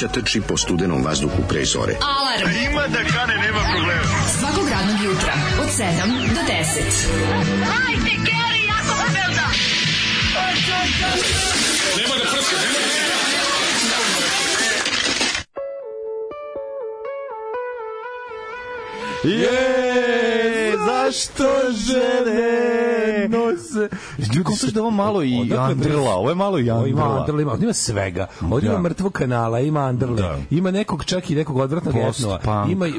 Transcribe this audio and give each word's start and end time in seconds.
mladića 0.00 0.20
trči 0.20 0.40
po 0.40 0.56
studenom 0.56 1.04
vazduhu 1.04 1.42
pre 1.48 1.64
zore. 1.64 1.94
Alarm. 2.00 2.56
Ima 2.70 2.86
da 2.86 2.98
kane, 2.98 3.34
nema 3.34 3.60
problema. 3.74 4.02
Svakog 4.38 4.68
radnog 4.68 4.96
jutra, 5.04 5.32
od 5.60 5.68
7 5.68 5.84
do 6.34 6.40
10. 6.40 7.10
Hajde, 7.64 8.10
Geri, 8.16 8.66
jako 8.66 8.96
se 8.96 9.12
velda. 9.14 9.46
Je, 19.24 20.76
zašto 20.86 21.44
žene 21.72 23.28
nose... 23.28 23.88
Ljudi, 24.22 24.44
kontaš 24.44 24.70
da 24.70 24.80
ovo 24.80 24.90
malo 24.90 25.22
i 25.22 25.50
Andrla, 25.58 26.10
ovo 26.12 26.28
je 26.28 26.34
malo 26.34 26.58
i 26.58 26.70
Ovo 26.70 26.86
ima 26.86 27.02
Andrla. 27.02 27.20
Andrla, 27.20 27.42
ima, 27.42 27.52
ima 27.56 27.72
svega. 27.72 28.26
Ovdje 28.42 28.68
Da. 28.68 28.72
ima 28.72 28.82
mrtvog 28.82 29.12
kanala, 29.12 29.60
ima 29.60 29.80
Andrle, 29.80 30.16
Da. 30.16 30.38
ima 30.50 30.70
nekog 30.70 31.04
čak 31.04 31.30
i 31.30 31.34
nekog 31.34 31.56
odvratnog 31.56 31.94
etnova. 31.98 32.66
Ima, 32.68 32.86
e, 32.86 32.92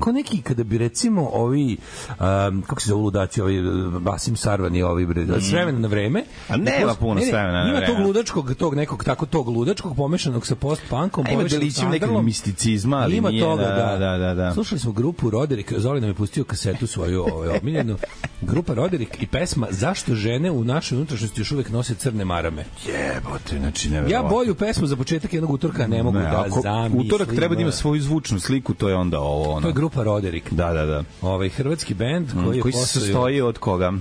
ko 0.00 0.12
neki, 0.12 0.42
kada 0.42 0.64
bi 0.64 0.78
recimo 0.78 1.28
ovi, 1.28 1.76
um, 2.10 2.62
kako 2.62 2.80
se 2.80 2.88
zove 2.88 3.02
ludaci, 3.02 3.40
ovi, 3.40 3.60
uh, 3.60 3.92
Basim 3.94 4.36
Sarvani, 4.36 4.82
ovi, 4.82 5.06
bre, 5.06 5.26
s 5.40 5.52
vremena 5.52 5.78
na 5.78 5.88
vreme. 5.88 6.20
Mm. 6.20 6.52
A 6.52 6.56
nema 6.56 6.86
Post- 6.86 6.98
puno 6.98 7.20
s 7.20 7.24
vremena 7.24 7.52
na 7.54 7.70
Ima 7.70 7.78
tog 7.78 7.88
vreme. 7.88 8.06
ludačkog, 8.06 8.54
tog 8.54 8.74
nekog, 8.74 9.04
tako 9.04 9.26
tog 9.26 9.48
ludačkog, 9.48 9.96
pomešanog 9.96 10.46
sa 10.46 10.54
post-punkom, 10.54 11.26
A 11.26 11.30
ima 11.30 11.38
pomešanog 11.38 11.72
sa 11.72 11.86
Andrlom. 11.86 12.24
misticizma, 12.24 12.96
ali 12.96 13.16
ima 13.16 13.30
toga, 13.30 13.62
da, 13.62 13.68
da. 13.68 13.96
da, 13.98 14.18
da, 14.18 14.34
da. 14.34 14.52
Slušali 14.54 14.78
smo 14.78 14.92
grupu 14.92 15.30
Roderick, 15.30 15.72
Zoli 15.74 16.00
nam 16.00 16.10
je 16.10 16.14
pustio 16.14 16.44
kasetu 16.44 16.86
svoju 16.86 17.22
ovaj, 17.24 17.48
omiljenu. 17.58 17.96
Grupa 18.42 18.74
Roderick 18.74 19.22
i 19.22 19.26
pesma 19.26 19.66
Zašto 19.70 20.14
žene 20.14 20.50
u 20.50 20.63
našoj 20.64 20.96
unutrašnjosti 20.96 21.40
još 21.40 21.52
uvek 21.52 21.70
nose 21.70 21.94
crne 21.94 22.24
marame. 22.24 22.64
Jebote, 22.86 23.58
znači 23.58 23.90
ne 23.90 24.04
Ja 24.10 24.22
bolju 24.22 24.54
pesmu 24.54 24.86
za 24.86 24.96
početak 24.96 25.32
jednog 25.32 25.50
utorka 25.50 25.86
ne 25.86 26.02
mogu 26.02 26.18
da 26.18 26.44
ako 26.46 26.60
zamislim. 26.60 27.06
utorak 27.06 27.34
treba 27.34 27.54
da 27.54 27.62
ima 27.62 27.72
svoju 27.72 28.00
zvučnu 28.00 28.40
sliku, 28.40 28.74
to 28.74 28.88
je 28.88 28.94
onda 28.94 29.20
ovo. 29.20 29.50
Ono. 29.52 29.60
To 29.60 29.68
je 29.68 29.72
grupa 29.72 30.02
Roderick. 30.02 30.52
Da, 30.52 30.72
da, 30.72 30.86
da. 30.86 31.04
Ovaj 31.22 31.48
hrvatski 31.48 31.94
bend 31.94 32.28
koji, 32.44 32.56
je 32.56 32.62
Koji 32.62 32.72
se 32.72 33.00
sastoji 33.00 33.40
od 33.40 33.58
koga? 33.58 33.88
Od 33.88 34.00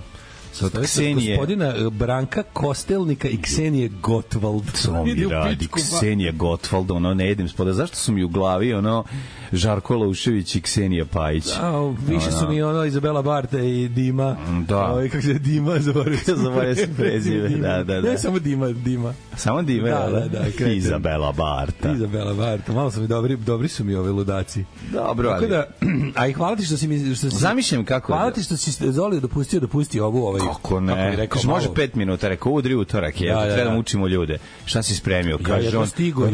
se 0.54 0.66
od 0.66 0.86
Ksenije. 0.86 1.36
Gospodina 1.36 1.66
e, 1.66 1.90
Branka 1.90 2.44
Kostelnika 2.44 3.28
i 3.28 3.42
Ksenije 3.42 3.90
Gottwald. 4.02 4.86
To 4.86 5.04
mi 5.04 5.26
u 5.26 5.30
radi 5.30 5.68
Ksenija 5.68 6.32
Gottwald, 6.32 6.96
ono 6.96 7.14
ne 7.14 7.28
jedem 7.28 7.50
spoda. 7.50 7.74
Zašto 7.74 7.96
su 7.96 8.12
mi 8.12 8.24
u 8.24 8.28
glavi 8.28 8.74
ono 8.74 9.04
Žarko 9.54 9.96
Laušević 9.96 10.56
i 10.56 10.62
Ksenija 10.62 11.06
Pajić? 11.06 11.46
A, 11.54 11.94
više 12.08 12.32
su 12.32 12.48
mi 12.50 12.62
ono 12.62 12.86
Izabela 12.86 13.22
Barta 13.22 13.60
i 13.60 13.88
Dima. 13.88 14.36
Da. 14.60 14.78
Ovaj, 14.86 15.10
kako 15.10 15.22
se 15.22 15.34
Dima, 15.34 15.80
zaboravio 15.80 16.18
sam. 16.20 16.36
Zaboravio 16.38 16.76
sam 16.76 16.96
prezime, 16.98 17.48
Dima. 17.48 17.68
da, 17.68 17.84
da, 17.84 18.02
da. 18.02 18.12
Ne, 18.12 18.18
samo 18.18 18.40
Dima, 18.40 18.68
Dima. 18.70 19.14
Samo 19.36 19.62
dime, 19.62 19.90
Da, 19.90 19.98
jel 19.98 20.12
da, 20.12 20.28
da, 20.30 20.44
kreten. 20.48 20.72
Izabela 20.74 21.32
Barta. 21.32 21.92
Izabela 21.92 22.34
Barta, 22.34 22.74
malo 22.74 22.92
su 22.92 23.02
mi 23.02 23.08
dobri, 23.08 23.38
dobri 23.38 23.68
su 23.68 23.84
mi 23.84 23.96
ove 23.96 24.12
ludaci. 24.12 24.64
Dobro, 24.92 25.30
Tako 25.30 25.38
ali- 25.38 25.50
da, 25.50 25.68
a 26.16 26.28
i 26.28 26.34
hvala 26.34 26.56
ti 26.56 26.66
što 26.66 26.78
si 26.78 26.88
mi... 26.88 27.16
Što 27.16 27.30
si, 27.30 27.38
Zamišljam 27.38 27.86
kako 27.86 28.14
Hvala 28.14 28.26
da- 28.26 28.32
ti 28.32 28.44
što 28.44 28.58
si 28.58 28.92
Zoli 28.92 29.20
dopustio 29.20 29.60
da 29.60 29.68
pusti 29.68 30.00
ovu 30.00 30.26
ovaj... 30.26 30.40
Kako 30.42 30.80
ne? 30.80 31.16
rekao, 31.16 31.36
Kaže, 31.36 31.48
može 31.48 31.66
malo- 31.66 31.74
pet 31.76 31.96
minuta, 31.96 32.28
rekao, 32.28 32.52
udri 32.52 32.76
utorak, 32.76 33.22
je, 33.22 33.30
Da, 33.30 33.36
da, 33.36 33.46
da, 33.46 33.54
treba 33.54 33.64
da 33.64 33.74
da. 33.74 33.80
učimo 33.80 34.08
ljude. 34.08 34.38
Šta 34.66 34.84
si 34.84 34.96
spremio? 34.96 35.32
Ja 35.34 35.46
Kaže 35.46 35.66
jedva 35.66 35.82
on. 35.82 35.88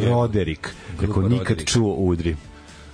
Roderik. 0.03 0.73
Rekao, 1.01 1.21
nikad 1.23 1.63
čuo 1.65 1.93
udri. 1.93 2.35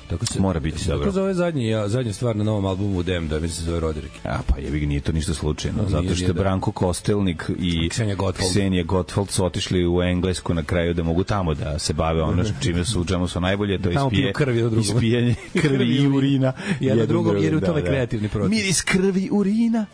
Tako 0.09 0.25
se, 0.25 0.39
Mora 0.39 0.59
biti 0.59 0.77
tako 0.79 0.91
dobro. 0.91 1.11
zove 1.11 1.33
zadnji, 1.33 1.67
ja, 1.67 1.87
zadnja 1.87 2.13
stvar 2.13 2.35
na 2.35 2.43
novom 2.43 2.65
albumu 2.65 3.03
Dem, 3.03 3.27
da 3.27 3.39
mi 3.39 3.49
se 3.49 3.63
zove 3.63 3.79
Roderick. 3.79 4.15
A 4.23 4.39
pa 4.47 4.57
jebi 4.57 4.79
ga, 4.79 4.85
nije 4.85 5.01
to 5.01 5.11
ništa 5.11 5.33
slučajno, 5.33 5.83
No, 5.83 5.89
zato 5.89 6.15
što 6.15 6.25
je 6.25 6.33
da. 6.33 6.39
Branko 6.39 6.71
Kostelnik 6.71 7.51
i 7.59 7.89
Ksenija 7.89 8.15
Gottwald. 8.15 8.49
Ksenija 8.49 8.83
Gottwald 8.83 9.29
su 9.29 9.45
otišli 9.45 9.87
u 9.87 10.01
Englesku 10.01 10.53
na 10.53 10.63
kraju 10.63 10.93
da 10.93 11.03
mogu 11.03 11.23
tamo 11.23 11.53
da 11.53 11.79
se 11.79 11.93
bave 11.93 12.21
ono 12.21 12.43
čime 12.63 12.85
su, 12.85 13.05
u 13.21 13.27
su 13.27 13.39
najbolje, 13.39 13.81
to 13.81 13.89
je 13.89 13.95
Tamo 13.95 14.09
ispije, 14.11 14.33
krv 14.33 14.55
jedno 14.55 14.69
drugom. 14.69 14.95
ispijanje 14.95 15.35
krvi 15.61 15.95
i 15.95 16.07
urina. 16.07 16.53
Jedno 16.79 17.05
drugom, 17.05 17.35
jer 17.35 17.53
je 17.53 17.57
u 17.57 17.59
da, 17.59 17.65
tome 17.65 17.81
da. 17.81 17.87
kreativni 17.87 18.29
proces. 18.29 18.49
Miris 18.49 18.81
krvi, 18.81 19.29
urina. 19.31 19.85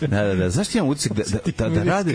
Da, 0.00 0.22
da, 0.22 0.34
da. 0.34 0.50
Zašto 0.50 0.78
imam 0.78 0.90
utisak 0.90 1.12
da, 1.12 1.22
da, 1.32 1.68
da, 1.68 1.74
da, 1.74 1.82
rade, 1.82 2.12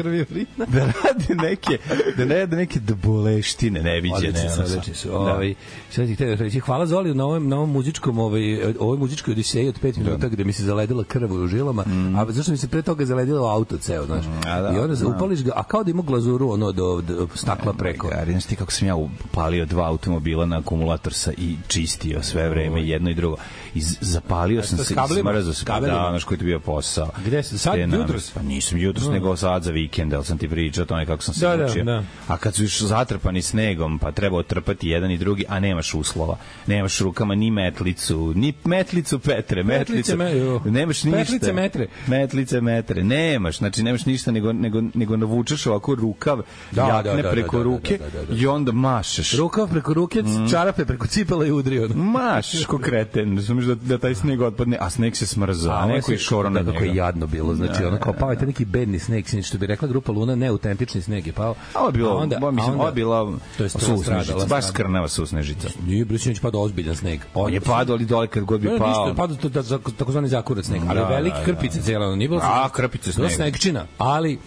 da 0.57 0.79
rade 0.79 1.35
neke, 1.35 1.77
da 2.17 2.25
ne 2.25 2.35
rade 2.39 2.55
neke 2.55 2.79
boleštine 3.03 3.81
neviđene. 3.81 4.17
Odlični 4.17 4.49
su, 4.49 4.61
odlični 4.61 4.93
su. 4.93 5.15
Ovaj 5.15 5.53
šta 5.91 6.05
ti 6.05 6.15
htio 6.15 6.35
reći? 6.35 6.59
Hvala 6.59 6.85
Zoli 6.85 7.13
na 7.13 7.25
ovom 7.25 7.36
na 7.39 7.55
ovom 7.55 7.71
muzičkom 7.71 8.19
ovaj 8.19 8.73
ovoj 8.79 8.97
muzičkoj 8.97 9.31
odiseji 9.31 9.67
od 9.67 9.81
5 9.81 9.97
minuta 9.97 10.27
gde 10.27 10.43
mi 10.43 10.53
se 10.53 10.63
zaledila 10.63 11.03
krv 11.03 11.33
u 11.43 11.47
žilama, 11.47 11.83
a 12.17 12.25
zašto 12.31 12.51
mi 12.51 12.57
se 12.57 12.67
pre 12.67 12.81
toga 12.81 13.05
zaledilo 13.05 13.47
auto 13.47 13.77
ceo, 13.77 14.05
znaš. 14.05 14.25
a 14.47 14.61
da, 14.61 14.73
I 14.75 14.79
onda 14.79 14.95
znam. 14.95 15.15
upališ 15.15 15.43
ga, 15.43 15.51
a 15.55 15.63
kao 15.63 15.83
da 15.83 15.91
ima 15.91 16.01
glazuru 16.01 16.49
ono 16.49 16.71
do, 16.71 17.01
do 17.01 17.27
stakla 17.35 17.73
preko. 17.73 18.07
Gari, 18.07 18.31
znaš 18.31 18.45
ti 18.45 18.55
kako 18.55 18.71
sam 18.71 18.87
ja 18.87 18.95
upalio 18.95 19.65
dva 19.65 19.87
automobila 19.87 20.45
na 20.45 20.57
akumulator 20.57 21.13
sa 21.13 21.31
i 21.37 21.55
čistio 21.67 22.23
sve 22.23 22.49
vreme 22.49 22.87
jedno 22.87 23.09
i 23.09 23.13
drugo. 23.13 23.37
I 23.77 23.81
zapalio 24.01 24.63
sam 24.63 24.77
to 24.77 24.83
se 24.83 24.95
kablima? 24.95 25.31
smrzao 25.31 25.53
se. 25.53 25.65
Da, 25.65 25.79
znaš 26.09 26.23
koji 26.23 26.35
je 26.35 26.39
to 26.39 26.45
bio 26.45 26.59
posao. 26.59 27.09
Gde 27.25 27.43
si? 27.43 27.57
Sad, 27.57 27.77
jutros? 27.79 28.31
Pa 28.31 28.41
nisam 28.41 28.77
jutros, 28.77 29.07
nego 29.07 29.35
sad 29.35 29.63
za 29.63 29.71
vikend, 29.71 30.13
ali 30.13 30.25
sam 30.25 30.37
ti 30.37 30.49
pričao 30.49 30.81
o 30.81 30.85
tome 30.85 31.05
kako 31.05 31.23
sam 31.23 31.33
se 31.33 31.47
Da, 31.47 31.57
da, 31.57 31.65
mučio. 31.65 31.83
da. 31.83 32.03
A 32.27 32.37
kad 32.37 32.55
su 32.55 32.63
još 32.63 32.81
zatrpani 32.81 33.41
snegom, 33.41 33.99
pa 33.99 34.11
treba 34.11 34.37
otrpati 34.37 34.89
jedan 34.89 35.11
i 35.11 35.17
drugi, 35.17 35.45
a 35.47 35.59
nemaš 35.59 35.93
uslova. 35.93 36.37
Nemaš 36.67 36.99
rukama 36.99 37.35
ni 37.35 37.51
metlicu, 37.51 38.33
ni 38.35 38.53
metlicu 38.65 39.19
Petre, 39.19 39.63
Metlice 39.63 40.15
metlicu. 40.15 40.17
me- 40.17 40.37
jo. 40.37 40.61
nemaš 40.65 41.03
ništa. 41.03 41.17
Petlice 41.17 41.53
metre. 41.53 41.87
Metlice 42.07 42.61
metre. 42.61 43.03
Nemaš, 43.03 43.57
znači 43.57 43.83
nemaš 43.83 44.05
ništa 44.05 44.31
nego 44.31 44.53
nego 44.53 44.81
nego 44.93 45.17
navučeš 45.17 45.67
ovako 45.67 45.95
rukav 45.95 46.41
Da, 46.71 46.83
jakne 46.83 47.15
da, 47.15 47.21
da, 47.21 47.31
preko 47.31 47.51
da, 47.51 47.63
da, 47.63 47.63
ruke 47.65 47.97
da, 47.97 48.19
da, 48.19 48.25
da. 48.25 48.35
i 48.35 48.47
onda 48.47 48.71
mašeš. 48.71 49.33
Rukav 49.33 49.67
preko 49.67 49.93
ruke, 49.93 50.23
čarape 50.51 50.85
preko 50.85 51.07
cipela 51.07 51.45
i 51.45 51.51
udri. 51.51 51.79
Mašeš 51.89 52.65
ko 52.65 52.77
kreten, 52.77 53.35
razumeš 53.35 53.65
da, 53.67 53.75
da 53.75 53.97
taj 53.97 54.15
sneg 54.15 54.41
otpadne, 54.41 54.77
a 54.79 54.89
sneg 54.89 55.15
se 55.15 55.25
smrza, 55.27 55.73
a, 55.73 55.85
neko 55.87 56.11
je 56.11 56.17
šoro 56.17 56.49
na 56.49 56.63
da, 56.63 56.71
Kako 56.71 56.83
je 56.83 56.89
njega. 56.89 56.97
jadno 56.97 57.27
bilo, 57.27 57.55
znači 57.55 57.83
ono 57.83 57.97
kao 57.97 58.13
pao 58.13 58.31
je 58.31 58.37
neki 58.37 58.65
bedni 58.65 58.99
sneg, 58.99 59.27
sinić, 59.27 59.45
što 59.45 59.57
bi 59.57 59.67
rekla 59.67 59.87
grupa 59.87 60.11
Luna, 60.11 60.35
neautentični 60.35 61.01
sneg 61.01 61.27
je 61.27 61.33
pao. 61.33 61.55
A 61.73 61.79
ovo 61.79 61.87
je 61.87 61.93
bilo, 61.93 62.09
A 62.09 62.15
onda- 62.15 62.35
onda, 62.37 62.51
mislim, 62.51 62.75
ovo 62.75 62.85
je 62.85 62.93
bila 62.93 63.33
to 63.57 63.63
je 63.63 63.69
susnežica, 63.69 64.45
baš 64.45 64.67
skrnava 64.67 65.07
susnežica. 65.07 65.67
Nije 65.85 66.05
Brisinić 66.05 66.39
padao 66.39 66.61
ozbiljan 66.61 66.95
sneg. 66.95 67.19
On 67.33 67.53
je 67.53 67.61
padao, 67.61 67.95
ali 67.95 68.05
dole 68.05 68.27
kad 68.27 68.43
god 68.43 68.61
bi 68.61 68.67
pao. 68.69 68.87
ništa, 68.87 69.13
padao 69.15 69.35
to 69.37 69.49
da, 69.49 69.63
takozvani 69.91 70.27
zakurac 70.27 70.65
sneg, 70.65 70.81
ali 70.87 70.99
Da, 70.99 71.07
veliki 71.07 71.33
da, 71.35 71.39
da. 71.39 71.45
krpice 71.45 71.81
cijela, 71.81 72.05
ono, 72.05 72.15
nije 72.15 72.27
bilo 72.29 72.41
A, 72.43 72.69
krpice 72.69 73.11
snega. 73.11 73.29
snegčina, 73.29 73.85
ali 73.97 74.39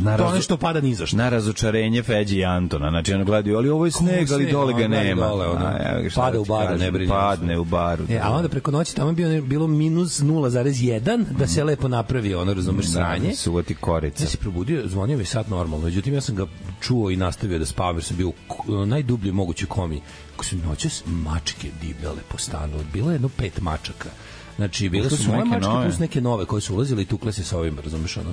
Na 0.00 0.16
to 0.16 0.34
nešto 0.34 0.56
pada 0.56 0.80
ni 0.80 0.94
za 0.94 1.06
što. 1.06 1.16
Na 1.16 1.28
razočarenje 1.28 2.02
Feđi 2.02 2.38
i 2.38 2.44
Antona. 2.44 2.90
Znači, 2.90 3.14
ono 3.14 3.24
gledaju, 3.24 3.56
ali 3.56 3.68
ovo 3.68 3.84
je 3.84 3.90
sneg, 3.90 4.32
ali 4.32 4.52
dole 4.52 4.72
ga 4.72 4.88
nema. 4.88 5.26
dole, 5.26 5.46
ono. 5.46 5.66
A, 5.66 6.10
šta 6.10 6.20
Pada 6.20 6.32
da 6.32 6.40
u 6.40 6.44
baru, 6.44 6.78
ne 6.78 6.90
brini. 6.90 7.08
Padne 7.08 7.58
u 7.58 7.64
baru. 7.64 8.04
E, 8.10 8.18
a 8.22 8.30
onda 8.30 8.48
preko 8.48 8.70
noći 8.70 8.94
tamo 8.96 9.10
je 9.10 9.14
bio, 9.14 9.42
bilo 9.42 9.66
minus 9.66 10.20
0,1 10.20 11.24
da 11.38 11.46
se 11.46 11.64
lepo 11.64 11.88
napravi 11.88 12.34
ono, 12.34 12.54
razumeš, 12.54 12.92
sranje. 12.92 13.28
Da, 13.28 13.36
suvati 13.36 13.74
korica. 13.74 14.24
Ja 14.24 14.28
se 14.28 14.36
probudio, 14.38 14.88
zvonio 14.88 15.18
mi 15.18 15.24
sat 15.24 15.48
normalno, 15.48 15.84
međutim 15.84 16.14
ja 16.14 16.20
sam 16.20 16.34
ga 16.34 16.46
čuo 16.80 17.10
i 17.10 17.16
nastavio 17.16 17.58
da 17.58 17.66
spavam 17.66 17.96
jer 17.96 18.04
sam 18.04 18.16
bio 18.16 18.28
u 18.28 18.86
najdubljoj 18.86 19.32
mogućoj 19.32 19.68
komi. 19.68 20.00
Kako 20.30 20.44
su 20.44 20.56
noćas 20.56 21.02
mačke 21.06 21.68
divljale 21.80 22.20
po 22.28 22.38
stanu, 22.38 22.72
bilo 22.92 23.10
je 23.10 23.14
jedno 23.14 23.28
pet 23.28 23.60
mačaka. 23.60 24.08
Znači, 24.56 24.88
bile 24.88 25.10
su 25.10 25.16
su 25.16 25.30
moje 25.30 25.44
mačke 25.44 25.66
nove. 25.66 25.84
plus 25.84 25.98
neke 25.98 26.20
nove 26.20 26.44
koje 26.44 26.60
su 26.60 26.74
ulazile 26.74 27.02
i 27.02 27.06
tukle 27.06 27.32
se 27.32 27.44
sa 27.44 27.58
ovim, 27.58 27.78
razumeš 27.84 28.16
ono. 28.16 28.32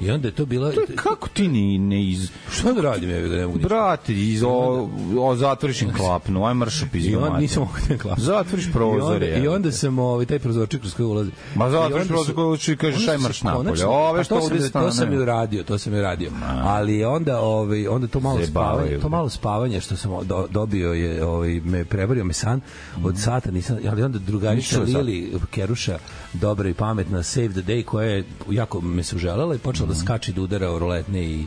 I 0.00 0.10
onda 0.10 0.28
je 0.28 0.32
to 0.32 0.46
bila... 0.46 0.72
Kako 0.94 1.28
ti 1.28 1.48
ni, 1.48 1.78
ne 1.78 2.04
iz... 2.04 2.30
Šta 2.50 2.72
da 2.72 2.80
radim, 2.80 3.10
ja 3.10 3.20
ga 3.20 3.36
ne 3.36 3.46
mogu 3.46 3.58
ništa. 3.58 3.68
Brate, 3.68 4.12
iz 4.12 4.42
o, 4.42 4.88
o 5.18 5.36
zatvoriš 5.36 5.82
im 5.82 5.92
klapnu, 5.94 6.44
aj 6.44 6.54
mršup 6.54 6.94
iz 6.94 7.06
I 7.06 7.14
on 7.14 7.22
domata. 7.22 7.40
nisam 7.40 7.62
mogu 7.62 7.74
da 7.88 7.98
klapam. 7.98 8.24
Zatvoriš 8.24 8.72
prozor, 8.72 9.12
I 9.12 9.14
onda, 9.14 9.26
je. 9.26 9.44
i 9.44 9.48
onda 9.48 9.72
sam 9.72 9.98
ovaj 9.98 10.26
taj 10.26 10.38
prozorčik 10.38 10.80
kroz 10.80 10.94
koji 10.94 11.06
ulazi. 11.06 11.30
Ma 11.54 11.68
I 11.68 11.70
zatvoriš 11.70 12.08
prozor 12.08 12.34
koji 12.34 12.46
uči 12.46 12.72
i 12.72 12.76
kažeš, 12.76 13.08
aj 13.08 13.18
marš 13.18 13.42
napolje. 13.42 13.86
Ove 13.86 14.20
pa 14.20 14.24
što 14.24 14.38
to 14.38 14.44
ovde 14.44 14.70
to 14.70 14.80
sam 14.80 14.90
stane. 14.92 15.16
i 15.16 15.18
uradio, 15.18 15.62
to 15.62 15.78
sam 15.78 15.94
i 15.94 15.98
uradio. 15.98 16.30
Ali 16.62 17.04
onda 17.04 17.40
ovaj 17.40 17.88
onda 17.88 18.06
to 18.06 18.20
malo 18.20 18.38
spavanje, 18.46 18.98
to 18.98 19.08
malo 19.08 19.28
spavanje 19.28 19.80
što 19.80 19.96
sam 19.96 20.10
do, 20.22 20.46
dobio 20.50 20.92
je 20.92 21.24
ovaj 21.24 21.60
me 21.60 21.84
prevario 21.84 22.24
me 22.24 22.32
san 22.32 22.60
od 23.04 23.18
sata 23.18 23.50
nisam 23.50 23.78
ali 23.90 24.02
onda 24.02 24.18
drugarica. 24.18 24.80
Lili 24.80 25.32
Keruša 25.50 25.98
dobra 26.32 26.68
i 26.68 26.74
pametna 26.74 27.22
Save 27.22 27.48
the 27.48 27.62
Day 27.62 27.84
koja 27.84 28.08
je 28.10 28.24
jako 28.50 28.80
me 28.80 29.02
se 29.02 29.16
uželela 29.16 29.54
i 29.54 29.58
počela 29.58 29.85
da 29.86 29.94
skače 29.96 30.32
da 30.32 30.42
udara 30.42 30.70
o 30.70 30.78
roletne 30.78 31.22
i 31.22 31.46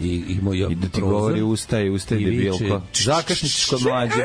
i 0.00 0.24
i 0.28 0.38
moj 0.42 0.58
I 0.60 0.74
da 0.74 0.88
ti 0.88 1.00
govori 1.00 1.42
ustaje, 1.42 1.90
ustaje 1.90 2.20
debilko. 2.20 2.58
viče, 2.58 2.78
Zakašnić 2.94 3.64
kod 3.64 3.82
mlađe. 3.82 4.22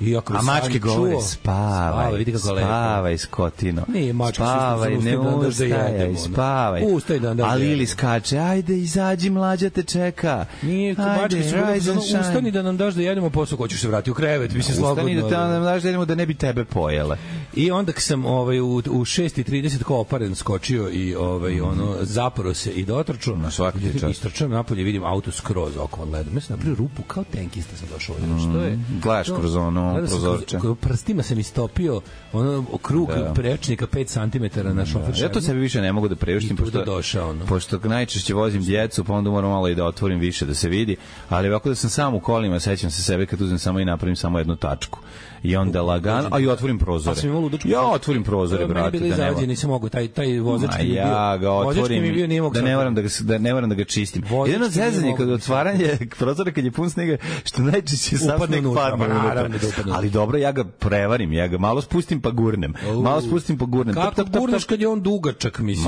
I 0.00 0.10
jako 0.10 0.32
me 0.32 0.38
A 0.38 0.42
mačke 0.42 0.78
govore, 0.78 1.12
čuo. 1.12 1.22
spavaj, 1.22 2.12
vidi 2.14 2.32
kako 2.32 2.48
je 2.48 2.54
lepo. 2.54 2.66
spavaj, 2.66 3.18
skotino. 3.18 3.82
Nije, 3.88 4.12
mačke 4.12 4.36
spavaj, 4.36 4.90
ne 4.92 5.10
da 5.12 5.22
da 5.22 5.28
ustajaj, 5.38 5.92
jedemo, 5.92 6.18
spavaj. 6.18 6.82
Ustaj 6.84 7.18
da 7.18 7.34
da 7.34 7.44
A 7.44 7.54
Lili 7.54 7.70
jedemo. 7.70 7.86
skače, 7.88 8.38
ajde, 8.38 8.78
izađi, 8.78 9.30
mlađa 9.30 9.70
te 9.70 9.82
čeka. 9.84 10.46
Nije, 10.62 10.90
Ajde, 10.90 11.20
mačke 11.36 11.42
su 11.82 12.00
shine. 12.00 12.20
ustani 12.20 12.50
da 12.50 12.62
nam 12.62 12.76
daš 12.76 12.94
da 12.94 13.02
jedemo 13.02 13.30
posao, 13.30 13.58
ko 13.58 13.68
ćeš 13.68 13.80
se 13.80 13.88
vratiti 13.88 14.10
u 14.10 14.14
krevet, 14.14 14.52
mislim 14.52 14.76
slobodno. 14.76 15.04
Ustani 15.04 15.30
da 15.30 15.48
nam 15.48 15.62
daš 15.64 15.82
da 15.82 15.88
idemo 15.88 16.04
da 16.04 16.14
ne 16.14 16.26
bi 16.26 16.34
tebe 16.34 16.64
pojele. 16.64 17.16
I 17.56 17.70
onda 17.70 17.92
sam 17.96 18.24
ovaj 18.26 18.60
u 18.60 18.66
u 18.76 18.80
6:30 18.80 19.82
kao 19.84 19.96
oparen 19.96 20.34
skočio 20.34 20.90
i 20.90 21.14
ovaj 21.14 21.60
ono 21.60 21.96
zaporo 22.00 22.54
se 22.54 22.72
i 22.72 22.84
dotrčao. 22.84 23.36
Na 23.36 23.50
svaka 23.50 23.78
ti 23.78 24.00
čast. 24.00 24.26
Napolje, 24.40 24.82
vidim 24.82 25.04
auto 25.04 25.30
skroz 25.32 25.76
oko 25.76 26.04
ledom. 26.04 26.34
Mislim 26.34 26.56
napravio 26.56 26.76
rupu 26.76 27.02
kao 27.02 27.24
tenkista 27.24 27.76
sam 27.76 27.88
došao 27.88 28.14
ovde. 28.14 28.26
Znači, 28.26 28.52
to 28.52 28.58
je 28.58 28.78
Gledaš 29.02 29.26
to- 29.26 29.36
kroz 29.36 29.56
ono 29.56 29.94
sam 29.94 30.06
prozorče. 30.08 30.58
kroz- 30.58 30.76
Prstima 30.76 31.22
sam 31.22 31.38
istopio 31.38 32.00
ono 32.32 32.64
krug 32.82 33.08
Da. 33.08 33.32
prečnika 33.34 33.86
5 33.86 34.08
cm 34.08 34.44
na 34.66 34.86
šofer. 34.86 35.14
Ja 35.16 35.28
to 35.28 35.40
sebi 35.40 35.60
više 35.60 35.80
ne 35.80 35.92
mogu 35.92 36.08
da 36.08 36.16
priuštim 36.16 36.54
I 36.54 36.56
tu 36.56 36.62
pošto 36.62 36.78
da 36.78 36.84
došao, 36.84 37.30
ono. 37.30 37.46
pošto 37.46 37.78
najčešće 37.78 38.34
vozim 38.34 38.62
djecu, 38.62 39.04
pa 39.04 39.12
onda 39.12 39.30
moram 39.30 39.50
malo 39.50 39.68
i 39.68 39.74
da 39.74 39.84
otvorim 39.84 40.18
više 40.18 40.46
da 40.46 40.54
se 40.54 40.68
vidi, 40.68 40.96
ali 41.28 41.48
ovako 41.48 41.68
da 41.68 41.74
sam 41.74 41.90
sam 41.90 42.14
u 42.14 42.20
kolima, 42.20 42.60
sećam 42.60 42.90
se 42.90 43.02
sebe 43.02 43.26
kad 43.26 43.40
uzmem 43.40 43.58
samo 43.58 43.80
i 43.80 43.84
napravim 43.84 44.16
samo 44.16 44.38
jednu 44.38 44.56
tačku. 44.56 44.98
I 45.44 45.56
onda 45.56 45.82
lagano, 45.82 46.28
a 46.32 46.40
i 46.40 46.48
otvorim 46.48 46.78
prozore. 46.78 47.20
Ja 47.64 47.82
otvorim 47.82 48.24
prozore, 48.24 48.66
brate, 48.66 48.98
da 48.98 49.04
ne 49.04 49.08
izrađeni, 49.08 49.46
nisam 49.46 49.70
mogu, 49.70 49.88
taj, 49.88 50.08
taj 50.08 50.38
vozački 50.40 50.82
je 50.82 50.92
bio. 50.92 51.00
ja 51.00 51.36
ga 51.36 51.50
otvorim 51.50 52.02
mi 52.02 52.12
bio, 52.12 52.26
nije 52.26 52.42
da 52.54 52.62
ne 52.62 52.76
moram 52.76 52.94
da 52.94 53.02
ga 53.02 53.08
da 53.20 53.38
ne 53.38 53.54
moram 53.54 53.68
da 53.68 53.74
ga 53.74 53.84
čistim. 53.84 54.22
Jedno 54.46 54.68
zezanje 54.68 55.14
kod 55.16 55.28
da 55.28 55.34
otvaranja 55.34 55.86
prozora 56.18 56.52
kad 56.52 56.64
je 56.64 56.70
pun 56.70 56.90
snega, 56.90 57.16
što 57.44 57.62
najčešće 57.62 58.16
unutra, 58.16 58.38
padne 58.38 58.62
pa 58.62 58.68
unutra. 58.68 59.48
da 59.48 59.94
Ali 59.96 60.10
dobro, 60.10 60.38
ja 60.38 60.52
ga 60.52 60.64
prevarim, 60.64 61.32
ja 61.32 61.48
ga 61.48 61.58
malo 61.58 61.80
spustim 61.80 62.20
pa 62.20 62.30
gurnem. 62.30 62.74
Malo 63.02 63.20
spustim 63.20 63.58
pa 63.58 63.64
gurnem. 63.64 63.94
Kako 63.94 64.24
gurneš 64.38 64.64
kad 64.64 64.80
je 64.80 64.88
on 64.88 65.02
dugačak, 65.02 65.58
mislim. 65.58 65.86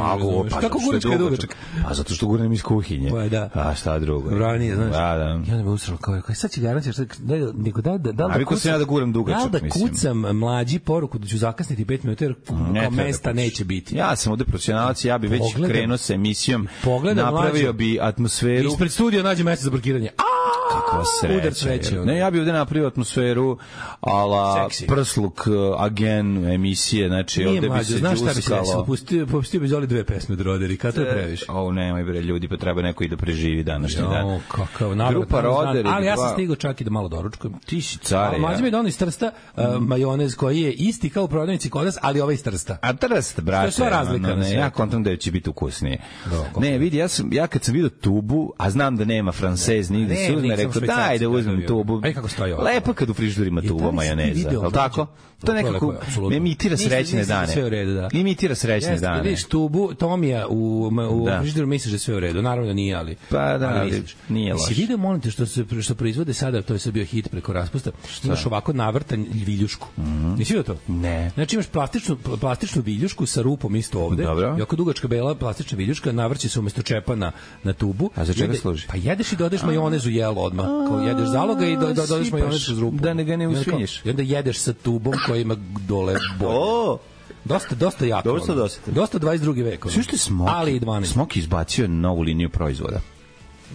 Pa 0.51 0.61
Kako 0.61 0.79
gurneš 0.85 1.03
kad 1.03 1.13
je 1.13 1.19
dugačak? 1.19 1.57
Pa 1.89 1.95
zato 1.95 2.15
što 2.15 2.27
gurnem 2.27 2.53
iz 2.53 2.63
kuhinje. 2.63 3.11
Pa 3.11 3.29
da. 3.29 3.51
A 3.55 3.75
šta 3.75 3.99
drugo? 3.99 4.39
Ranije, 4.39 4.75
znaš. 4.75 4.93
Da, 4.93 5.17
da. 5.17 5.41
I 5.49 5.53
onda 5.53 5.63
me 5.65 5.71
usralo 5.71 5.99
kao, 5.99 6.35
sad 6.35 6.51
će 6.51 6.61
garancija, 6.61 6.93
da, 7.19 7.37
da, 7.37 7.99
da, 7.99 8.13
da, 8.13 8.27
A 8.27 8.69
ja 8.69 8.79
da 8.79 8.85
guram 8.85 9.13
dugačak, 9.13 9.43
da, 9.43 9.46
da 9.46 9.46
mislim. 9.55 9.89
kucam 9.89 10.19
mlađi 10.19 10.79
poruku 10.79 11.19
da 11.19 11.27
ću 11.27 11.39
zakasniti 11.39 11.85
5 11.85 12.05
minuta 12.05 12.25
jer 12.25 12.35
da 12.75 12.91
mesta 12.93 13.23
kucaš. 13.23 13.37
neće 13.37 13.65
biti. 13.65 13.97
Ja 13.97 14.17
sam 14.17 14.33
ovde 14.33 14.45
profesionalac, 14.45 15.05
ja 15.05 15.19
bi 15.19 15.29
već 15.29 15.41
Pogledam- 15.43 15.71
krenuo 15.71 15.97
sa 15.97 16.15
emisijom, 16.15 16.69
Pogledam 16.85 17.25
napravio 17.25 17.63
mlađe. 17.63 17.73
bi 17.73 17.99
atmosferu. 18.01 18.69
Ispred 18.69 18.93
studija 18.93 19.23
nađe 19.23 19.45
mesto 19.45 19.65
za 19.65 19.71
parkiranje. 19.71 20.09
A! 20.09 20.46
Kakva 20.73 21.05
sreća. 21.21 21.39
Udar 21.39 21.55
sreće. 21.55 21.97
Ne, 21.97 22.17
ja 22.17 22.31
bih 22.31 22.41
ovde 22.41 22.53
napravio 22.53 22.89
atmosferu 22.89 23.59
ala 24.01 24.69
prsluk 24.89 25.47
uh, 25.47 25.81
agen 25.81 26.53
emisije, 26.53 27.09
znači 27.09 27.45
Nije 27.45 27.51
ovde 27.51 27.69
bi 27.69 27.85
se 27.85 27.99
znaš 27.99 28.19
šta 28.19 28.33
bi 28.35 28.43
se 28.43 28.55
desilo? 28.55 28.85
Pustio, 28.85 29.27
pustio 29.27 29.61
bi 29.61 29.69
Zoli 29.69 29.87
dve 29.87 30.05
pesme 30.05 30.33
od 30.33 30.41
Roderika, 30.41 30.93
to 30.93 31.01
je 31.01 31.11
previše. 31.11 31.45
O, 31.49 31.73
nemoj 31.73 32.05
bre, 32.05 32.21
ljudi, 32.21 32.49
pa 32.49 32.57
treba 32.57 32.83
neko 32.83 33.05
i 33.05 33.09
da 33.09 33.17
preživi 33.17 33.63
današnji 33.63 34.03
dan. 34.03 34.29
Jo, 34.29 34.41
kakav 34.49 34.97
narod. 34.97 35.15
Grupa. 35.15 35.41
Roderick, 35.41 35.95
Ali 35.95 36.07
ja 36.07 36.17
sam 36.17 36.33
stigao 36.33 36.57
čak 36.57 36.81
i 36.81 36.85
da 36.85 36.91
malo 36.91 37.09
doručkujem. 37.09 37.59
Ti 37.67 37.81
si 37.83 37.99
mlađe 38.39 38.59
ja. 38.59 38.61
mi 38.61 38.67
je 38.67 38.71
donao 38.71 38.89
iz 38.89 38.99
Trsta 38.99 39.31
uh, 39.57 39.65
majonez 39.81 40.37
koji 40.37 40.61
je 40.61 40.73
isti 40.73 41.11
kao 41.11 41.25
u 41.25 41.29
prodavnici 41.29 41.71
kod 41.71 41.85
nas, 41.85 41.99
ali 42.03 42.21
ovaj 42.21 42.35
iz 42.35 42.43
Trsta. 42.43 42.77
A 42.83 42.93
trst, 42.93 43.41
brate. 43.41 43.63
To 43.63 43.67
je 43.67 43.73
sva 43.73 43.89
razlika 43.89 44.35
ne, 44.35 44.53
ja 44.53 44.71
kontam 44.71 45.03
da 45.03 45.17
će 45.17 45.31
biti 45.31 45.51
ukusnije. 45.51 46.01
kako 46.25 46.61
ne, 46.61 46.79
vidi, 46.79 46.97
ja, 46.97 47.09
sam, 47.09 47.33
ja 47.33 47.47
kad 47.47 47.65
sam 47.65 47.75
vidio 47.75 47.89
tubu, 47.89 48.53
a 48.59 48.71
znam 48.71 48.97
da 48.97 49.05
nema 49.05 49.33
francez 49.33 49.91
nigde, 49.91 50.15
uzme 50.37 50.57
rekao, 50.57 50.81
daj 50.81 51.19
da 51.19 51.29
uzmem 51.29 51.67
tubu. 51.67 52.01
Aj, 52.05 52.15
kako 52.15 52.29
stoji 52.29 52.53
ovo? 52.53 52.63
Lepo 52.63 52.93
kad 52.93 53.11
u 53.11 53.15
frižideru 53.15 53.49
ima 53.49 53.63
tuba 53.63 53.91
majoneza, 53.93 54.49
video, 54.49 54.63
li 54.63 54.73
tako? 54.73 55.07
To 55.45 55.53
nekako, 55.53 55.95
imitira 56.33 56.77
srećne 56.77 57.19
da 57.19 57.25
dane. 57.27 57.47
sve 57.47 57.65
u 57.65 57.69
redu, 57.69 57.95
da. 57.95 58.09
Imitira 58.13 58.55
srećne 58.55 58.97
dane. 58.97 59.23
Vidiš 59.23 59.45
tubu 59.45 59.95
Tomija 59.95 60.47
u, 60.49 60.91
u 61.11 61.25
Da. 61.27 61.39
frižideru 61.41 61.67
misliš 61.67 61.93
da 61.93 61.99
sve 61.99 62.15
u 62.17 62.21
redu. 62.21 62.43
Naravno 62.43 62.67
da 62.67 62.73
nije, 62.75 62.95
ali... 62.95 63.17
Pa 63.29 63.59
da, 63.59 63.69
ali 63.69 64.03
nije 64.29 64.49
Jesi 64.49 64.63
loše. 64.63 64.81
video, 64.81 64.97
molim 64.97 65.21
te, 65.21 65.31
što, 65.31 65.47
se, 65.47 65.65
što 65.83 65.95
proizvode 65.95 66.35
sada, 66.35 66.63
to 66.63 66.73
je 66.73 66.79
sad 66.79 66.93
bio 66.93 67.05
hit 67.05 67.31
preko 67.31 67.53
raspusta, 67.53 67.91
imaš 68.25 68.47
ovako 68.47 68.73
navrtan 68.73 69.27
viljušku. 69.33 69.89
Nisi 70.37 70.53
vidio 70.55 70.75
to? 70.75 70.81
Mhm. 70.89 71.01
Ne. 71.01 71.31
Znači 71.35 71.57
imaš 71.57 71.67
plastičnu, 71.67 72.17
plastičnu 72.41 72.83
viljušku 72.83 73.27
sa 73.27 73.43
rupom 73.43 73.77
isto 73.77 74.01
ovde. 74.01 74.23
Dobro. 74.25 74.57
I 74.59 74.63
oko 74.63 74.77
dugačka 74.77 75.09
bela 75.09 75.35
plastična 75.35 75.79
viljuška 75.79 76.13
navrće 76.13 76.49
se 76.49 76.61
umesto 76.61 76.83
čepa 76.83 77.15
na, 77.15 77.33
na 77.63 77.73
tubu. 77.73 78.11
A 78.15 78.25
za 78.25 78.35
čega 78.35 78.55
služi? 78.55 78.87
Pa 78.89 78.97
jedeš 78.97 79.33
i 79.33 79.37
dodaješ 79.37 79.63
majonez 79.63 80.07
u 80.07 80.11
jelo 80.11 80.26
odmah. 80.31 80.67
Kao 80.89 81.01
jedeš 81.01 81.29
zaloga 81.29 81.67
i 81.67 81.77
do, 81.77 81.81
do, 81.81 81.87
dodaš 81.87 82.25
sipaš, 82.25 82.31
majonez 82.33 82.69
uz 82.69 82.79
rupu. 82.79 82.97
da 82.97 83.15
ne 83.15 83.25
ga 83.25 83.37
ne 83.37 83.49
onda 83.49 83.61
usvinješ. 83.61 84.03
I 84.05 84.11
onda 84.11 84.23
jedeš 84.23 84.59
sa 84.59 84.73
tubom 84.73 85.15
koja 85.27 85.41
ima 85.41 85.57
dole 85.81 86.15
bolje. 86.39 86.53
O, 86.55 86.99
Dosta, 87.45 87.75
dosta 87.75 88.07
jako. 88.07 88.29
Dosta, 88.29 88.55
dosta. 88.55 88.91
Dosta 88.91 89.19
22. 89.19 89.65
vek. 89.65 89.85
ono. 89.85 89.93
Sve 89.93 90.03
što 90.03 90.15
je 90.15 90.19
Smoky, 90.19 90.49
Ali 90.49 90.77
i 90.77 90.81
12. 90.81 91.05
Smoky 91.15 91.39
izbacio 91.39 91.89
novu 91.89 92.23
liniju 92.23 92.51
proizvoda. 92.51 93.01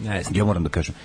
Ne 0.03 0.23
znam. 0.23 0.35
Ja 0.35 0.45
moram 0.45 0.63
da 0.63 0.69
kažem. 0.69 0.95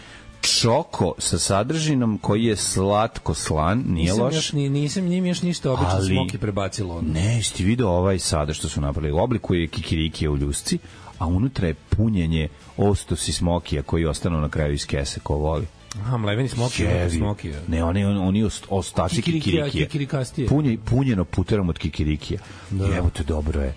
Čoko 0.42 1.14
sa 1.18 1.38
sadržinom 1.38 2.18
koji 2.18 2.44
je 2.44 2.56
slatko 2.56 3.34
slan, 3.34 3.84
nije 3.86 4.04
Nisam 4.04 4.20
loš. 4.20 4.34
još, 4.34 4.52
ni, 4.52 4.68
nisam 4.68 5.04
njim 5.04 5.26
još 5.26 5.42
ništa 5.42 5.72
obično 5.72 5.90
Ali- 5.90 6.06
smoki 6.08 6.38
prebacilo. 6.38 6.96
Ono. 6.96 7.08
Ne, 7.08 7.36
jesi 7.36 7.54
ti 7.54 7.64
video 7.64 7.88
ovaj 7.88 8.18
sada 8.18 8.52
što 8.52 8.68
su 8.68 8.80
napravili? 8.80 9.12
U 9.12 9.18
obliku 9.18 9.54
je 9.54 9.66
kikirikija 9.68 10.30
u 10.30 10.36
ljusci, 10.36 10.78
a 11.18 11.26
unutra 11.26 11.66
je 11.68 11.74
punjenje 11.74 12.48
ostosi 12.76 13.32
smokija 13.32 13.82
koji 13.82 14.06
ostanu 14.06 14.40
na 14.40 14.48
kraju 14.48 14.74
iz 14.74 14.86
kese, 14.86 15.20
ko 15.20 15.34
voli. 15.34 15.66
Aha, 16.00 16.16
mleveni 16.16 16.48
smoki, 16.48 16.82
Jevi. 16.82 17.10
smoki. 17.10 17.48
je. 17.48 17.60
Ne, 17.68 17.84
oni, 17.84 18.04
oni, 18.04 18.18
oni 18.18 18.42
ost- 18.44 18.64
ostaci 18.68 19.16
Kikirikija- 19.16 19.42
kikirikije. 19.42 19.86
kikirikastije. 19.86 20.48
Punje, 20.48 20.78
punjeno 20.84 21.24
puterom 21.24 21.68
od 21.68 21.78
kikirikija. 21.78 22.40
Da. 22.70 22.96
Evo 22.96 23.10
te 23.10 23.24
dobro 23.24 23.60
je. 23.60 23.74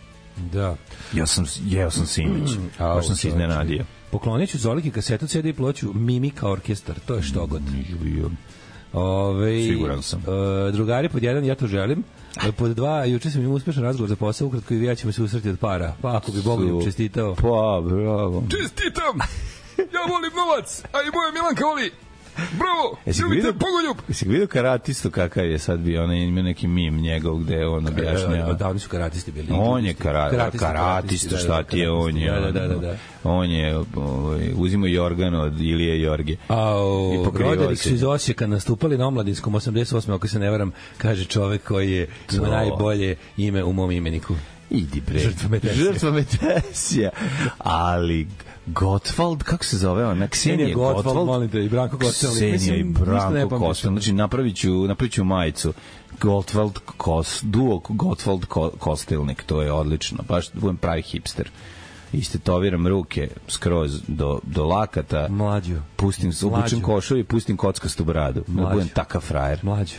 Da. 0.51 0.75
Ja 1.13 1.25
sam, 1.25 1.45
jeo 1.65 1.91
sam 1.91 2.05
sinoć. 2.05 2.49
Au, 2.77 2.95
Baš 2.95 3.07
sam 3.07 3.15
se 3.15 3.27
iznenadio. 3.27 3.83
Poklonit 4.11 4.49
ću 4.49 4.57
Zoliki 4.57 4.91
kasetu 4.91 5.27
CD 5.27 5.45
i 5.45 5.53
ploču 5.53 5.93
Mimika 5.93 6.49
orkestar. 6.49 6.95
To 6.99 7.15
je 7.15 7.21
što 7.21 7.45
god. 7.47 7.61
Ove, 8.93 9.63
Siguran 9.63 10.01
sam. 10.03 10.19
E, 10.19 10.71
drugari, 10.71 11.09
pod 11.09 11.23
jedan, 11.23 11.45
ja 11.45 11.55
to 11.55 11.67
želim. 11.67 12.03
E, 12.37 12.51
Pod 12.51 12.71
dva, 12.71 13.05
juče 13.05 13.29
sam 13.31 13.41
imao 13.41 13.55
uspešan 13.55 13.83
razgovor 13.83 14.09
za 14.09 14.15
posao, 14.15 14.47
ukratko 14.47 14.73
i 14.73 14.77
vi 14.77 14.85
ja 14.85 14.95
ćemo 14.95 15.11
se 15.11 15.23
usreti 15.23 15.49
od 15.49 15.59
para. 15.59 15.95
Pa 16.01 16.17
ako 16.17 16.31
bi 16.31 16.41
Bog 16.41 16.59
Su- 16.59 16.81
čestitao. 16.83 17.35
Pa, 17.35 17.81
bravo. 17.85 18.43
Čestitam! 18.51 19.17
Ja 19.77 20.01
volim 20.09 20.31
novac, 20.35 20.83
a 20.83 20.97
i 21.01 21.11
moja 21.13 21.31
Milanka 21.33 21.65
voli. 21.65 21.91
Bravo! 22.51 22.97
Jesi 23.05 23.21
ga 23.21 23.27
vidio? 23.27 23.53
Jesi 24.07 24.25
ga 24.25 24.31
vidio 24.31 24.47
karatistu 24.47 25.11
kakav 25.11 25.45
je 25.45 25.59
sad 25.59 25.79
bio, 25.79 26.03
onaj 26.03 26.17
ima 26.17 26.41
neki 26.41 26.67
mim 26.67 27.01
njegov 27.01 27.37
gde 27.37 27.65
on 27.67 27.87
objašnjava. 27.87 28.51
E, 28.51 28.53
Da, 28.53 28.69
oni 28.69 28.79
su 28.79 28.89
karatisti 28.89 29.31
bili. 29.31 29.47
On 29.51 29.85
je 29.85 29.93
kara, 29.93 30.29
Karatisti, 30.29 30.65
karatista, 30.65 31.29
da, 31.29 31.35
da, 31.35 31.41
šta 31.41 31.63
ti 31.63 31.79
je, 31.79 31.91
on 31.91 32.17
je, 32.17 32.31
Da, 32.31 32.51
da, 32.51 32.67
da, 32.67 32.75
da. 32.75 32.95
on 33.23 33.49
je, 33.51 33.77
ovaj, 33.95 34.51
uzimo 34.55 34.87
jorgan 34.87 35.35
od 35.35 35.61
Ilije 35.61 36.01
Jorge. 36.01 36.35
A 36.47 36.75
pokrivao 37.25 37.55
Roderick 37.55 37.81
se. 37.81 37.89
su 37.89 37.95
iz 37.95 38.03
Osijeka 38.03 38.47
nastupali 38.47 38.97
na 38.97 39.07
omladinskom 39.07 39.53
88. 39.53 40.15
ako 40.15 40.27
se 40.27 40.39
ne 40.39 40.49
varam, 40.49 40.71
kaže 40.97 41.25
čovek 41.25 41.63
koji 41.63 41.91
je 41.91 42.07
ima 42.33 42.47
najbolje 42.47 43.15
ime 43.37 43.63
u 43.63 43.73
mom 43.73 43.91
imeniku. 43.91 44.35
Idi 44.69 45.01
bre. 45.01 45.19
Žrtva 45.19 45.49
Metesija. 45.49 45.83
Žrtva 45.83 46.11
Metesija. 46.11 47.09
Ali 47.57 48.27
Gottwald, 48.67 49.43
kako 49.43 49.65
se 49.65 49.77
zove 49.77 50.05
on? 50.05 50.27
Ksenija 50.29 50.75
Gottwald, 50.75 51.25
molim 51.25 51.49
te, 51.49 51.65
i 51.65 51.69
Branko 51.69 51.97
Kostelnik. 51.97 52.55
Ksenija 52.57 52.75
i 52.75 52.83
Branko. 52.83 53.59
Kostelnik. 53.59 54.03
Znači, 54.03 54.13
napravit 54.13 54.55
ću, 54.55 54.87
napravit 54.87 55.13
ću 55.13 55.23
majicu. 55.23 55.73
Gottwald 56.21 56.79
Kos, 56.97 57.39
duo 57.43 57.81
Gottwald 57.89 58.45
Ko- 58.45 58.69
Kostelnik, 58.79 59.43
to 59.43 59.61
je 59.61 59.71
odlično. 59.71 60.23
Baš 60.27 60.51
budem 60.53 60.77
pravi 60.77 61.01
hipster. 61.01 61.49
Istetoviram 62.13 62.87
ruke 62.87 63.27
skroz 63.47 64.01
do, 64.07 64.39
do 64.43 64.65
lakata. 64.65 65.27
Mlađu. 65.29 65.75
Pustim, 65.95 66.31
obučem 66.43 66.81
košulju 66.81 67.19
i 67.19 67.23
pustim 67.23 67.57
kockastu 67.57 68.03
bradu. 68.03 68.43
Da 68.47 68.53
Mlađu. 68.61 68.73
budem 68.73 68.89
takav 68.89 69.21
frajer. 69.21 69.59
Mlađu. 69.63 69.95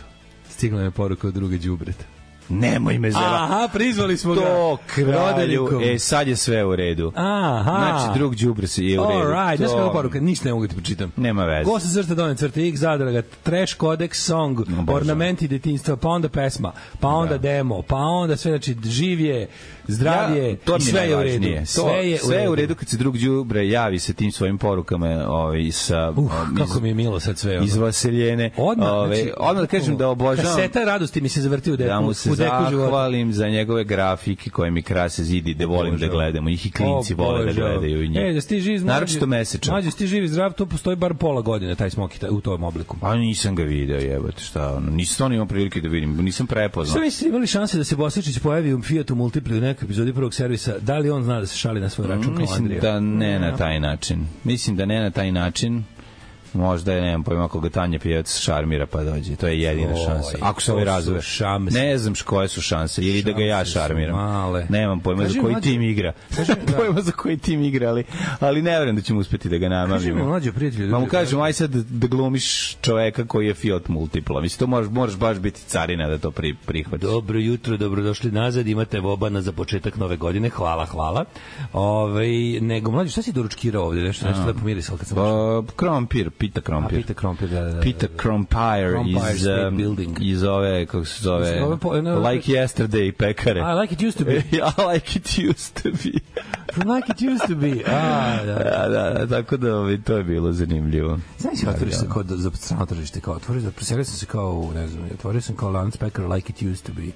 Stigla 0.49 0.83
je 0.83 0.91
poruka 0.91 1.29
od 1.29 1.35
druge 1.35 1.59
đubreta. 1.59 2.05
Nemoj 2.51 2.99
me 2.99 3.11
zera. 3.11 3.25
Aha, 3.25 3.69
prizvali 3.73 4.17
smo 4.17 4.35
ga. 4.35 4.41
To 4.41 4.79
kralju. 4.87 5.69
E, 5.85 5.99
sad 5.99 6.29
je 6.29 6.37
sve 6.37 6.65
u 6.65 6.77
redu. 6.77 7.13
Aha. 7.17 7.77
Znači, 7.79 8.19
drug 8.19 8.35
đubre 8.35 8.67
se 8.67 8.85
je 8.85 9.01
u 9.01 9.05
redu. 9.05 9.13
All 9.13 9.27
right, 9.27 9.67
To- 9.67 9.77
kako 9.77 9.93
poruka, 9.93 10.21
ništa 10.21 10.45
ne 10.49 10.53
mogu 10.55 10.67
ti 10.67 10.75
pročitam. 10.75 11.13
Nema 11.17 11.45
veze. 11.45 11.65
Go 11.65 11.81
se 11.81 11.89
crta 11.93 12.15
donje 12.15 12.37
crta 12.37 12.61
X, 12.61 12.79
zadraga, 12.79 13.23
Trash 13.43 13.77
Codex 13.77 14.15
Song, 14.15 14.61
Obožavam. 14.61 14.89
Ornamenti 14.89 15.49
detinjstva, 15.49 15.97
pa 15.97 16.09
onda 16.09 16.29
pesma, 16.29 16.73
pa 17.01 17.09
onda 17.09 17.39
demo, 17.39 17.83
pa 17.83 17.97
onda 17.97 18.37
sve, 18.37 18.51
znači, 18.51 18.77
živje, 18.85 19.49
zdravije, 19.91 20.57
to 20.57 20.77
i 20.77 20.81
sve 20.81 21.01
je 21.01 21.17
u 21.17 21.19
redu. 21.19 21.29
najvažnije. 21.31 21.67
Sve 21.67 21.83
To- 21.83 21.91
je 21.91 22.15
u 22.15 22.19
sve 22.19 22.31
redu. 22.31 22.43
je 22.43 22.51
u 22.51 22.55
redu 22.55 22.75
kad 22.75 22.89
se 22.89 22.97
drug 22.97 23.19
đubre 23.19 23.69
javi 23.69 23.99
sa 23.99 24.13
tim 24.13 24.33
svojim 24.33 24.59
porukama 24.59 25.25
ovaj, 25.29 25.71
sa, 25.73 26.11
Uh, 26.11 26.19
um, 26.19 26.57
kako 26.57 26.81
mi 26.81 26.89
je 26.89 26.95
milo 26.95 27.21
sad 27.21 27.39
sve. 27.39 27.57
ono. 27.57 27.67
iz 27.67 27.77
Vaseljene. 27.77 28.51
Odmah, 28.57 28.89
Ovaj, 28.89 29.17
znači, 29.17 29.33
odmah 29.39 29.61
da 29.61 29.67
kažem 29.69 29.97
da 29.97 30.09
obožavam 30.09 30.57
Kaseta 30.57 30.85
radosti 30.85 31.21
mi 31.21 31.29
se 31.29 31.41
zavrti 31.41 31.73
u 31.73 31.77
deku, 31.77 31.89
da 31.89 32.01
mu 32.01 32.15
se 32.15 32.31
u 32.31 32.35
deku 32.35 32.51
zahvalim 32.71 33.33
za 33.33 33.49
njegove 33.49 33.85
grafike 33.85 34.51
koje 34.51 34.71
mi 34.71 34.83
krase 34.83 35.25
zidi, 35.25 35.55
da 35.55 35.67
volim 35.67 35.99
da 35.99 36.07
gledamo. 36.07 36.49
Ih 36.51 36.67
i 36.67 36.71
klinci 36.71 37.15
O, 37.15 37.17
vole 37.17 37.45
da 37.45 37.53
gledaju 37.53 38.03
i 38.05 38.09
njih. 38.09 38.21
E, 38.21 38.33
da 38.33 38.41
ti 38.41 38.61
živ, 38.61 38.85
Naročito 38.85 39.27
mesečan. 39.27 39.73
Mlađe, 39.73 39.91
sti 39.91 40.07
živ 40.07 40.25
i 40.25 40.29
zdrav, 40.29 40.53
to 40.53 40.67
postoji 40.67 40.97
bar 40.97 41.15
pola 41.15 41.41
godine, 41.41 41.75
taj 41.75 41.91
smoki 41.91 42.27
u 42.27 42.41
tom 42.41 42.65
obliku. 42.65 42.97
Pa 43.01 43.15
nisam 43.15 43.55
ga 43.55 43.63
video, 43.63 43.99
jebote, 43.99 44.43
šta 44.43 44.75
ono. 44.75 44.91
Nisam 44.91 45.15
stvarno 45.15 45.35
imao 45.35 45.47
prilike 45.47 45.81
da 45.81 45.89
vidim, 45.89 46.17
nisam 46.17 46.47
prepoznao. 46.47 46.93
Sve 46.93 47.01
mislite 47.03 47.29
imali 47.29 47.47
šanse 47.47 47.79
da 47.79 47.85
se 47.85 47.97
Bosičić 47.97 48.39
pojavi 48.39 48.75
u 48.75 48.83
Fiatu 48.83 49.15
Multipli 49.15 49.59
u 49.59 49.61
nekoj 49.81 49.87
epizodi 49.87 50.13
prvog 50.13 50.35
servisa, 50.35 50.79
da 50.81 50.99
li 50.99 51.11
on 51.11 51.23
zna 51.23 51.41
da 51.41 51.47
se 51.47 51.57
šali 51.57 51.81
na 51.81 51.89
svoj 51.89 52.09
račun 52.09 52.25
kao 52.25 52.41
Mislim 52.41 52.59
Andrija? 52.65 52.81
da 52.81 53.01
ne 53.01 53.39
na 53.39 53.57
taj 53.57 53.81
način. 53.81 54.27
Mislim 54.45 54.77
da 54.77 54.87
ne 54.87 55.01
na 55.01 55.11
taj 55.11 55.33
način. 55.33 55.85
Možda 56.55 56.93
je, 56.93 57.01
nemam 57.03 57.23
pojma, 57.23 57.45
ako 57.45 57.61
ga 57.61 57.69
Tanja 57.71 57.99
Pijevac 57.99 58.39
šarmira 58.39 58.87
pa 58.87 59.03
dođe. 59.03 59.37
To 59.37 59.47
je 59.47 59.61
jedina 59.61 59.91
Oj, 59.91 60.05
šansa. 60.07 60.39
Ako 60.41 60.63
se 60.63 60.73
ovaj 60.73 60.85
razove. 60.85 61.23
šanse. 61.23 61.79
Ne 61.79 61.99
znam 61.99 62.15
koje 62.25 62.49
su 62.49 62.61
šanse. 62.61 63.03
Ili 63.03 63.23
da 63.23 63.33
ga 63.33 63.43
ja 63.43 63.57
Šanse 63.57 63.73
šarmiram. 63.73 64.17
male. 64.17 64.67
Nemam 64.69 65.01
pojma 65.01 65.23
Kaži 65.23 65.35
za 65.35 65.41
koji 65.41 65.55
mlađe- 65.55 65.63
tim 65.63 65.83
igra. 65.83 66.13
Kaži 66.37 66.53
da. 66.67 66.73
pojma 66.75 67.01
za 67.01 67.13
koji 67.13 67.37
tim 67.39 67.63
igra, 67.63 67.89
ali, 67.89 68.05
ali 68.41 68.63
ne 68.63 68.71
verujem 68.71 68.97
da 68.97 69.03
ćemo 69.03 69.21
uspeti 69.21 69.49
da 69.49 69.59
ga 69.59 69.61
Kaži 69.61 69.71
mi, 69.71 69.77
namavimo. 70.11 70.25
mlađe 70.25 70.53
prijatelju. 70.53 70.89
Ma 70.89 70.99
mu 70.99 71.07
kažem, 71.07 71.41
aj 71.41 71.53
sad 71.53 71.71
da 71.71 72.07
glumiš 72.07 72.77
čoveka 72.77 73.25
koji 73.25 73.47
je 73.47 73.55
Fiat 73.55 73.89
Multipla. 73.89 74.41
Mislim, 74.41 74.59
to 74.59 74.67
moraš, 74.67 74.89
moraš 74.91 75.17
baš 75.17 75.39
biti 75.39 75.61
carina 75.61 76.09
da 76.09 76.19
to 76.19 76.31
pri, 76.31 76.55
prihvatiš. 76.57 77.03
Dobro 77.03 77.39
jutro, 77.39 77.77
dobrodošli 77.77 78.31
nazad, 78.31 78.67
imate 78.67 79.01
vobana 79.01 79.43
za 79.43 79.53
početak 79.53 79.97
nove 79.97 80.17
godine, 80.17 80.49
hvala, 80.49 80.87
hvala. 80.87 81.25
Ove, 81.75 82.27
nego, 82.61 82.91
mlađe, 82.91 83.11
šta 83.11 83.23
si 83.23 83.33
doručkirao 83.33 83.85
ovde? 83.85 84.01
Nešto, 84.01 84.29
nešto 84.29 84.47
lepo 84.47 84.61
mirisalo 84.61 84.99
kad 84.99 85.07
sam. 85.09 85.17
Pa, 85.17 85.63
krompir, 85.77 86.31
pita 86.41 86.61
A, 86.61 86.63
krompir. 86.63 86.99
pita 87.01 87.15
krompir, 87.15 87.49
da, 87.49 87.61
da, 87.61 87.71
da. 87.75 87.81
Peter 87.81 88.09
Krompire 88.17 88.91
Krompire 88.91 89.33
iz, 89.35 89.47
um, 89.47 89.77
Building. 89.77 90.17
iz 90.21 90.43
ove, 90.43 90.87
kako 90.87 91.05
se 91.05 91.23
zove, 91.23 91.63
Ove 91.65 91.77
po- 91.77 92.01
ne, 92.03 92.15
Like 92.15 92.53
Yesterday 92.53 93.13
pekare. 93.13 93.61
I 93.61 93.75
like 93.81 93.95
it 93.95 94.03
used 94.03 94.19
to 94.19 94.25
be. 94.25 94.37
I 94.53 94.95
like 94.95 95.19
it 95.19 95.39
used 95.51 95.75
to 95.83 95.91
be. 95.91 96.13
like 96.95 97.13
it 97.13 97.21
used 97.23 97.47
to 97.49 97.55
be. 97.55 97.83
A, 97.87 98.45
da. 98.47 98.55
da, 98.55 98.89
da, 98.89 99.11
da, 99.11 99.27
tako 99.27 99.57
da 99.57 99.77
ovaj, 99.77 100.03
to 100.03 100.17
je 100.17 100.25
bilo 100.25 100.53
zanimljivo. 100.53 101.19
Znaš, 101.39 101.75
otvoriš 101.75 101.95
se 101.95 102.07
kao 102.13 102.23
da, 102.23 102.37
za 102.37 102.51
strano 102.51 102.87
tržište, 102.87 103.21
kao 103.21 103.35
otvoriš, 103.35 103.63
da 103.63 103.71
preselio 103.71 104.05
sam 104.05 104.17
se 104.17 104.27
kao, 104.27 104.71
ne 104.75 104.89
znam, 104.89 105.05
otvorio 105.15 105.41
sam 105.41 105.57
kao 105.57 105.71
lanac 105.71 105.97
pekara 105.97 106.29
like 106.29 106.53
it 106.53 106.63
used 106.73 106.87
to 106.87 106.93
be 106.93 107.09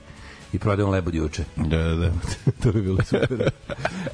i 0.54 0.58
prodajem 0.58 0.90
lebo 0.90 1.08
od 1.08 1.14
juče. 1.14 1.44
Da, 1.56 1.78
da, 1.78 1.94
da. 1.94 2.10
to 2.62 2.72
bi 2.72 2.82
bilo 2.82 2.98
super. 3.02 3.50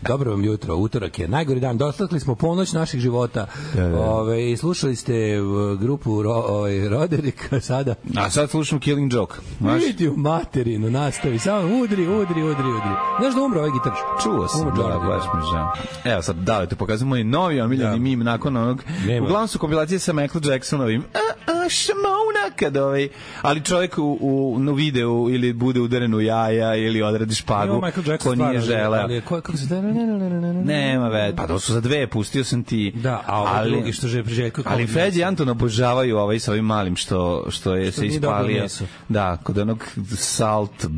Dobro 0.08 0.30
vam 0.30 0.44
jutro, 0.44 0.76
utorak 0.76 1.18
je 1.18 1.28
najgori 1.28 1.60
dan. 1.60 1.78
Dotakli 1.78 2.20
smo 2.20 2.34
ponoć 2.34 2.72
naših 2.72 3.00
života. 3.00 3.46
Da, 3.74 3.88
da. 3.88 4.00
Ove, 4.00 4.50
i 4.50 4.56
slušali 4.56 4.96
ste 4.96 5.42
uh, 5.42 5.80
grupu 5.80 6.22
Ro, 6.22 6.32
ovaj, 6.32 6.88
Roderika 6.88 7.60
sada. 7.60 7.94
A 8.16 8.30
sad 8.30 8.50
slušamo 8.50 8.80
Killing 8.80 9.12
Joke. 9.12 9.34
Znaš? 9.58 9.82
Vidi 9.82 10.08
u 10.08 10.16
materinu, 10.16 10.90
nastavi. 10.90 11.38
Samo 11.38 11.82
udri, 11.82 12.02
udri, 12.08 12.42
udri, 12.42 12.68
udri. 12.68 12.94
Znaš 13.20 13.34
da 13.34 13.42
umro 13.42 13.58
ovaj 13.60 13.70
gitarš? 13.72 13.98
Čuo 14.22 14.48
sam, 14.48 14.60
Umro 14.60 14.88
da, 14.88 14.98
baš 14.98 15.22
mi 15.34 15.40
žao. 15.52 15.72
Evo 16.04 16.22
sad, 16.22 16.36
da, 16.36 16.66
te 16.66 16.76
pokazujem 16.76 17.08
moj 17.08 17.24
novi 17.24 17.60
omiljeni 17.60 17.90
Da. 17.90 17.96
mim 17.96 18.20
nakon 18.20 18.56
onog. 18.56 18.82
Nema. 19.06 19.26
Uglavnom 19.26 19.48
su 19.48 19.58
kompilacije 19.58 19.98
sa 19.98 20.12
Michael 20.12 20.50
Jacksonovim 20.50 21.02
A, 21.14 21.52
a, 21.52 21.59
Šamona 21.70 22.56
kad 22.56 22.76
ovaj, 22.76 23.08
ali 23.42 23.64
čovjek 23.64 23.98
u, 23.98 24.18
u, 24.20 24.54
u 24.70 24.74
videu 24.74 25.30
ili 25.30 25.52
bude 25.52 25.80
udaren 25.80 26.14
u 26.14 26.20
jaja 26.20 26.76
ili 26.76 27.02
odradi 27.02 27.34
špagu, 27.34 27.82
ko 28.22 28.34
nije 28.34 28.60
želeo. 28.60 29.02
Ali 29.02 29.14
je, 29.14 29.20
ko, 29.20 29.40
kako 29.40 29.56
se 29.56 29.66
da... 29.66 29.82
Ne, 29.82 29.92
ne, 29.92 30.06
ne, 30.06 30.30
ne, 30.30 30.40
ne, 30.40 30.52
ne. 30.52 30.64
Nema 30.64 31.08
veze. 31.08 31.36
Pa 31.36 31.46
to 31.46 31.58
su 31.58 31.72
za 31.72 31.80
dve, 31.80 32.06
pustio 32.06 32.44
sam 32.44 32.64
ti. 32.64 32.92
Da, 32.94 33.22
a 33.26 33.40
ovaj 33.40 33.68
drugi 33.68 33.92
što 33.92 34.06
je 34.06 34.24
priželjko... 34.24 34.62
Ali 34.64 34.86
Feđi 34.86 35.20
i 35.20 35.24
Anton 35.24 35.48
obožavaju 35.48 36.18
ovaj 36.18 36.38
sa 36.38 36.52
ovim 36.52 36.64
malim 36.64 36.96
što 36.96 37.46
što 37.50 37.74
je 37.74 37.92
se 37.92 38.00
nije 38.00 38.20
dobro 38.20 38.48
ispalio. 38.48 38.66
Da, 39.08 39.36
kod 39.36 39.58
onog 39.58 39.84
Salt 40.16 40.70
to 40.80 40.88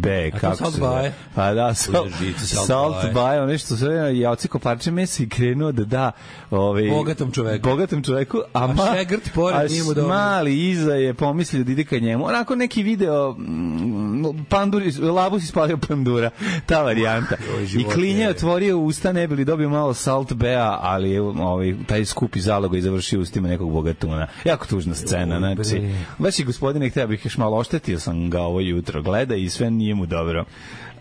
kako 0.41 0.57
Salt 0.57 0.75
se 0.75 0.81
zove. 0.81 1.12
Pa 1.35 1.55
da, 1.55 1.75
Salt, 1.75 2.09
žice, 2.21 2.47
Salt 2.47 2.67
Salt. 2.67 3.14
Bay, 3.14 3.43
ono 3.43 3.59
što 3.59 3.76
se 3.76 3.87
je 3.87 4.29
ociko 4.29 4.59
parče 4.59 4.91
mesa 4.91 5.23
i 5.23 5.29
krenuo 5.29 5.73
da 5.73 5.85
da 5.85 6.12
ovaj 6.50 6.88
Bogatom 6.88 7.33
čoveku. 7.33 7.69
Bogatom 7.69 8.02
čoveku, 8.02 8.38
a, 8.52 8.64
A 8.64 8.67
ma, 8.67 8.87
šegrt 8.95 9.31
pored 9.35 9.57
a 9.57 9.64
nije 9.64 9.83
mu 9.83 9.95
dobro. 9.95 10.09
mali 10.09 10.62
iza 10.71 10.95
je 10.95 11.14
pomislio 11.14 11.64
da 11.64 11.73
ide 11.73 11.85
ka 11.85 11.99
njemu. 11.99 12.26
Onako 12.26 12.54
neki 12.54 12.83
video 12.83 13.33
mm, 13.33 14.45
pandur, 14.49 14.83
labus 15.00 15.42
ispalio 15.45 15.76
pandura, 15.88 16.31
ta 16.66 16.83
varijanta. 16.83 17.37
I 17.78 17.85
klinje 17.85 18.28
otvorio 18.28 18.78
usta, 18.78 19.12
ne 19.12 19.28
bi 19.28 19.35
li 19.35 19.45
dobio 19.45 19.69
malo 19.69 19.95
salt 19.95 20.33
bea, 20.33 20.78
ali 20.83 21.11
je 21.11 21.21
ovaj, 21.21 21.75
taj 21.87 22.04
skupi 22.04 22.40
zaloga 22.40 22.78
i 22.78 22.83
završio 22.83 23.21
ustima 23.21 23.49
nekog 23.49 23.73
bogatuna. 23.73 24.26
Jako 24.45 24.66
tužna 24.66 24.95
scena, 24.95 25.38
znači. 25.38 25.83
Baš 26.19 26.38
i 26.38 26.45
gospodine, 26.45 26.90
htio 26.90 27.07
bih 27.07 27.25
još 27.25 27.37
malo 27.37 27.57
oštetio 27.57 27.99
sam 27.99 28.31
ga 28.31 28.40
ovo 28.40 28.61
jutro, 28.61 29.02
gleda 29.02 29.35
i 29.35 29.49
sve 29.49 29.71
nije 29.71 29.95
mu 29.95 30.07
dobro. 30.07 30.45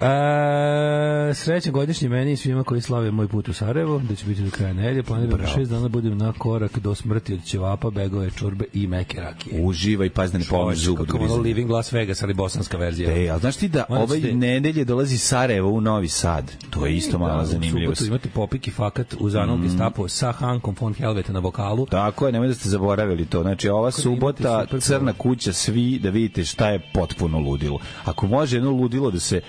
E, 0.02 1.34
srećan 1.34 1.74
godišnji 1.74 2.10
meni 2.10 2.32
i 2.32 2.38
svima 2.38 2.64
koji 2.64 2.82
slave 2.82 3.12
moj 3.12 3.28
put 3.28 3.50
u 3.50 3.54
Sarajevo, 3.54 4.00
da 4.00 4.16
će 4.16 4.26
biti 4.26 4.42
do 4.42 4.52
kraja 4.52 4.74
nedelje. 4.74 5.04
Planiram 5.04 5.40
da 5.40 5.48
šest 5.48 5.72
dana 5.72 5.88
budem 5.88 6.18
na 6.18 6.34
korak 6.34 6.80
do 6.80 6.96
smrti 6.96 7.34
od 7.34 7.44
ćevapa, 7.46 7.90
begove, 7.90 8.32
čurbe 8.32 8.66
i 8.74 8.88
meke 8.88 9.22
rakije. 9.22 9.62
Uživa 9.62 10.06
i 10.06 10.10
pazi 10.10 10.34
da 10.34 10.40
ne 10.40 10.46
pomoć 10.50 10.78
zub 10.78 11.00
od 11.00 11.06
Kako 11.08 11.18
ono. 11.18 11.36
Living 11.36 11.70
Las 11.72 11.94
Vegas, 11.94 12.24
ali 12.24 12.34
bosanska 12.34 12.78
verzija. 12.78 13.12
Ej, 13.12 13.32
a 13.32 13.38
znaš 13.40 13.56
ti 13.56 13.68
da 13.68 13.86
Moram 13.90 14.04
ovaj 14.04 14.22
se- 14.22 14.34
nedelje 14.34 14.86
dolazi 14.86 15.18
Sarajevo 15.18 15.70
u 15.70 15.82
Novi 15.82 16.08
Sad? 16.08 16.52
To 16.70 16.86
je 16.86 16.96
isto 16.96 17.18
mala 17.20 17.36
Da, 17.36 17.42
U 17.42 17.46
zanimljivost. 17.46 17.98
subotu 17.98 18.08
imate 18.08 18.30
Popik 18.30 18.68
i 18.68 18.72
Fakat 18.72 19.16
u 19.20 19.30
Zanom 19.30 19.60
mm. 19.60 19.64
Gestapo 19.64 20.08
sa 20.08 20.32
Hankom 20.32 20.76
von 20.80 20.94
Helvete 20.94 21.34
na 21.34 21.40
vokalu. 21.40 21.86
Tako 21.86 22.26
je, 22.26 22.32
nemoj 22.32 22.48
da 22.48 22.54
ste 22.54 22.70
zaboravili 22.70 23.26
to. 23.26 23.42
Znači, 23.42 23.70
ova 23.70 23.88
da 23.88 23.92
subota, 23.92 24.66
crna 24.80 25.14
kuća, 25.14 25.54
svi 25.54 26.00
da 26.00 26.10
vidite 26.10 26.46
šta 26.46 26.70
je 26.70 26.80
potpuno 26.94 27.40
ludilo. 27.40 27.80
Ako 28.06 28.28
može 28.28 28.58
jedno 28.58 28.72
ludilo 28.72 29.12
da 29.12 29.20
se 29.20 29.42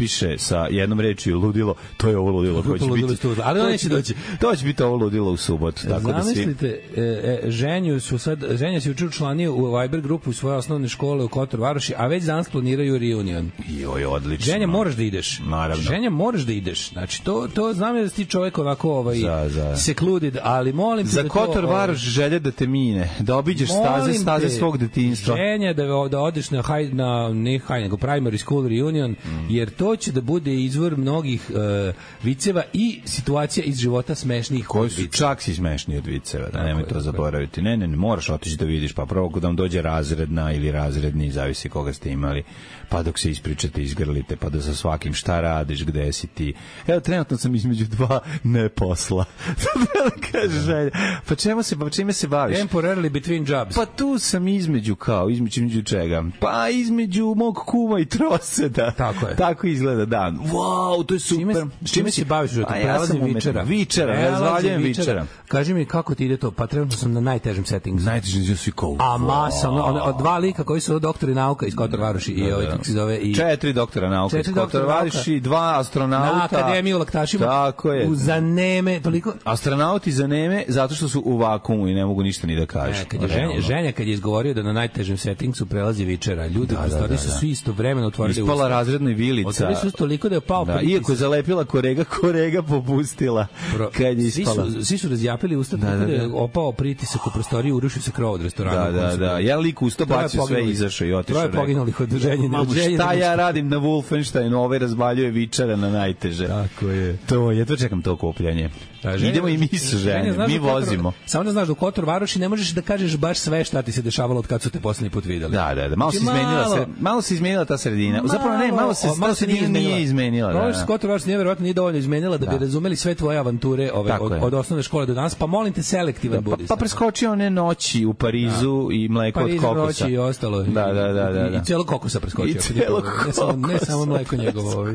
opiše 0.00 0.38
sa 0.38 0.66
jednom 0.66 1.00
rečju 1.00 1.38
ludilo, 1.38 1.74
to 1.96 2.08
je 2.08 2.18
ovo 2.18 2.30
ludilo. 2.30 2.62
koje 2.62 2.78
će 2.78 2.86
biti- 2.86 3.16
ali 3.42 3.60
ono 3.60 3.68
neće 3.68 3.82
će- 3.82 3.88
doći. 3.88 4.14
To 4.40 4.56
će 4.56 4.64
biti 4.64 4.82
ovo 4.82 4.96
ludilo 4.96 5.30
u 5.32 5.36
subotu. 5.36 5.82
Tako 5.88 6.12
da 6.12 6.22
svi... 6.22 6.34
Zamislite, 6.34 6.66
e, 6.96 7.00
e, 7.00 7.50
ženju 7.50 8.00
su 8.00 8.18
sad, 8.18 8.44
ženja 8.50 8.80
se 8.80 8.88
juče 8.88 9.06
učlanio 9.06 9.54
u 9.54 9.76
Viber 9.76 10.00
grupu 10.00 10.32
svoje 10.32 10.56
osnovne 10.56 10.88
škole 10.88 11.24
u 11.24 11.28
Kotor 11.28 11.60
Varoši, 11.60 11.94
a 11.96 12.06
već 12.06 12.24
danas 12.24 12.48
planiraju 12.48 12.98
reunion. 12.98 13.50
Joj, 13.70 14.04
odlično. 14.06 14.44
Ženja 14.44 14.66
moraš 14.66 14.94
da 14.94 15.02
ideš. 15.02 15.38
Naravno. 15.40 15.82
Ženja 15.82 16.10
moraš 16.10 16.40
da 16.40 16.52
ideš. 16.52 16.88
Znači 16.88 17.24
to 17.24 17.48
to 17.48 17.72
znam 17.72 17.96
ja 17.96 18.02
da 18.02 18.08
ti 18.08 18.24
čovjek 18.24 18.58
ovako 18.58 18.90
ovaj 18.92 19.16
Za- 19.16 19.48
za. 19.48 19.76
secluded, 19.76 20.36
ali 20.42 20.72
molim 20.72 21.06
te 21.06 21.10
Za 21.10 21.22
da 21.22 21.28
to, 21.28 21.34
Kotor 21.36 21.64
ovaj, 21.64 21.76
Varoš 21.76 21.98
želje 21.98 22.38
da 22.38 22.50
te 22.50 22.66
mine, 22.66 23.10
da 23.20 23.36
obiđeš 23.36 23.68
staze, 23.70 24.14
staze 24.14 24.48
svog 24.50 24.78
detinjstva. 24.78 25.36
Ženja 25.36 25.72
da 25.72 25.82
da 26.08 26.20
odeš 26.20 26.50
na 26.50 26.62
high, 26.62 26.94
na 26.94 27.28
ne 27.30 27.52
high, 27.52 27.80
nego 27.80 27.96
primary 27.96 28.38
school 28.38 28.68
reunion, 28.68 29.10
Mm. 29.10 29.46
jer 29.50 29.70
to 29.70 29.89
će 29.96 30.12
da 30.12 30.20
bude 30.20 30.54
izvor 30.54 30.96
mnogih 30.96 31.50
e, 31.50 31.92
viceva 32.22 32.62
i 32.72 33.00
situacija 33.04 33.64
iz 33.64 33.76
života 33.76 34.14
smešnih 34.14 34.66
koji 34.66 34.90
su 34.90 35.06
čak 35.06 35.42
si 35.42 35.54
smešniji 35.54 35.98
od 35.98 36.06
viceva, 36.06 36.48
da 36.48 36.64
nemoj 36.64 36.88
to 36.88 37.00
zaboraviti. 37.00 37.62
Ne, 37.62 37.76
ne, 37.76 37.86
ne, 37.86 37.96
moraš 37.96 38.30
otići 38.30 38.56
da 38.56 38.64
vidiš, 38.64 38.92
pa 38.92 39.06
prvo 39.06 39.30
kad 39.30 39.44
vam 39.44 39.56
dođe 39.56 39.82
razredna 39.82 40.52
ili 40.52 40.72
razredni, 40.72 41.30
zavisi 41.30 41.68
koga 41.68 41.92
ste 41.92 42.10
imali, 42.10 42.44
pa 42.90 43.02
dok 43.02 43.18
se 43.18 43.30
ispričate, 43.30 43.82
izgrlite, 43.82 44.36
pa 44.36 44.48
da 44.48 44.62
sa 44.62 44.74
svakim 44.74 45.14
šta 45.14 45.40
radiš, 45.40 45.84
gde 45.84 46.12
si 46.12 46.26
ti. 46.26 46.54
Evo, 46.86 47.00
trenutno 47.00 47.36
sam 47.36 47.54
između 47.54 47.84
dva 47.84 48.20
ne 48.44 48.68
posla. 48.68 49.24
da 49.94 50.10
kaže 50.32 50.60
želja. 50.60 50.90
Pa 51.28 51.34
čemu 51.34 51.62
se, 51.62 51.78
pa 51.78 51.90
čime 51.90 52.12
se 52.12 52.28
baviš? 52.28 52.58
Temporarily 52.58 53.10
between 53.10 53.50
jobs. 53.50 53.74
Pa 53.74 53.86
tu 53.86 54.18
sam 54.18 54.48
između 54.48 54.96
kao, 54.96 55.30
između, 55.30 55.60
između 55.60 55.82
čega? 55.82 56.24
Pa 56.40 56.68
između 56.68 57.34
mog 57.36 57.56
kuma 57.66 58.00
i 58.00 58.04
troseda. 58.04 58.90
Tako 58.90 59.26
je. 59.26 59.36
Tako 59.36 59.66
izgleda 59.66 60.04
dan. 60.04 60.38
Wow, 60.38 61.06
to 61.06 61.14
je 61.14 61.20
super. 61.20 61.38
Čime, 61.38 61.66
čime 61.92 62.10
se 62.10 62.24
baviš 62.24 62.56
u 62.56 62.64
A 62.68 62.76
ja 62.76 63.06
sam 63.06 63.24
vičera? 63.24 63.62
Vičera, 63.62 64.30
razvaljujem 64.30 64.82
vičera. 64.82 65.26
Kaži 65.48 65.74
mi 65.74 65.84
kako 65.84 66.14
ti 66.14 66.24
ide 66.24 66.36
to? 66.36 66.50
Pa 66.50 66.66
trenutno 66.66 66.96
sam 66.96 67.12
na 67.12 67.20
najtežem 67.20 67.64
settingu. 67.64 68.00
Najteže 68.00 68.56
su 68.56 68.72
kao... 68.72 68.96
A 68.98 69.18
masa, 69.18 69.70
od 69.70 70.18
dva 70.18 70.38
lika 70.38 70.64
koji 70.64 70.80
su 70.80 70.98
doktori 70.98 71.34
nauka 71.34 71.66
iz 71.66 71.76
Kotor 71.76 72.00
Varoši 72.00 72.32
i 72.32 72.52
ovaj, 72.52 72.79
kako 72.80 72.86
se 72.86 72.92
zove, 72.92 73.18
i 73.18 73.34
Četiri 73.34 73.72
doktora 73.72 74.08
nauka 74.10 74.36
Četiri 74.36 74.52
doktora 74.54 74.84
nauka. 74.84 74.98
Variši, 74.98 75.40
dva 75.40 75.78
astronauta. 75.78 76.36
na 76.36 76.44
akademiju 76.44 76.98
laktašima. 76.98 77.46
Tako 77.46 77.92
je. 77.92 78.06
U 78.08 78.14
zaneme, 78.14 79.00
toliko... 79.00 79.32
Astronauti 79.44 80.12
za 80.12 80.26
neme 80.26 80.64
zato 80.68 80.94
što 80.94 81.08
su 81.08 81.20
u 81.20 81.36
vakumu 81.36 81.88
i 81.88 81.94
ne 81.94 82.04
mogu 82.04 82.22
ništa 82.22 82.46
ni 82.46 82.56
da 82.56 82.66
kažu. 82.66 82.92
E, 82.92 83.04
kad 83.04 83.22
je 83.22 83.28
ženja, 83.28 83.60
ženja 83.60 83.92
kad 83.92 84.06
je 84.06 84.12
izgovorio 84.12 84.54
da 84.54 84.62
na 84.62 84.72
najtežem 84.72 85.16
settingsu 85.16 85.66
prelazi 85.66 86.04
vičera, 86.04 86.46
ljudi 86.46 86.74
da, 86.74 86.86
da, 86.90 87.06
da, 87.06 87.16
su 87.16 87.28
da. 87.28 87.34
svi 87.34 87.50
istovremeno 87.50 88.06
otvorili 88.06 88.40
Ispala 88.40 88.54
usta. 88.56 88.68
razredna 88.68 89.10
vilica. 89.10 89.48
Otvorili 89.48 89.76
su 89.76 89.90
toliko 89.90 90.28
da 90.28 90.34
je 90.34 90.40
pao 90.40 90.64
Da, 90.64 90.76
pritis. 90.76 90.94
iako 90.94 91.12
je 91.12 91.16
zalepila 91.16 91.64
korega, 91.64 92.04
korega 92.04 92.62
popustila 92.62 93.46
Pro- 93.74 93.90
kad 93.90 94.18
je 94.18 94.30
svi 94.30 94.42
ispala. 94.42 94.70
su, 94.70 94.84
svi 94.84 94.98
su 94.98 95.08
razjapili 95.08 95.56
usta 95.56 95.76
Da, 95.76 95.90
da, 95.90 95.96
da, 95.96 96.12
je 96.12 96.18
da. 96.18 96.34
opao 96.34 96.72
pritisak 96.72 97.26
u 97.26 97.30
prostoriji, 97.30 97.72
urušio 97.72 98.02
se 98.02 98.10
krov 98.10 98.32
od 98.32 98.42
restorana. 98.42 98.90
Da, 98.90 99.00
da, 99.02 99.16
da. 99.16 99.38
Jedan 99.38 99.60
lik 99.60 99.80
Troje 99.96 100.22
bacio 100.22 100.46
sve 100.46 100.64
izašao 100.64 101.06
i 101.06 101.12
otišao. 101.14 101.42
Troje 101.42 101.52
poginulih 101.54 102.00
od 102.00 102.10
ženje 102.10 102.48
šta 102.74 103.06
da 103.06 103.12
ja 103.12 103.34
radim 103.34 103.68
na 103.68 103.76
Wolfensteinu, 103.76 104.54
ovaj 104.54 104.78
razvaljuje 104.78 105.30
vičara 105.30 105.76
na 105.76 105.90
najteže. 105.90 106.46
Tako 106.46 106.88
je. 106.88 107.16
To, 107.26 107.50
jedva 107.50 107.76
čekam 107.76 108.02
to 108.02 108.12
okupljanje. 108.12 108.70
Da, 109.02 109.10
ženja- 109.10 109.28
Idemo 109.28 109.48
i 109.48 109.58
mi 109.58 109.68
sa 109.70 109.96
ženjem, 109.98 110.24
mi 110.38 110.58
da 110.58 110.62
u 110.62 110.66
Kotor- 110.66 110.72
vozimo. 110.72 111.12
Samo 111.26 111.44
da 111.44 111.52
znaš 111.52 111.66
da 111.66 111.72
u 111.72 111.76
Kotor 111.76 112.04
Varoši 112.04 112.38
ne 112.38 112.48
možeš 112.48 112.68
da 112.68 112.82
kažeš 112.82 113.16
baš 113.16 113.38
sve 113.38 113.64
šta 113.64 113.82
ti 113.82 113.92
se 113.92 114.02
dešavalo 114.02 114.38
od 114.38 114.46
kad 114.46 114.62
su 114.62 114.70
te 114.70 114.80
poslednji 114.80 115.10
put 115.10 115.24
videli. 115.24 115.52
Da, 115.52 115.74
da, 115.74 115.88
da, 115.88 115.96
malo 115.96 116.12
se 116.12 116.18
Znači, 116.18 116.38
izmenila, 116.38 116.62
malo- 116.62 116.76
se, 116.76 116.86
malo 117.00 117.22
se 117.22 117.34
izmenila 117.34 117.64
ta 117.64 117.78
sredina. 117.78 118.22
Zapravo 118.24 118.58
ne, 118.58 118.72
malo 118.72 118.94
se, 118.94 119.08
ta 119.20 119.34
sredina 119.34 119.68
nije 119.68 120.02
izmenila. 120.02 120.50
Problem 120.50 120.66
Da, 120.66 120.72
što 120.72 120.80
da. 120.80 120.86
Kotor 120.86 121.10
Varoš 121.10 121.24
nije 121.24 121.38
verovatno 121.38 121.62
nije 121.62 121.74
dovoljno 121.74 121.98
izmenila 121.98 122.36
da, 122.36 122.46
bi 122.46 122.52
Da. 122.52 122.58
razumeli 122.58 122.96
sve 122.96 123.14
tvoje 123.14 123.38
avanture 123.38 123.90
ove, 123.94 124.08
Tako 124.08 124.24
od, 124.24 124.32
je. 124.32 124.38
od 124.38 124.54
osnovne 124.54 124.82
škole 124.82 125.06
do 125.06 125.14
danas, 125.14 125.34
pa 125.34 125.46
molim 125.46 125.72
te 125.72 125.82
selektivan 125.82 126.36
Pa, 126.36 126.50
budi. 126.50 126.66
pa 126.66 126.76
preskočio 126.76 127.32
one 127.32 127.50
noći 127.50 128.04
u 128.06 128.14
Parizu 128.14 128.88
i 128.92 129.08
mleko 129.08 129.40
od 129.40 129.46
Pariz 129.46 129.60
kokosa. 129.60 130.04
noći 130.04 130.14
i 130.14 130.18
ostalo. 130.18 130.62
Da, 130.62 130.86
da, 130.86 131.02
da, 131.04 131.30
da, 131.30 131.46
I, 131.48 131.50
da. 131.50 131.56
i 131.56 131.64
celo 131.64 131.84
kokosa 131.84 132.20
preskočio. 132.20 132.50
I 132.50 132.54
celog 132.54 133.02
to- 133.02 133.52
ne, 133.52 133.64
kokosa 133.64 133.86
samo 133.86 134.04
mleko 134.06 134.36
njegovo. 134.36 134.72
Ovaj. 134.72 134.94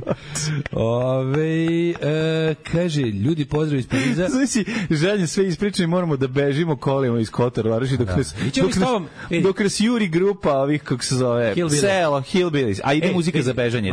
Ove, 0.71 1.89
e, 1.91 2.55
kaže, 2.63 3.01
ljudi 3.01 3.45
pozdrav 3.45 3.79
iz 3.79 3.87
Pariza. 3.95 4.27
Znači 4.36 4.65
želje 4.91 5.27
sve 5.27 5.47
ispriča 5.47 5.84
i 5.84 5.88
moramo 5.88 6.17
da 6.17 6.27
bežimo 6.27 6.75
kolima 6.75 7.19
iz 7.19 7.29
Kotor 7.29 7.67
Varoši 7.67 7.97
dok 7.97 8.08
nas, 8.08 8.36
Ićemo 8.47 8.67
dok 8.67 8.75
nas, 8.77 8.89
dok 9.43 9.60
nas 9.60 9.79
juri 9.79 10.08
grupa 10.08 10.53
ovih, 10.53 10.84
kako 10.84 11.03
se 11.03 11.15
zove, 11.15 11.53
Hillbillies. 11.53 11.81
selo, 11.81 12.21
Hillbillies, 12.21 12.79
a 12.84 12.93
ide 12.93 13.08
Ej, 13.08 13.13
muzika 13.13 13.38
vidi, 13.38 13.45
za 13.45 13.53
bežanje. 13.53 13.91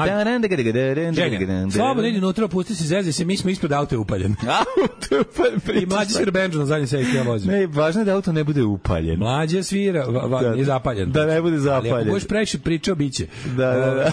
Ženja, 1.12 1.71
slobodno 1.71 2.09
idi 2.09 2.19
unutra, 2.19 2.49
pusti 2.49 2.75
se, 2.75 2.85
zezi 2.85 3.12
se, 3.12 3.25
mi 3.25 3.37
smo 3.37 3.51
ispred 3.51 3.73
auto 3.83 3.95
je 3.95 3.99
upaljen. 3.99 4.35
Auto 4.49 5.25
pa 5.37 5.73
I 5.73 5.87
mlađi 5.87 6.12
svira 6.12 6.31
benđu 6.31 6.59
na 6.59 6.67
zadnji 6.67 6.87
sejst, 6.87 7.15
ja 7.15 7.23
vozim. 7.23 7.51
Ne, 7.53 7.67
važno 7.67 8.01
je 8.01 8.05
da 8.05 8.15
auto 8.15 8.33
ne 8.33 8.45
bude 8.45 8.62
upaljen. 8.62 9.19
Mlađe 9.19 9.62
svira, 9.62 10.05
va, 10.05 10.27
va, 10.27 10.43
Da. 10.43 10.53
nije 10.53 10.65
zapaljen. 10.65 11.12
Da 11.12 11.27
ne 11.27 11.43
bude 11.43 11.55
Ali 11.57 11.62
zapaljen. 11.62 11.95
ako 11.95 12.05
budeš 12.05 12.29
previše 12.29 12.59
pričao, 12.59 12.95
bit 12.95 13.15
će. 13.15 13.27
Da, 13.57 13.67
da, 13.67 13.95
da. 13.95 14.07
O, 14.07 14.11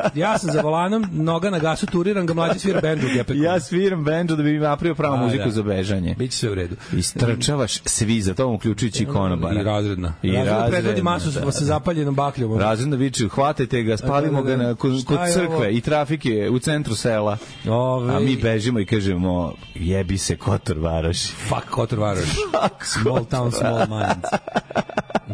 Znači, 0.00 0.18
ja 0.18 0.38
sam 0.38 0.52
za 0.52 0.60
volanom, 0.60 1.06
noga 1.12 1.50
na 1.50 1.58
gasu, 1.58 1.86
turiram 1.86 2.26
ga, 2.26 2.34
mlađe 2.34 2.58
svira 2.58 2.80
benđu. 2.80 3.06
Ja 3.34 3.60
sviram 3.60 4.04
benđu 4.04 4.36
da 4.36 4.42
bi 4.42 4.52
mi 4.52 4.58
napravio 4.58 4.94
pravu 5.00 5.16
muziku 5.16 5.44
da. 5.44 5.50
za 5.50 5.62
bežanje. 5.62 6.14
Biće 6.18 6.38
sve 6.38 6.50
u 6.50 6.54
redu. 6.54 6.76
Istrčavaš 6.92 7.80
svi 7.84 8.22
za 8.22 8.34
to, 8.34 8.48
uključujući 8.48 9.02
i 9.02 9.06
konobara. 9.06 9.60
I 9.60 9.64
razredna. 9.64 10.14
I 10.22 10.32
razredna 10.32 10.60
predvodi 10.60 10.86
razredna, 10.86 11.10
masu 11.10 11.30
da, 11.30 11.52
sa 11.52 11.60
da. 11.60 11.66
zapaljenom 11.66 12.14
bakljom. 12.14 12.58
Razredno 12.58 12.96
viče, 12.96 13.28
hvatajte 13.28 13.82
ga, 13.82 13.96
spalimo 13.96 14.42
Da, 14.42 14.50
da, 14.50 14.56
ga 14.56 14.62
da. 14.62 14.68
na, 14.68 14.74
kod, 14.74 15.04
kod 15.04 15.18
crkve 15.32 15.72
i 15.72 15.80
trafike 15.80 16.50
u 16.50 16.58
centru 16.58 16.94
sela. 16.94 17.36
Ove, 17.68 18.14
A 18.14 18.20
mi 18.20 18.36
bežimo 18.36 18.80
i 18.80 18.86
kažemo, 18.86 19.54
jebi 19.74 20.18
se 20.18 20.36
Kotor 20.36 20.78
Varoši. 20.78 21.32
Fuck 21.48 21.70
Kotor 21.70 21.98
Varoš. 21.98 22.28
small 23.02 23.24
town, 23.24 23.50
small 23.50 23.78
minds. 23.78 24.28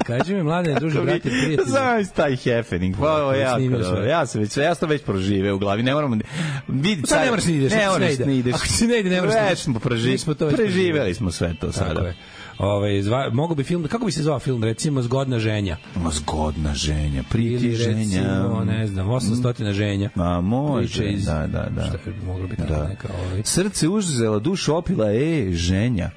Kaži 0.06 0.34
mi, 0.34 0.42
mlade, 0.42 0.74
druže, 0.80 1.00
brate, 1.00 1.20
prijatelji. 1.20 1.58
Znam 1.66 2.06
taj 2.16 2.36
happening. 2.36 2.96
Pa 3.00 3.12
ovo 3.12 3.32
dobro. 3.58 3.84
sve. 3.84 4.08
Ja 4.08 4.26
sam 4.26 4.40
već, 4.40 4.56
ja 4.56 4.74
sam 4.74 4.88
već 4.88 5.02
prožive 5.02 5.52
u 5.52 5.58
glavi. 5.58 5.82
Ne 5.82 5.94
moramo 5.94 6.16
vidi 6.68 7.02
Sad 7.06 7.20
ne 7.24 7.30
moraš 7.30 7.44
ni 7.44 7.54
ideš, 7.54 7.72
Ne 7.72 7.88
moraš 7.88 8.18
ni 8.18 8.38
ideš. 8.38 8.54
Ako 8.54 8.64
ti 8.78 8.86
ne 8.86 9.00
ide, 9.00 9.10
ne 9.10 9.20
moraš 9.20 9.34
ni 9.34 9.55
Već 9.56 9.62
smo. 9.62 9.80
Mi 10.04 10.18
smo 10.18 10.34
to 10.34 10.46
već 10.46 10.56
preživeli 10.56 11.14
smo 11.14 11.30
sve 11.30 11.48
to 11.50 11.66
Tako 11.66 11.72
sada. 11.72 12.00
je. 12.00 12.14
Ove, 12.58 13.02
zva, 13.02 13.30
mogu 13.30 13.54
bi 13.54 13.64
film, 13.64 13.84
kako 13.84 14.06
bi 14.06 14.12
se 14.12 14.22
zvao 14.22 14.38
film, 14.38 14.64
recimo 14.64 15.02
Zgodna 15.02 15.38
ženja. 15.38 15.76
Ma 15.96 16.10
zgodna 16.10 16.74
ženja, 16.74 17.22
priti 17.30 17.72
ženja. 17.72 17.98
recimo, 18.22 18.64
ne 18.66 18.86
znam, 18.86 19.06
800 19.08 19.72
ženja. 19.72 20.10
Ma 20.14 20.40
može, 20.40 21.04
iz- 21.04 21.24
da, 21.24 21.46
da, 21.46 21.68
da. 21.70 21.84
Šta 21.84 21.98
bi 22.06 22.26
moglo 22.26 22.46
biti 22.46 22.62
Da. 22.62 22.88
neka 22.88 23.08
ovaj. 23.20 23.42
Srce 23.44 23.88
uzela, 23.88 24.38
dušu 24.38 24.76
opila, 24.76 25.12
e, 25.12 25.48
ženja. 25.52 26.10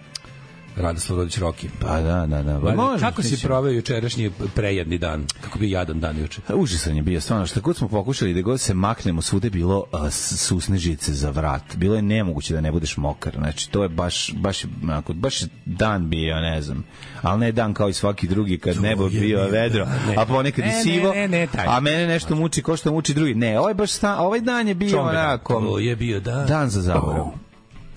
Radoslav 0.79 1.17
Rodić 1.17 1.37
Roki. 1.37 1.69
Pa 1.81 2.01
da, 2.01 2.25
da, 2.25 2.43
da. 2.43 2.59
Pa 2.61 2.73
može, 2.73 2.99
kako 3.01 3.21
si 3.23 3.41
proveo 3.41 3.71
jučerašnji 3.71 4.31
prejedni 4.55 4.97
dan? 4.97 5.25
Kako 5.41 5.59
bi 5.59 5.71
jadan 5.71 5.99
dan 5.99 6.17
juče? 6.17 6.41
Užasan 6.49 6.95
je 6.95 7.01
bio, 7.01 7.21
stvarno, 7.21 7.47
šta 7.47 7.59
god 7.59 7.77
smo 7.77 7.87
pokušali 7.87 8.33
da 8.33 8.41
god 8.41 8.61
se 8.61 8.73
maknemo, 8.73 9.21
svude 9.21 9.45
je 9.45 9.51
bilo 9.51 9.85
a, 9.91 10.09
s- 10.09 10.35
susnežice 10.37 11.13
za 11.13 11.29
vrat. 11.29 11.75
Bilo 11.75 11.95
je 11.95 12.01
nemoguće 12.01 12.53
da 12.53 12.61
ne 12.61 12.71
budeš 12.71 12.97
mokar. 12.97 13.33
Znači, 13.35 13.69
to 13.69 13.83
je 13.83 13.89
baš, 13.89 14.33
baš, 14.33 14.63
je, 14.63 14.69
onako, 14.83 15.13
baš 15.13 15.41
je 15.41 15.47
dan 15.65 16.09
bio, 16.09 16.35
ne 16.35 16.61
znam. 16.61 16.83
Ali 17.21 17.39
ne 17.39 17.51
dan 17.51 17.73
kao 17.73 17.89
i 17.89 17.93
svaki 17.93 18.27
drugi, 18.27 18.57
kad 18.57 18.81
nebo 18.81 19.03
je 19.03 19.09
bio 19.09 19.21
bio 19.21 19.47
vedro, 19.51 19.85
dan, 19.85 19.99
ne. 20.07 20.15
a 20.17 20.25
ponekad 20.25 20.65
Ne, 20.65 20.71
i 20.71 20.75
ne, 20.75 20.83
sivo, 20.83 21.13
ne, 21.13 21.27
ne, 21.27 21.47
taj. 21.47 21.65
a 21.67 21.79
mene 21.79 22.07
nešto 22.07 22.35
muči 22.35 22.61
ko 22.61 22.77
što 22.77 22.91
muči 22.91 23.13
drugi. 23.13 23.33
Ne, 23.33 23.59
ovaj, 23.59 23.73
baš 23.73 23.91
sta, 23.91 24.17
ovaj 24.17 24.39
dan 24.41 24.67
je 24.67 24.73
bio 24.75 24.97
dan. 24.97 25.07
onako... 25.07 25.53
To 25.55 25.79
je 25.79 25.95
bio 25.95 26.19
dan. 26.19 26.47
Dan 26.47 26.69
za 26.69 26.81
zaborav. 26.81 27.25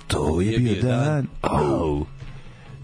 To 0.07 0.41
je 0.41 0.59
bio 0.59 0.83
dan. 0.83 1.27
Au. 1.43 2.05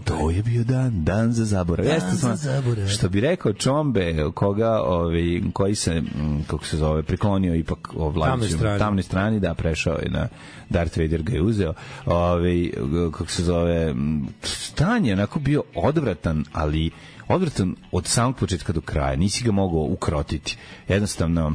To 0.09 0.29
je 0.29 0.43
bio 0.43 0.63
dan, 0.63 1.03
dan 1.03 1.33
za 1.33 1.45
zaborav. 1.45 1.85
Jeste 1.85 2.15
za 2.15 2.35
zaborav. 2.35 2.87
Što 2.87 3.09
bi 3.09 3.21
rekao 3.21 3.53
Čombe, 3.53 4.31
koga, 4.33 4.81
ovaj, 4.81 5.41
koji 5.53 5.75
se, 5.75 6.01
mm, 6.01 6.43
kako 6.47 6.65
se 6.65 6.77
zove, 6.77 7.03
priklonio 7.03 7.55
ipak 7.55 7.93
o 7.95 8.09
vladiću, 8.09 8.57
strani. 8.57 8.79
tamnoj 8.79 9.03
strani, 9.03 9.39
da, 9.39 9.53
prešao 9.53 9.93
je 9.93 10.09
na 10.09 10.27
Darth 10.69 10.97
Vader 10.97 11.21
ga 11.23 11.33
je 11.33 11.41
uzeo. 11.41 11.73
Ovaj, 12.05 12.71
kako 13.11 13.31
se 13.31 13.43
zove, 13.43 13.93
mm, 13.93 14.27
stan 14.43 15.05
je 15.05 15.13
onako 15.13 15.39
bio 15.39 15.63
odvratan, 15.75 16.45
ali 16.53 16.91
odvratan 17.27 17.75
od 17.91 18.07
samog 18.07 18.35
početka 18.35 18.73
do 18.73 18.81
kraja. 18.81 19.15
Nisi 19.15 19.43
ga 19.43 19.51
mogao 19.51 19.81
ukrotiti. 19.81 20.57
Jednostavno, 20.87 21.53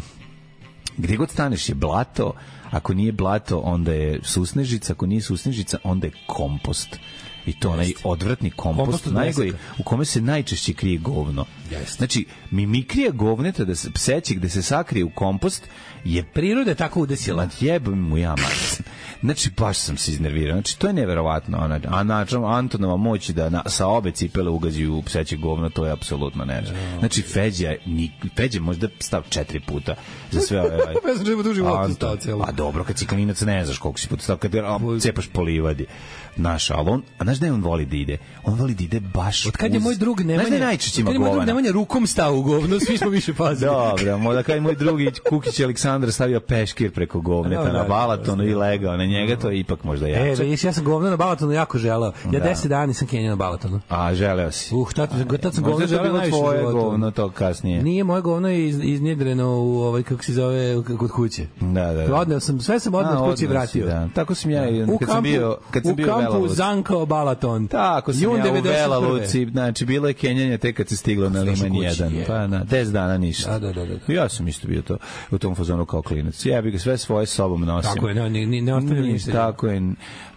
gdje 0.97 1.17
god 1.17 1.31
staneš 1.31 1.69
je 1.69 1.75
blato, 1.75 2.33
ako 2.71 2.95
nije 2.95 3.13
blato, 3.13 3.59
onda 3.59 3.93
je 3.93 4.21
susnežica, 4.23 4.93
ako 4.93 5.07
nije 5.07 5.21
susnežica, 5.21 5.79
onda 5.85 6.07
je 6.07 6.13
kompost. 6.27 6.99
I 7.47 7.53
to 7.53 7.71
onaj 7.71 7.93
odvratni 8.05 8.51
kompost, 8.51 8.85
Kompost 8.85 9.07
najgori, 9.07 9.53
u 9.79 9.83
kome 9.83 10.05
se 10.05 10.21
najčešće 10.21 10.73
krije 10.73 10.99
govno. 10.99 11.45
Jeste. 11.71 11.97
Znači, 11.97 12.27
mimikrija 12.51 13.11
govneta, 13.11 13.65
da 13.65 13.75
se, 13.75 13.91
pseće 13.91 14.35
gde 14.35 14.49
se 14.49 14.63
sakrije 14.63 15.05
u 15.05 15.11
kompost, 15.11 15.69
je 16.05 16.25
Priroda 16.25 16.71
je 16.71 16.75
tako 16.75 17.01
udesila. 17.01 17.45
Ma 17.45 17.51
jebem 17.61 17.99
mu 17.99 18.19
ja 18.19 18.31
mater. 18.31 18.85
Znači, 19.21 19.51
baš 19.57 19.79
sam 19.79 19.97
se 19.97 20.13
iznervirao. 20.13 20.55
Znači, 20.55 20.79
to 20.79 20.87
je 20.87 20.93
neverovatno. 20.93 21.59
Ona, 21.59 21.81
a 21.89 22.03
način 22.03 22.45
Antonova 22.45 22.97
moći 22.97 23.33
da 23.33 23.51
na, 23.51 23.63
sa 23.67 23.87
obe 23.87 24.11
cipele 24.11 24.51
ugazi 24.51 24.87
u 24.87 25.03
pseće 25.03 25.37
govno, 25.37 25.71
to 25.71 25.87
je 25.87 25.93
apsolutno 25.93 26.45
ne. 26.45 26.63
Znači, 26.99 27.23
Feđa, 27.23 27.75
ni, 27.87 28.13
Feđa 28.37 28.61
možda 28.61 28.89
stav 29.01 29.23
četiri 29.29 29.61
puta 29.61 29.95
za 30.31 30.41
sve 30.41 30.61
ove... 30.61 30.75
ovaj, 30.75 31.51
u 31.51 31.55
životu 31.55 31.77
Anton. 31.77 32.19
cijelo. 32.19 32.45
Pa 32.45 32.53
dobro, 32.53 32.85
kad 32.85 32.99
si 32.99 33.07
klinac 33.07 33.41
ne 33.41 33.65
znaš 33.65 33.79
koliko 33.79 34.01
si 34.01 34.09
puta 34.09 34.23
stao, 34.23 34.37
kad 34.37 34.55
a, 34.55 34.79
cepaš 35.01 35.27
po 35.27 35.43
livadi. 35.43 35.87
Znaš, 36.37 36.71
ali 36.71 36.91
on, 36.91 37.03
a 37.19 37.25
znaš 37.25 37.39
da 37.39 37.47
je 37.47 37.53
on 37.53 37.63
voli 37.63 37.87
da 37.87 37.97
ide? 37.97 38.19
On 38.45 38.55
voli 38.55 38.75
da 38.75 38.85
ide 38.85 39.01
baš 39.01 39.47
Od 39.47 39.57
kad 39.57 39.75
je 39.75 39.81
moj 39.81 39.95
drug 39.95 40.21
Nemanja... 40.21 40.39
Znaš 40.39 40.51
da 40.51 40.57
je 40.57 40.61
najčešće 40.61 41.01
od 41.01 41.01
ima 41.01 41.09
kad 41.09 41.15
je 41.15 41.19
moj 41.19 41.27
drug 41.27 41.35
govana? 41.35 41.47
Nemanja 41.47 41.73
rukom 41.73 42.07
stao 42.07 42.35
u 42.35 42.43
govno, 42.43 42.81
svi 42.81 42.99
smo 42.99 43.11
više 43.11 43.35
pazili. 43.35 43.71
Dobro, 43.71 44.19
možda 44.19 44.43
kao 44.43 44.57
i 44.57 44.61
moj 44.61 44.75
drugi 44.75 45.11
Kukić 45.29 45.61
Aleksandar 45.61 46.13
stavio 46.13 46.41
peškir 46.41 46.93
preko 46.93 47.21
govneta 47.21 47.63
Da, 47.63 47.71
da, 47.71 47.73
na 47.73 47.83
da, 47.83 47.89
Balatonu 47.89 48.45
i 48.45 48.55
legao 48.55 48.97
na 48.97 49.05
njega, 49.05 49.37
to 49.37 49.51
je 49.51 49.59
ipak 49.61 49.85
možda 49.85 50.09
E, 50.09 50.11
jače. 50.11 50.43
vidiš, 50.43 50.65
ja 50.65 50.73
sam 50.73 50.85
govno 50.85 51.11
na 51.11 51.17
Balatonu 51.17 51.53
jako 51.53 51.79
želeo. 51.79 52.13
Ja 52.33 52.41
Da. 52.41 52.49
10 52.51 52.69
dana 52.69 52.87
nisam 52.87 53.09
Kenja 53.09 53.31
na 53.31 53.37
Balatonu. 53.37 53.81
A, 53.89 54.15
želeo 54.15 54.51
si. 54.51 54.75
Uh, 54.75 54.93
tad, 54.93 55.11
tad 55.41 55.55
sam 55.55 55.65
govno 55.65 55.81
je 55.81 55.87
želeo 55.87 56.13
najviše 56.13 56.39
tvoje 56.39 56.63
govno 56.63 57.11
to 57.11 57.31
kasnije. 57.31 57.83
Nije 57.83 58.05
moje 58.05 58.23
govno 58.23 58.49
je 58.49 58.69
iz, 58.69 58.81
iznjedreno 58.83 59.59
u 59.59 59.83
ovaj 59.83 60.03
kako 60.03 60.25
se 60.25 60.33
zove 60.33 60.83
kod 60.99 61.11
kuće. 61.11 61.47
Da, 61.61 61.93
da, 61.93 62.07
da. 62.07 62.15
Odneo 62.15 62.41
sam 62.41 62.61
sve 62.61 62.81
sam 62.81 62.95
odneo 62.95 63.23
od 63.23 63.31
kuće 63.31 63.47
vratio. 63.47 63.87
Da. 63.87 64.09
Tako 64.15 64.35
sam 64.35 64.51
ja 64.51 64.65
U 64.89 64.99
kad 64.99 65.09
sam 65.09 65.23
bio, 65.23 65.57
kad 65.71 65.83
sam 65.83 65.95
bio 65.97 66.24
u 66.29 66.33
kampu 66.33 66.39
Vela 66.39 66.43
Luci. 66.43 66.57
Zankao 66.57 67.07
Balaton. 67.07 67.69
Tako 67.69 68.13
sam 68.13 68.23
Jun 68.23 68.37
ja 68.37 68.53
u 68.53 68.57
91.. 68.57 68.63
Vela 68.63 68.99
Luci, 68.99 69.47
znači 69.51 69.85
bilo 69.85 70.09
je 70.09 70.15
kenjanje 70.15 70.59
tek 70.59 70.77
kad 70.77 70.89
se 70.89 70.97
stiglo 70.97 71.29
na 71.29 71.41
Liman 71.41 71.71
kući, 71.71 72.03
1. 72.03 72.15
je. 72.15 72.25
Pa 72.27 72.47
na 72.47 72.65
10 72.65 72.91
dana 72.91 73.19
ništa. 73.19 73.59
Da, 73.59 73.73
da, 73.73 73.73
da, 73.73 73.99
da. 74.07 74.13
Ja 74.13 74.29
sam 74.29 74.49
isto 74.49 74.69
bio 74.69 74.83
to 74.83 74.97
u 75.31 75.39
tom 75.39 75.55
fazonu 75.55 75.87
kao 75.87 76.03
klinac. 76.03 76.47
Ja 76.47 76.63
bih 76.63 76.73
ga 76.73 76.79
sve 76.79 76.99
svoje 76.99 77.27
sobom 77.27 77.61
nosim. 77.61 77.95
Tako 77.95 78.09
je, 78.09 78.15
ne, 78.15 78.31
ne, 78.31 78.47
ne, 78.47 78.63
ne 78.63 78.75
ostavljam 78.75 79.07
ništa. 79.07 79.33
Tako 79.33 79.67
je. 79.67 79.83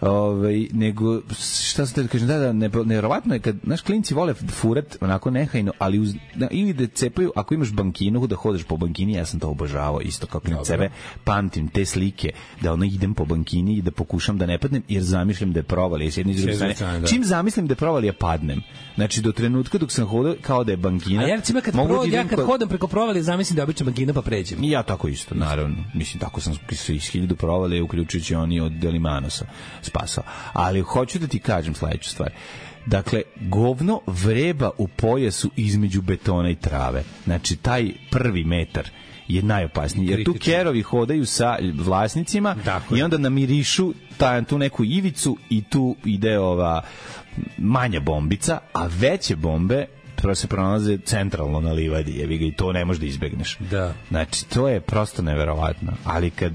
Ovaj, 0.01 0.67
nego, 0.71 1.21
šta 1.39 1.85
te 1.85 2.03
da 2.03 2.07
kažem, 2.07 2.27
da, 2.27 2.37
da, 2.37 2.53
ne, 2.53 2.69
nevjerovatno 2.69 3.33
je 3.33 3.39
kad, 3.39 3.55
naš 3.63 3.81
klinci 3.81 4.13
vole 4.13 4.33
furat 4.33 4.97
onako 5.01 5.29
nehajno, 5.31 5.71
ali 5.79 5.99
uz, 5.99 6.15
da, 6.35 6.47
ili 6.51 6.73
da 6.73 6.87
cepaju, 6.87 7.31
ako 7.35 7.53
imaš 7.53 7.71
bankinu, 7.73 8.27
da 8.27 8.35
hodeš 8.35 8.63
po 8.63 8.77
bankini, 8.77 9.13
ja 9.13 9.25
sam 9.25 9.39
to 9.39 9.49
obožavao 9.49 10.01
isto 10.01 10.27
kao 10.27 10.41
klinac 10.41 10.67
sebe, 10.67 10.89
pamtim 11.23 11.67
te 11.67 11.85
slike, 11.85 12.31
da 12.61 12.73
ono 12.73 12.85
idem 12.85 13.13
po 13.13 13.25
bankini 13.25 13.77
i 13.77 13.81
da 13.81 13.91
pokušam 13.91 14.37
da 14.37 14.45
ne 14.45 14.57
padnem, 14.57 14.83
jer 14.87 15.03
zamišljam 15.03 15.53
da 15.53 15.59
je 15.59 15.63
provalija 15.77 16.11
s 16.11 16.17
jedne 16.17 16.33
i 16.33 16.35
druge 16.35 16.53
strane. 16.73 16.99
da. 16.99 17.07
Čim 17.07 17.23
zamislim 17.23 17.67
da 17.67 17.71
je 17.71 17.75
provalija, 17.75 18.13
padnem. 18.13 18.61
Znači, 18.95 19.21
do 19.21 19.31
trenutka 19.31 19.77
dok 19.77 19.91
sam 19.91 20.05
hodao, 20.05 20.35
kao 20.41 20.63
da 20.63 20.71
je 20.71 20.77
bankina. 20.77 21.23
A 21.23 21.27
ja 21.27 21.35
recimo 21.35 21.61
kad, 21.61 21.75
mogu 21.75 21.87
da 21.87 21.93
pro, 21.93 22.03
ja 22.03 22.07
idem 22.07 22.27
kad 22.27 22.39
kod- 22.39 22.45
hodam 22.45 22.69
preko 22.69 22.87
provale, 22.87 23.21
zamislim 23.23 23.55
da 23.55 23.61
je 23.61 23.63
obična 23.63 23.85
bankina 23.85 24.13
pa 24.13 24.21
pređem. 24.21 24.63
I 24.63 24.69
ja 24.69 24.83
tako 24.83 25.07
isto, 25.07 25.35
naravno. 25.35 25.75
Mislim, 25.93 26.19
tako 26.19 26.41
sam 26.41 26.53
se 26.71 26.95
iz 26.95 27.05
hiljadu 27.05 27.35
provale, 27.35 27.81
uključujući 27.81 28.35
oni 28.35 28.59
od 28.59 28.71
Delimanosa 28.71 29.45
spasao. 29.81 30.23
Ali 30.53 30.81
hoću 30.81 31.19
da 31.19 31.27
ti 31.27 31.39
kažem 31.39 31.75
sledeću 31.75 32.09
stvar. 32.09 32.31
Dakle, 32.85 33.21
govno 33.41 34.01
vreba 34.07 34.69
u 34.77 34.87
pojasu 34.87 35.51
između 35.55 36.01
betona 36.01 36.49
i 36.49 36.55
trave. 36.55 37.03
Znači, 37.23 37.55
taj 37.55 37.91
prvi 38.11 38.43
metar 38.43 38.89
je 39.27 39.41
najopasniji. 39.41 40.07
Jer 40.07 40.23
tu 40.23 40.35
kerovi 40.39 40.81
hodaju 40.81 41.25
sa 41.25 41.57
vlasnicima 41.73 42.55
Tako 42.65 42.97
i 42.97 43.01
onda 43.01 43.17
namirišu 43.17 43.93
ta, 44.17 44.41
tu 44.41 44.57
neku 44.57 44.83
ivicu 44.83 45.37
i 45.49 45.63
tu 45.63 45.95
ide 46.05 46.39
ova 46.39 46.81
manja 47.57 47.99
bombica, 47.99 48.59
a 48.73 48.87
veće 48.99 49.35
bombe 49.35 49.85
prvo 50.17 50.35
se 50.35 50.47
pronalaze 50.47 50.97
centralno 51.05 51.59
na 51.59 51.71
livadi, 51.71 52.11
jebi 52.11 52.37
ga, 52.37 52.45
i 52.45 52.51
to 52.51 52.73
ne 52.73 52.85
možeš 52.85 52.99
da 52.99 53.07
izbegneš. 53.07 53.57
Da. 53.59 53.93
Znači, 54.09 54.45
to 54.45 54.67
je 54.67 54.79
prosto 54.79 55.21
neverovatno. 55.21 55.93
Ali 56.03 56.29
kad, 56.29 56.53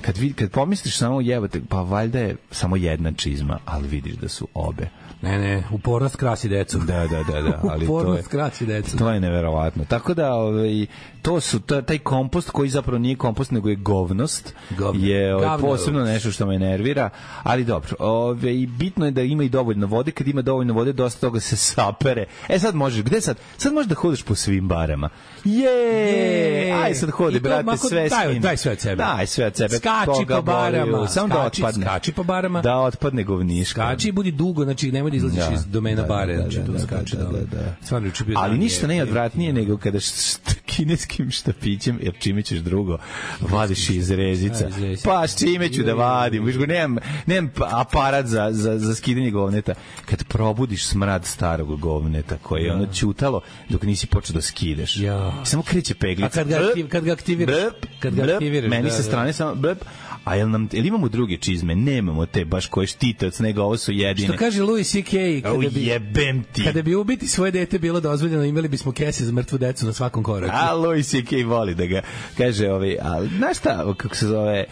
kad, 0.00 0.16
vid, 0.18 0.34
kad 0.34 0.50
pomisliš 0.50 0.96
samo 0.96 1.20
jebote, 1.20 1.60
pa 1.68 1.80
valjda 1.80 2.18
je 2.18 2.36
samo 2.50 2.76
jedna 2.76 3.12
čizma, 3.12 3.58
ali 3.64 3.88
vidiš 3.88 4.14
da 4.14 4.28
su 4.28 4.48
obe. 4.54 4.88
Ne, 5.22 5.38
ne, 5.38 5.62
upornost 5.70 6.16
krasi 6.16 6.48
decu. 6.48 6.78
Da, 6.78 7.06
da, 7.06 7.22
da, 7.32 7.42
da, 7.42 7.60
ali 7.72 7.86
to 7.86 7.92
je, 7.92 8.00
upornost 8.00 8.28
krasi 8.28 8.66
decu. 8.66 8.96
to 8.96 9.10
je 9.10 9.20
neverovatno. 9.20 9.84
Tako 9.84 10.14
da, 10.14 10.34
ovaj, 10.34 10.86
to 11.22 11.40
su, 11.40 11.60
to, 11.60 11.82
taj 11.82 11.98
kompost 11.98 12.50
koji 12.50 12.68
zapravo 12.68 12.98
nije 12.98 13.16
kompost, 13.16 13.50
nego 13.50 13.68
je 13.68 13.76
govnost, 13.76 14.54
Govno. 14.78 15.06
je 15.06 15.34
ovaj, 15.34 15.58
posebno 15.58 16.04
nešto 16.04 16.30
što 16.30 16.46
me 16.46 16.58
nervira, 16.58 17.10
ali 17.42 17.64
dobro, 17.64 17.96
ovaj, 17.98 18.66
bitno 18.78 19.04
je 19.04 19.10
da 19.10 19.22
ima 19.22 19.44
i 19.44 19.48
dovoljno 19.48 19.86
vode, 19.86 20.10
kad 20.10 20.28
ima 20.28 20.42
dovoljno 20.42 20.74
vode, 20.74 20.92
dosta 20.92 21.20
toga 21.20 21.40
se 21.40 21.56
sapere. 21.56 22.24
E 22.48 22.58
sad 22.58 22.74
možeš, 22.74 23.02
gde 23.02 23.20
sad? 23.20 23.36
Sad 23.56 23.72
možeš 23.72 23.88
da 23.88 23.94
hodeš 23.94 24.22
po 24.22 24.34
svim 24.34 24.68
barama. 24.68 25.08
Je, 25.44 26.72
aj 26.74 26.94
sad 26.94 27.10
hodi, 27.10 27.40
brate, 27.40 27.62
mako- 27.64 27.88
sve 27.88 28.00
daj- 28.02 28.28
s 28.28 28.32
njim. 28.32 28.42
daj 28.42 28.56
sve 28.56 28.72
od 28.72 28.80
sebe. 28.80 28.96
Daj 28.96 29.26
sve 29.26 29.46
od 29.46 29.56
sebe. 29.56 29.68
Skači 29.70 30.26
po 30.28 30.42
barama, 30.42 31.08
Samo 31.08 31.28
da 31.28 31.40
otpadne. 31.42 31.86
skači 31.86 32.12
po 32.12 32.22
barama. 32.24 32.62
Da 32.62 32.76
otpadne 32.76 33.24
govniška. 33.24 33.80
Skači 33.82 34.08
i 34.08 34.12
budi 34.12 34.32
dugo, 34.32 34.64
znači 34.64 34.92
nemoj 34.92 35.10
da 35.10 35.16
izlaziš 35.16 35.38
Da, 35.40 35.54
iz 35.54 35.66
domena 35.66 36.02
da, 36.02 36.08
bare, 36.08 36.36
da, 36.36 36.42
znači 36.42 36.58
da, 36.58 36.62
da, 36.64 36.78
da, 37.16 37.38
da, 37.38 37.56
da. 37.56 37.74
Stvarno 37.82 38.08
juče 38.08 38.24
bio 38.24 38.38
Ali 38.38 38.58
ništa 38.58 38.82
je- 38.82 38.88
najodvratnije 38.88 39.52
nego 39.52 39.76
kada 39.76 40.00
št, 40.00 40.40
kineskim 40.66 41.30
štapićem, 41.30 41.98
jer 42.02 42.14
čime 42.18 42.42
ćeš 42.42 42.58
drugo, 42.58 42.98
vadiš 43.40 43.90
iz 43.90 44.10
rezica. 44.10 44.68
Pa 45.04 45.26
s 45.26 45.38
čime 45.38 45.68
ću 45.68 45.82
da 45.82 45.94
vadim? 45.94 46.44
Viš 46.44 46.56
go, 46.56 46.66
nemam, 46.66 46.96
nemam 47.26 47.50
pa- 47.50 47.68
aparat 47.72 48.26
za, 48.26 48.48
za, 48.52 48.78
za 48.78 48.94
skidanje 48.94 49.30
govneta. 49.30 49.74
Kad 50.04 50.24
probudiš 50.24 50.86
smrad 50.86 51.24
starog 51.24 51.80
govneta 51.80 52.36
koje 52.38 52.62
je 52.62 52.72
ono 52.72 52.86
ćutalo 52.86 53.40
dok 53.68 53.82
nisi 53.82 54.06
počeo 54.06 54.34
da 54.34 54.40
skidaš. 54.40 54.96
Ja. 54.96 55.31
Samo 55.44 55.62
kreće 55.62 55.94
peglica. 55.94 56.26
A 56.26 56.30
kad 56.30 56.48
ga 56.48 56.56
aktiv- 56.56 56.88
kad 56.88 57.04
ga 57.04 57.12
aktiviraš? 57.12 57.56
Brp, 57.56 57.86
Kad 58.00 58.14
ga 58.14 58.22
aktiviraš, 58.32 58.70
Meni 58.70 58.82
da, 58.82 58.90
sa 58.90 58.96
da. 58.96 59.02
strane 59.02 59.32
samo 59.32 59.54
brp, 59.54 59.78
a 60.24 60.34
jel, 60.36 60.50
nam, 60.50 60.68
jel 60.72 60.86
imamo 60.86 61.08
druge 61.08 61.36
čizme? 61.36 61.74
Nemamo 61.74 62.26
te 62.26 62.44
baš 62.44 62.66
koje 62.66 62.86
štite 62.86 63.26
od 63.26 63.34
snega, 63.34 63.62
ovo 63.62 63.76
su 63.76 63.92
jedine. 63.92 64.28
Što 64.28 64.36
kaže 64.36 64.62
Louis 64.62 64.90
C.K. 64.90 65.10
Kada 65.42 65.58
bi, 65.70 65.80
jebem 65.82 66.44
ti. 66.44 66.64
kada 66.64 66.82
bi 66.82 66.94
ubiti 66.94 67.28
svoje 67.28 67.50
dete 67.50 67.78
bilo 67.78 68.00
dozvoljeno, 68.00 68.44
imali 68.44 68.68
bismo 68.68 68.92
kese 68.92 69.24
za 69.24 69.32
mrtvu 69.32 69.58
decu 69.58 69.86
na 69.86 69.92
svakom 69.92 70.22
koraku. 70.22 70.52
A 70.56 70.74
Louis 70.74 71.08
C.K. 71.08 71.44
voli 71.44 71.74
da 71.74 71.86
ga 71.86 72.02
kaže, 72.38 72.70
ovaj, 72.70 72.96
ali 73.02 73.28
znaš 73.28 73.58
šta, 73.58 73.94
kako 73.96 74.16
se 74.16 74.26
zove, 74.26 74.64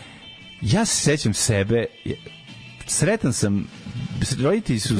ja 0.62 0.84
se 0.84 0.96
sećam 0.96 1.34
sebe, 1.34 1.86
sretan 2.86 3.32
sam, 3.32 3.66
roditelji 4.42 4.80
su, 4.80 4.94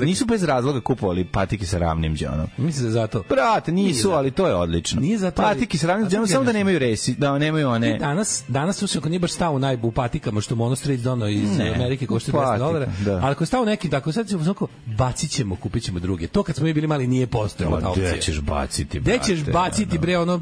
nisu 0.00 0.26
bez 0.26 0.42
razloga 0.42 0.80
kupovali 0.80 1.24
patike 1.24 1.66
sa 1.66 1.78
ravnim 1.78 2.16
džonom. 2.16 2.46
Mislim 2.56 2.84
da 2.84 2.90
zato. 2.90 3.22
Brate, 3.28 3.72
nisu, 3.72 4.10
ali 4.10 4.30
to 4.30 4.46
je 4.46 4.54
odlično. 4.54 5.00
Nije 5.00 5.18
zato, 5.18 5.42
Patike 5.42 5.78
sa 5.78 5.86
ravnim 5.86 6.10
zato 6.10 6.26
samo 6.26 6.44
da 6.44 6.52
nemaju 6.52 6.78
resi, 6.78 7.14
da 7.14 7.38
nemaju 7.38 7.68
one... 7.68 7.92
Ti 7.92 7.98
danas, 7.98 8.42
danas 8.48 8.76
su 8.76 8.98
ako 8.98 9.08
nije 9.08 9.18
baš 9.20 9.32
stao 9.32 9.58
najbu 9.58 9.88
u 9.88 9.92
patikama 9.92 10.40
što 10.40 10.54
Mono 10.54 10.76
Street 10.76 11.00
dono 11.00 11.28
iz 11.28 11.58
Ne, 11.58 11.74
Amerike 11.74 12.06
košta 12.06 12.32
200 12.32 12.34
patika, 12.34 12.58
dolara, 12.58 12.86
da. 13.04 13.12
ali 13.12 13.32
ako 13.32 13.42
je 13.42 13.46
stao 13.46 13.64
neki 13.64 13.90
tako, 13.90 14.12
sad 14.12 14.28
ćemo 14.28 14.44
znako, 14.44 14.66
bacit 14.86 15.30
ćemo, 15.30 15.56
kupit 15.56 15.82
ćemo 15.82 15.98
druge. 15.98 16.26
To 16.26 16.42
kad 16.42 16.56
smo 16.56 16.64
mi 16.64 16.72
bili 16.72 16.86
mali 16.86 17.06
nije 17.06 17.26
postojala 17.26 17.80
ta 17.80 17.88
opcija. 17.88 18.10
Gde 18.10 18.20
ćeš 18.20 18.40
baciti, 18.40 19.00
Gde 19.00 19.12
brate? 19.12 19.26
ćeš 19.26 19.44
baciti, 19.44 19.98
bre, 19.98 20.18
ono, 20.18 20.40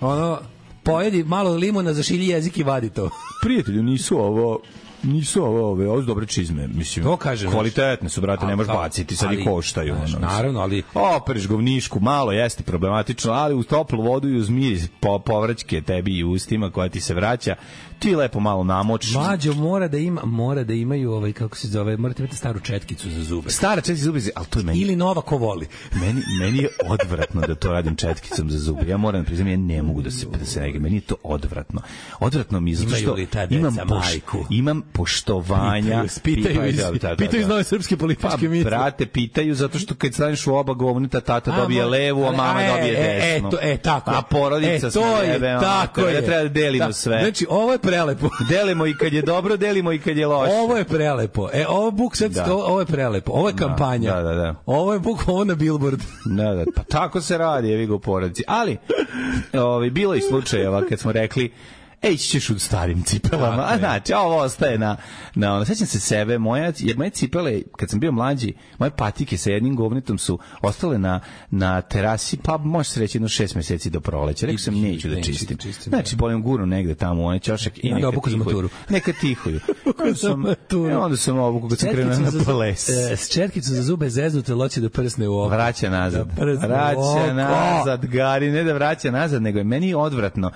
ono, 0.00 0.38
pojedi 0.82 1.24
malo 1.24 1.54
limuna, 1.54 1.94
zašilji 1.94 2.26
jezik 2.26 2.58
i 2.58 2.62
vadi 2.62 2.90
to. 2.90 3.10
Prijatelju, 3.42 3.82
nisu 3.82 4.18
ovo 4.18 4.60
Nisu 5.02 5.44
ove, 5.44 5.60
ove, 5.60 5.88
ovo 5.88 6.00
su 6.00 6.06
dobre 6.06 6.26
čizme, 6.26 6.68
mislim. 6.68 7.04
To 7.04 7.16
kažem, 7.16 7.50
Kvalitetne 7.50 8.08
su, 8.08 8.20
brate, 8.20 8.46
ne 8.46 8.56
možeš 8.56 8.66
kao- 8.68 8.78
baciti, 8.78 9.16
sad 9.16 9.32
i 9.32 9.44
koštaju. 9.44 9.94
znaš, 9.96 10.14
ono, 10.14 10.26
naravno, 10.26 10.60
ali- 10.60 10.82
Opereš 10.94 11.48
govnišku, 11.48 12.00
malo 12.00 12.32
jeste 12.32 12.62
problematično, 12.62 13.32
ali 13.32 13.54
uz 13.54 13.66
toplu 13.66 14.02
vodu 14.02 14.28
i 14.28 14.36
uz 14.36 14.48
miris 14.48 14.88
po, 15.00 15.18
povraćke 15.18 15.80
tebi 15.82 16.18
i 16.18 16.24
ustima 16.24 16.70
koja 16.70 16.88
ti 16.88 17.00
se 17.00 17.14
vraća, 17.14 17.54
ti 17.98 18.14
lepo 18.16 18.40
malo 18.40 18.64
namočiš. 18.64 19.14
Mlađo 19.14 19.54
mora 19.54 19.88
da 19.88 19.98
ima, 19.98 20.24
mora 20.24 20.64
da 20.64 20.72
imaju 20.72 21.12
ovaj 21.12 21.32
kako 21.32 21.56
se 21.56 21.68
zove, 21.68 21.96
morate 21.96 22.22
imati 22.22 22.36
staru 22.36 22.60
četkicu 22.60 23.10
za 23.10 23.24
zube. 23.24 23.50
Stara 23.50 23.80
četiri 23.80 23.96
zubice, 23.96 24.30
ali 24.36 24.46
to 24.46 24.58
je 24.58 24.64
meni 24.64 24.78
Ili 24.80 24.96
nova 24.96 25.22
ko 25.22 25.36
voli. 25.36 25.66
meni, 26.00 26.22
meni 26.40 26.58
je 26.58 26.68
odvratno 26.86 27.40
da 27.40 27.54
to 27.54 27.72
radim 27.72 27.96
četkicom 27.96 28.50
za 28.50 28.58
zube. 28.58 28.86
Ja 28.88 28.96
moram 28.96 29.20
da 29.22 29.26
priznam, 29.26 29.48
ja 29.48 29.56
ne 29.56 29.82
mogu 29.82 30.02
da 30.02 30.10
se 30.10 30.26
da 30.38 30.44
se 30.44 30.60
negam. 30.60 30.82
Meni 30.82 30.96
je 30.96 31.00
to 31.00 31.14
odvratno. 31.22 31.80
Odvratno 32.20 32.60
mi 32.60 32.70
je 32.70 32.76
zato 32.76 32.96
što 32.96 33.16
imam, 33.50 33.76
majku? 33.88 34.44
imam 34.50 34.82
poštovanja. 34.92 36.04
pitaju, 36.22 36.68
iz, 36.68 36.76
da, 36.76 36.90
da, 36.90 37.08
da, 37.08 37.16
pitaju 37.16 37.40
iz 37.40 37.46
da. 37.46 37.52
nove 37.52 37.64
srpske 37.64 37.96
Pa, 37.96 38.00
političke 38.00 38.48
mitre. 38.48 38.70
brate, 38.70 39.06
pitaju 39.06 39.54
zato 39.54 39.78
što 39.78 39.94
kad 39.94 40.14
staneš 40.14 40.46
u 40.46 40.54
oba 40.54 40.74
govnita, 40.74 41.20
tata 41.20 41.56
dobije 41.56 41.84
levu, 41.84 42.24
a 42.24 42.32
mama 42.32 42.62
e, 42.62 42.68
dobije 42.68 42.92
desnu. 42.92 43.48
E, 43.48 43.50
to, 43.50 43.58
e, 43.62 43.76
tako. 43.76 44.10
A 44.10 44.22
porodica 44.22 44.86
e, 44.86 44.90
to 44.90 45.22
je, 45.22 45.40
tako 45.60 46.00
je. 46.00 46.24
treba 46.26 46.42
da 46.42 46.48
delimo 46.48 46.86
Da, 46.86 46.92
sve. 46.92 47.18
Znači, 47.22 47.46
ovo 47.50 47.72
je 47.72 47.78
prelepo. 47.88 48.28
Delimo 48.50 48.86
i 48.86 48.94
kad 48.94 49.12
je 49.12 49.22
dobro, 49.22 49.56
delimo 49.56 49.92
i 49.92 49.98
kad 49.98 50.16
je 50.16 50.26
loše. 50.26 50.52
Ovo 50.52 50.76
je 50.76 50.84
prelepo. 50.84 51.48
E, 51.52 51.66
ovo 51.68 51.90
buk 51.90 52.16
sad, 52.16 52.30
Da. 52.30 52.54
ovo, 52.54 52.80
je 52.80 52.86
prelepo. 52.86 53.32
Ovo 53.32 53.48
je 53.48 53.56
kampanja. 53.56 54.14
da, 54.14 54.22
da, 54.22 54.34
da. 54.34 54.54
Ovo 54.66 54.92
je 54.92 54.98
buk, 54.98 55.28
ovo 55.28 55.44
na 55.44 55.54
billboard. 55.54 56.00
Da, 56.38 56.54
da, 56.54 56.64
pa 56.74 56.82
tako 56.82 57.20
se 57.20 57.38
radi, 57.38 57.72
evi 57.72 57.86
ga 57.86 57.94
u 57.94 57.98
porodici. 57.98 58.42
Ali, 58.46 58.76
ovaj, 59.70 59.90
bilo 59.90 60.14
i 60.14 60.20
slučajeva 60.20 60.82
kad 60.88 60.98
smo 60.98 61.12
rekli, 61.12 61.52
ej, 62.02 62.16
ćeš 62.16 62.50
u 62.50 62.58
starim 62.58 63.02
cipelama. 63.02 63.64
A 63.68 63.78
znači, 63.78 64.12
ovo 64.12 64.36
ostaje 64.36 64.78
na, 64.78 64.96
na 65.34 65.54
ono, 65.54 65.64
sećam 65.64 65.86
se 65.86 66.00
sebe, 66.00 66.38
moja, 66.38 66.72
jer 66.78 66.96
moje 66.98 67.10
cipele, 67.10 67.62
kad 67.76 67.90
sam 67.90 68.00
bio 68.00 68.12
mlađi, 68.12 68.54
moje 68.78 68.90
patike 68.90 69.36
sa 69.36 69.50
jednim 69.50 69.76
govnitom 69.76 70.18
su 70.18 70.38
ostale 70.62 70.98
na, 70.98 71.20
na 71.50 71.80
terasi, 71.80 72.36
pa 72.44 72.56
može 72.56 72.90
se 72.90 73.00
reći 73.00 73.16
jedno 73.18 73.28
šest 73.28 73.54
meseci 73.54 73.90
do 73.90 74.00
proleća. 74.00 74.46
Rekao 74.46 74.58
sam, 74.58 74.74
neću 74.80 75.08
da 75.08 75.14
Neću 75.14 75.28
da 75.28 75.32
čistim. 75.32 75.56
čistim, 75.56 75.90
Znači, 75.90 76.16
bolim 76.16 76.42
guru 76.42 76.66
negde 76.66 76.94
tamo 76.94 77.22
u 77.22 77.26
onaj 77.26 77.38
ćošak 77.38 77.72
i 77.84 77.92
onda 77.92 77.96
neka 77.96 78.08
obuku 78.08 78.30
tihuju. 78.30 78.68
Neka 78.88 79.12
tihuju. 79.20 79.60
Za 80.14 80.14
sam, 80.14 80.46
e, 80.46 80.96
onda 80.96 81.16
sam 81.16 81.38
obuku 81.38 81.68
kad 81.68 81.78
sam 81.78 81.90
krenuo 81.90 82.14
na 82.18 82.44
ples. 82.44 82.88
e, 82.88 83.16
S 83.16 83.28
četkicom 83.32 83.74
za 83.74 83.82
zube 83.82 84.10
zeznute 84.10 84.54
loće 84.54 84.80
da 84.80 84.88
prsne 84.88 85.28
u 85.28 85.40
oko. 85.40 85.48
Vraća 85.48 85.90
nazad. 85.90 86.26
Da 86.36 86.44
vraća 86.66 87.34
nazad, 87.34 88.06
Gari, 88.06 88.50
ne 88.50 88.64
da 88.64 88.72
vraća 88.72 89.10
nazad, 89.10 89.42
nego 89.42 89.58
je 89.58 89.64
meni 89.64 89.94
odvratno. 89.94 90.50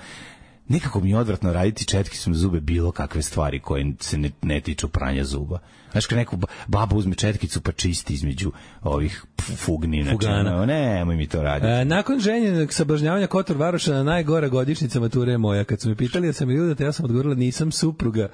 Nekako 0.67 0.99
mi 0.99 1.09
je 1.09 1.17
odvratno 1.17 1.53
raditi 1.53 1.85
četkicom 1.85 2.33
za 2.33 2.39
zube 2.39 2.59
bilo 2.59 2.91
kakve 2.91 3.21
stvari 3.21 3.59
koje 3.59 3.93
se 3.99 4.17
ne, 4.17 4.31
ne 4.41 4.61
tiču 4.61 4.87
pranja 4.87 5.23
zuba. 5.23 5.59
Znaš, 5.91 6.05
kad 6.05 6.17
neku 6.17 6.37
ba- 6.37 6.47
baba 6.67 6.95
uzme 6.95 7.15
četkicu 7.15 7.61
pa 7.61 7.71
čisti 7.71 8.13
između 8.13 8.51
ovih 8.81 9.23
fu- 9.37 9.55
fugni. 9.55 10.03
Znači, 10.03 10.15
Fugana. 10.15 10.65
nemoj 10.65 11.15
mi 11.15 11.27
to 11.27 11.43
raditi. 11.43 11.71
E, 11.71 11.85
nakon 11.85 12.19
ženjenog 12.19 12.73
sablažnjavanja 12.73 13.27
Kotor 13.27 13.57
Varoša 13.57 14.03
najgora 14.03 14.47
godišnjica 14.47 14.99
mature 14.99 15.37
moja. 15.37 15.63
Kad 15.63 15.81
su 15.81 15.89
me 15.89 15.95
pitali 15.95 16.27
da 16.27 16.33
sam 16.33 16.49
je 16.49 16.55
ljudata, 16.55 16.83
ja 16.83 16.91
sam 16.91 17.05
odgovorila 17.05 17.35
nisam 17.35 17.71
supruga. 17.71 18.29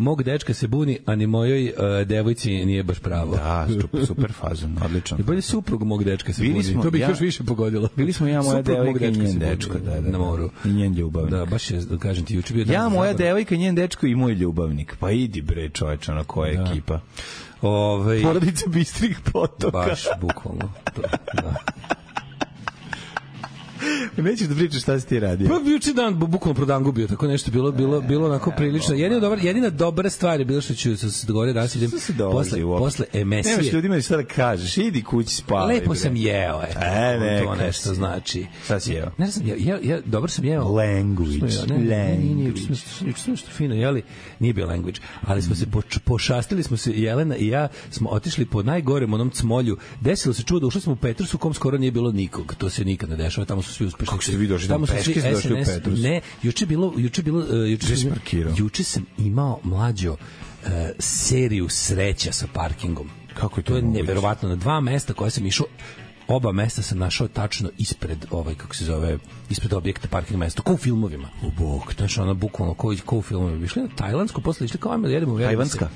Mog 0.00 0.22
dečka 0.22 0.54
se 0.54 0.68
buni, 0.68 0.98
a 1.06 1.14
ni 1.14 1.26
mojoj 1.26 1.66
e, 1.66 1.72
devojci 2.04 2.64
nije 2.64 2.82
baš 2.82 2.98
pravo. 2.98 3.36
Da, 3.36 3.68
super, 4.06 4.32
fazon, 4.32 4.76
odlično. 4.84 5.16
I 5.18 5.22
bolje 5.22 5.42
suprug 5.42 5.82
mog 5.82 6.04
dečka 6.04 6.32
se 6.32 6.42
Bili 6.42 6.52
buni. 6.52 6.64
smo- 6.64 6.82
to 6.82 6.90
bih 6.90 7.00
ja- 7.00 7.08
još 7.08 7.20
više 7.20 7.44
pogodilo. 7.44 7.88
Bili 7.96 8.12
smo 8.12 8.28
ja, 8.28 8.42
moja 8.42 8.62
devojka 8.62 9.06
i 9.06 9.12
njen 9.12 9.38
dečko, 9.38 9.74
da, 9.74 9.90
da, 9.90 10.00
da. 10.00 10.10
na 10.10 10.18
moru. 10.18 10.50
I 10.64 10.68
njen 10.68 10.94
ljubavnik. 10.94 11.30
Da, 11.32 11.46
baš 11.46 11.70
je, 11.70 11.80
da 11.80 11.98
kažem 11.98 12.24
ti, 12.24 12.34
juče 12.34 12.54
bio 12.54 12.64
dan 12.64 12.74
Ja, 12.74 12.88
moja 12.88 13.12
devojka, 13.14 13.56
njen 13.56 13.74
dečko 13.74 14.06
i 14.06 14.14
moj 14.14 14.32
ljubavnik. 14.34 14.96
Pa 14.96 15.10
idi 15.10 15.42
bre, 15.42 15.68
čoveč, 15.68 16.08
ono 16.08 16.24
koja 16.24 16.50
je 16.50 16.62
ekipa. 16.62 17.00
Ovaj, 17.62 18.22
Porodica 18.22 18.64
bistrih 18.68 19.18
potoka. 19.22 19.70
baš, 19.78 20.04
bukvalno. 20.20 20.72
To, 20.94 21.02
da. 21.34 21.54
Nećeš 24.18 24.46
da 24.46 24.54
pričaš 24.54 24.82
šta 24.82 25.00
si 25.00 25.06
ti 25.06 25.20
radio. 25.20 25.48
Pa 25.48 25.70
juče 25.70 25.92
dan 25.92 26.14
bu- 26.14 26.26
bukvalno 26.26 26.54
prodangu 26.54 26.92
bio, 26.92 27.06
tako 27.06 27.26
nešto 27.26 27.50
bilo 27.50 27.72
bilo 27.72 28.00
bilo 28.00 28.26
onako 28.26 28.50
prilično. 28.50 28.94
Jedina 28.94 29.20
dobra 29.20 29.40
jedina 29.40 29.70
dobra 29.70 30.10
stvar 30.10 30.40
je 30.40 30.44
bilo 30.44 30.60
što 30.60 30.74
ću 30.74 30.96
se 30.96 31.26
dogovorio 31.26 31.54
danas 31.54 31.74
idem 31.76 31.90
posle 32.32 32.64
uopšte? 32.64 32.84
posle 32.84 33.06
Nemaš 33.14 33.46
emisije. 33.46 33.72
ljudima 33.72 33.94
ni 33.96 34.02
šta 34.02 34.16
da 34.16 34.24
kažeš, 34.24 34.76
idi 34.78 35.02
kući 35.02 35.34
spavaj. 35.34 35.74
Lepo 35.74 35.94
sam 35.94 36.16
jeo, 36.16 36.62
eto. 36.62 36.78
E, 36.82 37.18
neka 37.20 37.44
to 37.46 37.54
nešto 37.56 37.94
znači. 37.94 38.46
Šta 38.64 38.80
si 38.80 38.92
jeo? 38.92 39.10
Ne 39.18 39.26
znam, 39.26 39.48
ja, 39.48 39.54
ja, 39.58 39.78
ja 39.84 40.00
dobro 40.02 40.28
sam 40.28 40.44
jeo. 40.44 40.64
Language, 40.66 41.32
Smo 41.32 41.46
jeo, 41.48 41.66
Ne, 41.68 41.84
ne, 41.86 42.08
language. 42.08 42.46
juče 42.48 42.62
smo 43.16 43.32
nešto 43.32 43.50
fino 43.50 43.74
jeli, 43.74 44.02
nije 44.38 44.52
bio 44.54 44.66
language, 44.66 45.00
ali 45.22 45.42
smo 45.42 45.54
se 45.54 45.66
poč- 45.66 45.98
pošastili 45.98 46.62
smo 46.62 46.76
se, 46.76 46.92
Jelena 46.92 47.36
i 47.36 47.46
ja 47.48 47.68
smo 47.90 48.08
otišli 48.10 48.44
po 48.46 48.62
najgorem 48.62 49.14
onom 49.14 49.30
cmolju, 49.30 49.76
desilo 50.00 50.34
se 50.34 50.42
čudo, 50.42 50.66
ušli 50.66 50.80
smo 50.80 50.92
u 50.92 50.96
Petrus 50.96 51.34
u 51.34 51.38
kom 51.38 51.54
skoro 51.54 51.78
nije 51.78 51.90
bilo 51.92 52.12
nikog, 52.12 52.54
to 52.54 52.70
se 52.70 52.84
nikad 52.84 53.10
ne 53.10 53.16
dešava, 53.16 53.44
tamo 53.44 53.62
su 53.62 53.69
svi 53.74 53.86
uspešni. 53.86 54.10
Kako 54.10 54.22
ste 54.22 54.36
vi 54.36 54.46
došli 54.46 54.68
Tamo 54.68 54.86
su 54.86 54.92
svi 54.92 55.14
peške 55.14 55.20
ste 55.20 55.30
došli 55.30 55.60
u 55.60 55.64
SNS 55.64 55.74
Petrus? 55.76 56.00
Ne, 56.00 56.20
juče 56.42 56.66
bilo, 56.66 56.94
juče 56.96 57.22
bilo, 57.22 57.38
uh, 57.38 57.70
juče, 57.70 57.96
sam- 57.96 58.12
juče 58.56 58.84
sam 58.84 59.06
imao 59.18 59.60
mlađo 59.62 60.12
uh, 60.12 60.68
seriju 60.98 61.68
sreća 61.68 62.32
sa 62.32 62.46
parkingom. 62.52 63.08
Kako 63.34 63.60
je 63.60 63.64
to 63.64 63.72
to 63.72 63.76
je 63.76 63.82
moguće? 63.82 64.02
neverovatno 64.02 64.48
na 64.48 64.56
dva 64.56 64.80
mesta 64.80 65.12
koje 65.12 65.30
sam 65.30 65.46
išao 65.46 65.66
oba 66.28 66.52
mesta 66.52 66.82
sam 66.82 66.98
našao 66.98 67.28
tačno 67.28 67.70
ispred 67.78 68.26
ovaj 68.30 68.54
kako 68.54 68.74
se 68.74 68.84
zove 68.84 69.18
ispred 69.50 69.72
objekta 69.72 70.08
parking 70.08 70.38
mesta 70.38 70.62
kao 70.62 70.74
u 70.74 70.78
filmovima 70.78 71.28
u 71.42 71.50
bok 71.58 71.94
znači 71.94 72.20
ono 72.20 72.34
bukvalno 72.34 72.74
kao, 72.74 72.94
kao 73.06 73.18
u 73.18 73.22
filmovima 73.22 73.64
išli 73.64 73.82
na 73.82 73.88
tajlandsku 73.96 74.40
posle 74.40 74.64
išli 74.64 74.78
kao 74.80 74.92
ajmo 74.92 75.08
da 75.08 75.14
jedemo 75.14 75.32
jedemo 75.32 75.48
Tajvanska? 75.48 75.88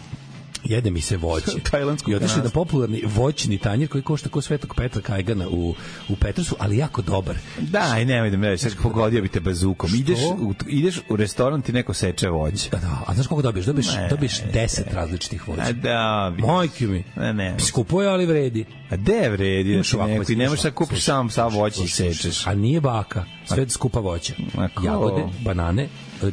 Jede 0.65 0.91
mi 0.91 1.01
se 1.01 1.17
voće. 1.17 1.51
Tajlandsko 1.71 2.11
I 2.11 2.15
otišli 2.15 2.43
na 2.43 2.51
popularni 2.51 3.03
voćni 3.07 3.59
tanjir 3.59 3.89
koji 3.89 4.03
košta 4.03 4.29
kao 4.29 4.43
Svetog 4.43 4.75
Petra 4.77 5.03
Kajgana 5.03 5.49
u, 5.49 5.75
u 6.09 6.17
Petrusu, 6.17 6.57
ali 6.59 6.77
jako 6.77 7.03
dobar. 7.03 7.37
Daj, 7.61 8.05
nemoj 8.05 8.31
da 8.31 8.37
me 8.37 8.49
reći, 8.49 8.69
pogodio 8.83 9.23
bi 9.23 9.29
te 9.29 9.41
bazukom. 9.41 9.91
Ideš 9.95 10.19
u, 10.39 10.55
ideš 10.69 11.01
u 11.09 11.17
restoran, 11.17 11.63
ti 11.63 11.73
neko 11.73 11.95
seče 11.95 12.29
voće. 12.29 12.71
Da, 12.71 12.79
da, 12.79 13.05
a 13.07 13.15
znaš 13.15 13.27
koliko 13.27 13.43
dobiješ? 13.43 13.67
Dobiješ, 13.67 13.95
Ne, 13.95 14.09
dobiješ 14.09 14.43
10 14.55 14.95
različitih 14.95 15.49
voća. 15.49 15.73
da, 15.73 16.33
bi. 16.37 16.43
Majke 16.43 16.87
mi. 16.87 17.05
Ne, 17.17 17.33
ne. 17.33 17.55
Skupo 17.59 18.03
je, 18.03 18.09
ali 18.09 18.27
vredi. 18.27 18.65
A 18.91 18.97
de 18.97 19.29
vredi, 19.29 19.71
da 19.71 19.75
Imaš 19.75 19.91
ti 19.91 19.97
ovako, 19.97 20.11
neko, 20.11 20.33
i 20.33 20.37
ne 20.37 20.45
imaš 20.45 20.51
možeš 20.51 20.63
da 20.63 20.71
kupiš 20.71 21.05
sam 21.05 21.31
slušaj, 21.31 21.59
voće 21.59 21.85
i 21.85 21.89
sečeš. 21.89 22.47
A 22.47 22.55
nije 22.55 22.81
baka, 22.81 23.25
sve 23.45 23.69
skupa 23.69 24.01
voća. 24.01 24.35
Ko? 24.75 24.87
Jagode, 24.87 25.25
banane, 25.45 25.89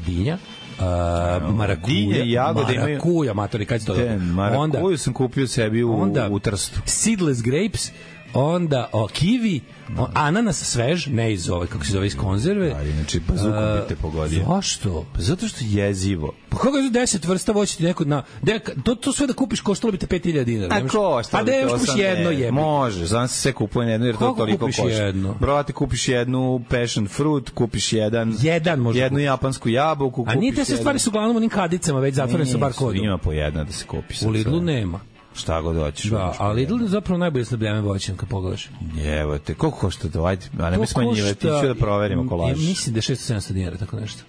dinja, 0.05 0.37
uh, 0.81 1.55
marakuja, 1.55 2.23
jagode 2.23 2.73
imaju- 2.73 2.89
marakuja, 2.89 3.33
matori, 3.33 3.65
kad 3.65 3.79
si 3.81 3.87
to 3.87 3.95
dobro? 3.95 4.17
marakuju 4.17 4.97
sam 4.97 5.13
kupio 5.13 5.47
sebi 5.47 5.83
u, 5.83 6.01
onda 6.01 6.29
u 6.29 6.39
Trstu. 6.39 6.79
seedless 6.85 7.41
grapes, 7.41 7.91
onda 8.33 8.89
o, 8.91 9.07
kiwi, 9.07 9.59
o, 9.97 10.07
ananas 10.13 10.63
svež, 10.63 11.07
ne 11.07 11.33
iz 11.33 11.49
ove, 11.49 11.67
kako 11.67 11.85
se 11.85 11.91
zove, 11.91 12.07
iz 12.07 12.15
konzerve. 12.17 12.73
Ali, 12.77 12.91
znači, 12.91 13.19
bazukom 13.27 13.63
E, 13.63 13.81
bi 13.81 13.87
te 13.87 13.95
pogodio. 13.95 14.45
Zašto? 14.47 15.05
Pa 15.13 15.21
zato 15.21 15.47
što 15.47 15.65
je 15.65 15.71
jezivo. 15.71 16.33
Pa 16.49 16.57
kako 16.57 16.77
je 16.77 16.91
10 16.91 17.27
vrsta 17.27 17.51
voća 17.51 17.77
ti 17.77 17.83
neko 17.83 18.05
na... 18.05 18.23
De, 18.41 18.59
to, 18.83 18.95
to 18.95 19.11
sve 19.11 19.27
da 19.27 19.33
kupiš 19.33 19.61
koštalo 19.61 19.91
bi 19.91 19.97
te 19.97 20.07
5000 20.07 20.43
dinara. 20.43 20.75
A 20.75 20.87
ko, 20.87 21.23
šta 21.23 21.37
Pa 21.37 21.43
da 21.43 21.55
još 21.55 21.71
kupiš 21.71 21.89
jedno 21.97 22.31
jebe. 22.31 22.51
Može, 22.51 23.05
znam 23.05 23.27
se 23.27 23.41
sve 23.41 23.53
kupuje 23.53 23.91
jedno 23.91 24.05
jer 24.07 24.17
to 24.17 24.33
toliko 24.37 24.59
kupiš 24.59 24.77
košta. 24.77 24.91
jedno? 24.91 25.35
Brate, 25.39 25.73
kupiš 25.73 26.07
jednu 26.07 26.61
passion 26.69 27.07
fruit, 27.07 27.49
kupiš 27.49 27.93
jedan... 27.93 28.35
Jedan 28.41 28.79
može 28.79 28.99
Jednu 28.99 29.19
japansku 29.19 29.69
jabuku, 29.69 30.25
A 30.27 30.35
nije 30.35 30.51
te 30.51 30.55
kupiš 30.55 30.67
sve 30.67 30.77
stvari 30.77 30.99
su 30.99 31.09
uglavnom 31.09 31.35
onim 31.35 31.49
kadicama 31.49 31.99
već 31.99 32.15
zatvorene 32.15 32.45
sa 32.45 32.49
Nisu, 32.49 32.59
barkodom. 32.59 33.03
Ima 33.05 33.17
po 33.17 33.31
jedna 33.31 33.63
da 33.63 33.71
se 33.71 33.85
kupi. 33.85 34.15
U 34.25 34.29
Lidlu 34.29 34.61
nema. 34.61 34.99
Šta 35.33 35.61
god 35.61 35.75
hoćeš. 35.75 36.09
Da, 36.11 36.35
a 36.39 36.51
Lidl 36.51 36.81
je 36.81 36.87
zapravo 36.87 37.17
najbolje 37.17 37.45
snabljavanje 37.45 37.81
voćem 37.81 38.17
kad 38.17 38.29
pogledaš. 38.29 38.69
Evo 39.05 39.37
te, 39.37 39.53
koliko 39.53 39.77
košta 39.79 40.09
to? 40.09 40.25
Ajde, 40.25 40.45
a 40.59 40.69
ne 40.69 40.77
bi 40.77 40.87
smanjivati, 40.87 41.47
ću 41.61 41.67
da 41.67 41.75
proverimo 41.75 42.35
lažeš. 42.35 42.57
Mislim 42.59 42.93
da 42.93 42.97
je 42.97 43.01
600-700 43.01 43.51
dinara, 43.51 43.77
tako 43.77 43.99
nešto. 43.99 44.23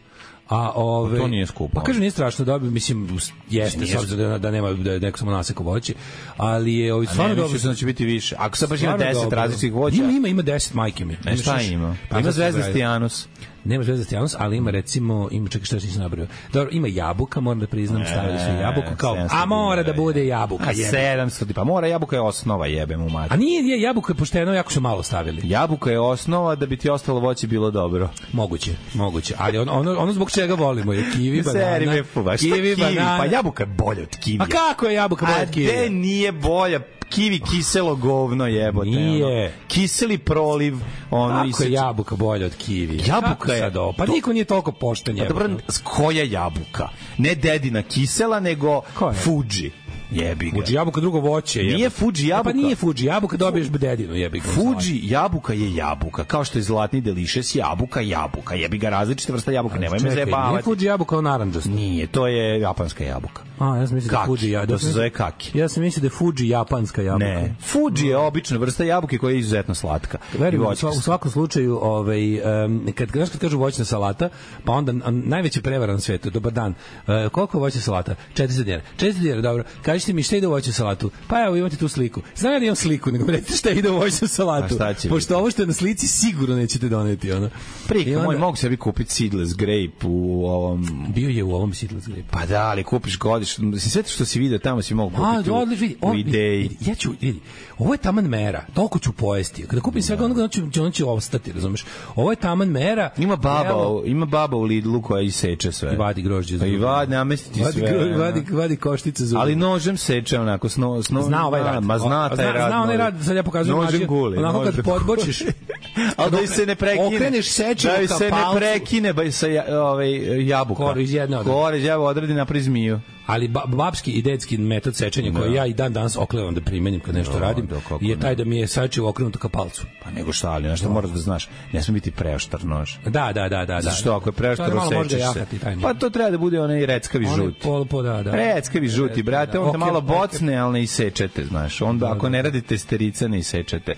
A 0.49 0.71
ove, 0.75 1.17
Pa 1.17 1.23
to 1.23 1.29
nije 1.29 1.47
skupo. 1.47 1.75
Pa 1.75 1.83
kaže 1.83 2.01
nije 2.01 2.11
strašno 2.11 2.45
dobro, 2.45 2.71
mislim 2.71 3.09
jeste 3.51 3.87
s 3.87 3.95
obzirom 3.95 4.31
da, 4.31 4.39
da 4.39 4.51
nema 4.51 4.73
da 4.73 4.99
neko 4.99 5.19
samo 5.19 5.31
naseko 5.31 5.63
voće, 5.63 5.95
ali 6.37 6.75
je 6.75 6.95
ovi 6.95 7.07
stvarno 7.07 7.29
dobro. 7.29 7.43
mislio 7.45 7.61
sam 7.61 7.71
da 7.71 7.75
će 7.75 7.87
biti 7.87 8.05
više. 8.05 8.37
Ako 8.39 8.57
sad 8.57 8.69
baš 8.71 8.83
ima 8.83 8.93
Stvarno 8.93 9.13
10 9.13 9.23
dobro. 9.23 9.37
različitih 9.37 9.73
voća, 9.73 9.97
Ima 9.97 10.11
ima 10.11 10.29
ima 10.29 10.43
10 10.43 10.75
majke 10.75 11.05
mi. 11.05 11.17
ne, 11.25 11.37
šta 11.37 11.61
ima? 11.61 11.97
Pa 12.09 12.19
Ima 12.19 12.29
to 12.29 12.33
se 12.33 12.37
zvezdasti 12.37 12.71
zbraja. 12.71 12.91
anus. 12.91 13.29
Nema 13.65 13.85
zvezdasti 13.85 14.17
anus, 14.17 14.35
ali 14.39 14.57
ima 14.57 14.71
recimo, 14.71 15.29
ima 15.31 15.49
čekaj 15.49 15.65
šta 15.65 15.77
nisam 15.77 16.03
nabrao. 16.03 16.27
Dobro, 16.53 16.71
ima 16.73 16.89
jabuka, 16.89 17.41
moram 17.41 17.61
da 17.61 17.67
priznam, 17.67 18.05
stavili 18.07 18.39
su 18.39 18.45
jabuku 18.53 18.97
kao, 18.97 19.15
700 19.17 19.29
a 19.33 19.47
mora 19.47 19.83
da 19.83 19.93
bude 19.93 20.21
je. 20.21 20.27
jabuka. 20.27 20.65
A 20.65 20.71
jebe. 20.71 20.99
700, 20.99 21.53
pa 21.53 21.65
mora 21.65 21.87
jabuka 21.87 22.17
je 22.17 22.23
osnova, 22.23 22.67
jebem 22.67 23.03
u 23.03 23.07
A 23.07 23.09
mati. 23.11 23.37
nije, 23.37 23.63
nije 23.63 23.81
jabuka 23.81 24.13
je 24.13 24.17
pošteno, 24.17 24.53
jako 24.53 24.73
su 24.73 24.81
malo 24.81 25.03
stavili. 25.03 25.41
Jabuka 25.45 25.91
je 25.91 26.01
osnova 26.01 26.55
da 26.55 26.67
bi 26.67 26.77
ti 26.77 26.91
ostalo 26.91 27.21
voće 27.21 27.47
bilo 27.47 27.71
dobro. 27.71 28.09
Moguće, 28.33 28.71
moguće. 28.95 29.35
Ali 29.39 29.59
on, 29.59 29.69
ono, 29.69 29.93
ono 29.93 30.13
zbog 30.13 30.31
čega 30.31 30.55
volimo 30.55 30.93
je 30.93 31.05
Seri 31.13 31.43
banana. 31.87 32.05
fuba. 32.05 32.37
Šta 32.37 32.47
Kiwi, 32.47 32.79
banana. 32.79 33.19
Pa 33.19 33.25
jabuka 33.27 33.63
je 33.63 33.67
bolja 33.69 34.03
od 34.03 34.17
kivija. 34.17 34.43
A 34.43 34.47
kako 34.47 34.87
je 34.87 34.95
jabuka 34.95 35.27
bolja 35.27 35.39
A 35.39 35.43
od 35.43 35.49
gde 35.49 35.53
kivija? 35.55 35.89
nije 35.91 36.33
bolja? 36.33 36.81
Kivi 37.15 37.41
kiselo 37.41 37.97
govno 37.97 38.47
jebote. 38.47 38.91
Nije. 38.91 39.45
Ono. 39.45 39.51
Kiseli 39.69 40.19
proliv, 40.19 40.77
ono 41.11 41.35
Kako 41.35 41.45
je 41.45 41.51
iseče- 41.51 41.73
jabuka 41.73 42.17
bolja 42.17 42.47
od 42.47 42.55
kivi? 42.57 42.97
Jabuka 42.99 43.29
Kako 43.29 43.53
je- 43.53 43.59
sad 43.59 43.77
ovo? 43.77 43.93
Pa 43.93 44.07
niko 44.07 44.33
nije 44.33 44.45
toliko 44.45 44.73
pošten 44.73 45.17
Pa 45.19 45.25
dobro, 45.25 45.45
jebote. 45.45 45.65
koja 45.85 46.25
jabuka? 46.25 46.89
Ne 47.19 47.35
dedina 47.35 47.83
kisela, 47.83 48.41
nego 48.41 48.81
je? 49.01 49.13
Fuji. 49.15 49.71
Jebi 50.13 50.51
ga. 50.51 50.57
Fuji 50.57 50.75
jabuka 50.75 51.01
drugo 51.01 51.21
voće. 51.21 51.63
Nije 51.63 51.79
jebote. 51.79 51.99
Fuji 51.99 52.25
E, 52.25 52.29
jabuka. 52.29 52.51
Pa 52.51 52.57
nije 52.57 52.77
Fuji 52.77 53.05
jabuka, 53.05 53.37
dobiješ 53.37 53.69
dedinu, 53.69 54.15
jebi 54.15 54.39
ga. 54.41 54.49
Fuji 54.49 55.01
jabuka 55.03 55.53
je 55.53 55.75
jabuka, 55.75 56.25
kao 56.25 56.45
što 56.45 56.59
je 56.59 56.63
zlatni 56.63 57.01
delišes 57.01 57.55
jabuka, 57.55 58.01
jabuka. 58.01 58.55
Jebi 58.55 58.79
ga 58.79 58.89
različite 58.89 59.33
vrsta 59.33 59.53
jabuka, 59.53 59.75
nemoj 59.75 59.91
me 59.91 59.99
Čekaj, 59.99 60.15
Nije 60.15 60.25
zajebavati. 60.25 60.65
Fuji 60.65 60.85
jabuka, 60.85 61.19
on 61.19 61.25
naranđast. 61.25 61.67
Nije, 61.67 62.07
to 62.07 62.27
je 62.27 62.61
japanska 62.61 63.05
jabuka. 63.05 63.43
A, 63.59 63.77
ja 63.77 63.87
sam 63.87 63.95
mislio 63.95 64.11
da 64.11 64.25
Fuji 64.27 64.51
ja, 64.51 64.61
to 64.61 64.67
da 64.67 64.79
se 64.79 64.91
zove 64.91 65.11
kaki. 65.11 65.59
Ja 65.59 65.69
sam 65.69 65.83
mislio 65.83 66.01
da 66.01 66.07
je 66.07 66.11
Fuji 66.11 66.49
japanska 66.49 67.03
jabuka. 67.03 67.25
Ne, 67.25 67.55
Fuji 67.61 68.09
je 68.09 68.17
obična 68.17 68.59
vrsta 68.59 68.85
jabuke 68.85 69.19
koja 69.19 69.33
je 69.33 69.39
izuzetno 69.39 69.75
slatka. 69.75 70.19
Verujem, 70.39 70.63
I 70.63 70.87
u, 70.99 71.01
svakom 71.01 71.31
slučaju, 71.31 71.79
ovaj, 71.83 72.41
um, 72.65 72.87
kad, 72.95 73.09
znaš 73.09 73.29
kad 73.31 73.41
kažu 73.41 73.59
voćna 73.59 73.85
salata, 73.85 74.29
pa 74.65 74.73
onda 74.73 74.93
a, 75.05 75.11
najveća 75.11 75.61
prevara 75.61 75.93
na 75.93 76.01
svetu, 76.01 76.31
dobar 76.31 76.53
dan, 76.53 76.75
uh, 77.07 77.33
koliko 77.33 77.59
voćna 77.59 77.81
salata? 77.81 78.15
40 78.35 78.63
dinara. 78.63 78.83
40 78.99 79.19
dinara, 79.19 79.41
dobro. 79.41 79.65
Kažite 80.03 80.13
mi 80.13 80.23
šta 80.23 80.37
ide 80.37 80.47
u 80.47 80.51
voćnu 80.51 80.73
salatu? 80.73 81.11
Pa 81.29 81.45
evo, 81.45 81.57
imate 81.57 81.77
tu 81.77 81.89
sliku. 81.89 82.21
Znam 82.37 82.53
ja 82.53 82.59
da 82.59 82.65
imam 82.65 82.77
sliku, 82.77 83.11
nego 83.11 83.27
recite 83.27 83.57
šta 83.57 83.71
ide 83.71 83.91
u 83.91 83.97
voćnu 83.97 84.29
salatu. 84.29 84.65
A 84.65 84.77
šta 84.77 84.95
će 84.95 85.09
Pošto 85.09 85.37
ovo 85.39 85.51
što 85.51 85.63
je 85.63 85.67
na 85.67 85.73
slici 85.73 86.09
sigurno 86.09 86.57
nećete 86.57 86.89
doneti. 86.89 87.33
Ono. 87.33 87.47
I 87.47 87.51
Priko, 87.89 88.11
onda- 88.11 88.23
moj, 88.23 88.39
mogu 88.39 88.57
sebi 88.57 88.77
kupiti 88.77 89.13
seedless 89.13 89.55
grape 89.57 90.07
u 90.07 90.47
ovom... 90.47 91.07
Bio 91.15 91.29
je 91.29 91.43
u 91.43 91.55
ovom 91.55 91.75
Seedless 91.75 92.07
Grape. 92.09 92.23
Pa 92.31 92.47
da, 92.47 92.61
ali 92.63 92.85
kupiš 92.85 93.19
godiš, 93.19 93.57
sve 93.79 94.03
što 94.07 94.25
si 94.25 94.39
video 94.39 94.59
tamo 94.59 94.83
si 94.83 94.95
mogu 94.95 95.17
A, 95.17 95.33
kupiti 95.33 95.51
u, 95.51 95.55
odlično, 95.55 95.83
vidi, 95.83 95.97
u 96.01 96.09
on, 96.09 96.19
ideji. 96.19 96.63
vidi, 96.63 96.77
ja 96.81 96.95
ću, 96.95 97.11
vidi, 97.21 97.41
ovo 97.79 97.95
je 97.95 97.99
taman 97.99 98.25
mera, 98.25 98.65
toliko 98.75 98.99
ću 98.99 99.13
pojesti. 99.13 99.63
Kada 99.63 99.81
kupim 99.83 100.03
svega 100.03 100.25
onoga, 100.25 100.43
on 100.43 100.49
će, 100.49 100.83
on 100.83 100.93
će 100.93 101.05
ostati, 101.05 101.53
razumeš? 101.53 101.85
Ovo 102.17 102.31
je 102.33 102.37
taman 102.37 102.69
mera. 102.69 103.11
Ima 103.19 103.37
baba, 103.37 103.69
Evo, 103.71 103.99
u- 103.99 104.07
ima 104.07 104.27
baba 104.27 104.57
u 104.57 104.63
Lidlu 104.63 105.03
koja 105.03 105.23
iseče 105.23 105.73
sve. 105.73 105.93
I 105.95 105.97
vadi 105.97 106.23
grožđe. 106.23 106.59
Pa 106.59 106.67
i 106.67 106.77
vadi, 106.77 107.11
namesti 107.11 107.53
ti 107.55 107.61
vadi, 107.61 107.79
sve. 107.79 107.99
ono. 108.01 108.19
vadi, 108.19 108.45
vadi 108.51 108.77
koštice 108.77 109.25
za 109.25 109.39
Ali 109.39 109.57
nožem 109.93 109.97
seče 109.99 110.41
onako 110.41 110.69
sno, 110.69 111.03
sno, 111.03 111.23
Zna 111.23 111.47
ovaj 111.47 111.63
rad. 111.63 111.85
Ma 111.85 111.99
zna 111.99 112.29
taj 112.29 112.53
rad. 112.53 112.69
Zna 112.69 112.83
onaj 112.83 112.97
rad, 112.97 113.15
sad 113.25 113.37
ja 113.37 113.43
pokazujem 113.43 113.85
način, 113.85 114.07
guli. 114.07 114.39
onako 114.39 114.65
kad 114.65 114.85
podbočiš, 114.85 115.41
Ali 116.17 116.31
da 116.31 116.47
se 116.47 116.67
ne 116.67 116.75
prekine. 116.75 117.17
okreneš 117.17 117.49
seče 117.49 117.89
da 118.09 118.09
se 118.09 118.31
ne 118.31 118.43
prekine 118.57 119.13
ba 119.13 119.31
sa 119.31 119.47
ovaj 119.69 120.47
jabuka. 120.49 120.85
Kor 120.85 120.99
iz 120.99 121.15
jedne 121.15 121.39
odredi. 121.39 121.55
Kor 121.55 121.75
iz 121.75 121.85
jabuka 121.85 122.09
odredi 122.09 122.35
napravi 122.35 122.63
zmiju. 122.63 123.01
ali 123.27 123.49
ba, 123.49 123.63
babski 123.67 124.11
i 124.11 124.23
detski 124.23 124.59
metod 124.59 124.97
sečenja 124.97 125.33
koji 125.33 125.55
ja 125.55 125.67
i 125.67 125.73
dan 125.73 125.93
danas 125.93 126.17
oklevam 126.17 126.55
da 126.55 126.61
primenim 126.61 127.01
kad 127.01 127.15
nešto 127.15 127.33
Da, 127.33 127.39
radim 127.39 127.67
da, 127.67 127.77
kako 127.77 127.99
je 128.05 128.21
taj 128.21 128.35
da 128.35 128.45
mi 128.45 128.59
je 128.59 128.67
sačivo 128.67 129.09
okrenuto 129.09 129.39
ka 129.39 129.49
palcu. 129.49 129.87
Pa 130.05 130.11
nego 130.11 130.33
šta, 130.33 130.51
ali 130.51 130.69
nešto 130.69 130.91
moraš 130.91 131.11
da 131.11 131.19
znaš. 131.19 131.49
Ne 131.73 131.83
sme 131.83 131.95
biti 131.95 132.11
preoštar 132.11 132.65
nož. 132.65 132.97
Da, 133.05 133.11
da, 133.11 133.49
da, 133.49 133.49
da. 133.49 133.65
da. 133.65 133.81
Zato 133.81 133.97
što 133.97 134.13
ako 134.13 134.29
je 134.29 134.33
preoštar, 134.33 134.69
da 134.69 134.75
malo 134.75 135.01
osečeš 135.01 135.33
se. 135.33 135.47
Pa 135.83 135.95
to 135.95 136.11
treba 136.11 136.31
da 136.31 136.39
bude 136.39 136.61
onaj 136.61 136.87
reckavi 136.87 137.27
Onaj 137.27 137.37
žut. 137.37 137.55
Pol, 137.63 137.85
po, 137.85 138.03
da, 138.03 138.23
da. 138.23 138.31
Reckavi 138.31 138.89
žuti, 138.89 139.23
brate, 139.23 139.59
onda 139.59 139.71
Ok, 139.71 139.77
malo 139.77 139.99
ok. 139.99 140.05
bocne, 140.05 140.57
ali 140.57 140.73
ne 140.73 140.83
isečete, 140.83 141.45
znaš. 141.45 141.83
Onda 141.83 142.13
ako 142.13 142.29
ne 142.29 142.43
radite 142.43 142.79
sterica, 142.79 143.29
ne 143.29 143.39
isečete. 143.39 143.95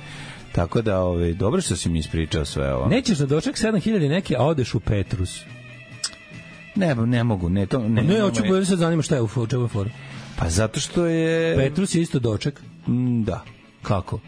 Tako 0.55 0.83
da, 0.83 1.01
ovaj, 1.01 1.33
dobro 1.33 1.61
što 1.61 1.77
si 1.77 1.89
mi 1.89 1.99
ispričao 1.99 2.45
sve 2.45 2.75
ovo. 2.75 2.87
Nećeš 2.87 3.19
na 3.19 3.27
doček 3.27 3.57
7000 3.57 4.09
neke, 4.09 4.37
a 4.39 4.43
odeš 4.43 4.75
u 4.75 4.81
Petrus. 4.81 5.41
Ne, 6.75 6.95
ne 6.95 7.25
mogu, 7.25 7.49
ne, 7.49 7.67
to, 7.67 7.79
ne. 7.79 8.03
Ne, 8.03 8.21
hoću 8.21 8.43
da 8.43 8.65
se 8.65 8.77
zanima 8.77 9.03
šta 9.03 9.15
je 9.15 9.23
u 9.23 9.47
čemu 9.51 9.65
je 9.65 9.69
fora. 9.69 9.91
Pa 10.39 10.49
zato 10.49 10.81
što 10.81 11.07
je... 11.07 11.57
Petrus 11.57 11.95
je 11.95 12.03
isto 12.03 12.19
doček. 12.19 12.61
Mm, 12.87 13.23
Da. 13.25 13.45
Kako? 13.83 14.21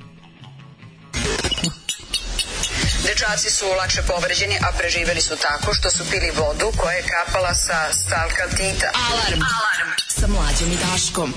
Dečaci 3.06 3.50
su 3.50 3.64
lakše 3.78 4.02
povređeni, 4.02 4.56
a 4.62 4.68
preživeli 4.78 5.20
su 5.20 5.34
tako 5.42 5.74
što 5.74 5.90
su 5.90 6.04
pili 6.10 6.30
vodu 6.36 6.66
koja 6.76 6.92
je 6.92 7.02
kapala 7.02 7.54
sa 7.54 7.78
stalkaltita. 7.92 8.88
Alarm. 9.10 9.40
Alarm. 9.56 9.90
Sa 10.08 10.26
mlađom 10.26 10.68
i 10.72 10.76
Daškom. 10.84 11.34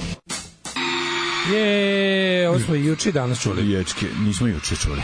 Je, 1.53 2.49
ovo 2.49 2.59
smo 2.59 2.75
i 2.75 3.11
danas 3.11 3.41
čuli. 3.41 3.71
Ječke, 3.71 4.05
nismo 4.19 4.47
juče 4.47 4.75
čuli. 4.75 5.01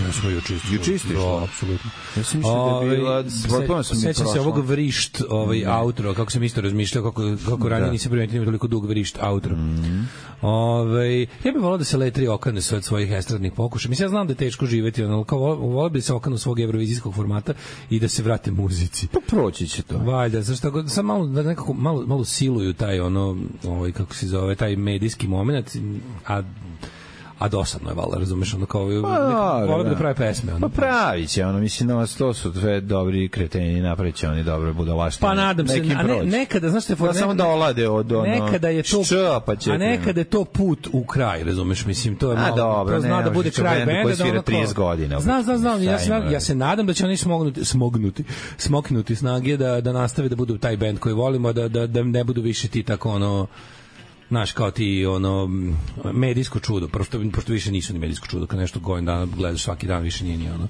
Ja 0.00 0.12
smo 0.12 0.30
juče 0.30 0.54
isto. 0.56 0.68
Juče 0.72 0.94
isto 0.94 1.08
Da, 1.08 1.14
išlo? 1.14 1.40
apsolutno. 1.44 1.90
Ja 2.16 2.24
sam 2.24 2.38
mislio 2.38 2.80
da 2.80 2.86
je 2.86 2.96
bila... 2.96 3.24
Potpuno 3.48 3.82
sam 3.82 3.96
Sećam 3.96 4.26
se 4.26 4.40
ovog 4.40 4.66
vrišt, 4.66 5.22
ovaj 5.28 5.64
outro, 5.66 6.14
kako 6.14 6.30
sam 6.30 6.42
isto 6.42 6.60
razmišljao, 6.60 7.04
kako, 7.04 7.22
kako 7.48 7.68
ranije 7.68 7.92
nisam 7.92 8.10
primetio 8.10 8.38
da 8.40 8.44
toliko 8.44 8.66
dug 8.66 8.86
vrišt 8.86 9.18
outro. 9.22 9.56
Ovaj, 10.42 11.20
ja 11.22 11.26
bih 11.52 11.62
volao 11.62 11.78
da 11.78 11.84
se 11.84 11.96
letri 11.96 12.28
okane 12.28 12.60
sve 12.62 12.78
od 12.78 12.84
svojih 12.84 13.10
estradnih 13.12 13.52
pokuša. 13.52 13.88
Mislim, 13.88 14.04
ja 14.04 14.08
znam 14.08 14.26
da 14.26 14.32
je 14.32 14.36
teško 14.36 14.66
živeti, 14.66 15.04
ono, 15.04 15.24
kao 15.24 15.38
vol- 15.38 15.60
volao 15.72 15.88
bi 15.88 15.98
da 15.98 16.02
se 16.02 16.12
okanu 16.12 16.38
svog 16.38 16.60
evrovizijskog 16.60 17.14
formata 17.14 17.52
i 17.90 18.00
da 18.00 18.08
se 18.08 18.22
vrate 18.22 18.50
muzici. 18.50 19.06
Pa 19.12 19.20
proći 19.26 19.66
će 19.68 19.82
to. 19.82 19.98
Valjda, 19.98 20.42
zašto 20.42 20.70
tako, 20.70 20.88
sad 20.88 21.04
malo, 21.04 21.26
da 21.26 21.42
nekako, 21.42 21.72
malo, 21.72 22.06
malo 22.06 22.24
siluju 22.24 22.72
taj, 22.72 23.00
ono, 23.00 23.36
ovaj, 23.64 23.92
kako 23.92 24.14
se 24.14 24.26
zove, 24.26 24.54
taj 24.54 24.76
medijski 24.76 25.28
moment, 25.28 25.76
a 26.26 26.42
a 27.42 27.48
dosadno 27.48 27.90
je 27.90 27.94
valjda, 27.94 28.18
razumeš, 28.18 28.54
ono 28.54 28.66
kao, 28.66 28.88
da, 28.88 29.64
volio 29.68 29.84
bi 29.84 29.84
da 29.84 29.90
da. 29.90 29.96
pravi 29.96 30.14
pesme. 30.14 30.54
Ono. 30.54 30.68
Pa 30.68 30.74
pravi 30.74 31.26
će, 31.26 31.46
ono, 31.46 31.58
mislim, 31.58 31.88
no, 31.88 32.06
to 32.18 32.34
su 32.34 32.50
dve 32.50 32.80
dobri 32.80 33.28
kreteni, 33.28 33.80
napravit 33.80 34.14
će 34.14 34.28
oni 34.28 34.42
dobre 34.42 34.72
budalaštine. 34.72 35.28
Pa 35.28 35.34
nadam 35.34 35.68
se, 35.68 35.82
a 35.98 36.02
ne, 36.02 36.22
nekada, 36.24 36.68
znaš 36.68 36.84
te, 36.84 36.94
Da 36.94 37.12
samo 37.12 37.34
da 37.34 37.46
olade 37.46 37.88
od 37.88 38.12
ono... 38.12 38.22
nekada 38.22 38.68
je 38.68 38.82
to 38.82 39.04
šča, 39.04 39.40
pa 39.46 39.56
će 39.56 39.72
a 39.72 39.78
nekada 39.78 40.20
je 40.20 40.24
to 40.24 40.44
put 40.44 40.88
u 40.92 41.04
kraj, 41.04 41.44
razumeš, 41.44 41.86
mislim, 41.86 42.16
to 42.16 42.30
je 42.30 42.36
A, 42.36 42.40
malo, 42.40 42.56
dobro, 42.56 42.94
to 42.94 43.00
zna 43.00 43.16
ne, 43.16 43.22
da 43.24 43.30
bude 43.30 43.50
kraj 43.50 43.86
benda, 43.86 44.14
da 44.14 44.24
ono 44.24 44.42
kao- 44.42 44.54
30 44.54 44.74
godina, 44.74 45.20
Znam, 45.20 45.42
znam, 45.42 45.58
znam, 45.58 45.82
ja, 45.82 45.98
se, 45.98 46.10
ja 46.30 46.40
se 46.40 46.54
nadam 46.54 46.86
da 46.86 46.92
će 46.92 47.04
oni 47.04 47.16
smognuti, 47.16 47.64
smognuti, 47.64 48.24
smoknuti 48.56 49.16
snage 49.16 49.56
da, 49.56 49.80
da 49.80 49.92
nastave 49.92 50.28
da 50.28 50.36
budu 50.36 50.58
taj 50.58 50.76
bend 50.76 50.98
koji 50.98 51.14
volimo, 51.14 51.52
da, 51.52 51.68
da, 51.68 51.86
da 51.86 52.02
ne 52.02 52.24
budu 52.24 52.42
više 52.42 52.68
ti 52.68 52.82
tako 52.82 53.10
ono, 53.10 53.46
znaš, 54.32 54.52
kao 54.52 54.70
ti 54.70 55.06
ono 55.06 55.48
medijsko 56.12 56.60
čudo, 56.60 56.88
pošto, 56.88 57.20
pošto 57.32 57.52
više 57.52 57.72
nisu 57.72 57.92
ni 57.92 57.98
medijsko 57.98 58.26
čudo, 58.26 58.46
kad 58.46 58.58
nešto 58.58 58.80
godin 58.80 59.04
dana 59.04 59.26
gledaš 59.36 59.62
svaki 59.62 59.86
dan 59.86 60.02
više 60.02 60.24
nije 60.24 60.36
ni 60.36 60.50
ono. 60.50 60.68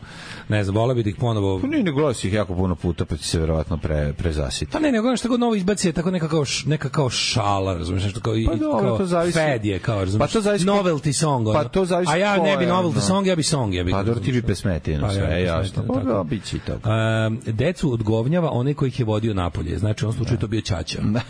Ne 0.49 0.65
znam, 0.65 0.77
voleo 0.77 0.95
bi 0.95 1.03
da 1.03 1.11
ih 1.11 1.17
ponovo 1.17 1.59
Pa 1.61 1.67
nije, 1.67 1.83
ne 1.83 1.93
glasi 1.93 2.29
ih 2.29 2.35
jako 2.35 2.55
puno 2.55 2.75
puta, 2.75 3.05
pa 3.05 3.17
će 3.17 3.25
se 3.25 3.41
verovatno 3.41 3.77
pre, 3.77 4.13
prezasiti. 4.13 4.73
Pa 4.73 4.79
ne, 4.79 4.93
nego 4.93 5.17
što 5.17 5.29
god 5.29 5.41
novo 5.41 5.55
izbaci 5.55 5.89
je 5.89 5.93
tako 5.93 6.11
neka 6.11 6.29
kao, 6.29 6.45
neka 6.67 6.89
kao 6.89 7.11
šala, 7.11 7.75
razumiješ, 7.75 8.05
nešto 8.05 8.21
kao, 8.21 8.37
i, 8.37 8.47
Pa 8.47 8.55
dobro, 8.55 8.81
kao 8.81 8.99
to 8.99 9.07
zavisi- 9.07 9.33
fed 9.33 9.65
je, 9.65 9.79
kao, 9.79 10.05
razumiješ, 10.05 10.31
Pa 10.31 10.33
to 10.33 10.41
zavisi 10.41 10.65
novelty 10.67 11.13
song, 11.13 11.49
ono. 11.49 11.63
Pa 11.63 11.69
to 11.69 11.85
zavisi 11.85 12.13
A 12.13 12.17
ja 12.17 12.37
ne 12.37 12.57
bi 12.57 12.65
novelty 12.65 12.91
ono. 12.91 13.01
song, 13.01 13.27
ja 13.27 13.37
bi 13.37 13.43
song, 13.43 13.75
ja 13.75 13.85
bi. 13.85 13.91
Pa 13.93 14.03
dobro, 14.03 14.21
ti 14.21 14.33
bi 14.33 14.43
pesmetinu, 14.43 15.01
Pa, 15.01 15.07
ja 15.07 15.13
sve, 15.13 15.37
bi 15.37 15.43
jasno. 15.43 15.83
Pa 15.89 15.95
tako. 15.95 16.07
da, 16.07 16.23
bit 16.23 16.45
će 16.45 16.57
i 16.57 16.61
to. 16.61 16.73
Um, 16.73 17.41
decu 17.47 17.93
odgovnjava 17.93 18.51
onaj 18.51 18.75
koji 18.75 18.89
ih 18.89 18.99
je 19.01 19.05
vodio 19.05 19.35
napolje. 19.35 19.79
Znači, 19.79 20.05
u 20.05 20.09
ovom 20.09 20.17
slučaju 20.17 20.39
to 20.39 20.47
bio 20.47 20.61
tako, 20.61 21.13
da 21.13 21.21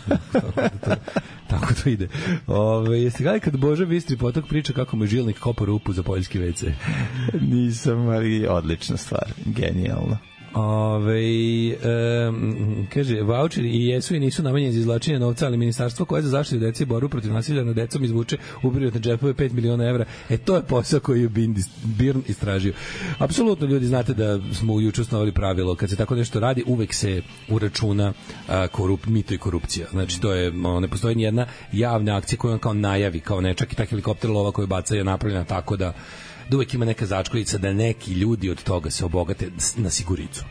to, 0.85 0.95
tako 1.49 1.73
to 1.83 1.89
ide. 1.89 2.07
Ove, 2.47 3.01
jeste 3.01 3.23
gledali 3.23 3.39
kad 3.39 3.57
Boža 3.57 3.85
Bistri 3.85 4.17
potok 4.17 4.47
priča 4.47 4.73
kako 4.73 4.97
mu 4.97 5.03
je 5.03 5.07
žilnik 5.07 5.39
kopao 5.39 5.65
rupu 5.65 5.93
za 5.93 6.03
poljski 6.03 6.39
WC? 6.39 6.71
Nisam, 7.41 8.07
ali 8.09 8.47
odlična 8.47 8.97
stvar, 8.97 9.33
genijalno. 9.45 10.17
Ove, 10.53 11.75
um, 12.29 12.87
kaže, 12.93 13.21
voucheri 13.21 13.69
i 13.69 13.87
jesu 13.87 14.15
i 14.15 14.19
nisu 14.19 14.43
namenjeni 14.43 14.73
za 14.73 14.79
izvlačenje 14.79 15.19
novca, 15.19 15.45
ali 15.45 15.57
ministarstvo 15.57 16.05
koje 16.05 16.21
za 16.21 16.29
zaštitu 16.29 16.59
dece 16.59 16.83
i 16.83 16.85
boru 16.85 17.09
protiv 17.09 17.33
nasilja 17.33 17.63
nad 17.63 17.75
decom 17.75 18.03
izvuče 18.03 18.37
u 18.63 18.71
privatne 18.71 18.99
džepove 18.99 19.33
5 19.33 19.53
miliona 19.53 19.85
evra. 19.85 20.05
E, 20.29 20.37
to 20.37 20.55
je 20.55 20.61
posao 20.61 20.99
koji 20.99 21.21
je 21.21 21.29
Birn, 21.83 22.21
istražio. 22.27 22.73
Apsolutno, 23.17 23.67
ljudi, 23.67 23.85
znate 23.85 24.13
da 24.13 24.39
smo 24.53 24.79
juče 24.79 25.01
osnovali 25.01 25.31
pravilo, 25.31 25.75
kad 25.75 25.89
se 25.89 25.95
tako 25.95 26.15
nešto 26.15 26.39
radi, 26.39 26.63
uvek 26.67 26.93
se 26.93 27.21
uračuna 27.49 28.13
a, 28.47 28.67
korup, 28.67 29.05
mito 29.05 29.33
i 29.33 29.37
korupcija. 29.37 29.87
Znači, 29.91 30.21
to 30.21 30.33
je, 30.33 30.49
ono, 30.49 30.79
ne 30.79 30.87
postoji 30.87 31.15
ni 31.15 31.23
jedna 31.23 31.45
javna 31.71 32.17
akcija 32.17 32.39
koju 32.39 32.53
on 32.53 32.59
kao 32.59 32.73
najavi, 32.73 33.19
kao 33.19 33.41
ne, 33.41 33.53
čak 33.53 33.73
i 33.73 33.75
ta 33.75 33.85
helikopter 33.85 34.29
lova 34.29 34.51
koju 34.51 34.67
baca 34.67 34.95
je 34.95 35.03
napravljena 35.03 35.45
tako 35.45 35.77
da 35.77 35.93
da 36.49 36.57
uvek 36.57 36.73
ima 36.73 36.85
neka 36.85 37.05
začkoljica 37.05 37.57
da 37.57 37.73
neki 37.73 38.13
ljudi 38.13 38.49
od 38.49 38.63
toga 38.63 38.91
se 38.91 39.05
obogate 39.05 39.49
na 39.77 39.89
siguricu 39.89 40.43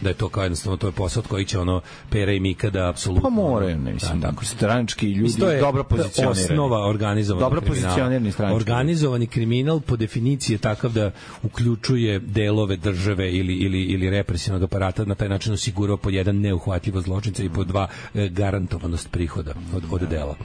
da 0.00 0.08
je 0.08 0.14
to 0.14 0.28
kao 0.28 0.42
jednostavno 0.42 0.76
to 0.76 0.86
je 0.86 0.92
posao 0.92 1.20
od 1.20 1.26
kojih 1.26 1.48
će 1.48 1.58
ono 1.58 1.80
Pera 2.10 2.32
i 2.32 2.40
Mika 2.40 2.70
da 2.70 2.88
apsolutno 2.88 3.22
Pa 3.22 3.30
moraju, 3.30 3.78
ne 3.78 3.92
mislim, 3.92 4.20
Da, 4.20 4.28
tako 4.28 4.44
stranački 4.44 5.12
ljudi, 5.12 5.42
je 5.42 5.60
dobro 5.60 5.84
pozicionirani. 5.84 6.44
osnova 6.44 6.86
organizovanog 6.86 7.50
Dobro 7.50 7.60
pozicionirani 7.60 8.32
stranački. 8.32 8.56
Organizovani 8.56 9.26
kriminal 9.26 9.80
po 9.80 9.96
definiciji 9.96 10.54
je 10.54 10.58
takav 10.58 10.92
da 10.92 11.10
uključuje 11.42 12.18
delove 12.18 12.76
države 12.76 13.32
ili, 13.32 13.54
ili, 13.54 13.82
ili 13.82 14.10
represivnog 14.10 14.62
aparata, 14.62 15.04
na 15.04 15.14
taj 15.14 15.28
način 15.28 15.52
osigurava 15.52 15.96
po 15.96 16.10
jedan 16.10 16.40
neuhvatljivo 16.40 17.00
zločinca 17.00 17.42
i 17.42 17.48
po 17.48 17.64
dva 17.64 17.88
e, 18.14 18.28
garantovanost 18.28 19.10
prihoda 19.10 19.54
od, 19.74 19.82
od 19.90 20.08
dela. 20.08 20.36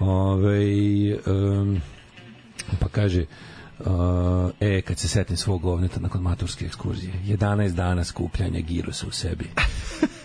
Ove, 0.00 0.60
um, 1.26 1.80
pa 2.80 2.88
kaže 2.88 3.20
Uh, 3.22 3.57
e, 4.60 4.80
kad 4.80 4.98
se 4.98 5.08
setim 5.08 5.36
svog 5.36 5.62
govneta 5.62 6.00
nakon 6.00 6.22
maturske 6.22 6.64
ekskurzije. 6.66 7.12
11 7.26 7.74
dana 7.74 8.04
skupljanja 8.04 8.60
girosa 8.60 9.06
u 9.06 9.10
sebi 9.10 9.50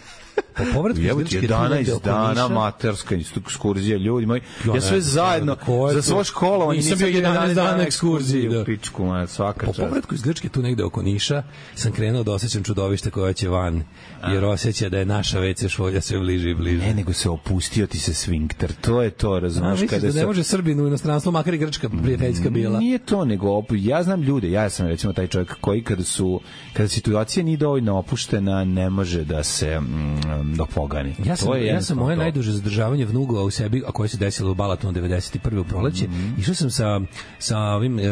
Po 0.57 0.63
povratku 0.73 1.01
iz 1.01 1.17
Grčke 1.17 1.47
tu 1.47 1.53
negde 1.63 1.91
11 1.91 1.93
oko 1.93 2.05
dana 2.05 2.47
materska 2.47 3.15
ekskurzija, 3.37 3.97
ljudi 3.97 4.25
moji. 4.25 4.41
Ja 4.75 4.81
sve 4.81 5.01
zajedno, 5.01 5.57
za 5.93 6.01
svo 6.01 6.23
školovanje 6.23 6.77
Nisam 6.77 6.97
bio 6.97 7.07
11 7.07 7.53
dana 7.53 7.83
ekskurziji, 7.83 8.49
da. 8.49 8.63
Pičku, 8.63 9.05
ma, 9.05 9.27
svaka 9.27 9.65
Po 9.65 9.73
čast. 9.73 9.79
povratku 9.79 10.15
iz 10.15 10.21
Grčke 10.21 10.49
tu 10.49 10.61
negde 10.61 10.83
oko 10.83 11.01
Niša 11.01 11.43
sam 11.75 11.91
krenuo 11.91 12.23
da 12.23 12.31
osjećam 12.31 12.63
čudovište 12.63 13.11
koje 13.11 13.33
će 13.33 13.49
van, 13.49 13.83
jer 14.27 14.45
osjeća 14.45 14.89
da 14.89 14.97
je 14.97 15.05
naša 15.05 15.39
WC 15.39 15.69
šolja 15.69 16.01
sve 16.01 16.19
bliže 16.19 16.49
i 16.49 16.55
bliže. 16.55 16.77
Ne, 16.77 16.93
nego 16.93 17.13
se 17.13 17.29
opustio 17.29 17.87
ti 17.87 17.99
se 17.99 18.13
svinkter. 18.13 18.73
To 18.73 19.01
je 19.01 19.09
to, 19.09 19.39
razumeš? 19.39 19.81
misliš 19.81 20.01
da 20.01 20.07
ne 20.07 20.13
se- 20.13 20.25
može 20.25 20.43
Srbin 20.43 20.79
u 20.79 20.87
inostranstvu, 20.87 21.31
makar 21.31 21.53
i 21.53 21.57
Grčka 21.57 21.89
prijateljska 22.03 22.49
bila? 22.49 22.79
Nije 22.79 22.97
to, 22.97 23.25
nego 23.25 23.47
ja 23.71 24.03
znam 24.03 24.21
ljude, 24.21 24.51
ja 24.51 24.69
sam 24.69 24.87
recimo 24.87 25.13
taj 25.13 25.27
čovjek 25.27 25.55
koji 25.61 25.83
kada 25.83 26.03
su 26.03 26.41
kada 26.73 26.89
situacija 26.89 27.43
nije 27.43 27.57
dovoljno 27.57 27.97
opuštena, 27.97 28.63
ne 28.63 28.89
može 28.89 29.23
da 29.23 29.43
se 29.43 29.79
mm, 30.25 30.55
dopogani. 30.55 31.15
Ja 31.25 31.35
sam, 31.35 31.47
To 31.47 31.55
je 31.55 31.65
ja 31.65 31.81
sam 31.81 31.97
moje 31.97 32.15
to. 32.15 32.21
najduže 32.21 32.51
zadržavanje 32.51 33.05
vnugova 33.05 33.43
u 33.43 33.51
sebi, 33.51 33.83
a 33.87 33.91
koje 33.91 34.09
se 34.09 34.17
desilo 34.17 34.51
u 34.51 34.55
Balatonu 34.55 34.93
91. 34.93 35.59
u 35.59 35.63
proleće. 35.63 36.05
Mhm. 36.05 36.39
Išao 36.39 36.55
sam 36.55 36.69
sa, 36.69 37.01
sa 37.39 37.57
ovim 37.59 37.99
e, 37.99 38.03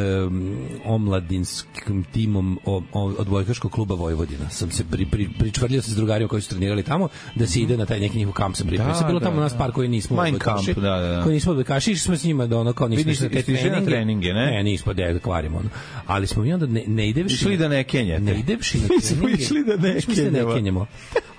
omladinskim 0.86 2.04
timom 2.04 2.60
o, 2.66 2.82
o, 2.94 3.14
odbojkaškog 3.18 3.72
kluba 3.72 3.96
Vojvodina. 3.96 4.50
Sam 4.50 4.72
se 4.72 4.84
pri, 4.86 5.06
pri, 5.06 5.30
pričvrljio 5.40 5.82
se 5.82 5.92
s 5.92 5.96
drugarima 5.96 6.28
koji 6.28 6.42
su 6.42 6.50
trenirali 6.50 6.84
tamo 6.84 7.08
da 7.36 7.48
se 7.48 7.60
ide 7.60 7.78
na 7.78 7.86
taj 7.86 8.00
neki 8.00 8.18
njihov 8.18 8.34
kamp 8.34 8.56
sam 8.56 8.68
pripremio. 8.68 8.94
Da, 8.94 9.00
Da, 9.02 9.08
bilo 9.08 9.20
da, 9.20 9.26
tamo 9.26 9.36
da. 9.36 9.42
nas 9.42 9.58
par 9.58 9.72
koji 9.72 9.88
nismo 9.90 10.18
odbojkaši, 10.18 10.66
Kampf, 10.66 10.82
da, 10.82 11.00
da, 11.00 11.08
da. 11.08 11.24
Koji 11.24 11.34
nismo 11.34 11.52
odbojkaši, 11.52 11.92
išli 11.92 12.00
smo 12.00 12.18
s 12.18 12.24
njima 12.24 12.48
da 12.48 12.58
ono 12.58 12.74
kao 12.74 12.88
nismo 12.88 13.12
išli 13.12 13.30
te 13.30 13.70
na 13.72 13.82
treninge, 13.82 14.34
ne? 14.34 14.46
Ne, 14.46 14.64
nismo 14.64 14.94
da 14.94 15.12
ga 15.12 15.20
kvarimo. 15.20 15.58
Ono. 15.58 15.70
Ali 16.08 16.28
smo 16.28 16.44
mi 16.44 16.54
onda 16.54 16.66
ne, 16.66 16.84
ne 16.88 17.10
idevši... 17.10 17.36
Išli 17.36 17.58
da 17.58 17.68
ne 17.68 17.84
kenjate. 17.84 18.22
Ne 18.24 18.40
idevši 18.40 18.78
na 18.78 18.84
Mi 18.96 19.02
smo 19.02 19.18
treninge. 19.18 19.44
išli 19.44 19.64
da 19.64 19.78
ne 19.78 20.02
se 20.02 20.08
kenjamo. 20.56 20.86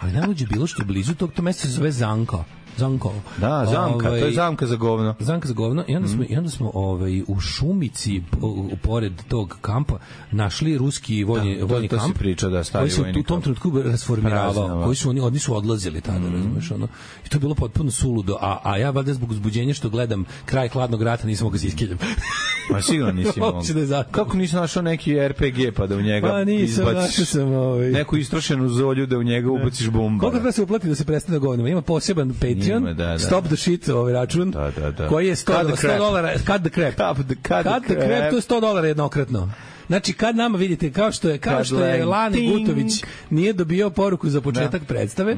Ali 0.03 0.13
najluđe 0.13 0.47
bilo 0.47 0.67
što 0.67 0.83
je 0.83 0.87
blizu 0.87 1.15
tog, 1.15 1.33
to 1.33 1.43
mesto 1.43 1.63
se 1.63 1.69
zove 1.69 1.93
Zanko. 1.93 2.45
Zanko. 2.77 3.13
Da, 3.39 3.67
zamka, 3.67 3.99
to 4.01 4.15
je 4.15 4.21
Ovaj, 4.21 4.33
zamka 4.33 4.67
za 4.67 4.77
govno. 4.77 5.15
Zanka 5.21 5.49
za 5.49 5.55
govno 5.55 5.85
i 5.89 5.97
onda 5.97 6.09
smo 6.09 6.25
i 6.25 6.37
onda 6.37 6.51
smo 6.51 6.71
ovaj 6.75 7.23
u 7.23 7.41
šumici 7.41 8.23
po- 8.31 8.49
pored 8.83 9.13
tog 9.29 9.59
kampa 9.61 9.99
našli 10.31 10.79
ruski 10.79 11.25
vojni 11.25 11.55
Da, 11.55 11.61
to- 11.61 11.67
vojni 11.67 11.89
to 11.89 11.97
si 11.97 12.01
kamp. 12.01 12.19
pričao, 12.19 12.51
da, 12.51 12.65
stari 12.65 12.83
koji 12.83 12.91
se 12.91 13.01
vojni 13.03 13.21
u 13.21 13.23
tom 13.23 13.43
trenutku 13.43 13.83
rasformiravao, 13.83 14.53
Praznova. 14.53 14.85
koji 14.85 14.97
su 14.97 15.11
oni 15.11 15.21
oni 15.21 15.39
su 15.39 15.57
odlazili 15.57 16.01
tada, 16.01 16.29
razumeš, 16.29 16.71
ono. 16.71 16.89
I 17.27 17.29
to 17.29 17.37
je 17.37 17.41
bilo 17.41 17.55
potpuno 17.55 17.91
suludo, 17.91 18.37
a 18.41 18.59
a 18.65 18.77
ja 18.79 18.91
valjda 18.91 19.15
zbog 19.15 19.31
uzbuđenja 19.31 19.75
što 19.75 19.89
gledam 19.89 20.25
kraj 20.45 20.69
hladnog 20.69 21.03
rata 21.03 21.27
nisam 21.27 21.45
mogao 21.45 21.55
da 21.55 21.61
se 21.61 21.67
iskiljam. 21.67 21.99
Ma 22.71 22.83
sigurno 22.83 23.13
nisi 23.13 23.41
mogao. 23.41 23.63
Da. 23.89 24.05
Kako 24.05 24.37
nisi 24.37 24.57
našao 24.57 24.83
neki 24.83 25.29
RPG 25.29 25.45
pa 25.77 25.87
da 25.87 25.97
u 25.97 26.03
njega 26.03 26.29
Pa 26.29 26.45
nisam, 26.45 26.85
izbaciš 26.87 27.27
sam 27.27 27.53
ovaj. 27.53 27.91
neku 27.91 28.17
istrošenu 28.17 28.69
zolju 28.69 29.07
da 29.07 29.19
u 29.19 29.23
njega 29.23 29.51
ubaciš 29.53 29.89
bombu. 29.89 30.21
Koliko 30.21 30.37
treba 30.37 30.53
se 30.53 30.63
uplati 30.63 30.89
da 30.89 30.95
se 30.95 31.05
prestane 31.05 31.39
govnima? 31.39 31.69
Ima 31.69 31.83
poseban 31.83 32.33
Patreon, 32.65 32.85
da, 32.87 33.05
da. 33.05 33.19
Stop 33.19 33.45
the 33.45 33.57
shit 33.57 33.89
ovaj 33.89 34.13
račun, 34.13 34.51
Da, 34.51 34.71
da, 34.73 34.91
da. 34.91 35.09
koji 35.09 35.27
je 35.27 35.37
100, 35.37 35.53
Cut 35.53 35.67
the 35.67 35.77
100 35.77 35.81
crap. 35.81 35.99
dolara, 35.99 36.33
cut 36.37 36.63
the 36.63 36.71
crap. 36.71 36.95
Cut 36.95 37.27
the- 37.27 37.35
cut 37.35 37.65
Cut 37.65 37.85
the 37.85 37.95
crap, 37.95 38.07
crap. 38.09 38.31
to 38.31 38.37
je 38.37 38.43
100 38.43 38.61
dolara 38.61 38.89
jednokratno. 38.89 39.51
Znači 39.93 40.13
kad 40.13 40.37
nama 40.37 40.59
vidite 40.59 40.93
kao 40.93 41.13
što 41.13 41.29
je 41.29 41.39
kao 41.39 41.57
Kad 41.57 41.67
što 41.67 41.85
je 41.85 42.05
Lani 42.05 42.37
ting. 42.37 42.59
Gutović 42.59 43.05
nije 43.31 43.53
dobio 43.53 43.91
poruku 43.91 44.29
za 44.29 44.41
početak 44.41 44.85
predstave, 44.85 45.37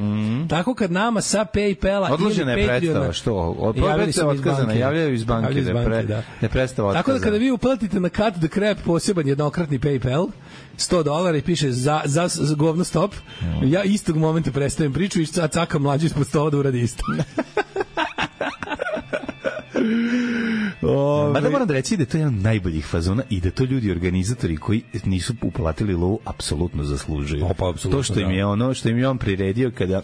tako 0.49 0.73
kad 0.73 0.91
nama 0.91 1.21
sa 1.21 1.45
PayPala. 1.53 2.13
Odložena 2.13 2.51
ili 2.53 2.61
je 2.61 2.67
predstava, 2.67 3.13
što? 3.13 3.33
Od 3.59 3.75
predstava 3.95 4.33
iz 4.33 4.39
otkazana, 4.39 4.65
banke. 4.65 4.79
javljaju 4.79 5.13
iz 5.13 5.23
banke 5.23 5.45
Javljaju 5.45 5.61
iz 5.61 5.65
da 5.65 5.71
je 5.79 5.85
pre- 5.85 5.89
banke, 5.89 6.07
da 6.07 6.23
je 6.41 6.49
predstava 6.49 6.93
Tako 6.93 7.11
da 7.11 7.15
otkazana. 7.15 7.31
kada 7.31 7.37
vi 7.37 7.51
uplatite 7.51 7.99
na 7.99 8.09
Cut 8.09 8.33
the 8.39 8.47
Crap 8.47 8.77
poseban 8.85 9.27
jednokratni 9.27 9.79
PayPal, 9.79 10.27
100 10.77 11.03
dolara 11.03 11.37
i 11.37 11.41
piše 11.41 11.71
za, 11.71 12.01
za, 12.05 12.27
za 12.27 12.55
govno 12.55 12.83
stop, 12.83 13.11
ja 13.63 13.83
istog 13.83 14.17
momenta 14.17 14.51
prestajem 14.51 14.93
priču 14.93 15.21
i 15.21 15.25
caka 15.25 15.79
mlađi 15.79 16.05
ispod 16.05 16.27
stola 16.27 16.49
da 16.49 16.57
uradi 16.57 16.81
isto. 16.81 17.03
Ma 21.33 21.39
da 21.41 21.49
moram 21.49 21.67
da 21.67 21.73
reći 21.73 21.97
da 21.97 22.03
je 22.03 22.07
to 22.07 22.17
jedan 22.17 22.35
od 22.35 22.41
najboljih 22.43 22.85
fazona 22.85 23.23
i 23.29 23.41
da 23.41 23.51
to 23.51 23.63
ljudi 23.63 23.91
organizatori 23.91 24.57
koji 24.57 24.83
nisu 25.05 25.33
uplatili 25.41 25.93
lovu 25.93 26.19
apsolutno 26.25 26.83
zaslužuju. 26.83 27.45
O, 27.45 27.53
pa, 27.53 27.69
apsolutno, 27.69 27.99
to 27.99 28.03
što 28.03 28.19
im 28.19 28.27
da. 28.27 28.33
je 28.33 28.45
ono 28.45 28.73
što 28.73 28.89
im 28.89 28.97
je 28.97 29.07
on 29.07 29.17
priredio 29.17 29.71
kada 29.77 30.01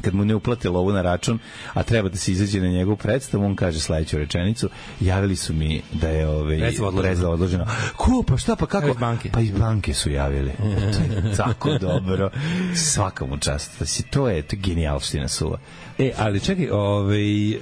kad 0.00 0.14
mu 0.14 0.24
ne 0.24 0.34
uplate 0.34 0.70
lovu 0.70 0.92
na 0.92 1.02
račun, 1.02 1.38
a 1.74 1.82
treba 1.82 2.08
da 2.08 2.16
se 2.16 2.32
izađe 2.32 2.60
na 2.60 2.68
njegovu 2.68 2.96
predstavu, 2.96 3.44
on 3.44 3.56
kaže 3.56 3.80
sledeću 3.80 4.18
rečenicu, 4.18 4.68
javili 5.00 5.36
su 5.36 5.54
mi 5.54 5.82
da 5.92 6.08
je 6.08 6.28
ovaj 6.28 6.58
Predstava 6.58 6.88
odložena. 6.88 7.02
predstava 7.08 7.32
odložena. 7.34 7.66
Ko, 7.96 8.24
pa 8.28 8.36
šta, 8.36 8.56
pa 8.56 8.66
kako? 8.66 8.88
Iz 8.88 8.96
banke. 8.96 9.30
Pa 9.32 9.40
iz 9.40 9.50
banke 9.50 9.94
su 9.94 10.10
javili. 10.10 10.52
to 10.94 11.14
je 11.14 11.36
tako 11.36 11.78
dobro. 11.78 12.30
Svaka 12.74 13.26
mu 13.26 13.38
čast. 13.38 13.76
Znači, 13.76 14.02
To 14.02 14.28
je, 14.28 14.42
to 14.42 14.56
je 14.56 14.60
genijalština 14.60 15.28
suva. 15.28 15.58
E, 16.02 16.12
ali 16.18 16.40
čekaj, 16.40 16.68
ovaj, 16.70 17.50
e, 17.50 17.56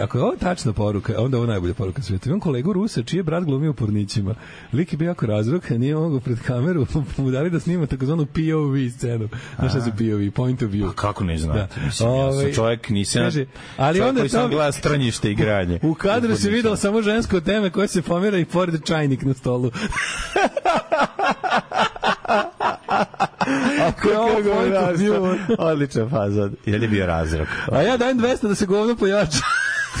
ako 0.00 0.18
je 0.18 0.24
ovo 0.24 0.36
tačna 0.36 0.72
poruka, 0.72 1.14
onda 1.18 1.36
ovo 1.36 1.46
najbolja 1.46 1.74
poruka 1.74 2.02
sveta. 2.02 2.28
Imam 2.28 2.40
kolegu 2.40 2.72
Rusa, 2.72 3.02
čiji 3.02 3.18
je 3.18 3.22
brat 3.22 3.44
glumio 3.44 3.70
u 3.70 3.74
pornićima. 3.74 4.34
Lik 4.72 4.92
je 4.92 4.96
bio 4.96 5.06
jako 5.06 5.26
razrok, 5.26 5.70
nije 5.70 5.94
mogao 5.94 6.20
pred 6.20 6.40
kameru, 6.40 6.86
mu 7.18 7.30
dali 7.30 7.50
da 7.50 7.60
snima 7.60 7.86
takozvanu 7.86 8.26
POV 8.26 8.90
scenu. 8.96 9.28
Znaš 9.58 9.70
šta 9.70 9.80
su 9.80 9.90
POV? 9.90 10.30
Point 10.34 10.62
of 10.62 10.70
view. 10.70 10.88
A 10.88 10.92
kako 10.92 11.24
ne 11.24 11.38
znate? 11.38 11.58
Da. 11.58 11.68
Mislim, 11.86 11.88
ja 11.88 11.92
sam 11.92 12.08
Ovaj, 12.08 12.52
čovjek, 12.52 12.88
nisam 12.88 13.22
kaže, 13.22 13.46
ali 13.76 13.98
čovjek 13.98 14.08
onda 14.08 14.20
koji 14.20 14.28
sam 14.28 14.50
gleda 14.50 14.72
stranjište 14.72 15.30
igranje. 15.32 15.78
U 15.82 15.94
kadru 15.94 16.36
se 16.36 16.50
videlo 16.50 16.76
samo 16.76 17.02
žensko 17.02 17.40
teme 17.40 17.70
koje 17.70 17.88
se 17.88 18.02
pomera 18.02 18.38
i 18.38 18.44
pored 18.44 18.84
čajnik 18.84 19.22
na 19.22 19.34
stolu. 19.34 19.70
Ako 23.88 24.08
je 24.08 24.18
ovo 24.18 24.36
of 24.36 24.98
view, 24.98 25.38
Odličan 25.58 26.10
fazon. 26.10 26.56
Je 26.66 26.78
li 26.78 26.88
bio 26.88 27.06
razrok? 27.06 27.48
a 27.72 27.82
ja 27.82 27.96
dajem 27.96 28.18
200 28.18 28.48
da 28.48 28.54
se 28.54 28.66
govno 28.66 28.96
pojača. 28.96 29.38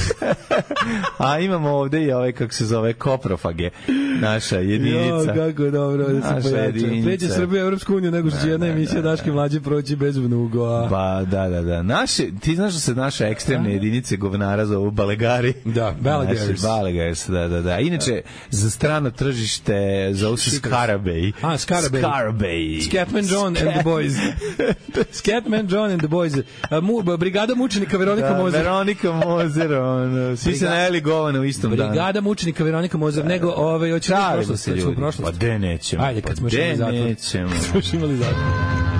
A 1.18 1.38
imamo 1.38 1.70
ovde 1.70 2.02
i 2.02 2.12
ove, 2.12 2.32
kako 2.32 2.54
se 2.54 2.64
zove, 2.66 2.92
koprofage. 2.92 3.70
Naša 4.20 4.56
Jo, 4.56 4.62
jedinica. 4.62 5.34
kako 5.34 5.62
je 5.62 5.70
dobro 5.70 6.08
da 6.08 6.40
se 6.40 6.50
pojača. 6.50 6.86
Pređe 7.04 7.28
Srbija 7.28 7.62
Evropsku 7.62 7.96
uniju 7.96 8.10
nego 8.10 8.30
što 8.30 8.40
će 8.40 8.48
jedna 8.48 8.66
emisija 8.66 9.02
Daške 9.02 9.32
mlađe 9.32 9.60
proći 9.60 9.96
bez 9.96 10.16
vnugova. 10.16 10.88
Pa, 10.88 11.22
da, 11.30 11.48
da, 11.48 11.62
da. 11.62 11.82
Naše, 11.82 12.24
ti 12.40 12.56
znaš 12.56 12.72
da 12.72 12.80
se 12.80 12.94
naše 12.94 13.24
ekstremne 13.24 13.72
jedinice 13.72 14.16
govnara 14.16 14.66
zovu 14.66 14.90
balegari? 14.90 15.52
Da, 15.64 15.94
balegars. 16.00 16.62
Balegars, 16.62 17.28
da, 17.28 17.48
da, 17.48 17.60
da. 17.60 17.78
Inače, 17.78 18.22
za 18.50 18.70
strano 18.70 19.10
tržište 19.10 19.74
zovu 20.12 20.36
se 20.36 20.50
Skarabej. 20.50 21.32
A, 21.42 21.58
Skarabej. 21.58 22.02
Skarabej. 22.02 22.80
Scatman 22.80 23.24
John 23.24 23.56
and 23.56 23.68
the 23.74 23.82
Boys. 23.84 24.12
Scatman 25.12 25.66
John 25.70 25.90
and 25.90 26.00
the 26.00 26.08
Boys. 26.08 26.32
A, 26.70 26.80
mu, 26.80 27.02
brigada 27.02 27.54
mučenika 27.54 27.96
Veronika 27.98 28.28
Da, 28.28 28.38
Mozer. 28.38 28.62
Veronika 28.62 29.12
Mozer, 29.12 29.70
ono, 29.92 30.36
svi 30.36 30.54
se 30.54 30.64
najeli 30.64 31.00
govana 31.00 31.40
u 31.40 31.44
istom 31.44 31.70
danu. 31.70 31.88
Brigada 31.88 32.20
mučenika 32.20 32.64
Veronika 32.64 32.98
Mozer. 32.98 33.24
Nego, 33.24 33.48
ove, 33.50 33.92
hoćemo 33.92 34.18
u 34.18 34.20
Šalimo 34.20 34.36
prošlost. 34.36 34.64
se 34.64 34.70
ljudi. 34.70 34.96
Pa 35.22 35.30
de 35.30 35.58
nećemo. 35.58 36.02
Ajde, 36.04 36.20
kad 36.20 36.30
Pa 36.30 36.36
smo 36.36 36.46
još 36.46 36.52
de 36.52 36.62
imali 36.64 36.76
zatvor. 36.76 36.94
nećemo. 36.94 37.50
Kad 37.50 37.62
smo 37.62 37.78
još 37.78 37.92
imali 37.92 38.16
zatvor. 38.16 38.99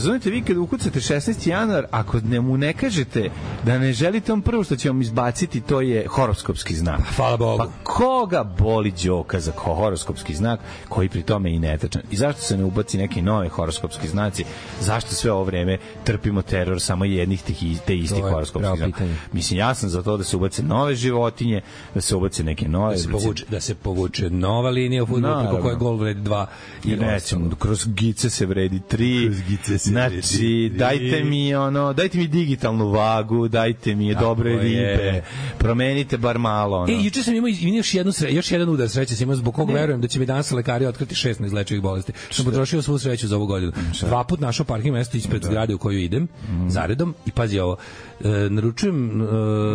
Razumete, 0.00 0.30
vi 0.30 0.42
kad 0.42 0.56
ukucate 0.56 1.00
16. 1.00 1.48
januar, 1.48 1.86
ako 1.90 2.20
ne 2.20 2.40
mu 2.40 2.56
ne 2.56 2.72
kažete 2.72 3.30
da 3.64 3.78
ne 3.78 3.92
želite 3.92 4.32
on 4.32 4.42
prvo 4.42 4.64
što 4.64 4.76
će 4.76 4.88
vam 4.88 5.00
izbaciti, 5.00 5.60
to 5.60 5.80
je 5.80 6.06
horoskopski 6.08 6.74
znak. 6.74 7.00
Hvala 7.16 7.36
Bogu. 7.36 7.58
Pa 7.58 7.68
koga 7.82 8.44
boli 8.58 8.92
đoka 9.04 9.40
za 9.40 9.52
ko- 9.52 9.74
horoskopski 9.74 10.34
znak, 10.34 10.60
koji 10.88 11.08
pri 11.08 11.22
tome 11.22 11.54
i 11.54 11.58
netačan? 11.58 12.02
I 12.10 12.16
zašto 12.16 12.40
se 12.42 12.56
ne 12.56 12.64
ubaci 12.64 12.98
neki 12.98 13.22
nove 13.22 13.48
horoskopski 13.48 14.08
znaci? 14.08 14.44
Zašto 14.80 15.14
sve 15.14 15.32
ovo 15.32 15.44
vreme 15.44 15.78
trpimo 16.04 16.42
teror 16.42 16.80
samo 16.80 17.04
jednih 17.04 17.42
tih 17.42 17.80
te 17.86 17.96
istih 17.96 18.22
horoskopskih 18.22 18.78
znaka? 18.78 19.04
Mislim, 19.32 19.58
ja 19.58 19.74
sam 19.74 19.88
za 19.88 20.02
to 20.02 20.16
da 20.16 20.24
se 20.24 20.36
ubace 20.36 20.62
nove 20.62 20.94
životinje, 20.94 21.60
da 21.94 22.00
se 22.00 22.16
ubace 22.16 22.44
neke 22.44 22.68
nove... 22.68 22.94
da 22.94 22.98
se 22.98 23.10
povuče 23.10 23.44
da 23.50 23.60
se 23.60 23.74
povuče 23.74 24.30
nova 24.30 24.70
linija 24.70 25.02
u 25.02 25.06
fudbalu 25.06 25.48
preko 25.48 25.62
koje 25.62 25.76
gol 25.76 25.96
vredi 25.96 26.20
2 26.20 26.46
i 26.84 26.94
recimo, 26.94 27.50
kroz 27.58 27.86
gice 27.86 28.30
se 28.30 28.46
vredi 28.46 28.80
3. 28.90 29.26
Kroz 29.26 29.40
gice 29.48 29.78
se 29.78 29.89
znači, 29.90 30.20
tri. 30.20 30.68
dajte 30.68 31.24
mi 31.24 31.54
ono, 31.54 31.92
dajte 31.92 32.18
mi 32.18 32.26
digitalnu 32.26 32.88
vagu, 32.88 33.48
dajte 33.48 33.94
mi 33.94 34.14
dobre 34.14 34.50
je. 34.50 34.60
ribe. 34.62 35.22
Promenite 35.58 36.18
bar 36.18 36.38
malo 36.38 36.76
ono. 36.76 36.92
E, 36.92 36.96
juče 37.04 37.22
sam 37.22 37.34
imao 37.34 37.48
imao 37.48 37.76
još 37.76 37.94
jednu 37.94 38.12
sre, 38.12 38.32
još 38.32 38.52
jedan 38.52 38.68
udar 38.68 38.88
sreće 38.88 39.16
sam 39.16 39.22
imao 39.22 39.36
zbog 39.36 39.54
kog 39.54 39.70
verujem 39.70 40.00
da 40.00 40.08
će 40.08 40.18
mi 40.18 40.26
danas 40.26 40.50
lekari 40.50 40.86
otkriti 40.86 41.14
šest 41.14 41.40
neizlečivih 41.40 41.82
bolesti. 41.82 42.12
Sam 42.30 42.44
potrošio 42.44 42.82
svu 42.82 42.98
sreću 42.98 43.28
za 43.28 43.36
ovu 43.36 43.46
godinu. 43.46 43.72
Dva 44.00 44.24
put 44.24 44.40
našao 44.40 44.66
parking 44.66 44.94
mesto 44.94 45.16
ispred 45.16 45.42
zgrade 45.44 45.74
u 45.74 45.78
koju 45.78 45.98
idem, 45.98 46.28
zaredom 46.68 47.14
i 47.26 47.30
pazi 47.30 47.58
ovo. 47.58 47.76
E, 48.20 48.50
naručujem 48.50 49.22
e, 49.22 49.24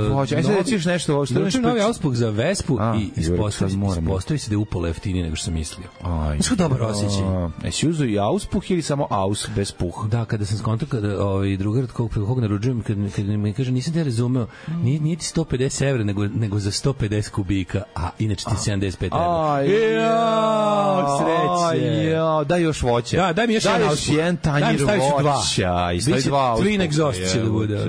Hoće, 0.10 0.36
aj 0.36 0.44
sad 0.44 0.52
novi- 0.52 0.60
reci 0.60 0.74
još 0.74 0.86
nešto 0.86 1.14
ovo, 1.16 1.26
što 1.26 1.34
naručujem 1.36 1.64
novi 1.64 1.82
auspuh 1.82 2.14
za 2.14 2.30
Vespu 2.30 2.78
A, 2.80 2.96
i 2.96 3.10
ispostavi, 3.18 3.72
ispostavi 3.92 4.38
se 4.40 4.50
da 4.50 4.54
je 4.54 4.58
upola 4.58 4.88
jeftinije 4.88 5.24
nego 5.24 5.36
što 5.36 5.46
sam 5.46 5.54
mislio. 5.54 5.88
Aj. 6.04 6.38
Kako 6.40 6.56
dobar 6.56 6.82
osjećaj? 6.84 7.24
A, 7.24 7.50
Jesi 7.64 7.90
uzeo 7.90 8.08
i 8.08 8.20
auspuh 8.20 8.72
ili 8.72 8.82
samo 8.82 9.08
aus 9.10 9.48
bez 9.56 9.72
puh? 9.72 9.94
kruh. 9.94 10.10
Da, 10.10 10.26
kada 10.26 10.46
sam 10.46 10.58
skontao 10.58 10.88
kada 10.90 11.24
ovaj 11.24 11.58
drugar 11.58 11.88
kog 11.88 12.10
preko 12.12 12.26
kog 12.28 12.40
naručujem 12.40 12.82
kad, 12.82 12.96
kad 13.16 13.26
mi 13.26 13.54
kaže 13.54 13.72
nisam 13.72 13.94
te 13.94 14.04
razumeo. 14.04 14.48
Nije, 14.74 15.00
nije 15.00 15.16
ti 15.18 15.26
150 15.26 15.86
evra 15.86 16.04
nego 16.04 16.26
nego 16.26 16.60
za 16.60 16.72
150 16.72 17.30
kubika, 17.30 17.82
a 17.96 18.10
inače 18.20 18.46
ti 18.46 18.52
75 18.62 19.06
evra. 19.06 19.54
Aj, 19.54 19.96
Jao, 19.96 21.20
sreće. 21.20 21.86
Jao, 22.06 22.44
daj 22.44 22.62
još 22.62 22.82
voće. 22.82 23.18
Da, 23.18 23.34
daj 23.34 23.48
mi 23.48 23.54
još 23.54 23.64
daj 23.64 23.74
jedan 23.74 23.90
output. 23.90 24.10
jedan 24.10 24.38
Daj 24.44 24.54
mi 24.54 24.62
tanjir 24.62 24.80
staviš 24.82 25.04
dva. 25.20 25.36
voća. 25.36 25.92
I 25.92 26.02
stavi 26.02 26.16
Biće 26.16 26.30
dva 26.30 26.58
twin 26.60 26.90
exhaust 26.90 27.32
će 27.34 27.40
da 27.40 27.50
bude. 27.50 27.76
da, 27.76 27.82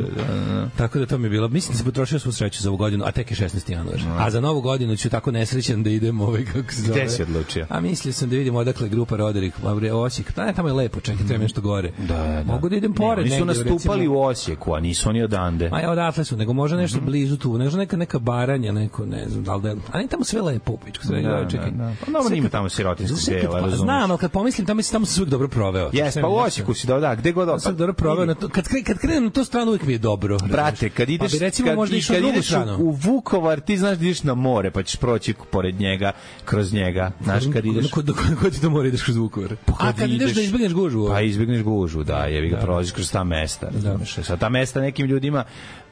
da. 0.47 0.69
Tako 0.77 0.99
da 0.99 1.07
to 1.07 1.19
mi 1.19 1.27
je 1.27 1.31
bilo. 1.31 1.49
Mislim 1.49 1.73
da 1.73 1.77
sam 1.77 1.85
potrošio 1.85 2.19
svu 2.19 2.33
sreću 2.33 2.63
za 2.63 2.69
ovu 2.71 2.77
godinu, 2.77 3.05
a 3.05 3.11
tek 3.11 3.31
je 3.31 3.37
16. 3.39 3.73
januar. 3.73 4.01
A 4.19 4.31
za 4.31 4.41
novu 4.41 4.61
godinu 4.61 4.97
ću 4.97 5.11
tako 5.11 5.31
nesrećan 5.31 5.83
da 5.83 5.91
idem 5.91 6.21
ovaj 6.21 6.45
kako 6.45 6.73
se 6.73 6.83
zove. 6.83 7.01
Gde 7.01 7.09
si 7.09 7.23
odlučio? 7.23 7.67
A 7.69 7.81
mislio 7.81 8.13
sam 8.13 8.29
da 8.31 8.37
vidim 8.37 8.57
odakle 8.57 8.89
grupa 8.89 9.17
Roderick, 9.17 9.63
ma 9.63 9.75
bre 9.75 9.93
Osijek. 9.93 10.33
Pa 10.33 10.45
ne, 10.45 10.53
tamo 10.53 10.69
je 10.69 10.75
lepo, 10.75 11.01
čekaj, 11.01 11.27
treba 11.27 11.43
nešto 11.43 11.61
gore. 11.61 11.93
Da, 11.99 12.15
da. 12.17 12.43
Mogu 12.47 12.69
da 12.69 12.77
idem 12.77 12.91
Ne, 12.91 12.97
pored 12.97 13.27
Oni 13.27 13.39
su 13.39 13.45
nastupali 13.45 14.01
recimo- 14.01 14.15
u 14.15 14.23
Osijeku, 14.23 14.75
a 14.75 14.81
nisu 14.81 15.09
oni 15.09 15.23
odande. 15.23 15.69
Ma 15.71 15.81
ja 15.81 15.91
odatle 15.91 16.25
su, 16.25 16.37
nego 16.37 16.53
možda 16.53 16.77
nešto 16.77 17.01
blizu 17.01 17.37
tu, 17.37 17.59
nešto 17.59 17.79
neka 17.79 17.97
neka 17.97 18.19
baranja, 18.19 18.73
neko 18.73 19.07
ne 19.07 19.29
znam, 19.29 19.45
da 19.45 19.55
li 19.55 19.63
da, 19.63 19.75
a 19.93 19.99
ne 19.99 20.07
tamo 20.07 20.25
sve 20.25 20.43
lepo 20.43 20.77
pičku, 20.77 21.07
sve 21.07 21.23
Da, 21.23 21.29
da, 21.29 21.43
da, 21.43 21.49
čekaj. 21.51 21.71
da. 21.71 21.93
Pa 22.01 22.07
dobro, 22.07 22.29
Sve 22.29 22.39
ima 22.39 22.49
tamo 22.49 22.69
sirotinskog 22.69 23.19
dela, 23.35 23.51
pa, 23.51 23.61
razumeš. 23.61 23.79
Znam, 23.79 24.11
ali 24.11 24.19
kad 24.19 24.31
pomislim, 24.31 24.67
tamo, 24.67 24.83
tamo 24.83 25.05
sam 25.05 25.15
se 25.15 25.21
uvijek 25.21 25.31
dobro 25.31 25.49
proveo. 25.49 25.91
Jes, 25.93 26.15
pa 26.15 26.29
u 26.29 26.35
Osijeku 26.37 26.75
si 26.75 26.87
da, 26.87 26.99
da, 27.01 27.15
gde 27.15 27.33
god... 27.33 27.63
Sam 27.63 27.77
dobro 27.77 27.93
proveo 27.95 28.25
na 28.27 28.35
to. 28.35 28.49
Kad, 28.49 28.65
kad 28.87 28.99
krenem 28.99 29.25
na 29.25 29.31
tu 29.31 29.45
stranu 29.45 29.67
uvijek 29.67 29.83
mi 29.83 29.93
je 29.93 29.99
dobro. 29.99 30.36
Brate, 30.51 30.91
kad 30.91 31.11
ideš, 31.11 31.33
pa 31.33 31.39
bi 31.39 31.45
recimo 31.45 31.69
kad, 31.69 31.77
možda 31.77 31.97
kad 32.09 32.25
ideš 32.25 32.53
u, 32.53 32.57
u 32.79 32.91
Vukovar, 32.91 33.61
ti 33.61 33.79
znaš 33.79 33.99
da 33.99 34.05
ideš 34.05 34.23
na 34.23 34.35
more, 34.35 34.71
pa 34.71 34.83
ćeš 34.83 34.97
proći 34.97 35.35
pored 35.51 35.81
njega, 35.81 36.13
kroz 36.45 36.73
njega. 36.73 37.11
Znaš, 37.25 37.45
kad 37.53 37.67
ideš... 37.67 37.91
Kod, 37.91 38.07
kod, 38.07 38.39
kod 38.41 38.53
ti 38.53 38.61
to 38.61 38.71
mora 38.71 38.89
ideš 38.89 39.03
kroz 39.03 39.17
Vukovar. 39.17 39.57
a 39.79 39.93
kad 39.93 40.11
ideš 40.11 40.33
da 40.33 40.41
izbegneš 40.41 40.73
gužvu. 40.73 41.09
Pa 41.09 41.21
izbegneš 41.21 41.63
gužvu, 41.63 42.05
da, 42.05 42.25
jebi 42.25 42.49
ga 42.49 42.57
prolaziš 42.57 42.93
kroz 42.93 43.13
ta 43.13 43.25
mesta, 43.25 43.69
razumeš. 43.75 44.15
Sad 44.23 44.41
ta 44.41 44.49
mesta 44.49 44.81
nekim 44.81 45.07
ljudima 45.07 45.45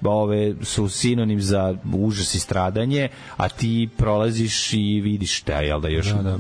ove 0.06 0.54
su 0.62 0.88
sinonim 0.88 1.40
za 1.40 1.74
užas 1.94 2.34
i 2.34 2.40
stradanje, 2.40 3.08
a 3.36 3.48
ti 3.48 3.88
prolaziš 3.96 4.72
i 4.72 5.00
vidiš 5.00 5.38
šta 5.38 5.60
jel 5.60 5.80
da 5.80 5.88
još 5.88 6.06
Da, 6.06 6.22
da. 6.22 6.38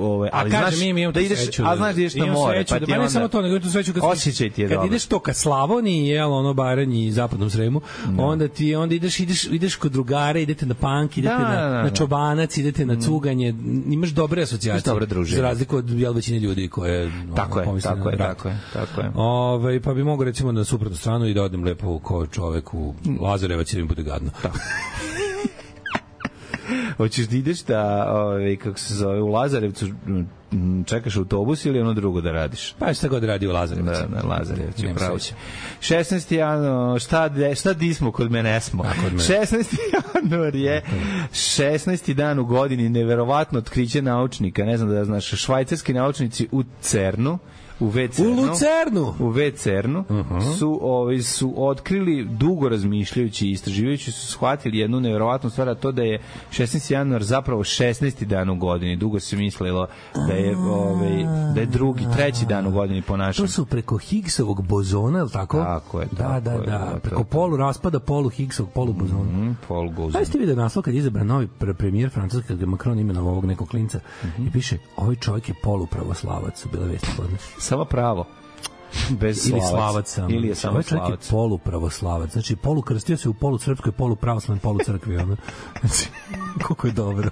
ove, 0.00 0.30
ali 0.32 0.48
a 0.48 0.52
kažem, 0.52 0.68
znaš 0.68 0.80
mi 0.80 0.88
imamo 0.90 1.12
da 1.12 1.20
ideš, 1.20 1.38
sreću 1.38 1.62
a 1.66 1.76
znaš 1.76 1.94
da 1.94 2.00
ideš 2.00 2.14
na 2.14 2.26
more, 2.26 2.56
sreću 2.56 2.74
pa 2.74 2.78
da, 2.78 2.86
ti 2.86 2.92
ne 2.92 2.98
onda 2.98 3.10
samo 3.10 3.28
to, 3.28 3.42
nego 3.42 3.58
tu 3.58 3.70
sreću 3.70 3.92
kad, 3.92 4.02
Osjećaj 4.04 4.50
ti 4.50 4.62
je 4.62 4.68
kad 4.68 4.74
dobar. 4.74 4.86
ideš 4.86 5.06
to 5.06 5.18
ka 5.18 5.32
Slavoniji, 5.34 6.06
jel, 6.06 6.32
ono 6.32 6.54
Baranji 6.54 7.06
i 7.06 7.12
Zapadnom 7.12 7.50
Sremu, 7.50 7.80
onda 8.18 8.48
ti 8.48 8.74
onda 8.74 8.94
ideš 8.94 9.20
ideš 9.20 9.44
ideš 9.44 9.76
kod 9.76 9.92
drugara, 9.92 10.38
idete 10.38 10.66
na 10.66 10.74
pank, 10.74 11.18
idete 11.18 11.34
Da, 11.34 11.38
na, 11.40 11.54
da, 11.54 11.68
da, 11.68 11.76
na 11.76 11.82
da. 11.82 11.90
čobanac, 11.90 12.56
idete 12.56 12.86
na 12.86 13.00
cuganje, 13.00 13.54
imaš 13.86 14.10
dobre 14.10 14.42
asocijacije. 14.42 14.82
Dobre 14.84 15.06
druženje. 15.06 15.36
Za 15.36 15.42
razliku 15.42 15.76
od 15.76 15.90
jel 15.90 16.12
većine 16.12 16.38
ljudi 16.38 16.68
koje 16.68 17.06
ono, 17.06 17.34
Tako 17.36 17.58
je, 17.58 17.64
pomisle 17.64 17.90
tako 17.90 18.10
je, 18.10 18.18
tako 18.18 18.48
je, 18.48 18.58
tako 18.72 19.00
je. 19.00 19.10
Ovaj 19.14 19.80
pa 19.80 19.94
bi 19.94 20.04
mogao 20.04 20.24
recimo 20.24 20.52
na 20.52 20.64
suprotnu 20.64 20.96
stranu 20.96 21.26
i 21.26 21.34
da 21.34 21.42
odem 21.42 21.64
lepo 21.64 21.98
kao 21.98 22.26
čovek 22.26 22.74
u 22.74 22.79
Lazarevac 23.20 23.72
i 23.72 23.76
da 23.76 23.84
bude 23.84 24.02
gadno. 24.02 24.30
Hoćeš 26.96 27.26
da 27.26 27.36
ideš 27.36 27.62
da, 27.62 28.12
ovaj, 28.12 28.56
kako 28.56 28.78
se 28.78 28.94
zove, 28.94 29.20
u 29.20 29.28
Lazarevcu 29.28 29.86
čekaš 30.86 31.16
autobus 31.16 31.64
ili 31.64 31.80
ono 31.80 31.94
drugo 31.94 32.20
da 32.20 32.32
radiš? 32.32 32.74
Pa 32.78 32.94
šta 32.94 33.08
god 33.08 33.24
radi 33.24 33.46
u 33.46 33.52
Lazarevcu. 33.52 33.90
Da, 33.90 34.22
na 34.22 34.28
Lazarevcu, 34.28 34.82
pravo 34.94 35.18
će. 35.18 35.34
16. 35.80 36.34
januar, 36.34 37.00
šta, 37.00 37.28
de, 37.28 37.54
šta 37.54 37.72
di 37.72 37.94
smo 37.94 38.12
kod 38.12 38.30
mene 38.30 38.60
smo? 38.60 38.82
A, 38.82 38.92
kod 39.02 39.12
mene. 39.12 39.24
16. 39.24 39.76
januar 40.22 40.54
je 40.54 40.82
16. 41.32 42.14
dan 42.14 42.38
u 42.38 42.44
godini, 42.44 42.88
neverovatno 42.88 43.58
otkriće 43.58 44.02
naučnika, 44.02 44.64
ne 44.64 44.76
znam 44.76 44.90
da 44.90 45.04
znaš, 45.04 45.26
švajcarski 45.26 45.92
naučnici 45.92 46.48
u 46.52 46.62
CERNu, 46.80 47.38
u 47.80 47.86
V 47.86 48.04
U 48.04 48.08
CERNu, 48.08 48.42
Lucernu. 48.42 49.14
u 49.18 49.28
V 49.28 49.50
CERNu 49.50 50.04
su, 50.58 50.78
ovaj, 50.82 51.22
su 51.22 51.54
otkrili, 51.56 52.24
dugo 52.24 52.68
razmišljajući 52.68 53.46
i 53.46 53.50
istraživajući 53.50 54.12
su 54.12 54.26
shvatili 54.26 54.78
jednu 54.78 55.00
neverovatnu 55.00 55.50
stvar, 55.50 55.68
a 55.68 55.74
to 55.74 55.92
da 55.92 56.02
je 56.02 56.20
16. 56.50 56.92
januar 56.92 57.22
zapravo 57.24 57.64
16. 57.64 58.24
dan 58.24 58.50
u 58.50 58.56
godini. 58.56 58.96
Dugo 58.96 59.20
se 59.20 59.36
mislilo 59.36 59.86
da 60.28 60.32
je, 60.32 60.56
ovaj, 60.56 61.24
da 61.54 61.60
je 61.60 61.66
drugi, 61.66 62.04
treći 62.16 62.46
dan 62.46 62.66
u 62.66 62.70
godini 62.70 63.02
po 63.02 63.16
našem. 63.16 63.44
To 63.46 63.52
su 63.52 63.66
preko 63.66 63.96
Higgsovog 63.98 64.62
bozona, 64.66 65.18
je 65.18 65.24
li 65.24 65.30
tako? 65.30 65.58
Tako 65.58 66.00
je, 66.00 66.06
Da, 66.12 66.16
tako 66.16 66.40
da, 66.40 66.50
da. 66.50 66.64
da, 66.66 66.98
Preko 67.02 67.24
polu 67.24 67.56
raspada, 67.56 68.00
polu 68.00 68.28
Higgsovog, 68.28 68.72
polu 68.72 68.92
bozona. 68.92 69.22
Mm, 69.22 69.56
Paul 69.68 69.88
Gozon. 69.90 70.12
Pa 70.12 70.18
jeste 70.18 70.38
vidio 70.38 70.56
naslov 70.56 70.82
kad 70.82 70.94
izabran 70.94 71.26
novi 71.26 71.48
pre 71.58 71.74
premijer 71.74 72.10
Francuske, 72.10 72.48
kad 72.48 72.56
ga 72.58 72.66
Macron 72.66 72.98
imenovao 72.98 73.32
ovog 73.32 73.44
nekog 73.44 73.68
klinca 73.68 74.00
i 74.38 74.50
piše, 74.50 74.78
ovaj 74.96 75.16
čovjek 75.16 75.48
je 75.48 75.54
polupravoslavac, 75.62 76.60
su 76.60 76.68
bile 76.72 76.86
vesti 76.86 77.08
kod 77.16 77.32
nas. 77.32 77.42
Samo 77.70 77.84
pravo. 77.84 78.26
Bez 79.10 79.48
Ili 79.48 79.60
slavac. 79.70 80.08
samo. 80.14 80.30
Ili 80.30 80.48
je 80.48 80.54
samo 80.54 80.72
ovaj 80.72 80.82
čovjek 80.82 81.04
slavac. 81.04 81.24
je 81.26 81.30
polupravoslavac. 81.30 82.32
Znači, 82.32 82.56
polukrstio 82.56 83.16
se 83.16 83.28
u 83.28 83.34
polu 83.34 83.58
srpskoj, 83.58 83.92
polu 83.92 84.16
pravoslavnoj, 84.16 84.60
polu 84.60 84.78
crkvi. 84.84 85.16
Ono. 85.16 85.36
Znači, 85.80 86.08
koliko 86.64 86.86
je 86.86 86.92
dobro. 86.92 87.30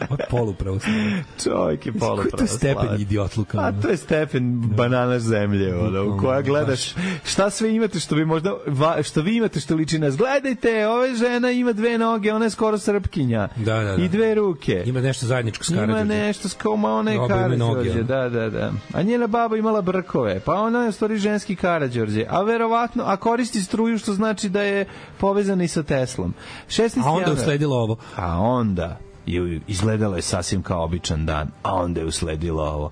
Je 0.00 0.26
polupravoslavac. 0.30 1.02
Čovjek 1.44 1.86
je 1.86 1.92
Koji 1.92 2.24
je 2.24 2.30
to 2.30 2.46
stepen 2.46 3.00
idiotluka? 3.00 3.58
A 3.58 3.72
to 3.72 3.88
je 3.88 3.96
stepen 3.96 4.60
banana 4.60 5.18
zemlje, 5.18 5.76
ono, 5.76 6.14
u 6.14 6.18
koja 6.18 6.42
gledaš 6.42 6.94
šta 7.24 7.50
sve 7.50 7.74
imate 7.74 8.00
što 8.00 8.14
bi 8.14 8.24
možda, 8.24 8.54
va, 8.66 9.02
što 9.02 9.20
vi 9.22 9.36
imate 9.36 9.60
što 9.60 9.74
liči 9.74 9.98
nas. 9.98 10.16
Gledajte, 10.16 10.88
ova 10.88 11.14
žena 11.14 11.50
ima 11.50 11.72
dve 11.72 11.98
noge, 11.98 12.32
ona 12.32 12.44
je 12.44 12.50
skoro 12.50 12.78
srpkinja. 12.78 13.48
Da, 13.56 13.74
da, 13.74 13.96
da. 13.96 14.02
I 14.02 14.08
dve 14.08 14.34
ruke. 14.34 14.82
Ima 14.86 15.00
nešto 15.00 15.26
zajedničko 15.26 15.64
s 15.64 15.68
Ima 15.68 15.78
Karadžorđem. 15.80 16.08
nešto 16.08 16.48
s 16.48 16.54
kao 16.54 16.72
ona 16.72 17.10
je 17.10 17.20
ono. 17.20 18.02
da, 18.02 18.28
da, 18.28 18.50
da. 18.50 18.72
A 18.92 19.02
njena 19.02 19.26
baba 19.26 19.56
imala 19.56 19.80
brkove, 19.80 20.40
pa 20.48 20.54
ona 20.54 20.84
je 20.84 20.92
stvari 20.92 21.18
ženski 21.18 21.56
Karadžorđe, 21.56 22.24
a 22.28 22.42
verovatno, 22.42 23.04
a 23.06 23.16
koristi 23.16 23.62
struju 23.62 23.98
što 23.98 24.12
znači 24.12 24.48
da 24.48 24.62
je 24.62 24.86
povezana 25.18 25.64
i 25.64 25.68
sa 25.68 25.82
Teslom. 25.82 26.34
16. 26.68 27.06
A 27.06 27.10
onda 27.10 27.26
je 27.26 27.32
usledilo 27.32 27.76
ovo. 27.76 27.96
A 28.16 28.40
onda 28.40 28.98
je 29.26 29.60
izgledalo 29.66 30.16
je 30.16 30.22
sasvim 30.22 30.62
kao 30.62 30.84
običan 30.84 31.26
dan, 31.26 31.50
a 31.62 31.74
onda 31.74 32.00
je 32.00 32.06
usledilo 32.06 32.62
ovo. 32.62 32.90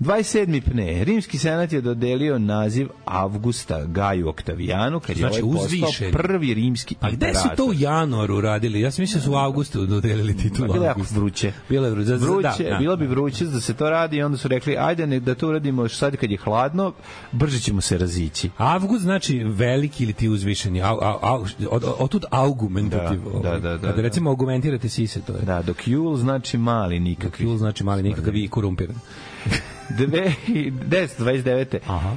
27. 0.00 0.60
pne, 0.60 1.04
Rimski 1.04 1.38
senat 1.38 1.72
je 1.72 1.80
dodelio 1.80 2.38
naziv 2.38 2.88
Avgusta 3.04 3.84
Gaju 3.84 4.28
Oktavijanu, 4.28 5.00
kad 5.00 5.16
je 5.16 5.20
Znači, 5.20 5.42
ovaj 5.42 5.52
postao 5.52 6.10
prvi 6.12 6.54
rimski 6.54 6.94
A 7.00 7.10
gde 7.10 7.34
su 7.34 7.48
to 7.56 7.64
u 7.64 7.72
januaru 7.74 8.40
radili? 8.40 8.80
Ja 8.80 8.90
sam 8.90 9.02
mislio 9.02 9.18
da 9.18 9.24
su 9.24 9.32
u 9.32 9.34
avgustu 9.34 9.86
dodelili 9.86 10.36
titulu 10.36 10.72
Bilo 10.72 10.84
je 10.84 10.88
jako 10.88 11.00
vruće. 11.14 11.52
Bilo 11.68 11.86
je 11.86 11.92
vruće. 11.92 12.14
Vruće, 12.14 12.64
da, 12.64 12.70
da. 12.70 12.78
bilo 12.78 12.96
bi 12.96 13.06
vruće 13.06 13.44
da 13.44 13.60
se 13.60 13.74
to 13.74 13.90
radi 13.90 14.16
i 14.16 14.22
onda 14.22 14.38
su 14.38 14.48
rekli 14.48 14.76
ajde 14.78 15.06
nek 15.06 15.22
da 15.22 15.34
to 15.34 15.48
uradimo 15.48 15.88
sad 15.88 16.16
kad 16.16 16.30
je 16.30 16.36
hladno, 16.36 16.92
brže 17.32 17.60
ćemo 17.60 17.80
se 17.80 17.98
razići. 17.98 18.50
Avgust 18.56 19.02
znači 19.02 19.44
veliki 19.44 20.04
ili 20.04 20.12
ti 20.12 20.28
uzvišeni. 20.28 20.82
Au, 20.82 20.98
au, 21.02 21.18
au, 21.22 21.44
od, 21.70 21.84
od, 21.98 22.24
augmentativ. 22.30 23.20
Da, 23.20 23.30
ovaj. 23.30 23.42
da, 23.42 23.58
da, 23.58 23.76
da, 23.76 23.88
Kada 23.88 24.02
recimo 24.02 24.30
argumentirate 24.30 24.88
sise, 24.88 25.20
to 25.20 25.32
je. 25.32 25.42
Da, 25.42 25.62
dok 25.62 25.88
jul 25.88 26.16
znači 26.16 26.58
mali 26.58 27.00
nikakvi. 27.00 27.44
Jul 27.44 27.56
znači 27.56 27.84
mali 27.84 28.02
nikakav 28.02 28.36
i 28.36 28.48
korumpiran. 28.48 28.96
Dve- 29.98 30.32
1029. 30.46 31.78
Aha. 31.86 32.16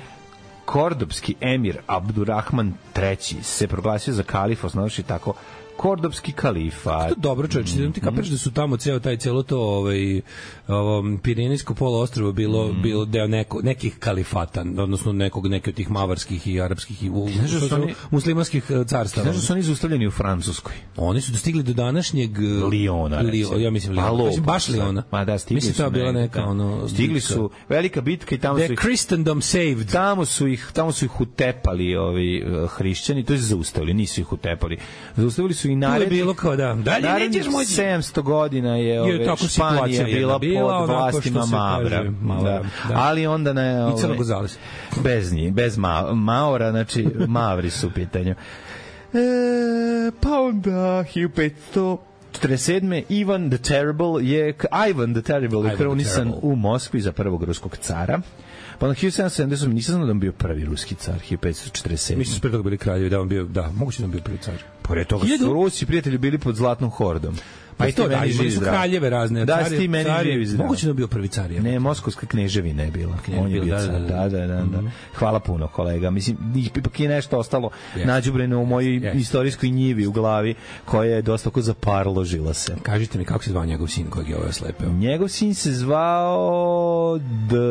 Kordopski 0.65 1.35
emir 1.41 1.77
Abdurrahman 1.87 2.73
III 2.97 3.43
se 3.43 3.67
proglasio 3.67 4.13
za 4.13 4.23
kalifa, 4.23 4.67
osnovši 4.67 5.03
tako 5.03 5.33
Kordopski 5.77 6.31
kalifat. 6.31 7.09
To 7.09 7.15
dobro 7.17 7.47
čovječe, 7.47 7.79
mm. 7.79 7.91
ti 7.93 8.01
kapiraš 8.01 8.27
da 8.27 8.37
su 8.37 8.51
tamo 8.51 8.77
ceo 8.77 8.99
taj 8.99 9.17
celo 9.17 9.43
to 9.43 9.59
ovaj 9.59 10.21
ovo 10.67 11.17
Pirinejsko 11.19 11.73
poluostrvo 11.73 12.31
bilo 12.33 12.67
Mhm. 12.67 12.81
bilo 12.81 13.05
deo 13.05 13.27
neko, 13.27 13.61
nekih 13.61 13.95
kalifata, 13.95 14.61
odnosno 14.77 15.13
nekog 15.13 15.47
neke 15.47 15.69
od 15.69 15.75
tih 15.75 15.91
mavarskih 15.91 16.47
i 16.47 16.61
arapskih 16.61 17.03
i 17.03 17.09
u, 17.09 17.27
Znaš 17.29 17.41
da 17.43 17.47
su 17.49 17.57
što 17.57 17.67
su 17.69 17.75
oni- 17.75 17.93
muslimanskih 18.11 18.63
eh, 18.65 18.83
carstava. 18.85 19.23
Znaš 19.23 19.35
da 19.35 19.41
su 19.41 19.53
oni 19.53 19.61
zaustavljeni 19.61 20.07
u 20.07 20.11
Francuskoj? 20.11 20.73
Oni 20.97 21.21
su 21.21 21.31
dostigli 21.31 21.63
do 21.63 21.73
današnjeg 21.73 22.31
eh, 22.33 22.41
Liona, 22.65 23.19
Li, 23.19 23.39
recimo. 23.39 23.59
ja 23.59 23.71
mislim 23.71 23.89
Pa, 23.89 24.01
Liona. 24.01 24.11
lopo 24.13 24.25
Mislim, 24.25 24.45
baš. 24.45 24.67
Liona. 24.69 25.03
Ma 25.11 25.25
da, 25.25 25.37
stigli 25.37 25.55
mislim, 25.55 25.73
su 25.73 25.77
to 25.77 25.83
je 25.83 25.91
bila 25.91 26.11
neka 26.11 26.39
da. 26.39 26.45
ono 26.45 26.87
Stigli 26.87 27.13
bitka. 27.13 27.27
su, 27.27 27.49
velika 27.69 28.01
bitka 28.01 28.35
i 28.35 28.39
tamo 28.39 28.57
The 28.57 28.67
su 28.67 28.73
ih 28.73 28.79
Christendom 28.79 29.41
saved. 29.41 29.91
tamo 29.91 30.25
su 30.25 30.47
ih 30.47 30.69
tamo 30.73 30.91
su 30.91 31.05
ih 31.05 31.21
utepali 31.21 31.95
ovi 31.97 32.37
eh, 32.37 32.67
hrišćani 32.67 33.23
to 33.23 33.33
je 33.33 33.39
zaustavili 33.39 33.93
nisu 33.93 34.21
ih 34.21 34.33
utepali 34.33 34.77
zaustavili 35.15 35.53
su 35.53 35.67
i 35.67 35.71
je 35.71 35.75
narednih 35.77 36.09
bilo 36.11 36.33
kao 36.33 36.55
da, 36.55 36.73
dalje 36.75 37.27
nećeš 37.27 37.47
moći. 37.47 37.71
700 37.71 38.21
godina 38.21 38.75
je 38.75 39.01
ove, 39.01 39.25
tako 39.25 39.47
Španija 39.47 40.03
bila, 40.03 40.33
jedna 40.33 40.52
bila, 40.53 40.79
pod 40.79 40.89
vlastima 40.89 41.45
Mavra, 41.45 42.11
Mavra, 42.21 42.51
da. 42.51 42.63
da. 42.87 42.95
ali 42.95 43.27
onda 43.27 43.53
ne 43.53 43.71
I 43.71 43.97
Crno 43.97 44.09
ove, 44.09 44.17
Gonzales. 44.17 44.57
bez 45.03 45.33
njih 45.33 45.53
bez 45.53 45.77
ma, 45.77 46.13
Maora 46.13 46.71
znači 46.71 47.07
Mavri 47.27 47.69
su 47.69 47.87
u 47.87 47.91
pitanju 47.91 48.35
e, 49.13 50.11
pa 50.21 50.39
onda 50.39 51.05
1500 51.15 51.97
47. 52.41 53.03
Ivan 53.09 53.49
the 53.49 53.57
Terrible 53.57 54.23
je 54.23 54.53
Ivan 54.89 55.13
the 55.13 55.21
Terrible 55.21 55.69
je 55.69 55.75
kronisan 55.75 56.33
u 56.41 56.55
Moskvi 56.55 57.01
za 57.01 57.11
prvog 57.11 57.43
ruskog 57.43 57.77
cara. 57.77 58.21
Pa 58.79 58.87
na 58.87 58.93
1770 58.93 59.67
nisam 59.67 59.95
znao 59.95 60.05
da 60.05 60.11
on 60.11 60.19
bio 60.19 60.31
prvi 60.31 60.65
ruski 60.65 60.95
car, 60.95 61.15
1547. 61.29 62.15
Mislim 62.15 62.39
pre 62.39 62.51
toga 62.51 62.63
bili 62.63 62.77
kraljevi, 62.77 63.09
da 63.09 63.21
on 63.21 63.29
bio, 63.29 63.43
da, 63.43 63.71
moguće 63.75 63.99
da 63.99 64.05
on 64.05 64.11
bio 64.11 64.21
prvi 64.21 64.37
car. 64.37 64.53
Pored 64.81 65.07
toga 65.07 65.25
su 65.37 65.53
Rusi 65.53 65.85
prijatelji 65.85 66.17
bili 66.17 66.37
pod 66.37 66.55
zlatnom 66.55 66.89
hordom. 66.89 67.37
Pa 67.73 67.87
i 67.87 67.91
to 67.91 68.03
da, 68.03 68.09
meni 68.09 68.31
imali 68.31 68.49
živ 68.49 68.51
su 68.51 68.61
kraljeve 68.61 69.09
razne. 69.09 69.45
Da, 69.45 69.55
car 69.55 69.67
si 69.67 69.73
je- 69.73 69.79
ti 69.79 69.87
meni 69.87 70.05
car 70.05 70.25
je- 70.25 70.33
živ 70.33 70.41
i 70.41 70.45
zdrav. 70.45 70.65
Moguće 70.65 70.85
da 70.85 70.89
je 70.89 70.93
bio 70.93 71.07
prvi 71.07 71.27
car. 71.27 71.51
je. 71.51 71.61
Ne, 71.61 71.79
Moskovska 71.79 72.25
knježevina 72.25 72.83
je 72.83 72.91
bila. 72.91 73.17
On 73.37 73.51
je 73.51 73.61
bio 73.61 73.75
da, 73.75 73.81
car. 73.81 73.91
da, 73.91 73.99
Da, 73.99 74.29
da. 74.29 74.47
da, 74.47 74.55
da, 74.55 74.81
da. 74.81 74.89
Hvala 75.15 75.39
puno, 75.39 75.67
kolega. 75.67 76.09
Mislim, 76.09 76.37
ipak 76.67 76.99
je 76.99 77.09
nešto 77.09 77.37
ostalo 77.37 77.69
Jeste. 77.87 78.07
nađubreno 78.07 78.59
u 78.59 78.65
mojoj 78.65 78.93
Jeste. 78.95 79.17
istorijskoj 79.17 79.69
njivi 79.69 80.07
u 80.07 80.11
glavi, 80.11 80.55
koja 80.85 81.11
je 81.11 81.21
dosta 81.21 81.49
oko 81.49 81.61
zaparložila 81.61 82.53
se. 82.53 82.75
Kažite 82.83 83.17
mi 83.17 83.25
kako 83.25 83.43
se 83.43 83.49
zvao 83.49 83.65
njegov 83.65 83.87
sin 83.87 84.09
kojeg 84.09 84.29
je 84.29 84.37
ovaj 84.37 84.51
slepeo. 84.51 84.89
Njegov 84.89 85.27
sin 85.27 85.55
se 85.55 85.71
zvao 85.71 87.19
da 87.49 87.63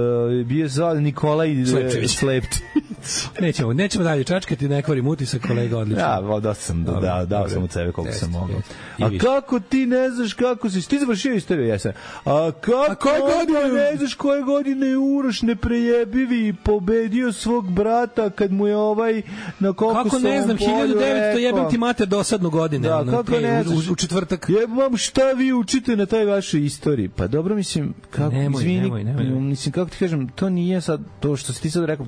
bio 0.44 0.68
zvao 0.68 0.94
Nikolaj 0.94 1.48
Slepčević. 1.66 2.11
Slepčević. 2.11 2.62
Nećemo, 3.40 3.72
nećemo 3.72 4.05
dalje 4.05 4.24
čačkati, 4.24 4.68
ne 4.68 4.82
kvarim 4.82 5.07
utisak 5.07 5.42
kolega 5.42 5.78
odlično. 5.78 6.03
Ja, 6.03 6.18
vo, 6.18 6.40
dosta 6.40 6.64
sam, 6.64 6.84
da, 6.84 6.92
da, 6.92 7.00
dao 7.00 7.24
dobro. 7.26 7.48
sam 7.48 7.62
od 7.62 7.72
sebe 7.72 7.92
koliko 7.92 8.09
Jeste, 8.09 8.20
sam 8.20 8.30
mogao. 8.30 8.61
A 8.98 9.11
kako 9.20 9.61
ti 9.61 9.86
ne 9.93 10.11
znaš 10.11 10.32
kako 10.34 10.70
si, 10.70 10.88
ti 10.88 10.99
završio 10.99 11.34
istoriju, 11.34 11.66
jesam. 11.66 11.93
A 12.24 12.51
kako 12.53 12.76
A 12.82 12.95
koje 12.95 13.20
godine? 13.20 13.68
ne 13.82 13.97
znaš 13.97 14.14
koje 14.14 14.43
godine 14.43 14.86
je 14.86 14.97
Uroš 14.99 15.43
neprejebivi 15.43 16.53
pobedio 16.55 17.32
svog 17.32 17.70
brata 17.72 18.30
kad 18.30 18.53
mu 18.53 18.66
je 18.66 18.76
ovaj 18.76 19.22
na 19.61 19.72
koliko 19.72 20.03
Kako 20.03 20.18
ne 20.18 20.43
znam, 20.43 20.57
1900 20.59 21.36
jebem 21.36 21.70
ti 21.70 21.78
mater 21.78 22.07
dosadnu 22.09 22.51
godine. 22.51 22.88
Da, 22.88 22.99
ono, 22.99 23.12
kako 23.12 23.22
te, 23.24 23.40
ne 23.40 23.64
znaš? 23.64 23.88
U, 23.88 23.93
u 23.93 23.97
četvrtak. 23.97 24.47
Jebam, 24.51 24.97
šta 24.97 25.32
vi 25.32 25.53
učite 25.53 25.97
na 25.97 26.07
taj 26.07 26.24
vašoj 26.24 26.61
istoriji? 26.62 27.09
Pa 27.09 27.26
dobro, 27.26 27.55
mislim, 27.55 27.95
kako, 28.11 28.32
Nemoj, 28.32 28.61
izvini, 28.61 28.80
nemoj, 28.80 29.05
nemoj, 29.05 29.24
nemoj. 29.24 29.40
mislim, 29.40 29.72
kako 29.72 29.90
ti 29.90 29.97
kažem, 29.99 30.28
to 30.28 30.51
nije 30.51 30.80
sad 30.80 31.01
to 31.20 31.36
što 31.36 31.53
si 31.53 31.62
ti 31.62 31.70
sad 31.70 31.84
rekao. 31.84 32.07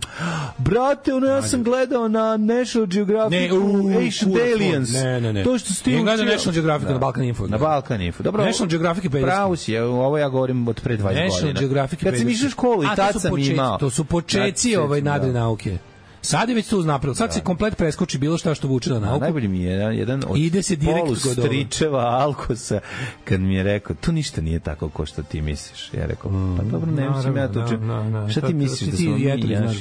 Brate, 0.58 1.14
ono 1.14 1.26
ja 1.26 1.42
sam 1.42 1.62
gledao 1.62 2.08
na 2.08 2.36
National 2.36 2.86
Geographic, 2.86 3.32
Ne, 3.40 3.52
u, 3.52 3.88
Ancient 3.96 4.36
Aliens. 4.36 4.92
Ne, 4.92 5.20
ne, 5.20 5.32
ne. 5.32 5.44
To 5.44 5.58
što 5.58 5.72
si 5.72 5.84
ti 5.84 5.90
Nije 5.90 6.02
gledao 6.02 6.14
učio- 6.16 6.32
National 6.32 6.54
Geographic 6.54 6.88
na 6.88 6.98
Balkan 6.98 7.24
Info. 7.24 7.46
Na 7.46 7.58
Balkan 7.58 7.73
Info. 8.00 8.22
Dobro, 8.22 8.44
National 8.44 8.68
Geographic 8.68 9.04
je 9.04 9.10
pederski. 9.10 9.30
Pravo 9.30 9.56
si, 9.56 9.78
ovo 9.78 10.18
ja 10.18 10.28
govorim 10.28 10.68
od 10.68 10.80
pre 10.80 10.96
20 10.96 11.02
godina. 11.02 11.24
National 11.24 11.54
Geographic 11.58 12.02
je 12.02 12.10
Kad 12.10 12.18
sam 12.18 12.28
išao 12.28 12.46
u 12.46 12.50
školu 12.50 12.84
i 12.84 12.86
tad 12.96 13.20
sam 13.20 13.38
imao. 13.38 13.78
To 13.78 13.90
su 13.90 14.04
počeci 14.04 14.72
Tad 14.72 14.82
ovaj 14.82 15.00
sam, 15.00 15.04
nadre 15.04 15.32
da. 15.32 15.38
nauke. 15.38 15.78
Sad 16.24 16.48
je 16.48 16.54
već 16.54 16.68
to 16.68 16.78
uznaprilo. 16.78 17.14
Sad 17.14 17.32
se 17.32 17.40
komplet 17.40 17.76
preskoči 17.76 18.18
bilo 18.18 18.38
šta 18.38 18.54
što 18.54 18.68
vuče 18.68 18.90
na 18.90 18.98
nauku. 18.98 19.20
najbolji 19.20 19.48
mi 19.48 19.62
je 19.62 19.72
jedan, 19.72 19.94
jedan 19.94 20.22
od 20.28 20.36
Ide 20.36 20.62
se 20.62 20.76
direkt 20.76 21.08
stričeva 21.32 22.00
Alkosa 22.00 22.80
kad 23.24 23.40
mi 23.40 23.54
je 23.54 23.62
rekao, 23.62 23.96
to 24.00 24.12
ništa 24.12 24.40
nije 24.40 24.60
tako 24.60 24.88
ko 24.88 25.06
što 25.06 25.22
ti 25.22 25.42
misliš. 25.42 25.90
Ja 25.94 26.06
rekao, 26.06 26.30
pa 26.56 26.62
dobro, 26.62 26.90
ne 26.90 27.10
mislim 27.10 27.36
ja 27.36 27.48
to 27.48 27.60
da, 27.60 28.10
da, 28.10 28.28
Šta 28.28 28.40
ti 28.40 28.54
misliš 28.54 28.90
da 28.90 28.96
smo 28.96 29.16
mi 29.16 29.22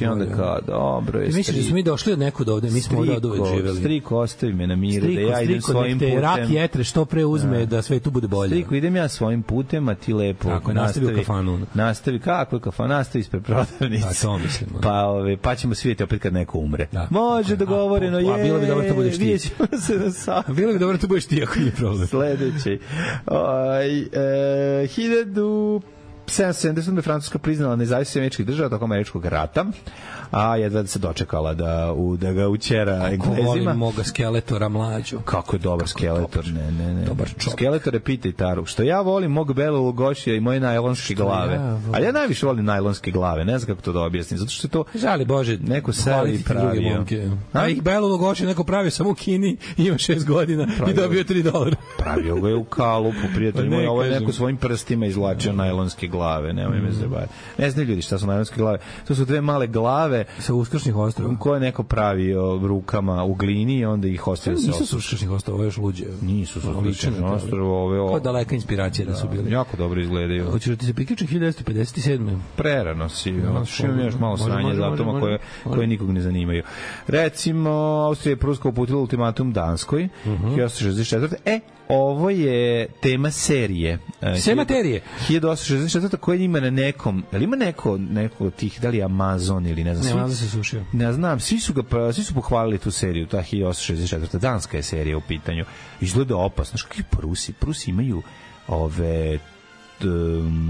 i 0.01 0.05
onda 0.05 0.35
kao, 0.35 0.59
dobro 0.67 1.19
je 1.19 1.25
misliš 1.25 1.57
da 1.57 1.63
smo 1.63 1.75
mi 1.75 1.83
došli 1.83 2.13
od 2.13 2.19
nekud 2.19 2.49
ovde, 2.49 2.71
mi 2.71 2.81
smo 2.81 2.99
od 2.99 3.25
uvek 3.25 3.41
živeli. 3.55 3.79
Striko, 3.79 4.17
ostavi 4.17 4.53
me 4.53 4.67
na 4.67 4.75
miru, 4.75 5.07
da 5.07 5.21
ja 5.21 5.41
idem 5.41 5.61
svojim 5.61 5.99
te 5.99 6.21
rak 6.21 6.39
putem. 6.39 6.55
jetre 6.55 6.83
što 6.83 7.05
pre 7.05 7.25
uzme 7.25 7.65
da 7.65 7.81
sve 7.81 7.99
tu 7.99 8.11
bude 8.11 8.27
bolje. 8.27 8.49
Striko, 8.49 8.75
idem 8.75 8.95
ja 8.95 9.07
svojim 9.07 9.43
putem, 9.43 9.89
a 9.89 9.95
ti 9.95 10.13
lepo 10.13 10.49
Tako 10.49 10.73
nastavi 10.73 11.13
u 11.13 11.17
kafanu. 11.17 11.59
Nastavi, 11.73 12.19
kako 12.19 12.55
je 12.55 12.59
kafan, 12.59 12.89
nastavi 12.89 13.21
ispred 13.21 13.43
prodavnice. 13.43 14.07
A 14.07 14.13
to 14.21 14.37
mislim. 14.37 14.69
Pa, 14.81 15.03
ove, 15.03 15.37
pa 15.37 15.55
ćemo 15.55 15.75
svi 15.75 15.87
vidjeti 15.87 16.03
opet 16.03 16.21
kad 16.21 16.32
neko 16.33 16.57
umre. 16.57 16.87
Da. 16.91 17.07
Može 17.09 17.55
dogovoreno, 17.55 18.19
je. 18.19 18.33
a 18.33 18.37
bilo 18.37 18.59
bi 18.59 18.67
dobro 18.67 18.87
da 18.87 18.93
budeš 18.93 19.17
ti. 19.17 19.39
Sat. 20.23 20.49
Bilo 20.49 20.73
bi 20.73 20.79
dobro 20.79 20.97
da 20.97 21.07
budeš 21.07 21.25
ti 21.25 21.43
ako 21.43 21.59
nije 21.59 21.71
problem. 21.71 22.07
Sledeći. 22.07 22.79
Oj, 23.25 24.01
e, 24.01 24.07
1777. 26.27 27.01
Francuska 27.01 27.39
priznala 27.39 27.75
nezavisnost 27.75 28.17
američkih 28.17 28.45
država 28.45 28.69
tokom 28.69 28.91
američkog 28.91 29.25
rata, 29.25 29.65
a 30.33 30.55
jedva 30.55 30.81
da 30.81 30.87
se 30.87 30.99
dočekala 30.99 31.53
da, 31.53 31.93
u, 31.93 32.17
da 32.17 32.31
ga 32.33 32.47
učera 32.47 32.99
Ko 33.19 33.25
volim 33.25 33.39
Englezima. 33.39 33.73
moga 33.73 34.03
skeletora 34.03 34.69
mlađu. 34.69 35.19
Kako 35.19 35.55
je 35.55 35.59
dobar 35.59 35.87
skeletor, 35.87 36.45
ne, 36.47 36.71
ne, 36.73 36.93
ne. 36.93 37.05
Dobar 37.05 37.27
čovjek. 37.29 37.51
Skeletore 37.51 37.99
pitaj 37.99 38.31
Taru. 38.31 38.65
Što 38.65 38.83
ja 38.83 39.01
volim 39.01 39.31
mog 39.31 39.53
Bela 39.53 39.79
Lugošija 39.79 40.35
i 40.35 40.39
moje 40.39 40.59
najlonske 40.59 41.13
glave. 41.13 41.53
ja 41.53 41.61
volim? 41.61 41.95
Ali 41.95 42.05
ja 42.05 42.11
najviše 42.11 42.45
volim 42.45 42.65
najlonske 42.65 43.11
glave, 43.11 43.45
ne 43.45 43.59
znam 43.59 43.67
kako 43.67 43.81
to 43.81 43.91
da 43.91 44.01
objasnim, 44.01 44.37
zato 44.37 44.51
što 44.51 44.67
je 44.67 44.71
to 44.71 44.83
Žali 44.95 45.25
Bože, 45.25 45.57
Neko 45.57 45.93
seli 45.93 46.43
pravio. 46.43 46.95
momke. 46.95 47.29
A? 47.53 47.67
Ih 47.67 47.81
Belo 47.83 48.07
Lugoši 48.07 48.45
neko 48.45 48.63
pravio 48.63 48.91
samo 48.91 49.09
u 49.09 49.15
Kini, 49.15 49.57
ima 49.77 49.97
šest 49.97 50.25
godina 50.27 50.67
i 50.89 50.93
dobio 50.93 51.23
3 51.23 51.43
dolara. 51.43 51.75
pravio 51.97 52.35
ga 52.35 52.49
je 52.49 52.55
u 52.55 52.63
kalupu, 52.63 53.17
prijatelj 53.35 53.69
Pa 53.69 53.75
moj, 53.75 53.87
ovo 53.87 54.03
je 54.03 54.19
neko 54.19 54.31
svojim 54.31 54.57
prstima 54.57 55.05
izvlačio 55.05 55.53
najlonske 55.53 56.07
glave, 56.07 56.53
nemoj 56.53 56.79
me 56.79 56.91
zabaviti. 56.91 57.33
Ne 57.57 57.69
znaju 57.69 57.87
ljudi 57.89 58.01
šta 58.01 58.17
su 58.17 58.27
najlonske 58.27 58.55
glave. 58.57 58.77
To 59.07 59.15
su 59.15 59.25
dve 59.25 59.41
male 59.41 59.67
glave 59.67 60.22
Sa 60.39 60.53
uskršnjih 60.53 60.95
ostrava. 60.97 61.35
koje 61.35 61.55
je 61.55 61.61
neko 61.61 61.83
pravio 61.83 62.33
rukama 62.57 63.23
u 63.23 63.33
glini 63.33 63.75
i 63.75 63.85
onda 63.85 64.07
ih 64.07 64.27
ostavio 64.27 64.57
se 64.57 64.67
Nisu 64.67 64.77
su 64.77 64.83
osuši. 64.85 64.97
uskršnjih 64.97 65.31
ostrava, 65.31 65.55
ovo 65.55 65.63
je 65.63 65.67
još 65.67 65.77
luđe. 65.77 66.05
Nisu 66.21 66.61
su 66.61 66.69
Ono, 66.69 66.79
liče 66.79 66.89
uskršnjih 66.89 67.21
na 67.21 67.29
to. 67.29 67.35
ostrava, 67.35 67.67
ove 67.69 67.99
o- 67.99 68.07
Kao 68.07 68.19
daleka 68.21 68.55
inspiracija 68.55 69.05
da 69.05 69.15
su 69.15 69.27
bili. 69.29 69.51
jako 69.51 69.77
dobro 69.77 70.01
izgledaju. 70.01 70.51
Hoćeš 70.51 70.67
da 70.67 70.75
ti 70.75 70.85
se 70.85 70.93
priključim 70.93 71.27
1957. 71.29 72.39
Prerano 72.55 73.09
si, 73.09 73.31
ono, 73.31 73.65
što 73.65 73.85
imam 73.85 73.99
još 73.99 74.15
malo 74.15 74.33
atoma 74.33 75.11
može. 75.11 75.19
koje, 75.19 75.39
koje 75.65 75.87
nikog 75.87 76.11
ne 76.11 76.21
zanimaju. 76.21 76.63
Recimo, 77.07 77.69
Austrija 78.03 78.31
je 78.31 78.37
Pruska 78.37 78.69
uputila 78.69 78.99
ultimatum 78.99 79.53
Danskoj, 79.53 80.09
Mhm. 80.25 80.47
1864. 80.47 81.35
E, 81.45 81.59
ovo 81.89 82.29
je 82.29 82.87
tema 83.01 83.31
serije. 83.31 83.99
E, 84.21 84.35
Sve 84.35 84.55
materije. 84.55 85.01
1864. 85.29 86.17
koja 86.17 86.35
ima 86.35 86.59
na 86.59 86.69
nekom, 86.69 87.23
ali 87.31 87.43
ima 87.43 87.55
neko, 87.55 87.97
neko 87.97 88.45
od 88.45 88.55
tih, 88.55 88.81
da 88.81 88.89
li 88.89 89.03
Amazon 89.03 89.67
ili 89.67 89.83
ne 89.83 89.95
znam, 89.95 90.07
Ne, 90.07 90.21
malo 90.21 90.33
se 90.33 90.49
sušio. 90.49 90.83
ne 90.93 91.13
znam, 91.13 91.39
svi 91.39 91.59
su, 91.59 91.73
ga, 91.73 91.83
svi 92.13 92.23
su 92.23 92.33
pohvalili 92.33 92.77
tu 92.77 92.91
seriju, 92.91 93.27
ta 93.27 93.37
1864. 93.37 94.37
Danska 94.39 94.77
je 94.77 94.83
serija 94.83 95.17
u 95.17 95.21
pitanju. 95.21 95.65
Izgleda 96.01 96.35
opasno. 96.37 96.69
Znaš, 96.71 96.81
kakvi 96.83 97.03
Prusi? 97.11 97.53
Prusi 97.53 97.89
imaju 97.89 98.21
ove 98.67 99.39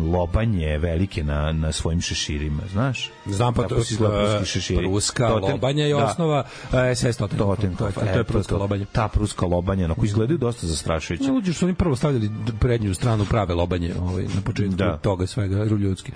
lobanje 0.06 0.78
velike 0.78 1.24
na, 1.24 1.52
na 1.52 1.72
svojim 1.72 2.02
šeširima, 2.02 2.62
znaš? 2.72 3.12
Znam 3.26 3.54
pa 3.54 3.64
to 3.64 3.78
izgleda 3.80 4.20
pruski 4.20 4.46
šeširi. 4.46 4.80
Pruska 4.80 5.28
Totem- 5.28 5.52
lobanja 5.52 5.86
je 5.86 5.94
da. 5.94 6.06
osnova 6.06 6.44
e, 6.74 6.96
SS 6.96 7.18
Totem. 7.18 7.38
Totem, 7.38 7.76
to 7.76 7.88
je, 7.88 7.94
to 7.94 8.18
je 8.18 8.24
pruska 8.24 8.58
lobanja. 8.58 8.86
Ta 8.86 9.08
pruska 9.08 9.46
lobanja, 9.46 9.86
onako 9.86 10.06
izgledaju 10.06 10.38
dosta 10.38 10.68
zastrašujuće. 10.68 11.24
Ne 11.24 11.32
uđeš, 11.32 11.58
su 11.58 11.66
oni 11.66 11.74
prvo 11.74 11.96
stavljali 11.96 12.30
prednju 12.60 12.94
stranu 12.94 13.26
prave 13.26 13.54
lobanje 13.54 13.94
ovaj, 14.02 14.24
na 14.24 14.42
početku 14.42 14.76
Da. 14.76 14.98
toga 14.98 15.28
svega, 15.28 15.64
ljudski. 15.64 16.12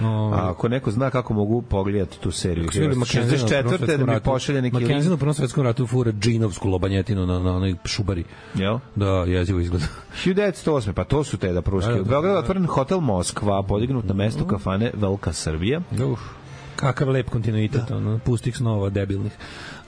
Ovaj, 0.00 0.38
A 0.38 0.50
ako 0.50 0.68
neko 0.68 0.90
zna 0.90 1.10
kako 1.10 1.34
mogu 1.34 1.62
pogledati 1.62 2.20
tu 2.20 2.30
seriju, 2.30 2.64
Kako 2.64 2.74
su 2.74 2.80
bili 2.80 2.96
Mackenzenu 2.96 3.44
u 3.44 3.48
Prvom 3.48 3.78
64. 3.78 3.96
da 4.06 4.12
mi 4.14 4.20
pošalje 4.20 4.62
neki 4.62 4.76
link, 4.76 5.12
u 5.14 5.16
Prvom 5.16 5.34
svetskom 5.34 5.64
ratu 5.64 5.86
fura 5.86 6.12
džinovsku 6.12 6.68
lobanjetinu 6.68 7.26
na, 7.26 7.38
na 7.38 7.56
onoj 7.56 7.74
šubari. 7.84 8.24
jel? 8.54 8.78
Da, 8.94 9.06
jezivo 9.10 9.60
izgleda. 9.60 9.86
1908. 10.24 10.92
Pa 10.92 11.04
to 11.04 11.24
su 11.24 11.36
te 11.36 11.52
da 11.52 11.62
pruske. 11.62 11.90
Da, 11.90 11.94
da, 11.96 12.00
U 12.00 12.04
da. 12.04 12.10
Beogradu 12.10 12.34
je 12.34 12.38
otvoren 12.38 12.66
hotel 12.66 13.00
Moskva, 13.00 13.62
podignut 13.62 14.04
na 14.04 14.14
mestu 14.14 14.46
kafane 14.46 14.90
Velika 14.94 15.32
Srbija. 15.32 15.80
Uf, 16.12 16.20
kakav 16.76 17.08
lep 17.08 17.30
kontinuitet, 17.30 17.90
ono, 17.90 18.18
pustih 18.24 18.56
snova 18.56 18.90
debilnih. 18.90 19.32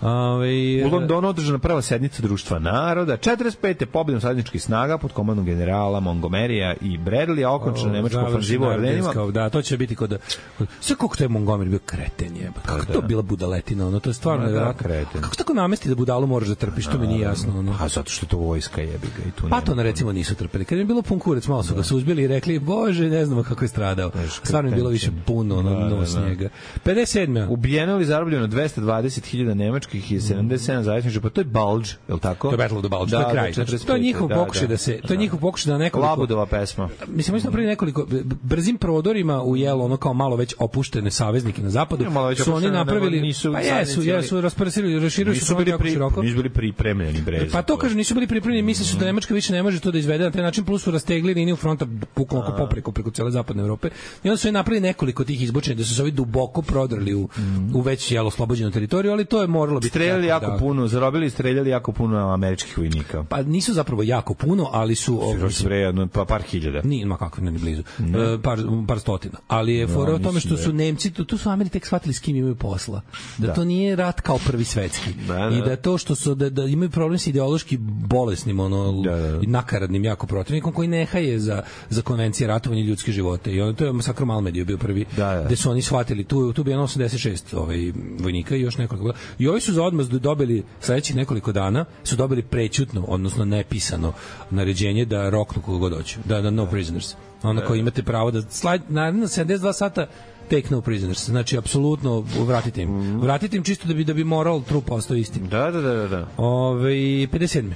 Ove, 0.05 0.85
U 0.87 0.89
Londonu 0.89 1.29
održana 1.29 1.59
prva 1.59 1.83
sednica 1.83 2.23
društva 2.23 2.59
naroda. 2.59 3.17
45. 3.17 3.85
pobedom 3.85 4.21
savezničkih 4.21 4.63
snaga 4.63 4.99
pod 4.99 5.13
komandom 5.13 5.45
generala 5.45 6.01
Montgomerya 6.01 6.75
i 6.81 6.99
Bradleya 6.99 7.51
okončena 7.51 7.93
nemačka 7.93 8.27
Ardenima. 8.71 9.13
Da, 9.33 9.51
to 9.51 9.63
će 9.63 9.77
biti 9.77 9.95
kod... 9.95 10.19
kod 10.59 10.69
sve 10.81 10.97
koliko 10.97 11.17
taj 11.17 11.29
Montgomery 11.29 11.69
bio 11.69 11.79
kreten 11.87 12.37
je. 12.37 12.53
Kako 12.67 12.87
to 12.87 13.01
bila 13.01 13.23
budaletina, 13.23 13.87
ono, 13.87 14.01
to 14.01 14.11
je 14.11 14.15
stvarno 14.15 14.51
da, 14.51 14.73
kreten. 14.73 15.21
Kako 15.21 15.37
tako 15.37 15.55
namesti 15.55 15.89
da 15.89 15.95
budalu 15.95 16.27
moraš 16.27 16.49
da 16.49 16.55
trpiš, 16.55 16.87
to 16.87 16.99
mi 16.99 17.07
nije 17.07 17.21
jasno. 17.21 17.59
Ono. 17.59 17.77
A 17.81 17.89
zato 17.89 18.11
što 18.11 18.27
je 18.27 18.31
to 18.31 18.37
vojska 18.37 18.81
jebi 18.81 19.07
ga 19.17 19.29
i 19.29 19.31
tu 19.31 19.49
Pa 19.51 19.61
to 19.61 19.75
na 19.75 19.83
recimo 19.83 20.13
nisu 20.13 20.35
trpeli. 20.35 20.65
Kad 20.65 20.79
je 20.79 20.85
bilo 20.85 21.03
pun 21.03 21.19
kurac, 21.19 21.47
malo 21.47 21.63
su 21.63 21.75
ga 21.75 21.83
suzbili 21.83 22.23
i 22.23 22.27
rekli, 22.27 22.59
bože, 22.59 23.09
ne 23.09 23.27
znamo 23.27 23.43
kako 23.43 23.65
je 23.65 23.69
stradao. 23.69 24.11
Stvarno 24.43 24.71
je 24.71 24.77
bilo 24.77 24.91
više 24.91 25.11
puno, 25.27 25.59
ono, 25.59 25.71
Da, 25.71 25.77
da, 25.77 25.97
nos 25.97 26.15
da. 26.15 26.29
njega. 26.29 26.49
57. 26.85 27.47
Ubijeno 27.51 27.93
ili 27.93 28.05
zarobljeno 28.05 28.47
220.000 28.47 29.55
nemačkih 29.55 29.94
i 29.95 30.21
77 30.21 30.83
zavisničih, 30.83 31.21
pa 31.21 31.29
to 31.29 31.41
je 31.41 31.45
Bulge, 31.45 31.89
je 32.09 32.15
li 32.15 32.21
tako? 32.21 32.49
To 32.49 32.55
je 32.55 32.59
Battle 32.59 32.79
of 32.79 32.85
the 32.85 32.89
Bulge, 32.89 33.11
da, 33.11 33.23
to 33.23 33.29
je 33.29 33.33
kraj. 33.33 33.53
Da, 33.53 33.65
Znači, 33.65 33.87
to 33.87 33.95
je 33.95 34.01
njihov 34.01 34.29
pokušaj 34.29 34.69
da 34.69 34.77
se, 34.77 35.01
to 35.07 35.13
je 35.13 35.17
njihov 35.17 35.41
pokušaj 35.41 35.73
da 35.73 35.79
nekoliko 35.79 36.09
Labudova 36.09 36.47
pesma. 36.47 36.89
Mislim, 37.07 37.35
mi 37.35 37.41
smo 37.41 37.49
napravili 37.49 37.71
nekoliko 37.71 38.07
brzim 38.43 38.77
prodorima 38.77 39.43
u 39.43 39.57
jelo, 39.57 39.85
ono 39.85 39.97
kao 39.97 40.15
malo 40.15 40.37
već 40.37 40.55
opuštene 40.59 41.11
saveznike 41.11 41.63
na 41.63 41.71
zapadu. 41.71 42.05
Su 42.45 42.55
oni 42.55 42.71
napravili, 42.71 43.21
nisu 43.21 43.53
pa 43.53 43.61
jesu, 43.61 44.03
jesu, 44.03 44.41
raspršili, 44.41 44.99
raširili 44.99 45.37
su 45.37 45.57
bili, 45.57 45.79
pri, 45.79 45.91
široko. 45.91 46.23
nisu 46.23 46.37
bili 46.37 46.51
pripremljeni 46.51 47.23
bre. 47.23 47.49
Pa 47.53 47.63
to 47.63 47.77
kaže 47.77 47.95
nisu 47.95 48.15
bili 48.15 48.27
pripremljeni, 48.27 48.63
misle 48.63 48.87
su 48.87 48.97
da 48.97 49.05
Nemačka 49.05 49.35
više 49.35 49.53
ne 49.53 49.63
može 49.63 49.81
to 49.81 49.91
da 49.91 49.99
izvede 49.99 50.25
na 50.25 50.31
taj 50.31 50.43
način, 50.43 50.65
plus 50.65 50.83
su 50.83 50.91
rastegli 50.91 51.35
liniju 51.35 51.57
fronta 51.57 51.87
bukvalno 52.17 52.47
oko 52.47 52.57
popreko 52.57 52.93
preko 52.93 53.11
cele 53.11 53.31
zapadne 53.31 53.63
Evrope. 53.63 53.89
I 54.25 54.29
onda 54.29 54.37
su 54.37 54.49
je 54.49 54.53
napravili 54.53 54.81
nekoliko 54.81 55.25
tih 55.25 55.43
izbočenih 55.43 55.79
da 55.79 55.85
su 55.85 55.95
se 55.95 56.03
ovi 56.03 56.11
duboko 56.11 56.63
prodrli 56.63 57.15
u, 57.15 57.29
u 57.75 57.81
već 57.81 58.11
jelo 58.11 58.29
oslobođenu 58.29 58.71
teritoriju, 58.71 59.13
ali 59.13 59.25
to 59.25 59.41
je 59.41 59.47
moralo 59.47 59.81
streljali 59.89 60.27
jako, 60.27 60.47
da. 60.47 60.57
puno, 60.57 60.89
zarobili 60.89 61.27
i 61.27 61.31
streljali 61.31 61.71
jako 61.71 61.93
puno 61.93 62.29
američkih 62.33 62.79
vojnika. 62.79 63.25
Pa 63.29 63.43
nisu 63.43 63.73
zapravo 63.73 64.03
jako 64.03 64.35
puno, 64.35 64.69
ali 64.73 64.95
su... 64.95 65.21
o, 65.23 65.35
Još 65.35 65.65
bre, 65.65 65.77
jedno, 65.77 66.09
pa 66.09 66.25
par 66.25 66.43
hiljada. 66.43 66.81
Nije, 66.85 67.07
ma 67.07 67.17
kako, 67.17 67.41
ne, 67.41 67.51
ni 67.51 67.59
blizu. 67.59 67.83
E, 68.01 68.43
par, 68.43 68.59
par 68.89 69.01
stotina. 69.01 69.39
Ali 69.49 69.75
je 69.75 69.87
fora 69.87 70.15
o 70.15 70.19
tome 70.19 70.41
što 70.41 70.55
mislim 70.55 70.65
su 70.65 70.73
Nemci, 70.73 71.11
tu, 71.11 71.25
tu 71.25 71.39
su 71.39 71.51
Ameri 71.51 71.71
tek 71.71 71.87
shvatili 71.87 72.15
s 72.15 72.19
kim 72.21 72.37
imaju 72.37 72.55
posla. 72.55 73.01
Da, 73.39 73.55
to 73.55 73.65
nije 73.65 73.97
rat 73.97 74.21
kao 74.21 74.39
prvi 74.47 74.65
svetski. 74.65 75.11
Da, 75.29 75.35
da. 75.35 75.57
I 75.57 75.63
da 75.63 75.77
to 75.77 75.99
što 75.99 76.15
su, 76.15 76.35
da, 76.35 76.51
da 76.51 76.65
imaju 76.65 76.91
problem 76.91 77.19
sa 77.19 77.31
ideološki 77.31 77.77
bolesnim, 77.81 78.61
ono, 78.61 79.03
Da, 79.03 79.17
da. 79.17 79.41
nakaradnim 79.47 80.05
jako 80.05 80.27
protivnikom 80.27 80.73
koji 80.73 80.89
ne 80.89 81.07
haje 81.07 81.39
za, 81.39 81.63
za 81.91 82.03
konvencije 82.03 82.47
ratovanja 82.49 82.83
ljudske 82.83 83.13
živote. 83.13 83.53
I 83.53 83.61
onda 83.61 83.77
to 83.77 83.85
je 83.85 83.93
Masakro 83.93 84.27
Malmedio 84.27 84.65
bio 84.65 84.79
prvi, 84.79 85.05
Da, 85.17 85.35
da. 85.35 85.43
gde 85.45 85.57
su 85.57 85.71
oni 85.71 85.83
shvatili, 85.83 86.25
tu, 86.25 86.53
tu 86.53 86.65
bi 86.65 86.71
jedno 86.71 86.87
86 86.87 87.57
ovaj, 87.57 87.93
vojnika 88.19 88.57
i 88.57 88.61
još 88.61 88.79
nekoliko. 88.79 89.13
I 89.39 89.49
ovi 89.49 89.61
su 89.65 89.73
za 89.73 89.83
odmaz 89.83 90.09
dobili 90.09 90.65
sledećih 90.81 91.17
nekoliko 91.17 91.53
dana 91.53 91.85
su 92.05 92.17
dobili 92.17 92.43
prećutno, 92.43 93.05
odnosno 93.09 93.45
nepisano 93.45 94.13
naređenje 94.51 95.05
da 95.05 95.31
roknu 95.31 95.63
koga 95.63 95.79
god 95.79 95.97
hoće, 95.97 96.19
da, 96.25 96.41
da 96.41 96.51
no 96.51 96.67
prisoners. 96.67 97.15
Ono 97.43 97.63
koji 97.67 97.81
imate 97.81 98.03
pravo 98.03 98.31
da 98.31 98.43
slaj, 98.43 98.79
naredno 98.89 99.27
72 99.27 99.73
sata 99.73 100.07
take 100.51 100.69
no 100.71 100.81
prisoners. 100.81 101.27
Znači, 101.27 101.59
apsolutno 101.59 102.25
vratite 102.47 102.83
im. 102.83 103.21
Vratite 103.21 103.57
im 103.57 103.63
čisto 103.63 103.89
da 103.89 103.95
bi, 103.95 104.05
da 104.05 104.15
bi 104.15 104.25
moral 104.25 104.63
trup 104.63 104.91
ostao 104.91 105.17
isti. 105.17 105.41
Da, 105.41 105.71
da, 105.71 105.81
da, 105.81 105.95
da, 105.95 106.09
da. 106.09 106.29
Ove, 106.37 106.91
57. 106.91 107.73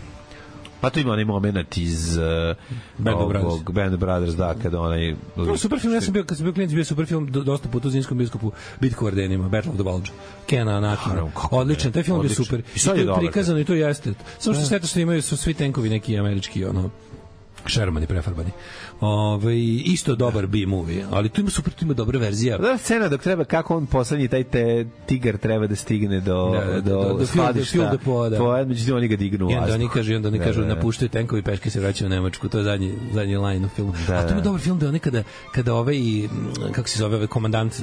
Pa 0.80 0.90
tu 0.90 1.00
ima 1.00 1.12
onaj 1.12 1.24
moment 1.24 1.76
iz 1.76 2.16
uh, 2.16 2.22
Band 2.98 3.20
of 3.20 3.28
Brothers. 3.28 3.62
Band 3.72 3.94
of 3.94 4.00
Brothers, 4.00 4.34
da, 4.34 4.54
kada 4.62 4.80
onaj... 4.80 5.14
No, 5.36 5.56
super 5.56 5.80
film, 5.80 5.94
ja 5.94 6.00
sam 6.00 6.12
bio, 6.12 6.24
kad 6.24 6.36
sam 6.36 6.44
bio 6.44 6.52
klinic, 6.52 6.74
bio 6.74 6.84
super 6.84 7.06
film, 7.06 7.26
do- 7.26 7.42
dosta 7.42 7.68
puta 7.68 7.88
u 7.88 7.90
Zimskom 7.90 8.18
biskupu, 8.18 8.52
Bitku 8.80 9.04
u 9.04 9.08
Ardenima, 9.08 9.48
Battle 9.48 9.70
of 9.70 9.76
the 9.76 9.84
Bulge, 9.84 10.10
Kena 10.46 10.76
Anakina. 10.76 11.30
Odličan, 11.50 11.92
taj 11.92 12.02
film 12.02 12.22
je 12.24 12.28
super. 12.28 12.62
I 12.76 12.80
to 12.80 12.94
je 12.94 13.06
prikazano 13.18 13.60
i 13.60 13.64
to 13.64 13.74
jeste. 13.74 14.14
Samo 14.38 14.54
što 14.54 14.64
sve 14.64 14.80
to 14.80 14.86
što 14.86 15.00
imaju 15.00 15.22
su 15.22 15.36
svi 15.36 15.54
tenkovi 15.54 15.88
neki 15.90 16.18
američki, 16.18 16.64
ono, 16.64 16.90
šermani, 17.66 18.06
prefarbani. 18.06 18.50
Ove, 19.00 19.54
isto 19.84 20.14
dobar 20.14 20.46
B-movie, 20.46 21.04
ali 21.10 21.28
tu 21.28 21.40
ima 21.40 21.50
super, 21.50 21.72
tu 21.72 21.84
ima 21.84 21.94
dobra 21.94 22.18
verzija. 22.18 22.58
Da, 22.58 22.78
scena 22.78 23.08
dok 23.08 23.20
treba, 23.20 23.44
kako 23.44 23.76
on 23.76 23.86
poslednji, 23.86 24.28
taj 24.28 24.44
te 24.44 24.62
tigar 25.06 25.36
treba 25.36 25.66
da 25.66 25.76
stigne 25.76 26.20
do, 26.20 26.50
Da, 26.50 26.64
da, 26.64 26.80
do, 26.80 26.90
do- 26.92 27.08
do 27.08 27.14
field- 27.14 27.26
skladišta. 27.26 27.72
field 27.72 27.90
depoa, 27.90 28.28
da. 28.28 28.38
Poed, 28.38 28.68
međutim, 28.68 28.96
oni 28.96 29.08
ga 29.08 29.16
dignu 29.16 29.50
I 29.50 29.54
onda 29.54 29.74
oni 29.74 29.88
kažu, 29.88 30.16
onda 30.16 30.28
oni 30.28 30.38
Da, 30.38 30.44
kažu, 30.44 30.60
da, 30.60 30.66
da. 30.66 30.74
napuštaju 30.74 31.08
tenkovi 31.08 31.42
peške 31.42 31.70
se 31.70 31.80
vraćaju 31.80 32.06
u 32.06 32.10
Nemačku, 32.10 32.48
to 32.48 32.58
je 32.58 32.64
zadnji, 32.64 32.94
zadnji 33.12 33.36
line 33.36 33.66
u 33.66 33.70
filmu. 33.70 33.92
Da, 34.06 34.14
A 34.14 34.22
to 34.22 34.28
je 34.28 34.34
da. 34.34 34.40
dobar 34.40 34.60
film 34.60 34.78
da 34.78 34.88
oni 34.88 34.98
kada, 34.98 35.22
kada 35.52 35.74
ovaj, 35.74 35.98
mm, 35.98 36.28
kako 36.72 36.88
se 36.88 36.98
zove, 36.98 37.14
ovaj 37.14 37.26
komandant 37.26 37.74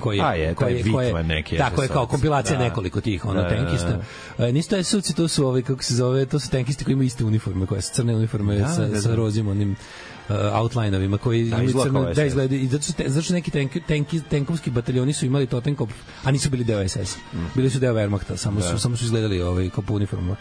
koji 0.00 0.16
je, 0.16 0.24
A 0.24 0.34
je, 0.34 0.54
koji 0.54 0.72
taj 0.74 0.78
je, 0.80 0.92
koji 0.92 1.06
je, 1.08 1.22
neki 1.24 1.56
tako 1.56 1.82
je 1.82 1.88
kao 1.88 2.06
kompilacija 2.06 2.58
Da. 2.58 2.64
nekoliko 2.64 3.00
tih 3.00 3.24
ono 3.24 3.34
Da, 3.34 3.42
da, 3.42 3.48
da. 3.48 3.56
tenkista. 3.56 3.98
E, 4.38 4.52
nisu 4.52 4.70
to 4.70 4.82
SUC, 4.82 5.12
to 5.12 5.28
su 5.28 5.46
ovi 5.46 5.62
kako 5.62 5.82
se 5.82 5.94
zove, 5.94 6.26
to 6.26 6.38
su 6.38 6.50
tenkisti 6.50 6.84
koji 6.84 6.92
imaju 6.92 7.06
iste 7.06 7.24
uniforme, 7.24 7.66
koje 7.66 7.82
su 7.82 7.92
crne 7.94 8.14
uniforme 8.16 8.56
Da, 8.56 8.68
sa, 8.68 8.80
da, 8.80 8.88
da. 8.88 9.00
sa 9.00 9.14
rozim 9.14 9.48
onim 9.48 9.76
outlineovima 10.52 11.18
koji 11.18 11.48
imaju 11.48 11.68
izgleda 11.68 12.10
SS. 12.10 12.16
da 12.16 12.24
izgleda 12.24 12.56
i 12.56 12.66
zato 12.66 12.92
te, 12.92 13.08
zato 13.08 13.32
neki 13.32 13.50
tenk, 13.50 13.72
tenki, 13.86 14.20
tenkovski 14.30 14.70
bataljoni 14.70 15.12
su 15.12 15.26
imali 15.26 15.46
Totenkopf, 15.46 15.92
a 16.24 16.30
nisu 16.30 16.50
bili 16.50 16.64
deo 16.64 16.88
SS. 16.88 17.16
Mm. 17.34 17.38
Bili 17.54 17.70
su 17.70 17.78
deo 17.78 17.94
Wehrmachta, 17.94 18.36
samo 18.36 18.60
su 18.60 18.78
samo 18.78 18.96
su 18.96 19.04
izgledali 19.04 19.42
ovaj 19.42 19.70
kao 19.70 19.84
po 19.84 19.94
uniformama. 19.94 20.36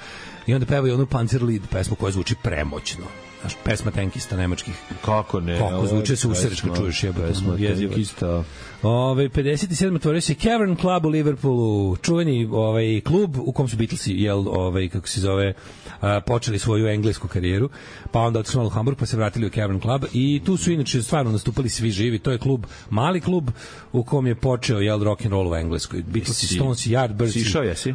I 0.47 0.53
onda 0.53 0.65
pevaju 0.65 0.93
onu 0.93 1.05
Panzerlied 1.05 1.61
pesmu 1.71 1.95
koja 1.95 2.11
zvuči 2.11 2.35
premoćno. 2.43 3.05
Znaš, 3.41 3.53
pesma 3.63 3.91
tenkista 3.91 4.37
nemačkih. 4.37 4.73
Kako 5.05 5.39
ne? 5.39 5.57
Kako 5.59 5.87
zvuče 5.87 6.15
se 6.15 6.27
usreć 6.27 6.61
kad 6.61 6.77
čuješ 6.77 7.03
jebote, 7.03 7.27
Pesma 7.27 7.57
tenkista. 7.57 8.43
Ove 8.83 9.29
57 9.29 9.95
otvorio 9.95 10.21
se 10.21 10.33
Cavern 10.33 10.75
Club 10.75 11.05
u 11.05 11.09
Liverpoolu, 11.09 11.97
čuveni 11.97 12.45
ovaj 12.45 13.01
klub 13.01 13.37
u 13.37 13.51
kom 13.51 13.67
su 13.67 13.77
Beatlesi 13.77 14.13
jel 14.13 14.49
ovaj 14.49 14.89
kako 14.89 15.07
se 15.07 15.21
zove 15.21 15.53
a, 16.01 16.21
počeli 16.21 16.59
svoju 16.59 16.87
englesku 16.87 17.27
karijeru, 17.27 17.69
pa 18.11 18.19
onda 18.19 18.39
otišli 18.39 18.65
u 18.65 18.69
Hamburg 18.69 18.97
pa 18.97 19.05
se 19.05 19.17
vratili 19.17 19.47
u 19.47 19.49
Cavern 19.49 19.79
Club 19.81 20.03
i 20.13 20.41
tu 20.45 20.57
su 20.57 20.71
inače 20.71 21.01
stvarno 21.03 21.31
nastupali 21.31 21.69
svi 21.69 21.91
živi. 21.91 22.19
To 22.19 22.31
je 22.31 22.37
klub, 22.37 22.65
mali 22.89 23.21
klub 23.21 23.49
u 23.93 24.03
kom 24.03 24.27
je 24.27 24.35
počeo 24.35 24.79
jel 24.79 25.03
rock 25.03 25.21
and 25.21 25.31
roll 25.31 25.51
u 25.51 25.55
Engleskoj. 25.55 26.03
Beatlesi, 26.03 26.47
Si- 26.47 26.55
Stones, 26.55 26.79
Yardbirds. 26.79 27.31
si 27.33 27.39
išao, 27.39 27.63
jesi? 27.63 27.93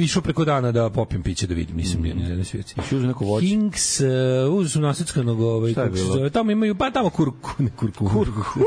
Išao 0.00 0.22
preko 0.22 0.44
dana 0.44 0.72
da 0.72 0.90
popijem 0.90 1.22
piće 1.22 1.46
da 1.46 1.54
vidim, 1.54 1.76
nisam 1.76 2.02
bio 2.02 2.14
ni 2.14 2.22
jednoj 2.22 2.44
svirci. 2.44 2.74
Si 2.88 2.96
uzeo 2.96 3.08
neko 3.08 3.24
voće? 3.24 3.46
Kings, 3.46 4.00
uh, 4.00 4.06
uz 4.62 4.72
su 4.72 4.80
naseckanog 4.80 5.40
ovaj, 5.40 5.74
kako 5.74 5.96
se 5.96 6.02
zove, 6.04 6.30
tamo 6.30 6.50
imaju, 6.50 6.74
pa 6.74 6.90
tamo 6.90 7.10
kurku, 7.10 7.50
ne 7.58 7.70
kurku, 7.70 8.08
kurku. 8.08 8.60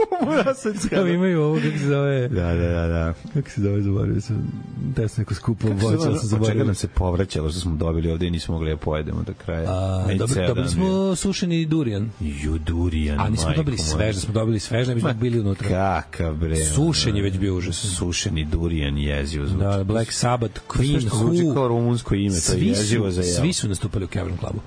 Tamo 0.90 1.08
imaju 1.08 1.42
ovo, 1.42 1.56
kako 1.56 1.78
se 1.78 1.88
zove, 1.88 2.28
Da, 2.28 2.54
da, 2.54 2.68
da, 2.68 2.88
da. 2.88 3.14
kako 3.34 3.50
se 3.50 3.62
zove, 3.62 3.82
zaboravio 3.82 4.22
sam, 4.22 4.48
da 4.96 5.08
sam 5.08 5.22
neko 5.22 5.34
skupo 5.34 5.68
voće, 5.70 5.98
sam 5.98 6.14
zaboravio. 6.22 6.64
nam 6.66 6.76
se 6.76 6.88
povraćalo 6.88 7.50
što 7.50 7.60
smo 7.60 7.76
dobili 7.76 8.12
ovde 8.12 8.28
i 8.28 8.32
nismo 8.32 8.54
mogli 8.54 8.70
da 8.70 8.78
pojedemo 8.78 9.24
do 9.24 9.34
kraja. 9.46 9.70
A, 9.70 10.08
dobro, 10.18 10.48
dobili 10.48 10.70
smo 10.70 11.16
sušeni 11.16 11.66
durijan. 11.66 12.10
Ju, 12.20 12.58
durijan, 12.58 13.20
A 13.20 13.30
nismo 13.30 13.52
dobili 13.56 13.78
svež, 13.78 14.16
da 14.16 14.22
smo 14.22 14.34
dobili 14.34 14.60
svež, 14.60 14.88
ne 14.88 14.96
bismo 14.96 15.14
bili 15.14 15.40
unutra. 15.40 15.68
Kakav 15.70 16.36
bre. 16.36 16.66
Sušen 16.66 17.16
je 17.16 17.22
ono, 17.22 17.30
već 17.30 17.40
bio 17.40 17.56
užasan. 17.56 17.92
Sušeni 17.92 18.46
durijan 18.46 18.98
jezivo 18.98 19.46
zvuči. 19.48 19.64
Da, 19.64 19.84
Black 19.84 20.12
Sabbath, 20.12 20.62
Queen, 20.68 21.08
što 21.08 21.18
zvuči 21.18 21.42
kao 21.44 21.64
Who, 21.64 21.68
rumunsko 21.68 22.16
ime, 22.16 22.36
to 22.42 22.54
je 22.54 22.68
jezivo 22.68 23.12
za 23.12 23.22
jeo. 23.22 23.34
svi 23.34 23.54
su 23.54 23.68
nastupali 23.70 24.06
u 24.06 24.08
Cavern 24.08 24.38
Clubu. 24.38 24.60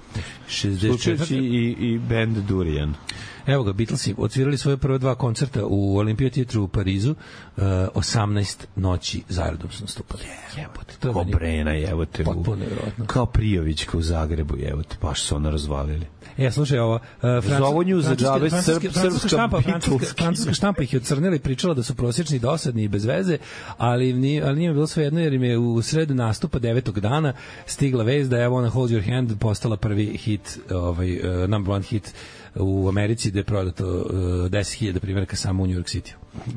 Slučajući 0.48 1.34
64. 1.34 1.36
i, 1.36 1.94
i 1.94 1.98
band 1.98 2.36
Durian. 2.38 2.94
Evo 3.46 3.64
ga, 3.64 3.72
Beatlesi 3.72 4.14
odsvirali 4.18 4.58
svoje 4.58 4.76
prve 4.76 4.98
dva 4.98 5.14
koncerta 5.14 5.60
u 5.66 5.96
Olimpija 5.96 6.30
teatru 6.30 6.62
u 6.62 6.68
Parizu, 6.68 7.10
uh, 7.10 7.62
18 7.62 8.64
noći 8.76 9.22
zaredom 9.28 9.70
su 9.70 9.82
nastupali. 9.82 10.22
Jebote, 10.56 10.94
to 11.00 11.08
je 11.08 11.12
Ko 11.14 11.18
meni 11.20 11.32
Brena, 11.32 11.78
evo 11.78 12.04
te. 12.04 12.22
u- 12.22 12.24
potpuno 12.24 12.56
nevjerojatno. 12.56 13.06
Kao 13.06 13.26
Prijovićka 13.26 13.98
u 13.98 14.02
Zagrebu, 14.02 14.54
evo 14.62 14.82
te, 14.82 14.96
baš 15.02 15.22
su 15.22 15.36
ono 15.36 15.50
razvalili. 15.50 16.06
E, 16.38 16.50
slušaj, 16.50 16.78
ovo, 16.78 16.94
uh, 16.94 17.58
Zovu 17.58 17.82
nju 17.84 18.00
za 18.00 18.16
džabe 18.16 18.50
srp- 18.50 18.92
srpska 18.92 19.28
štampa, 19.28 19.60
francuska, 19.60 20.14
francuska 20.18 20.52
štampa 20.52 20.82
ih 20.82 20.92
je 20.92 21.00
ocrnila 21.00 21.34
i 21.36 21.38
pričala 21.38 21.74
da 21.74 21.82
su 21.82 21.94
prosječni, 21.94 22.38
dosadni 22.38 22.82
i 22.82 22.88
bez 22.88 23.04
veze, 23.04 23.38
ali, 23.78 24.12
nije, 24.12 24.42
ali 24.44 24.58
nije 24.58 24.72
bilo 24.72 24.86
sve 24.86 25.04
jedno 25.04 25.20
jer 25.20 25.32
im 25.32 25.44
je 25.44 25.58
u 25.58 25.82
sredu 25.82 26.14
nastupa 26.14 26.58
devetog 26.58 27.00
dana 27.00 27.32
stigla 27.66 28.04
vez 28.04 28.28
da 28.28 28.36
je 28.36 28.48
Wanna 28.48 28.68
Hold 28.68 28.90
Your 28.90 29.12
Hand 29.12 29.38
postala 29.40 29.76
prvi 29.76 30.06
hit, 30.16 30.58
ovaj, 30.70 31.12
uh, 31.12 31.48
number 31.48 31.74
one 31.74 31.84
hit 31.84 32.14
u 32.54 32.88
Americi 32.88 33.30
gde 33.30 33.40
je 33.40 33.44
prodato 33.44 33.86
uh, 33.86 34.10
10.000 34.10 34.98
primjerka 34.98 35.36
samo 35.36 35.62
u 35.62 35.66
New 35.66 35.76
York 35.76 35.96
City. 35.96 36.12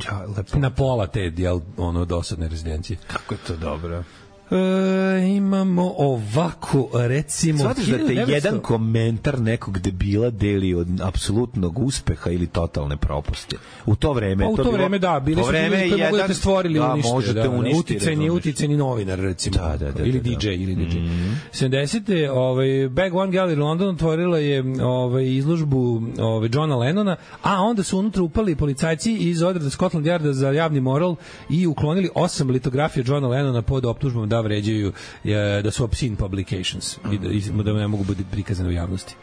Ja, 0.05 0.25
lepo. 0.38 0.59
Na 0.59 0.69
pola 0.69 1.07
te, 1.07 1.32
jel, 1.38 1.59
ono, 1.77 2.05
dosadne 2.05 2.47
rezidencije. 2.47 2.97
Kako 3.07 3.34
je 3.34 3.38
to 3.47 3.55
dobro. 3.55 4.03
E, 4.52 5.28
imamo 5.28 5.93
ovako, 5.97 6.89
recimo... 6.93 7.60
Svatiš 7.60 7.86
da 7.86 7.97
te 7.97 8.04
1900 8.04 8.30
jedan 8.30 8.60
komentar 8.60 9.39
nekog 9.41 9.80
debila 9.80 10.30
deli 10.30 10.74
od 10.74 10.88
apsolutnog 11.02 11.80
uspeha 11.80 12.30
ili 12.30 12.47
totalne 12.47 12.97
propuste. 12.97 13.58
U 13.86 13.95
to 13.95 14.14
vreme... 14.14 14.43
Pa 14.43 14.49
u 14.49 14.58
to, 14.58 14.64
bilo- 14.64 14.74
vreme 14.74 14.99
da, 14.99 15.20
bili 15.20 15.41
to 15.41 15.43
su 15.43 15.49
vreme 15.49 15.78
ljudi 15.78 15.89
koji 15.89 16.02
mogu 16.02 16.12
da 16.12 16.18
jedan- 16.18 16.28
te 16.28 16.34
stvorili 16.34 16.80
da, 16.80 16.91
unište. 16.93 17.10
možete 17.14 17.34
da, 17.34 17.43
da, 17.43 17.49
uništiti, 17.49 17.80
uticajni, 17.95 18.26
razumeš. 18.26 18.41
uticajni 18.41 18.78
novinar 18.78 19.20
recimo. 19.20 19.58
Da, 19.58 19.78
da, 19.78 19.91
da, 19.91 20.04
ili 20.04 20.20
da, 20.20 20.30
da. 20.30 20.36
DJ 20.36 20.47
ili 20.47 20.76
DJ. 20.76 20.97
Mm 20.97 21.36
-hmm. 21.54 21.95
70. 21.99 22.30
ovaj 22.30 22.89
Bag 22.89 23.16
One 23.16 23.32
Gallery 23.32 23.60
London 23.60 23.89
otvorila 23.89 24.38
je 24.38 24.64
ovaj 24.84 25.26
izložbu 25.36 26.02
ovaj 26.20 26.49
Johna 26.54 26.76
Lennona, 26.78 27.16
a 27.43 27.62
onda 27.62 27.84
su 27.84 27.99
unutra 27.99 28.24
upali 28.24 28.56
policajci 28.56 29.14
iz 29.14 29.43
odreda 29.43 29.70
Scotland 29.70 30.06
Yarda 30.06 30.32
za 30.32 30.52
javni 30.52 30.82
moral 30.82 31.16
i 31.49 31.68
uklonili 31.68 32.10
osam 32.16 32.49
litografija 32.49 33.04
Johna 33.08 33.28
Lennona 33.28 33.62
pod 33.62 33.86
optužbom 33.86 34.30
da 34.30 34.41
vređaju 34.42 34.94
je, 35.24 35.62
da 35.62 35.72
su 35.72 35.84
obscene 35.84 36.16
publications 36.16 36.98
i 37.12 37.18
da, 37.18 37.64
da 37.64 37.74
ne 37.74 37.88
mogu 37.88 38.04
biti 38.04 38.24
prikazane 38.32 38.70
u 38.70 38.72
javnosti. 38.72 39.16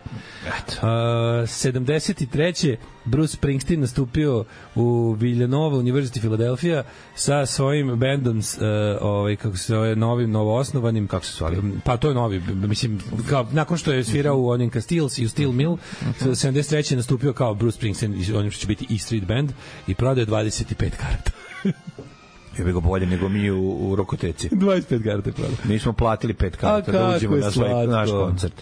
Eto. 0.46 0.72
Uh, 0.76 0.88
73. 1.48 2.76
Bruce 3.04 3.32
Springsteen 3.32 3.80
nastupio 3.80 4.44
u 4.74 5.12
Villanova 5.12 5.76
University 5.76 6.18
Philadelphia 6.18 6.84
sa 7.14 7.46
svojim 7.46 7.96
bendom 7.98 8.38
uh, 8.38 8.42
ovaj 9.00 9.36
kako 9.36 9.56
se 9.56 9.72
zove 9.72 9.96
novim 9.96 10.30
novoosnovanim 10.30 11.06
Kako 11.06 11.24
se 11.24 11.32
zvali? 11.38 11.56
pa 11.84 11.96
to 11.96 12.08
je 12.08 12.14
novi 12.14 12.40
mislim 12.40 13.00
kao 13.28 13.46
nakon 13.52 13.78
što 13.78 13.92
je 13.92 14.04
svirao 14.04 14.38
u 14.38 14.48
onim 14.48 14.70
Castiles 14.70 15.18
i 15.18 15.24
u 15.24 15.28
Steel 15.28 15.52
Mill 15.52 15.78
Mhm. 16.02 16.30
73. 16.30 16.92
je 16.92 16.96
nastupio 16.96 17.32
kao 17.32 17.54
Bruce 17.54 17.76
Springsteen 17.76 18.24
onim 18.36 18.50
što 18.50 18.60
će 18.60 18.66
biti 18.66 18.94
E 18.94 18.98
Street 18.98 19.24
Band 19.24 19.52
i 19.86 19.94
prodao 19.94 20.20
je 20.22 20.26
25 20.26 20.90
karata 20.90 21.30
Je 22.58 22.64
bi 22.64 22.72
ga 22.72 22.80
bolje 22.80 23.06
nego 23.06 23.28
mi 23.28 23.50
u, 23.50 23.90
u 23.90 23.96
Rokoteci. 23.96 24.48
25 24.48 25.04
karata 25.04 25.28
je 25.28 25.32
prodao 25.32 25.56
Mi 25.64 25.78
smo 25.78 25.92
platili 25.92 26.34
pet 26.34 26.56
karata 26.56 26.92
da 26.92 27.14
uđemo 27.16 27.36
na 27.36 27.50
svoj 27.50 27.86
naš 27.86 28.10
koncert. 28.10 28.54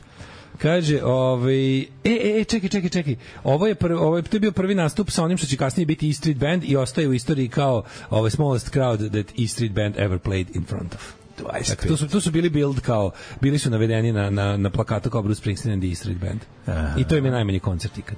Kaže, 0.58 1.02
ovaj, 1.04 1.80
e, 1.80 1.86
e, 2.04 2.40
e, 2.40 2.44
čekaj, 2.44 2.68
čekaj, 2.68 2.90
čekaj. 2.90 3.16
Ovo 3.44 3.66
je, 3.66 3.74
prvi, 3.74 3.94
ovo 3.94 4.16
je, 4.16 4.22
to 4.22 4.36
je 4.36 4.40
bio 4.40 4.52
prvi 4.52 4.74
nastup 4.74 5.10
sa 5.10 5.24
onim 5.24 5.38
što 5.38 5.46
će 5.46 5.56
kasnije 5.56 5.86
biti 5.86 6.10
E 6.10 6.12
Street 6.12 6.38
Band 6.38 6.64
i 6.64 6.76
ostaje 6.76 7.08
u 7.08 7.12
istoriji 7.12 7.48
kao 7.48 7.82
ovaj 8.10 8.30
smallest 8.30 8.74
crowd 8.74 9.10
that 9.10 9.38
E 9.38 9.46
Street 9.46 9.72
Band 9.72 9.94
ever 9.98 10.18
played 10.18 10.46
in 10.54 10.64
front 10.64 10.94
of. 10.94 11.12
25. 11.38 11.68
Dakle, 11.68 11.88
tu 11.88 11.96
su, 11.96 12.08
tu 12.08 12.20
su 12.20 12.30
bili 12.30 12.50
build 12.50 12.80
kao, 12.80 13.10
bili 13.40 13.58
su 13.58 13.70
navedeni 13.70 14.12
na, 14.12 14.30
na, 14.30 14.56
na 14.56 14.70
plakatu 14.70 15.10
kao 15.10 15.22
Bruce 15.22 15.38
Springsteen 15.38 15.72
and 15.72 15.82
the 15.82 15.92
E 15.92 15.94
Street 15.94 16.18
Band. 16.18 16.40
Aha. 16.66 16.94
I 16.98 17.04
to 17.04 17.16
im 17.16 17.24
je 17.24 17.30
najmanji 17.30 17.60
koncert 17.60 17.98
ikad. 17.98 18.16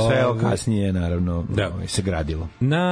Sve 0.00 0.26
ovo 0.26 0.30
Ovaj, 0.32 0.42
kasnije, 0.42 0.92
naravno, 0.92 1.44
Da. 1.48 1.68
ovaj, 1.68 1.86
se 1.86 2.02
gradilo. 2.02 2.48
Na, 2.60 2.86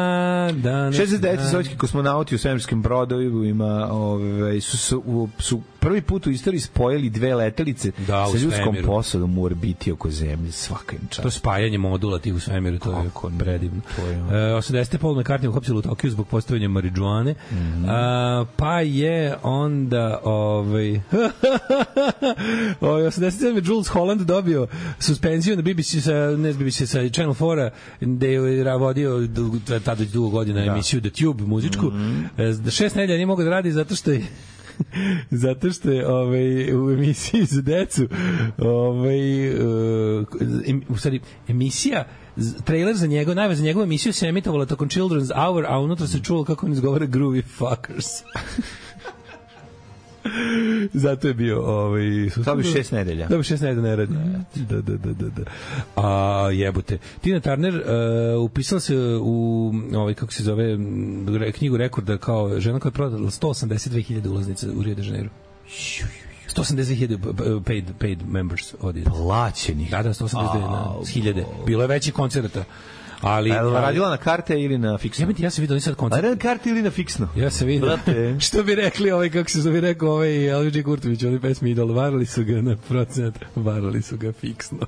da, 0.54 0.70
69. 0.70 1.50
sovjetski 1.50 1.76
kosmonauti 1.76 2.34
u 2.34 2.38
svemirskim 2.38 2.82
brodovima 2.82 3.88
ove, 3.92 4.60
su, 4.60 4.78
su, 4.78 5.02
u- 5.06 5.28
su 5.38 5.60
prvi 5.80 6.00
put 6.02 6.26
u 6.26 6.30
istoriji 6.30 6.60
spojili 6.60 7.10
dve 7.10 7.34
letelice 7.34 7.92
Da, 7.98 8.26
sa 8.26 8.32
ljudskom 8.34 8.50
svemiru. 8.64 8.86
posadom 8.86 9.38
u 9.38 9.44
orbiti 9.44 9.92
oko 9.92 10.10
zemlje. 10.10 10.52
Svaka 10.52 10.96
im 10.96 11.08
čast. 11.08 11.22
To 11.22 11.30
spajanje 11.30 11.78
modula 11.78 12.18
tih 12.18 12.34
u 12.34 12.40
svemiru, 12.40 12.78
to 12.78 12.90
je 12.92 13.04
Kako 13.04 13.30
ne, 13.30 13.38
predivno. 13.38 13.80
to 13.96 14.06
je- 14.06 14.16
E, 14.50 14.54
80. 14.54 14.98
Paul 14.98 15.14
McCartney 15.14 15.48
uhapsili 15.48 15.78
u 15.78 15.82
Tokiju 15.82 16.10
zbog 16.10 16.26
postavljanja 16.28 16.68
marijuane. 16.70 17.34
Mhm. 17.52 17.84
A, 17.88 18.44
pa 18.56 18.80
je 18.80 19.10
onda 19.42 20.20
ovaj 20.24 20.90
ovaj 22.80 23.02
87. 23.02 23.30
Jules 23.64 23.88
Holland 23.88 24.20
dobio 24.20 24.66
suspenziju 24.98 25.56
na 25.56 25.62
BBC 25.62 26.00
sa 26.00 26.12
ne 26.32 26.52
BBC 26.52 26.76
sa 26.80 27.08
Channel 27.08 27.34
4 27.34 27.70
gde 28.00 28.28
je 28.28 28.40
vodio 28.76 29.28
tada 29.84 30.04
dugo 30.04 30.28
godina 30.28 30.64
emisiju 30.64 31.00
The 31.00 31.10
Tube 31.12 31.44
muzičku. 31.44 31.86
Mhm. 31.86 32.20
E, 32.38 32.52
za 32.52 32.70
šest 32.70 32.96
nedelja 32.96 33.16
nije 33.16 33.26
mogao 33.26 33.44
da 33.44 33.50
radi 33.50 33.72
zato 33.72 33.94
što 33.94 34.10
je 34.10 34.22
zato 35.44 35.70
što 35.70 35.90
je 35.90 36.08
ovaj, 36.08 36.74
u 36.74 36.90
emisiji 36.90 37.44
za 37.44 37.62
decu 37.62 38.08
ovaj, 38.58 39.48
uh, 39.50 40.26
em, 40.66 40.82
u 40.88 40.96
stvari, 40.96 41.20
emisija 41.48 42.04
trailer 42.64 42.96
za 42.96 43.06
njegov, 43.06 43.34
najve 43.34 43.54
za 43.54 43.62
njegovu 43.62 43.84
emisiju 43.84 44.12
se 44.12 44.26
emitovala 44.26 44.66
tokom 44.66 44.88
Children's 44.88 45.34
Hour, 45.34 45.66
a 45.68 45.78
unutra 45.78 46.06
se 46.06 46.20
čulo 46.20 46.44
kako 46.44 46.66
on 46.66 46.72
izgovara 46.72 47.06
groovy 47.06 47.42
fuckers. 47.44 48.06
Zato 51.04 51.28
je 51.28 51.34
bio 51.34 51.62
ovaj 51.62 52.30
To 52.44 52.56
bi 52.56 52.62
šest 52.62 52.92
nedelja. 52.92 53.28
Da 53.28 53.36
bi 53.36 53.42
šest 53.42 53.62
nedelja 53.62 53.82
ne 53.82 53.96
radi. 53.96 54.14
Da, 54.54 54.80
da, 54.80 54.96
da, 54.96 55.12
da, 55.12 55.28
da. 55.28 55.42
A 55.96 56.50
jebote. 56.52 56.98
Tina 57.20 57.40
Turner 57.40 57.74
uh, 57.74 58.44
upisala 58.44 58.80
se 58.80 58.96
u 59.22 59.72
ovaj 59.94 60.14
kako 60.14 60.32
se 60.32 60.42
zove 60.42 60.78
knjigu 61.52 61.76
rekorda 61.76 62.18
kao 62.18 62.60
žena 62.60 62.80
koja 62.80 62.90
je 62.90 62.94
prodala 62.94 63.30
182.000 63.30 64.28
ulaznica 64.28 64.66
u 64.76 64.82
Rio 64.82 64.94
de 64.94 65.02
Janeiro. 65.02 65.30
182.000 66.56 67.62
paid 67.64 67.84
paid 67.98 68.28
members 68.28 68.74
audience. 68.82 69.10
Plaćenih. 69.10 69.90
Da, 69.90 70.02
da, 70.02 70.10
182.000. 70.10 71.44
Au, 71.44 71.66
Bilo 71.66 71.82
je 71.82 71.88
veći 71.88 72.12
koncerta. 72.12 72.64
Ali, 73.22 73.52
A 73.52 73.54
je 73.54 73.62
li 73.62 73.68
ali- 73.68 73.80
radila 73.86 74.10
na 74.10 74.16
karte 74.16 74.60
ili 74.60 74.78
na 74.78 74.98
fiksno? 74.98 75.22
Jebate, 75.22 75.42
ja 75.42 75.50
sam 75.50 75.62
vidio 75.62 75.80
sad 75.80 75.94
koncert. 75.94 76.24
na 76.24 76.36
karte 76.36 76.70
ili 76.70 76.82
na 76.82 76.90
fiksno? 76.90 77.28
Ja 77.36 77.50
sam 77.50 77.66
vidio. 77.66 77.86
Brate. 77.86 78.36
što 78.46 78.62
bi 78.62 78.74
rekli, 78.74 79.10
ovaj, 79.10 79.30
kako 79.30 79.50
se 79.50 79.60
zove 79.60 79.80
rekao, 79.80 80.08
ovaj 80.08 80.52
LVG 80.52 80.84
Kurtović, 80.84 81.24
oni 81.24 81.40
pesmi 81.40 81.70
Idol, 81.70 81.92
varali 81.92 82.26
su 82.26 82.44
ga 82.44 82.62
na 82.62 82.76
procenat, 82.88 83.34
varali 83.56 84.02
su 84.02 84.16
ga 84.16 84.32
fiksno. 84.32 84.78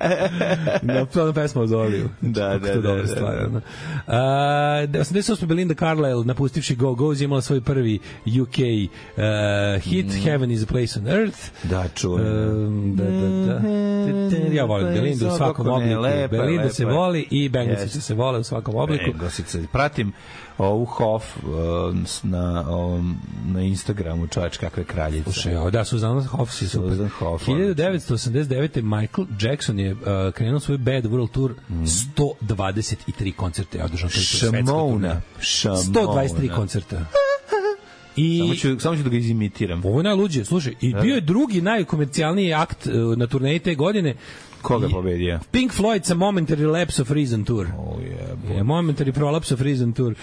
na 0.82 1.06
planu 1.06 1.32
pesma 1.32 1.66
Zoliju. 1.66 2.08
Da, 2.20 2.48
da, 2.48 2.58
da, 2.58 2.74
dobra 2.74 3.02
da, 3.02 3.06
stvar, 3.08 3.34
da. 3.36 3.46
ono. 3.46 3.60
A, 4.06 4.86
88. 4.86 5.46
Belinda 5.46 5.74
Carlisle, 5.74 6.24
napustivši 6.24 6.74
Go 6.74 6.88
Go's, 6.88 7.24
imala 7.24 7.40
svoj 7.42 7.60
prvi 7.60 7.98
UK 8.42 8.58
uh, 8.58 9.82
hit, 9.82 10.24
Heaven 10.24 10.50
is 10.50 10.62
a 10.62 10.66
place 10.66 11.00
on 11.00 11.08
Earth. 11.08 11.38
Da, 11.62 11.84
čujem. 11.94 12.26
Um, 12.26 12.96
da, 12.96 13.04
da, 13.04 13.60
da. 13.60 14.52
Ja 14.52 14.64
volim 14.64 14.94
Belindu 14.94 15.26
u 15.28 15.30
svakom 15.36 15.68
obliku. 15.68 16.02
Belinda 16.30 16.68
se 16.68 16.84
voli 16.84 17.26
i 17.30 17.50
Jeste. 17.54 18.00
se 18.00 18.14
vole 18.22 18.38
u 18.38 18.44
svakom 18.44 18.74
obliku. 18.76 19.04
Engosice. 19.06 19.66
Pratim 19.68 20.12
ovu 20.58 20.84
Hof 20.86 21.24
s- 22.06 22.22
na, 22.24 22.64
ovom, 22.68 23.16
na 23.46 23.60
Instagramu, 23.62 24.26
čovječ, 24.28 24.56
kakve 24.56 24.84
kraljice. 24.84 25.24
Slušaj, 25.24 25.70
da, 25.70 25.84
Suzanna 25.84 26.22
Hoffs 26.24 26.62
je 26.62 26.68
super. 26.68 26.90
Susan 26.90 27.08
Hoff, 27.10 27.44
1989. 27.44 28.82
Michael 28.82 29.26
Jackson 29.40 29.78
je 29.78 29.92
uh, 29.92 29.98
krenuo 30.32 30.60
svoj 30.60 30.78
Bad 30.78 31.04
World 31.04 31.30
Tour, 31.30 31.54
Mhm. 31.70 31.84
123 31.84 33.32
koncerte 33.32 33.78
je 33.78 33.84
održao. 33.84 34.10
Šamona. 34.10 35.20
Šamona. 35.40 35.78
123 35.78 36.48
koncerta. 36.50 37.04
I 38.16 38.38
Samo 38.40 38.54
ću, 38.54 38.80
samo 38.80 38.96
ću 38.96 39.02
da 39.02 39.08
ga 39.08 39.16
izimitiram. 39.16 39.82
ovo 39.84 40.00
je 40.00 40.04
najluđe, 40.04 40.44
slušaj, 40.44 40.74
i 40.80 40.94
bio 40.94 41.14
je 41.14 41.20
drugi 41.22 41.60
najkomercijalniji 41.60 42.54
akt 42.54 42.86
uh, 42.86 42.92
na 43.16 43.26
turneji 43.26 43.58
te 43.58 43.74
godine. 43.74 44.14
Koga 44.62 44.86
I- 44.86 44.90
pobedio? 44.90 45.38
Pink 45.50 45.72
Floyd 45.72 46.04
sa 46.04 46.14
Momentary 46.14 46.66
Lapse 46.66 47.02
of 47.02 47.10
Reason 47.10 47.44
Tour. 47.44 47.66
O 47.78 47.98
jebo. 48.00 48.54
Je 48.54 48.62
Momentary 48.62 49.12
Prolapse 49.12 49.54
of 49.54 49.60
Reason 49.60 49.92
Tour. 49.92 50.14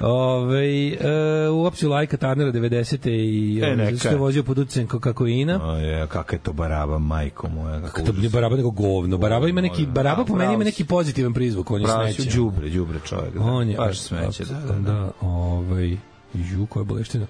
Ove, 0.00 0.88
e, 0.88 1.48
u 1.50 1.64
opciju 1.64 1.90
Lajka 1.90 2.16
Tarnera 2.16 2.52
90. 2.52 3.10
i 3.10 3.60
E, 3.64 3.72
e, 3.72 3.76
zato 3.76 3.98
što 3.98 4.08
je 4.08 4.16
vozio 4.16 4.42
pod 4.42 4.58
utjecajem 4.58 4.88
kokaina. 4.88 5.60
O 5.64 5.76
je, 5.76 6.06
kakva 6.06 6.36
je 6.36 6.42
to 6.42 6.52
baraba, 6.52 6.98
majko 6.98 7.48
moja. 7.48 7.82
Kako 7.82 8.02
To 8.02 8.12
nije 8.12 8.30
baraba 8.30 8.56
nego 8.56 8.70
govno. 8.70 9.18
Baraba 9.18 9.48
ima 9.48 9.60
neki 9.60 9.86
baraba 9.86 10.24
po 10.24 10.36
meni 10.36 10.54
ima 10.54 10.64
neki 10.64 10.84
pozitivan 10.84 11.32
prizvuk, 11.34 11.70
on 11.70 11.80
je 11.80 11.86
smeće. 12.14 12.36
đubre, 12.36 12.68
đubre 12.68 12.98
čovjek. 13.04 13.34
Da. 13.34 13.40
On 13.44 13.68
je 13.68 13.76
baš 13.76 13.98
smeće, 13.98 14.44
da, 14.44 14.60
da, 14.60 14.72
da. 14.72 14.80
da 14.80 15.10
ovaj 15.20 15.96
ju 16.34 16.66
koja 16.66 16.80
je 16.80 16.84
boleština. 16.84 17.26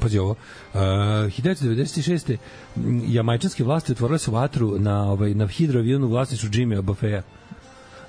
Pazi 0.00 0.18
ovo. 0.18 0.30
Uh, 0.30 0.80
1996. 0.80 2.36
m, 2.76 3.02
jamajčanske 3.06 3.64
vlasti 3.64 3.92
otvorile 3.92 4.18
su 4.18 4.32
vatru 4.32 4.78
na 4.78 5.10
ovaj 5.10 5.34
na 5.34 5.46
hidroavionu 5.46 6.06
u 6.06 6.10
vlasništvu 6.10 6.48
Jimmy 6.48 6.80
Buffeja. 6.80 7.22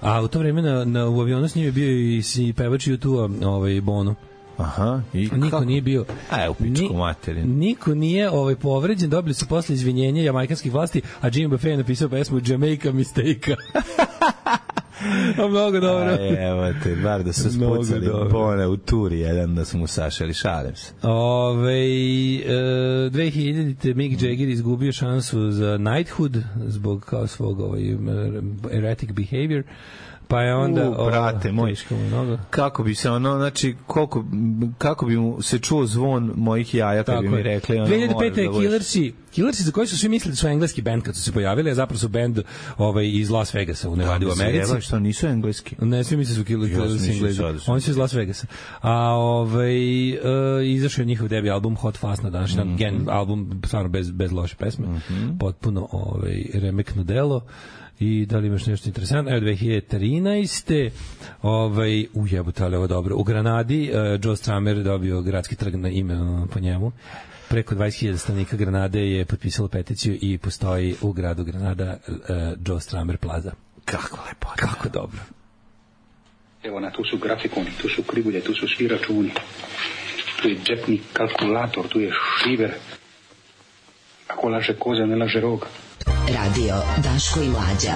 A 0.02 0.22
u 0.22 0.28
to 0.28 0.40
vreme 0.40 0.62
na, 0.62 0.86
na, 0.86 1.08
u 1.10 1.22
avionu 1.22 1.48
s 1.48 1.56
njim 1.56 1.66
je 1.66 1.72
bio 1.72 2.18
i, 2.18 2.22
si 2.22 2.54
pevač 2.54 2.88
YouTube 2.88 3.46
ovaj 3.46 3.82
Bono. 3.82 4.16
Aha. 4.58 5.02
I 5.14 5.30
Niko 5.34 5.50
kako? 5.50 5.66
nije 5.66 5.82
bio. 5.82 6.06
A, 6.32 6.50
u 6.50 6.54
pičku 6.54 6.94
materinu. 6.94 7.56
Niko 7.56 7.96
nije 7.96 8.30
ovaj 8.30 8.56
povređen, 8.56 9.10
dobili 9.10 9.34
su 9.34 9.48
posle 9.48 9.76
izvinjenja 9.76 10.24
jamajkanskih 10.24 10.74
vlasti, 10.74 11.02
a 11.22 11.30
Jimmy 11.30 11.50
Buffet 11.50 11.72
je 11.72 11.78
napisao 11.78 12.10
pesmu 12.10 12.42
Jamaica 12.46 12.92
Mistake. 12.92 13.56
A 15.44 15.48
mnogo 15.48 15.80
dobro. 15.80 16.08
A, 16.10 16.48
evo 16.50 16.74
te, 16.84 16.96
bar 16.96 17.24
da 17.24 17.34
su 17.34 17.54
spucali. 17.54 18.10
Bone 18.32 18.68
u 18.68 18.78
turi 18.78 19.20
jedan 19.20 19.56
da 19.56 19.66
su 19.66 19.78
mu 19.78 19.88
sašali, 19.88 20.34
šalim 20.34 20.76
se. 20.76 20.94
Ove, 21.04 21.74
e, 21.74 23.10
2000-te 23.10 23.94
Mick 23.94 24.22
Jagger 24.22 24.50
izgubio 24.50 24.92
šansu 24.92 25.52
za 25.52 25.78
knighthood 25.78 26.44
zbog 26.68 27.06
kao 27.06 27.28
svog 27.28 27.60
ovaj, 27.60 27.96
erratic 28.72 29.12
behavior 29.12 29.64
pa 30.28 30.42
je 30.42 30.56
onda 30.56 30.90
U, 30.92 31.06
brate 31.06 31.52
moj. 31.52 31.72
je 31.72 31.98
mnogo. 32.00 32.38
Kako 32.50 32.84
bi 32.84 32.96
se 32.96 33.12
ono, 33.12 33.38
znači, 33.38 33.76
koliko, 33.88 34.26
kako 34.78 35.06
bi 35.06 35.18
mu 35.18 35.42
se 35.42 35.60
čuo 35.60 35.86
zvon 35.86 36.34
mojih 36.36 36.74
jaja, 36.76 37.04
kad 37.04 37.22
bi 37.22 37.30
mi 37.30 37.38
je. 37.38 37.44
rekli, 37.44 37.78
ono, 37.78 37.88
2005. 37.88 38.14
moraš 38.14 38.38
je 38.38 38.44
da 38.44 38.52
budeš- 38.52 38.62
Killersi, 38.62 39.14
Killersi 39.32 39.64
za 39.64 39.72
koji 39.72 39.88
su 39.88 39.98
svi 39.98 40.10
mislili 40.10 40.32
da 40.32 40.36
su 40.36 40.48
engleski 40.48 40.82
band 40.82 41.04
kad 41.04 41.16
su 41.16 41.22
se 41.22 41.32
pojavili, 41.32 41.72
a 41.72 41.76
zapravo 41.76 42.00
su 42.00 42.08
band 42.10 42.40
ovaj, 42.78 43.10
iz 43.10 43.30
Las 43.30 43.54
Vegasa 43.54 43.90
u 43.90 43.96
Nevadi 43.96 44.26
u 44.26 44.30
Da 44.30 44.36
se 44.36 44.44
Americi. 44.44 44.70
jeba, 44.70 44.82
što 44.82 45.00
nisu 45.00 45.28
engleski? 45.28 45.76
Ne, 45.80 46.04
svi 46.04 46.18
misle 46.18 46.32
da 46.32 46.40
su 46.40 46.46
Killer 46.46 46.70
Ja 46.70 46.76
sam 46.76 46.84
Killers 46.84 47.02
mislio 47.02 47.16
Englezi. 47.16 47.38
sad 47.38 47.54
da 47.54 47.60
su- 47.60 47.72
Oni 47.72 47.82
su 47.82 47.92
iz 47.92 47.98
Las 47.98 48.14
Vegasa. 48.14 48.48
A 48.82 48.92
ovaj, 49.10 49.76
uh, 50.12 50.18
izašao 50.66 51.02
je 51.02 51.08
njihov 51.08 51.28
debi 51.28 51.50
album 51.50 51.76
Hot 51.76 51.98
Fast 51.98 52.24
na 52.24 52.30
današnji 52.30 52.60
Mhm. 52.60 52.68
dan. 52.68 52.78
Gen 52.78 53.10
album, 53.10 53.62
stvarno 53.66 53.90
bez, 53.90 54.12
bez 54.12 54.32
loše 54.32 54.56
pesme. 54.56 54.88
Potpuno 55.40 55.88
ovaj, 55.92 56.46
remekno 56.54 57.04
delo. 57.04 57.42
I 58.00 58.26
da 58.26 58.38
li 58.38 58.48
imaš 58.48 58.66
nešto 58.66 58.90
interesantno? 58.90 59.32
Evo 59.32 59.46
2013. 59.46 60.90
Ovaj, 61.42 62.06
u 62.14 62.28
jebote, 62.28 62.64
ali 62.64 62.76
ovo 62.76 62.88
dobro. 62.88 63.16
U 63.16 63.24
Granadi 63.24 63.92
uh, 63.92 64.20
Joe 64.24 64.36
Stramer 64.36 64.84
dobio 64.84 65.22
gradski 65.22 65.56
trg 65.56 65.76
na 65.76 65.90
ime 65.90 66.22
uh, 66.22 66.50
po 66.54 66.60
njemu. 66.60 66.92
Preko 67.50 67.76
20.000 67.76 68.18
stanovnika 68.18 68.58
Granade 68.58 69.00
je 69.00 69.26
potpisalo 69.26 69.68
peticiju 69.68 70.18
i 70.22 70.38
postoji 70.38 70.96
u 71.02 71.12
gradu 71.12 71.44
Granada 71.44 71.98
uh, 72.08 72.16
Joe 72.68 72.80
Stramer 72.80 73.18
Plaza. 73.18 73.52
Kako 73.86 74.20
lepo. 74.28 74.48
Kako 74.56 74.90
dobro. 74.90 75.20
Evo 76.64 76.80
na, 76.80 76.92
tu 76.92 77.04
su 77.04 77.18
grafikoni, 77.18 77.72
tu 77.82 77.90
su 77.90 78.04
krivulje, 78.04 78.42
tu 78.42 78.54
su 78.54 78.68
svi 78.68 78.88
računi. 78.88 79.32
Tu 80.42 80.50
je 80.50 80.58
džepni 80.64 81.02
kalkulator, 81.14 81.88
tu 81.88 82.00
je 82.00 82.12
šiver. 82.44 82.72
Ako 84.28 84.50
laže 84.50 84.74
koza, 84.74 85.06
ne 85.06 85.16
laže 85.16 85.42
rog. 85.42 85.68
Radio 86.08 86.76
Daško 87.04 87.42
i 87.42 87.50
Mlađa. 87.50 87.94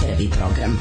Prvi 0.00 0.30
program. 0.30 0.78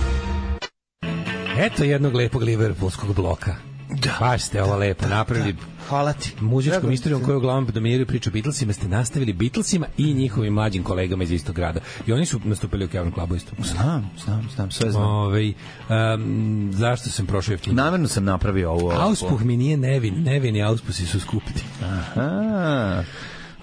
Eto 1.58 1.84
jednog 1.84 2.16
lepog 2.16 2.42
liverpoolskog 2.42 3.16
bloka. 3.16 3.56
Da. 3.90 4.18
Baš 4.20 4.44
ste 4.44 4.64
ovo 4.64 4.76
lepo 4.76 5.08
napravili. 5.08 5.56
Hvala 5.90 6.14
ti. 6.14 6.34
Muzičkom 6.40 6.92
istorijom 6.92 7.24
koju 7.24 7.38
uglavnom 7.38 7.68
dominiraju 7.74 8.06
priču 8.06 8.30
o 8.30 8.34
Beatlesima 8.34 8.74
ste 8.74 8.88
nastavili 8.88 9.34
Beatlesima 9.34 9.88
i 9.98 10.14
njihovim 10.14 10.54
mlađim 10.54 10.84
kolegama 10.84 11.24
iz 11.24 11.32
istog 11.32 11.56
grada. 11.56 11.80
I 12.08 12.14
oni 12.14 12.26
su 12.26 12.40
nastupili 12.44 12.86
u 12.86 12.88
Kevin 12.88 13.12
Clubu 13.12 13.36
isto. 13.36 13.52
Znam, 13.64 14.12
znam, 14.24 14.50
znam, 14.56 14.72
sve 14.72 14.92
znam. 14.92 15.04
Ove, 15.04 15.54
um, 15.90 16.70
zašto 16.74 17.10
sam 17.10 17.26
prošao 17.26 17.54
jeftino? 17.54 17.84
Namerno 17.84 18.08
sam 18.08 18.24
napravio 18.24 18.72
ovo. 18.72 18.92
Auspuh 18.92 19.42
mi 19.44 19.58
nije 19.58 19.78
nevin, 19.78 20.24
nevini 20.24 20.64
auspusi 20.64 21.06
su 21.06 21.20
skupiti. 21.20 21.64
Aha. 21.84 23.04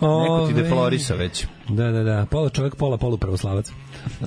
Neko 0.01 0.47
ti 0.49 0.55
deflorisa 0.55 1.15
već. 1.15 1.47
Da, 1.69 1.91
da, 1.91 2.03
da, 2.03 2.27
pola 2.31 2.49
čovjek, 2.49 2.75
pola 2.75 2.97
polu 2.97 3.17
pravoslavac. 3.17 3.73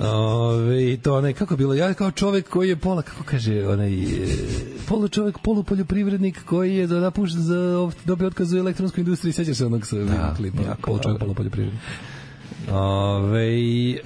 Ove, 0.02 0.96
to 0.96 1.14
onaj, 1.14 1.32
kako 1.32 1.56
bilo, 1.56 1.74
ja 1.74 1.94
kao 1.94 2.10
čovjek 2.10 2.48
koji 2.48 2.68
je 2.68 2.76
pola, 2.76 3.02
kako 3.02 3.24
kaže, 3.24 3.68
onaj, 3.68 4.02
e, 4.02 4.26
polu 4.88 5.08
čovjek, 5.08 5.38
polu 5.38 5.62
poljoprivrednik 5.62 6.44
koji 6.44 6.76
je 6.76 6.86
za 6.86 7.00
napuš, 7.00 7.30
za, 7.30 7.90
dobio 8.04 8.26
otkaz 8.26 8.52
u 8.52 8.58
elektronskoj 8.58 9.02
industriji, 9.02 9.32
sećaš 9.32 9.56
se 9.56 9.66
onog 9.66 9.86
sa 9.86 9.96
da, 9.96 10.34
klipa, 10.36 10.62
jako 10.62 10.82
polu 10.82 10.98
čovjek, 10.98 11.20
polu 11.20 11.34
poljoprivrednik. 11.34 11.82
Ove, 12.72 13.98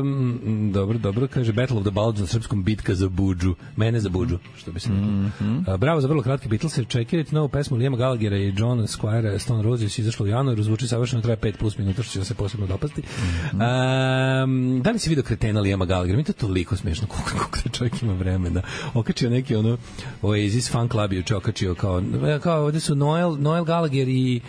um, 0.00 0.70
dobro, 0.72 0.98
dobro, 0.98 1.28
kaže 1.28 1.52
Battle 1.52 1.76
of 1.76 1.82
the 1.82 1.90
Bulge 1.90 2.20
na 2.20 2.26
srpskom 2.26 2.64
bitka 2.64 2.94
za 2.94 3.08
Budžu. 3.08 3.54
Mene 3.76 4.00
za 4.00 4.08
Budžu, 4.08 4.38
što 4.56 4.72
bi 4.72 4.80
se 4.80 4.88
rekao. 4.88 5.04
Mm 5.04 5.32
-hmm. 5.40 5.76
bravo 5.76 6.00
za 6.00 6.08
vrlo 6.08 6.22
kratki 6.22 6.48
Beatles, 6.48 6.78
čekirajte 6.88 7.34
novu 7.34 7.48
pesmu 7.48 7.76
Lijema 7.76 7.96
Gallaghera 7.96 8.36
i 8.36 8.54
John 8.56 8.80
Squire 8.80 9.38
Stone 9.38 9.62
Roses 9.62 9.98
izašlo 9.98 10.24
u 10.24 10.28
januaru, 10.28 10.62
zvuči 10.62 10.88
savršeno, 10.88 11.22
traje 11.22 11.36
5 11.36 11.56
plus 11.58 11.78
minuta, 11.78 12.02
što 12.02 12.12
će 12.12 12.24
se 12.24 12.34
posebno 12.34 12.66
dopasti. 12.66 13.00
Mm 13.00 13.58
-hmm. 13.58 14.44
um, 14.44 14.82
da 14.82 14.90
li 14.90 14.98
si 14.98 15.08
vidio 15.08 15.24
kretena 15.24 15.60
Lijema 15.60 15.84
Gallaghera? 15.84 16.16
Mi 16.16 16.24
to 16.24 16.32
toliko 16.32 16.76
smešno, 16.76 17.06
koliko, 17.06 17.30
koliko 17.30 17.58
da 17.64 17.70
čovjek 17.70 18.02
ima 18.02 18.12
vremena. 18.12 18.62
Okačio 18.94 19.30
neki 19.30 19.56
ono, 19.56 19.78
Oasis 20.22 20.70
fan 20.70 20.88
club 20.88 21.12
je 21.12 21.24
okačio 21.36 21.74
kao, 21.74 22.02
kao 22.42 22.64
ovde 22.64 22.80
su 22.80 22.94
Noel, 22.94 23.36
Noel 23.40 23.64
Gallagher 23.64 24.08
i 24.08 24.40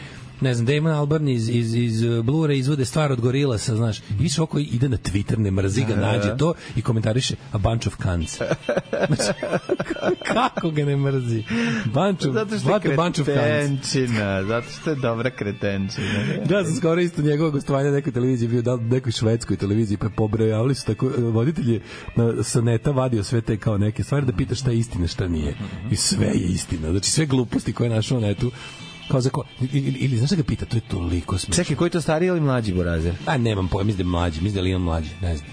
ne 0.41 0.53
znam, 0.53 0.65
Damon 0.65 0.91
Albarn 0.91 1.27
iz, 1.27 1.49
iz, 1.49 1.75
iz 1.75 2.03
Blura 2.23 2.53
izvode 2.53 2.85
stvar 2.85 3.11
od 3.11 3.21
Gorilasa, 3.21 3.75
znaš, 3.75 3.99
i 3.99 4.13
više 4.19 4.41
oko 4.41 4.59
ide 4.59 4.89
na 4.89 4.97
Twitter, 4.97 5.37
ne 5.37 5.51
mrzi 5.51 5.85
ga, 5.87 5.95
nađe 5.95 6.37
to 6.37 6.53
i 6.75 6.81
komentariše 6.81 7.35
a 7.51 7.57
bunch 7.57 7.87
of 7.87 7.93
cunts. 8.03 8.37
Znači, 9.07 9.39
kako 10.33 10.71
ga 10.71 10.85
ne 10.85 10.97
mrzi? 10.97 11.43
Bunch 11.85 12.27
of, 12.27 12.33
zato 12.33 12.59
što 12.59 12.89
je 12.89 12.95
bunch 12.95 13.19
of 13.19 13.25
kretenčina, 13.25 14.43
zato 14.43 14.67
što 14.81 14.89
je 14.89 14.95
dobra 14.95 15.29
kretenčina. 15.29 16.19
da, 16.45 16.63
sam 16.63 16.75
skoro 16.75 17.01
isto 17.01 17.21
njegovog 17.21 17.53
gostovanja 17.53 17.91
nekoj 17.91 18.13
televiziji 18.13 18.49
bio, 18.49 18.61
da 18.61 18.77
nekoj 18.77 19.11
švedskoj 19.11 19.57
televiziji, 19.57 19.97
pa 19.97 20.09
pobrojavali 20.09 20.75
su 20.75 20.85
tako, 20.85 21.11
voditelj 21.17 21.73
je 21.73 21.81
na, 22.15 22.43
sa 22.43 22.61
neta 22.61 22.91
vadio 22.91 23.23
sve 23.23 23.41
te 23.41 23.57
kao 23.57 23.77
neke 23.77 24.03
stvari 24.03 24.25
da 24.25 24.33
pita 24.33 24.55
šta 24.55 24.71
je 24.71 24.77
istina, 24.77 25.07
šta 25.07 25.27
nije. 25.27 25.55
I 25.91 25.95
sve 25.95 26.27
je 26.27 26.47
istina. 26.47 26.91
Znači, 26.91 27.11
sve 27.11 27.25
gluposti 27.25 27.73
koje 27.73 27.85
je 27.85 27.95
našao 27.95 28.19
na 28.19 28.27
netu 28.27 28.51
kao 29.09 29.21
za 29.21 29.29
ko, 29.29 29.43
ili, 29.73 29.97
ili 29.99 30.17
znaš 30.17 30.29
da 30.29 30.35
ga 30.35 30.43
pita, 30.43 30.65
to 30.65 30.77
je 30.77 30.81
toliko 30.81 31.37
smešno. 31.37 31.63
Čekaj, 31.63 31.75
koji 31.75 31.89
to 31.89 32.01
stariji 32.01 32.27
ili 32.27 32.41
mlađi 32.41 32.73
Borazer? 32.73 33.13
A 33.25 33.37
nemam 33.37 33.67
pojma, 33.67 33.87
mislim 33.87 33.97
da 33.97 34.09
je 34.09 34.11
mlađi, 34.11 34.41
mislim 34.41 34.63
da 34.63 34.69
je 34.69 34.75
on 34.75 34.81
mlađi, 34.81 35.09
ne 35.21 35.37
znam. 35.37 35.49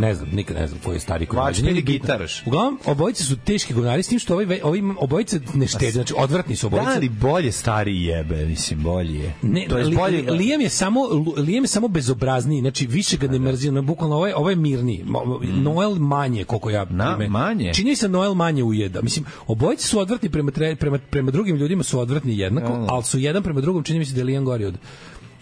Ne 0.00 0.14
znam, 0.14 0.28
nikad 0.32 0.56
ne 0.56 0.66
znam 0.66 0.80
koji 0.84 0.96
je 0.96 1.00
stari 1.00 1.26
koji 1.26 1.40
mlađi. 1.40 1.62
Vačpin 1.62 1.84
gitaraš. 1.84 2.46
Uglavnom, 2.46 2.78
obojice 2.86 3.24
su 3.24 3.36
teški 3.36 3.74
govnari, 3.74 4.02
s 4.02 4.08
tim 4.08 4.18
što 4.18 4.34
ovi, 4.34 4.60
ovi 4.62 4.82
obojice 4.98 5.40
ne 5.54 5.66
štede, 5.66 5.90
znači 5.90 6.14
odvratni 6.16 6.56
su 6.56 6.66
obojice. 6.66 6.86
Da, 6.86 6.96
ali 6.96 7.08
bolje 7.08 7.52
stari 7.52 8.04
jebe, 8.04 8.46
mislim, 8.46 8.82
bolje 8.82 9.18
je. 9.18 9.34
Ne, 9.42 9.66
to 9.68 9.78
je 9.78 9.84
li, 9.84 9.96
bolje... 9.96 10.30
Liam 10.30 10.60
je 10.60 10.68
samo 10.68 11.00
Liam 11.36 11.64
je 11.64 11.68
samo 11.68 11.88
bezobrazniji, 11.88 12.60
znači 12.60 12.86
više 12.86 13.16
ga 13.16 13.26
ne 13.28 13.38
mrzi, 13.38 13.70
na 13.70 13.82
bukvalno 13.82 14.16
ovaj 14.16 14.32
ovaj 14.32 14.56
mirni. 14.56 15.04
Mm. 15.04 15.62
Noel 15.62 15.94
manje 15.94 16.44
koliko 16.44 16.70
ja 16.70 16.86
Na, 16.90 17.16
prime. 17.16 17.28
manje. 17.28 17.74
Čini 17.74 17.96
se 17.96 18.08
Noel 18.08 18.34
manje 18.34 18.62
ujeda. 18.64 19.02
Mislim, 19.02 19.24
obojice 19.46 19.86
su 19.86 19.98
odvratni 19.98 20.28
prema 20.28 20.52
prema 20.78 20.98
prema 21.10 21.30
drugim 21.30 21.56
ljudima 21.56 21.82
su 21.82 22.00
odvratni 22.00 22.38
jednako, 22.38 22.86
ali 22.88 23.04
su 23.04 23.18
jedan 23.18 23.42
prema 23.42 23.60
drugom 23.60 23.84
čini 23.84 23.98
mi 23.98 24.04
se 24.04 24.14
da 24.14 24.20
je 24.20 24.24
Liam 24.24 24.44
gori 24.44 24.64
od 24.64 24.74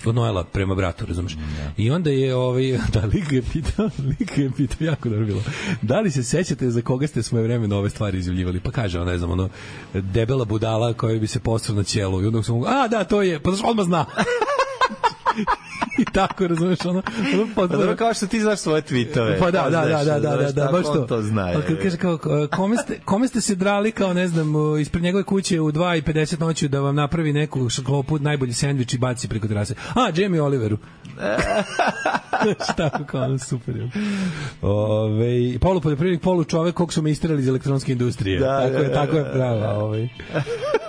od 0.07 0.15
Noela 0.15 0.45
prema 0.45 0.75
bratu, 0.75 1.07
razumeš? 1.07 1.35
Mm, 1.35 1.41
ja. 1.41 1.73
I 1.77 1.91
onda 1.91 2.11
je 2.11 2.35
ovaj 2.35 2.79
da 2.95 3.01
lik 3.01 3.33
je 3.33 3.43
pitao, 3.53 3.91
lik 4.21 4.39
je 4.39 4.51
pitao 4.57 4.85
jako 4.85 5.09
dobro 5.09 5.27
bilo. 5.27 5.43
Da 5.83 6.01
li 6.01 6.11
se 6.11 6.25
sećate 6.25 6.71
za 6.71 6.83
koga 6.83 7.07
ste 7.07 7.23
svoje 7.23 7.45
vreme 7.45 7.75
ove 7.75 7.91
stvari 7.91 8.19
izjavljivali? 8.19 8.61
Pa 8.61 8.71
kaže 8.71 9.01
on, 9.01 9.07
ne 9.07 9.19
znam, 9.19 9.31
ono 9.31 9.49
debela 9.95 10.45
budala 10.45 10.93
koja 10.93 11.19
bi 11.19 11.27
se 11.27 11.41
postrao 11.41 11.77
na 11.77 11.83
ćelu 11.83 12.23
i 12.23 12.27
onda 12.27 12.43
sam 12.43 12.63
a 12.67 12.89
da, 12.89 13.05
to 13.05 13.23
je, 13.23 13.41
pa 13.41 13.51
znaš, 13.51 13.71
odmah 13.71 13.87
zna. 13.87 14.05
I 16.03 16.05
tako, 16.05 16.47
razumeš, 16.47 16.79
ono, 16.85 17.03
ono 17.35 17.49
pa, 17.55 17.67
dobro, 17.67 17.97
kao 17.97 18.15
što 18.15 18.27
ti 18.27 18.41
znaš 18.41 18.59
svoje 18.59 18.83
tweetove. 18.83 19.39
Pa 19.39 19.51
da, 19.51 19.69
da, 19.71 19.81
da, 19.81 20.05
da, 20.05 20.19
da, 20.19 20.37
da, 20.37 20.53
da, 20.53 20.69
baš 20.73 20.85
to. 20.85 21.07
to 21.09 21.23
zna. 21.23 21.51
Pa 21.55 21.61
kad 21.61 21.83
kaže 21.83 21.97
kao, 21.97 22.19
kome 22.57 22.77
ste, 22.77 23.01
kome 23.05 23.29
ste 23.29 23.41
se 23.41 23.55
drali 23.55 23.93
kao, 23.93 24.13
ne 24.13 24.29
znam, 24.29 24.53
ispred 24.81 25.03
njegove 25.03 25.25
kuće 25.25 25.61
u 25.61 25.73
2.50 25.73 26.41
noću 26.41 26.69
da 26.69 26.81
vam 26.81 26.95
napravi 26.95 27.33
neku 27.33 27.69
šklopu, 27.69 28.19
najbolji 28.19 28.53
sendvič 28.53 28.95
i 28.95 28.99
baci 28.99 29.29
preko 29.29 29.49
terase. 29.49 29.75
A, 29.95 30.11
Jamie 30.17 30.43
Oliveru. 30.43 30.79
Šta 32.73 32.91
kao, 33.07 33.23
ono, 33.23 33.39
super 33.39 33.77
je. 33.77 33.91
Ove, 34.63 35.59
polu 35.61 35.81
poljoprivrednik, 35.81 36.23
polu 36.23 36.45
čovek 36.45 36.75
kog 36.75 36.93
su 36.93 37.03
me 37.03 37.11
istrali 37.11 37.43
iz 37.43 37.49
elektronske 37.49 37.93
industrije. 37.93 38.41
Da, 38.41 38.61
tako 38.61 38.83
je, 38.83 38.93
tako 38.93 39.17
je 39.17 39.33
prava. 39.33 39.79
Ovaj. 39.79 40.09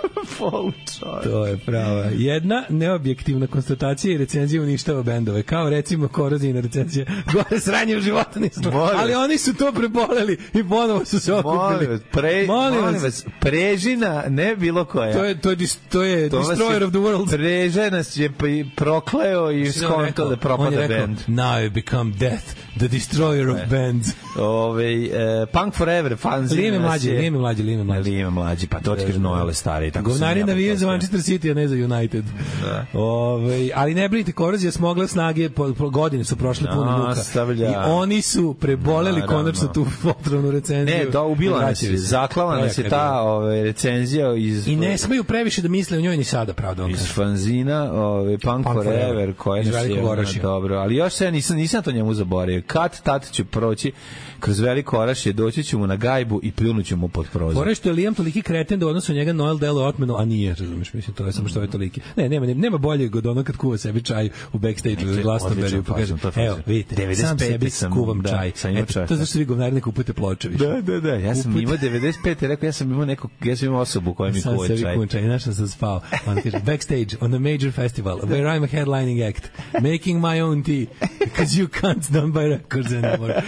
čovek. 0.98 1.24
To 1.24 1.46
je 1.46 1.56
prava. 1.56 2.04
Jedna 2.12 2.64
neobjektivna 2.68 3.46
konstatacija 3.46 4.14
i 4.14 4.18
recenzija 4.18 4.62
uništava 4.62 5.02
bendove. 5.02 5.42
Kao 5.42 5.70
recimo 5.70 6.08
korozijna 6.08 6.60
recenzija. 6.60 7.06
Gore 7.32 7.60
sranje 7.60 7.96
u 7.96 8.00
životu 8.00 8.40
nismo. 8.40 8.70
Ali 8.96 9.14
oni 9.14 9.38
su 9.38 9.54
to 9.54 9.72
preboleli 9.72 10.38
i 10.54 10.68
ponovo 10.68 11.04
su 11.04 11.20
se 11.20 11.32
okupili. 11.32 12.00
Pre, 12.12 12.46
molim, 12.46 12.80
molim 12.80 13.02
vas, 13.02 13.24
prežina, 13.40 14.24
ne 14.28 14.56
bilo 14.56 14.84
koja. 14.84 15.12
To 15.12 15.24
je, 15.24 15.40
to 15.40 15.50
je, 15.50 15.56
to 15.90 16.02
je 16.02 16.30
to 16.30 16.38
Destroyer 16.38 16.84
of 16.84 16.90
the 16.90 16.98
World. 16.98 17.30
Prežena 17.30 18.02
je 18.14 18.30
prokleo 18.76 19.50
i 19.50 19.72
skonto 19.72 20.28
da 20.28 20.36
propada 20.36 20.88
bend. 20.88 21.18
Now 21.26 21.58
you 21.58 21.70
become 21.70 22.12
death, 22.18 22.44
the 22.76 22.88
destroyer 22.88 23.48
of 23.48 23.70
bands. 23.70 24.08
Ove, 24.38 25.04
e, 25.04 25.46
Punk 25.52 25.74
Forever, 25.74 26.16
fanzine. 26.16 26.62
Lime 26.62 26.78
mlađi, 26.78 27.10
Lime 27.10 27.38
mlađi, 27.38 27.62
Lime 27.62 27.84
mlađi. 27.84 28.10
Lime 28.10 28.30
mlađi, 28.30 28.66
pa 28.66 28.80
to 28.80 28.96
ti 28.96 29.04
kaže 29.06 29.18
Noel 29.18 29.52
stari. 29.52 29.90
Tako 29.90 30.10
Govnari 30.18 30.44
navije 30.44 30.76
za 30.76 30.86
Manchester 30.86 31.20
City, 31.20 31.50
a 31.50 31.54
ne 31.54 31.68
za 31.68 31.74
United. 31.74 32.24
Da. 32.62 32.86
Ove, 32.92 33.70
ali 33.74 33.94
ne 33.94 34.08
brinite, 34.08 34.32
korozija 34.32 34.72
smogla 34.72 35.06
snage, 35.06 35.50
po, 35.50 35.74
po 35.78 35.90
godine 35.90 36.24
su 36.24 36.36
prošle 36.36 36.68
puno 36.74 36.98
muka. 36.98 37.14
Stavlja. 37.14 37.70
I 37.70 37.74
oni 37.86 38.22
su 38.22 38.54
preboleli 38.60 39.20
Naravno. 39.20 39.36
konačno 39.36 39.68
tu 39.68 39.86
otrovnu 40.04 40.50
recenziju. 40.50 40.96
Ne, 40.98 41.04
da 41.04 41.22
ubila 41.22 41.60
nas 41.60 41.82
je, 41.82 41.96
zaklala 41.96 42.56
nas 42.56 42.78
je 42.78 42.88
ta 42.88 43.20
ove, 43.20 43.64
recenzija 43.64 44.34
iz... 44.34 44.68
I 44.68 44.76
ne 44.76 44.98
smeju 44.98 45.24
previše 45.24 45.62
da 45.62 45.68
misle 45.68 45.98
o 45.98 46.00
njoj 46.00 46.16
ni 46.16 46.24
sada, 46.24 46.52
pravda. 46.52 46.88
Iz 46.88 47.12
fanzina, 47.12 47.92
ove, 47.92 48.38
Punk, 48.38 48.66
Punk 48.66 48.76
Forever, 48.76 49.34
koje 49.34 49.64
nas 49.64 50.34
je 50.36 50.42
dobro. 50.42 50.76
Ali 50.76 50.96
još 50.96 51.12
se 51.12 51.24
ja 51.24 51.30
nisam, 51.30 51.56
nisam 51.56 51.82
to 51.82 51.92
njemu 51.92 52.14
zaboravio. 52.14 52.62
Kad 52.66 53.00
tad 53.02 53.30
ću 53.32 53.44
proći 53.44 53.92
kroz 54.40 54.60
veliko 54.60 54.98
orašje, 54.98 55.32
doći 55.32 55.64
ću 55.64 55.78
mu 55.78 55.86
na 55.86 55.96
gajbu 55.96 56.40
i 56.42 56.52
pljunuću 56.52 56.96
mu 56.96 57.08
pod 57.08 57.26
prozor. 57.32 57.54
Fore 57.54 57.74
što 57.74 57.88
je 57.88 57.92
Liam 57.92 58.14
toliki 58.14 58.42
kreten 58.42 58.80
da 58.80 58.86
odnosu 58.86 59.12
njega 59.12 59.32
Noel 59.32 59.58
delo 59.58 59.84
otmenu, 59.84 60.16
a 60.16 60.24
nije, 60.24 60.54
razumiješ, 60.54 60.92
mislim, 60.92 61.16
to 61.16 61.26
je 61.26 61.32
samo 61.32 61.48
što 61.48 61.62
je 61.62 61.70
toliki. 61.70 62.00
Ne, 62.16 62.28
nema, 62.28 62.46
nema 62.46 62.78
bolje 62.78 63.10
od 63.14 63.26
ono 63.26 63.44
kad 63.44 63.56
kuva 63.56 63.78
sebi 63.78 64.02
čaj 64.02 64.30
u 64.52 64.58
backstage 64.58 65.06
u 65.06 65.08
Glastonbury, 65.08 65.82
pa 65.86 65.94
kaže, 65.94 66.14
evo, 66.36 66.58
vidite, 66.66 67.14
sam 67.14 67.38
sebi 67.38 67.70
skuvam 67.70 68.22
da, 68.22 68.30
čaj. 68.30 68.52
Sam 68.54 68.76
Eto, 68.76 69.06
to 69.06 69.16
zašto 69.16 69.38
vi 69.38 69.44
govnari 69.44 69.74
ne 69.74 69.80
kupujete 69.80 70.12
ploče 70.12 70.48
više. 70.48 70.66
Da, 70.66 70.80
da, 70.80 71.00
da, 71.00 71.14
ja 71.14 71.34
sam 71.34 71.58
imao 71.58 71.76
95, 71.76 72.46
rekao, 72.46 72.66
ja 72.66 72.72
sam 72.72 72.92
imao 72.92 73.04
neko, 73.04 73.28
ja 73.44 73.56
sam 73.56 73.68
imao 73.68 73.80
osobu 73.80 74.14
koja 74.14 74.32
mi 74.32 74.42
kuva 74.42 74.56
čaj. 74.56 74.66
Sam 74.66 74.76
sebi 74.76 74.94
kuvam 74.94 75.08
čaj, 75.08 75.22
našao 75.22 75.52
sam 75.52 75.68
spao. 75.68 76.00
On 76.26 76.36
kaže, 76.42 76.58
backstage 76.66 77.16
on 77.20 77.34
a 77.34 77.38
major 77.38 77.72
festival, 77.72 78.18
where 78.18 78.44
I'm 78.44 78.64
a 78.64 78.66
headlining 78.66 79.28
act, 79.28 79.50
making 79.82 80.20
my 80.20 80.40
own 80.40 80.62
tea, 80.62 80.86
because 81.24 81.60
you 81.60 81.68
can't 81.68 82.12
done 82.12 82.32
by 82.32 82.44
records 82.48 82.92
anymore. 82.92 83.42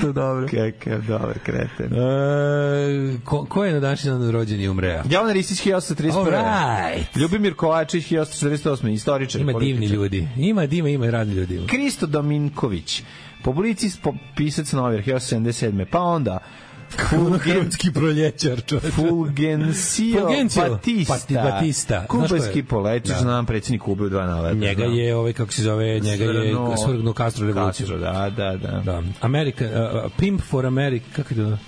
To 0.00 0.12
dobro. 0.12 0.46
Kakav 0.48 1.02
dobar 1.02 1.38
kreten. 1.38 1.92
E, 1.92 3.18
ko, 3.24 3.44
ko 3.44 3.64
je 3.64 3.72
na 3.72 3.80
današnji 3.80 4.10
dan 4.10 4.30
rođen 4.30 4.60
i 4.60 4.68
umreo? 4.68 5.02
Jovan 5.10 5.32
Ristić 5.32 5.66
1831. 5.66 6.94
Right. 6.94 7.16
Ljubimir 7.16 7.54
Kovačić 7.54 8.06
1848. 8.10 8.92
Istoričar. 8.92 9.40
Ima 9.40 9.52
divni 9.52 9.86
ljudi. 9.86 10.28
Ima 10.36 10.66
dima, 10.66 10.88
ima 10.88 11.10
radni 11.10 11.34
ljudi. 11.34 11.60
Kristo 11.66 12.06
Dominković. 12.06 13.02
Publicist, 13.44 14.00
pisac 14.36 14.72
novir 14.72 15.02
1877. 15.04 15.84
Pa 15.90 16.00
onda 16.00 16.38
Fulgenski 17.10 17.92
proljećar, 17.92 18.62
čoveče. 18.66 18.90
Fulgencio, 18.90 20.20
Fulgencio 20.20 20.62
Batista. 20.70 21.14
Pati, 21.14 21.34
Batista. 21.34 22.06
Kubanski 22.06 22.62
polečar, 22.62 23.14
da. 23.16 23.22
znam, 23.22 23.46
predsjednik 23.46 23.82
Kube 23.82 24.04
u 24.04 24.08
dva 24.08 24.26
naleta. 24.26 24.54
Njega 24.54 24.84
je, 24.84 25.16
ovaj, 25.16 25.32
kako 25.32 25.52
se 25.52 25.62
zove, 25.62 26.00
njega 26.00 26.24
je 26.24 26.54
svrgnuo 26.84 27.14
Castro 27.14 27.46
revoluciju. 27.46 27.86
Castro, 27.86 27.98
da, 27.98 28.30
da, 28.36 28.56
da. 28.56 28.80
da. 28.84 29.02
American, 29.20 29.68
uh, 29.68 30.12
Pimp 30.18 30.42
for 30.42 30.66
America, 30.66 31.06
kako 31.16 31.34
je 31.34 31.36
to? 31.36 31.58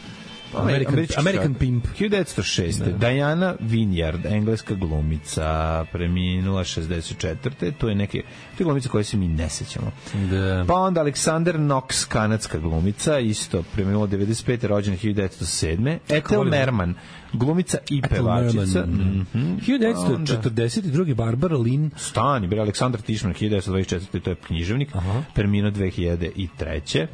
American, 0.56 1.06
American 1.16 1.54
Pimp. 1.54 1.86
1906. 1.98 2.78
Da. 2.78 3.08
Diana 3.08 3.54
Vineyard, 3.60 4.26
engleska 4.26 4.74
glumica, 4.74 5.84
preminula 5.92 6.64
64. 6.64 7.72
To 7.78 7.88
je 7.88 7.94
neke, 7.94 8.22
to 8.56 8.62
je 8.62 8.64
glumica 8.64 8.88
koje 8.88 9.04
se 9.04 9.16
mi 9.16 9.28
ne 9.28 9.48
sećamo. 9.48 9.92
Da. 10.30 10.64
Pa 10.68 10.74
onda 10.74 11.00
Alexander 11.00 11.56
Knox, 11.56 12.08
kanadska 12.08 12.58
glumica, 12.58 13.18
isto 13.18 13.62
preminula 13.74 14.06
95. 14.06 14.66
rođena 14.66 14.96
1907. 14.96 15.98
Ethel 16.08 16.44
Merman, 16.44 16.94
glumica 17.32 17.78
i 17.90 18.02
pevačica. 18.02 18.86
Mm 18.86 19.26
-hmm. 19.34 19.60
1942. 19.66 21.14
Barbara 21.14 21.56
Lynn. 21.56 21.90
Stani, 21.96 22.46
bre, 22.46 22.60
Aleksandar 22.60 23.00
Tišman, 23.00 23.34
1924. 23.34 24.20
To 24.20 24.30
je 24.30 24.36
književnik. 24.36 24.88
Preminuo 25.34 25.70
2003 25.70 27.02
a, 27.02 27.06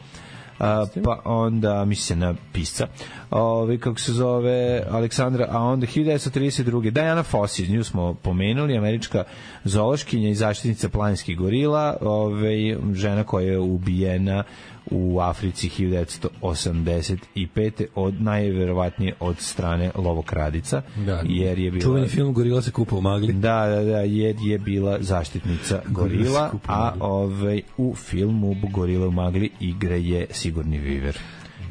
pa 1.05 1.21
onda 1.25 1.85
misli 1.85 2.17
na 2.17 2.35
pisca. 2.53 2.87
Ovaj 3.31 3.79
kako 3.79 4.01
se 4.01 4.13
zove 4.13 4.83
Aleksandra 4.91 5.47
a 5.51 5.59
onda 5.59 5.87
1932. 5.87 6.91
Diana 6.91 7.23
Fossey 7.23 7.71
nju 7.71 7.85
smo 7.85 8.15
pomenuli 8.15 8.79
američka 8.79 9.25
zoološkinja 9.65 10.29
i 10.29 10.35
zaštitnica 10.35 10.89
planinskih 10.89 11.39
gorila. 11.39 11.97
Ovaj 12.01 12.77
žena 12.95 13.25
koja 13.25 13.47
je 13.47 13.59
ubijena 13.59 14.45
u 14.93 15.21
Africi 15.21 15.69
1985. 15.69 17.85
od 17.95 18.23
najverovatnije 18.23 19.15
od 19.21 19.39
strane 19.39 19.91
lovokradica 19.95 20.83
Da. 21.07 21.23
jer 21.25 21.59
je 21.59 21.71
bila 21.71 21.83
Čuveni 21.83 22.09
film 22.09 22.33
Gorila 22.33 22.63
se 22.63 22.71
kupa 22.71 22.97
u 22.97 23.01
magli. 23.01 23.33
Da, 23.33 23.67
da, 23.67 23.83
da, 23.83 24.01
jer 24.01 24.37
je 24.41 24.59
bila 24.59 24.99
zaštitnica 25.01 25.83
gorila, 25.87 26.53
a 26.67 26.95
ovaj, 27.01 27.63
u 27.77 27.95
filmu 27.95 28.57
Gorila 28.73 29.07
u 29.07 29.11
magli 29.11 29.51
igra 29.61 29.97
je 29.97 30.27
Sigurni 30.31 30.79
Viver. 30.79 31.19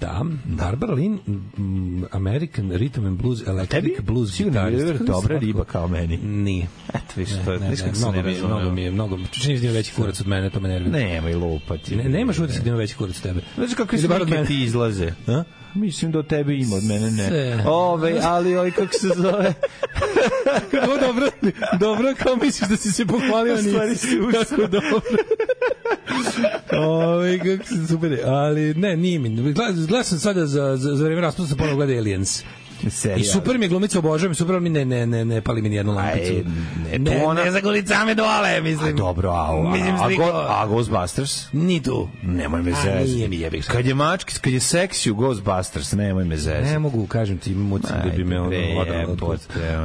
Da, 0.02 0.22
Barbara 0.46 0.94
Lynn, 0.94 1.18
American 2.12 2.72
Rhythm 2.72 3.06
and 3.08 3.18
Blues, 3.22 3.48
Electric 3.48 3.84
Tebi 3.84 3.96
Blues. 4.02 4.40
Viver 4.40 4.98
Kako 4.98 5.04
dobra 5.12 5.38
riba 5.38 5.64
kao 5.64 5.88
meni. 5.88 6.18
Nije. 6.18 6.68
Eto, 6.94 7.14
viš, 7.16 7.30
to 7.46 7.52
je, 7.54 7.60
ne, 7.60 7.70
ne, 7.70 7.76
mnogo 7.98 8.12
ne 8.12 8.24
mi 8.24 8.32
je, 8.32 8.38
mnogo 8.38 8.54
razumemo. 8.54 8.76
mi 8.76 8.82
je, 8.82 8.92
mnogo, 8.92 9.18
čini 9.32 9.58
se 9.58 9.62
da 9.62 9.68
ima 9.68 9.74
veći 9.78 9.94
kurac 9.94 10.22
od 10.22 10.28
mene, 10.28 10.50
to 10.50 10.60
me 10.60 10.70
nervira. 10.70 10.98
Nema 11.00 11.30
i 11.30 11.36
lupati. 11.36 11.96
Ne, 11.96 12.04
nemaš 12.10 12.40
utisak 12.40 12.64
da 12.64 12.70
ima 12.70 12.78
veći 12.78 12.96
kurac 12.96 13.16
od 13.18 13.22
tebe. 13.24 13.42
Znaš 13.56 13.70
Ili 13.92 14.08
bar 14.08 14.22
od 14.22 14.28
slike 14.28 14.36
mene. 14.36 14.48
ti 14.48 14.64
izlaze? 14.64 15.12
A? 15.28 15.44
Mislim 15.76 16.12
da 16.12 16.20
od 16.20 16.28
tebe 16.28 16.56
ima, 16.56 16.76
od 16.76 16.84
mene 16.84 17.12
ne. 17.12 17.64
Ove, 17.68 18.20
ali 18.24 18.56
ovaj, 18.56 18.72
kako 18.72 18.94
se 18.94 19.08
zove? 19.08 19.54
Kako 20.72 20.98
dobro, 20.98 21.28
dobro, 21.80 22.14
kao 22.24 22.36
misliš 22.36 22.70
da 22.70 22.78
si 22.78 22.92
se 22.92 23.06
pohvalio, 23.06 23.54
U 23.54 23.58
stvari 23.58 23.96
si. 23.96 24.20
Kako 24.32 24.62
dobro. 24.68 25.02
Ove, 26.78 27.38
kako 27.40 27.68
se 27.68 27.88
super, 27.88 28.20
ali 28.26 28.74
ne, 28.74 28.98
nije 28.98 29.20
mi. 29.20 29.54
Gledao 29.54 29.86
gleda 29.88 30.04
sam 30.04 30.20
sada 30.20 30.46
za, 30.46 30.78
za, 30.78 30.96
za 30.96 31.06
vreme 31.06 31.22
raspusta 31.22 31.50
sam 31.50 31.58
ponovno 31.58 31.78
gleda 31.78 31.94
Aliens. 31.94 32.44
I 33.18 33.24
super 33.24 33.58
mi 33.58 33.66
je 33.66 33.70
glumica, 33.70 34.00
obožavam, 34.00 34.36
super 34.36 34.60
mi 34.60 34.70
ne, 34.70 34.86
ne, 34.86 35.06
ne, 35.06 35.26
ne 35.26 35.42
pali 35.42 35.62
mi 35.62 35.70
nijednu 35.70 35.94
lampicu. 35.94 36.34
Aj, 36.34 36.44
ne, 36.92 37.00
ne, 37.00 37.26
ona- 37.26 37.44
ne 37.44 37.52
zagolica 37.52 38.06
me 38.06 38.16
dole, 38.16 38.62
mislim. 38.62 38.96
A 38.96 38.98
dobro, 38.98 39.30
a, 39.32 39.72
Mislim, 39.72 39.96
a, 39.96 39.98
sliko- 40.00 40.46
a, 40.50 40.66
Ghostbusters? 40.68 41.54
Ni 41.54 41.84
tu. 41.84 42.10
Nemoj 42.24 42.62
me 42.62 42.72
zezati. 42.72 43.04
nije 43.04 43.28
mi 43.28 43.40
jebik. 43.40 43.66
Kad 43.66 43.86
je 43.86 43.94
mački, 43.94 44.40
kad 44.40 44.54
je 44.54 44.60
seksi 44.60 45.12
u 45.12 45.16
Ghostbusters, 45.16 45.92
nemoj 45.92 46.26
me 46.26 46.38
zezati. 46.38 46.64
Ne 46.64 46.80
mogu, 46.80 47.08
kažem 47.08 47.38
ti, 47.38 47.56
mucim 47.56 47.96
da 48.04 48.10
bi 48.10 48.24
me 48.24 48.40
ono 48.40 48.52
odalo. 48.82 49.38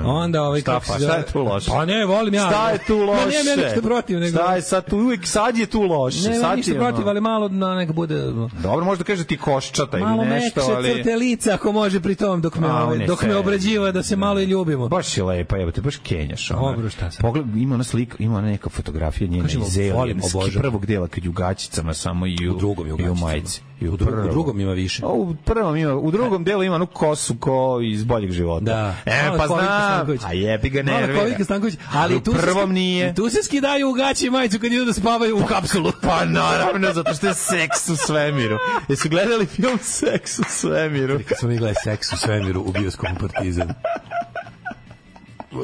Onda 0.05 0.43
ovaj 0.43 0.61
Šta, 0.61 0.81
pa 0.87 0.99
šta 0.99 1.17
je 1.17 1.27
tu 1.33 1.43
loše? 1.43 1.71
Pa 1.71 1.85
ne, 1.85 2.05
volim 2.05 2.35
ja. 2.35 2.47
Šta 2.49 2.71
je 2.71 2.79
tu 2.87 2.97
loše? 2.99 3.29
Nije 3.29 3.45
meni 3.45 3.63
ništa 3.65 3.83
protiv, 3.83 4.21
nego 4.21 4.39
Šta 4.39 4.55
je 4.55 4.63
sad 4.63 4.91
tu, 4.91 4.97
uvijek 4.97 5.27
sad 5.27 5.59
je 5.59 5.67
tu 5.67 5.83
loše. 5.83 6.29
Ne, 6.29 6.35
sad 6.35 6.51
ne, 6.51 6.57
ništa 6.57 6.75
protiv, 6.75 7.09
ali 7.09 7.21
malo 7.21 7.49
na 7.49 7.75
neka 7.75 7.93
bude 7.93 8.25
Dobro, 8.63 8.85
možda 8.85 9.05
kaže 9.05 9.25
ti 9.25 9.37
koščata 9.37 9.99
malo 9.99 10.23
ili 10.23 10.31
nešto, 10.31 10.61
mekše 10.61 10.73
ali... 10.77 10.95
crte 10.95 11.17
lica 11.17 11.55
ako 11.55 11.73
može 11.73 12.01
pri 12.01 12.15
tom 12.15 12.41
dok 12.41 12.57
me 12.57 12.69
A, 12.87 12.89
ovaj, 12.89 12.99
ne 12.99 13.07
dok 13.07 13.23
me 13.23 13.37
obrađiva 13.37 13.93
da 13.93 14.03
se 14.03 14.17
malo 14.17 14.41
i 14.41 14.45
ljubimo. 14.45 14.89
Baš 14.89 15.17
je 15.17 15.25
lepa, 15.25 15.59
evo 15.59 15.71
te, 15.71 15.81
baš 15.81 15.97
kenjaš. 15.97 16.51
Ona. 16.51 16.61
Dobro, 16.63 16.91
šta 16.91 17.11
sad? 17.11 17.21
Pogled, 17.21 17.57
ima 17.57 17.75
ona 17.75 17.85
slika, 17.85 18.17
ima 18.19 18.39
ona 18.39 18.47
neka 18.47 18.71
fotografija 18.71 19.43
Kažemo, 19.43 19.65
iz 19.67 19.79
obožavam. 20.25 20.61
prvog 20.61 20.87
dela, 20.87 21.09
kad 21.09 21.25
je 21.25 21.31
u 21.31 21.33
gaćicama 21.33 21.95
samo 21.95 22.27
i 22.27 22.37
u, 22.49 22.55
U 22.55 22.59
drugom 22.59 22.87
i 22.89 23.11
u 23.11 23.15
majici. 23.15 23.61
I 23.81 23.89
U 23.89 23.97
drugom- 23.97 24.27
u 24.27 24.31
drugom 24.31 24.61
ima 24.61 24.73
više. 24.73 25.03
A 25.05 25.09
u 25.09 25.35
prvom 25.37 25.77
ima, 25.77 25.95
u 25.95 26.11
drugom 26.11 26.45
delu 26.45 26.63
ima 26.63 26.75
onu 26.75 26.87
kosu 26.87 27.37
ko 27.37 27.81
iz 27.83 28.05
boljeg 28.05 28.31
života. 28.31 28.65
Da. 28.65 28.95
E, 29.07 29.31
pa 29.39 29.47
Stanković. 29.47 30.21
a 30.25 30.33
jebi 30.33 30.71
ga 30.71 30.83
nervira. 30.83 31.45
Stanković, 31.45 31.75
ali 31.93 32.17
u 32.17 32.21
tu 32.21 32.33
prvom 32.33 32.73
nije. 32.73 33.15
Tu 33.15 33.31
se 33.31 33.43
skidaju 33.43 33.91
u 33.91 33.93
gaći 33.93 34.27
i 34.27 34.31
majicu 34.31 34.59
kad 34.59 34.73
idu 34.73 34.85
da 34.85 34.93
spavaju 34.93 35.39
u 35.39 35.47
kapsulu. 35.47 35.93
Pa 36.03 36.25
naravno, 36.25 36.93
zato 36.93 37.15
što 37.15 37.27
je 37.27 37.35
seks 37.35 37.89
u 37.89 37.97
svemiru. 37.97 38.57
Jesu 38.89 39.09
gledali 39.09 39.47
film 39.47 39.79
Seks 39.83 40.39
u 40.39 40.45
svemiru? 40.49 41.21
Kad 41.29 41.39
smo 41.39 41.49
mi 41.49 41.57
gledali 41.57 41.77
seks 41.85 42.13
u 42.13 42.17
svemiru 42.17 42.61
u 42.61 42.73
bioskopu 42.81 43.15
Partizan. 43.21 43.69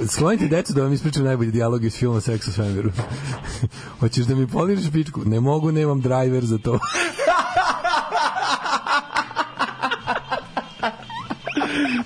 Sklonite 0.09 0.49
decu 0.49 0.73
da 0.73 0.83
vam 0.83 0.93
ispričam 0.93 1.25
najbolji 1.25 1.51
dijalog 1.51 1.85
iz 1.85 1.97
filma 1.97 2.21
Seks 2.21 2.49
u 2.49 2.53
svemiru. 2.53 2.91
Hoćeš 4.01 4.25
da 4.25 4.35
mi 4.35 4.47
poližeš 4.47 4.93
pičku? 4.93 5.21
Ne 5.25 5.41
mogu, 5.41 5.73
nemam 5.73 6.01
driver 6.01 6.45
za 6.45 6.59
to. 6.59 6.79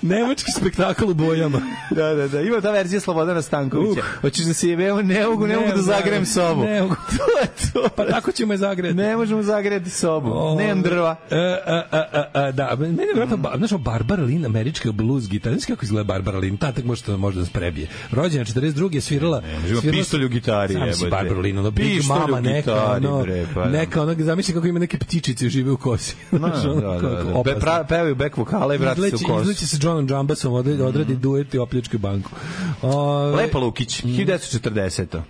Nemački 0.01 0.51
spektakl 0.51 1.05
u 1.09 1.13
bojama. 1.13 1.61
Da, 1.91 2.13
da, 2.13 2.27
da. 2.27 2.41
Ima 2.41 2.61
ta 2.61 2.71
verzija 2.71 2.99
Slobodana 2.99 3.41
Stankovića. 3.41 4.01
Hoćeš 4.21 4.45
da 4.45 4.53
se 4.53 4.69
jebemo? 4.69 5.01
Ne 5.01 5.27
mogu, 5.27 5.47
ne, 5.47 5.55
mogu 5.55 5.71
da 5.75 5.81
zagrem 5.81 6.25
sobu. 6.25 6.63
Ne 6.63 6.81
mogu. 6.81 6.95
to 7.17 7.39
je 7.41 7.47
to. 7.77 7.89
Pa 7.95 8.05
tako 8.05 8.31
ćemo 8.31 8.53
je 8.53 8.57
zagreti. 8.57 8.93
Ne 8.95 9.17
možemo 9.17 9.43
zagreti 9.43 9.89
sobu. 9.89 10.31
Ove, 10.31 10.63
Nemam 10.63 10.81
drva. 10.83 11.15
E, 11.31 11.35
e, 11.35 11.83
e, 12.41 12.51
da, 12.51 12.75
meni 12.75 12.93
je 12.93 13.05
vjerojatno, 13.05 13.37
ba- 13.37 13.57
znaš, 13.57 13.71
Barbara 13.73 14.23
Lynn, 14.23 14.45
američka 14.45 14.91
blues 14.91 15.29
gitarist, 15.29 15.59
znaš 15.59 15.67
kako 15.67 15.85
izgleda 15.85 16.03
Barbara 16.03 16.39
Lynn, 16.39 16.57
tatak 16.57 16.85
možda, 16.85 17.17
možda 17.17 17.39
nas 17.39 17.49
prebije. 17.49 17.87
Rođena 18.11 18.45
42. 18.45 18.95
je 18.95 19.01
svirala... 19.01 19.41
ima 19.41 19.81
svirala- 19.81 19.91
pištolj 19.91 20.25
u 20.25 20.29
gitari, 20.29 20.73
Sam 20.73 20.93
si. 20.93 21.07
Barbara 21.09 21.39
Lynn, 21.41 21.59
ono, 21.59 21.71
big 21.71 22.01
mama, 22.07 22.41
neka, 22.41 22.85
ono, 22.85 23.21
bre, 23.21 23.45
pa 23.53 23.63
da. 23.63 23.69
neka, 23.69 24.01
ono, 24.01 24.15
zamisli 24.19 24.53
kako 24.53 24.67
ima 24.67 24.79
neke 24.79 24.97
ptičice 24.97 25.49
žive 25.49 25.71
u 25.71 25.77
kosi. 25.77 26.15
Da, 26.31 26.37
ono, 26.71 26.81
da, 26.81 26.87
da, 26.87 26.99
kako 26.99 27.43
da. 27.43 27.43
Be, 27.43 27.59
pra, 27.59 27.83
pevaju 27.89 28.15
back 28.15 28.37
vokale 28.37 28.75
i 28.75 28.77
vrati 28.77 29.01
se 29.01 29.15
u 29.15 29.19
kosu. 29.27 29.41
izleće 29.41 29.67
se 29.67 29.77
Johnom 29.81 30.07
Džambasom, 30.07 30.53
odradi, 30.53 30.81
odradi 30.81 31.15
duet 31.15 31.53
i 31.53 31.57
opljačke 31.57 31.97
banku. 31.97 32.31
Ove, 32.81 33.35
Lepa 33.35 33.59
Lukić, 33.59 34.03
1940. 34.03 35.21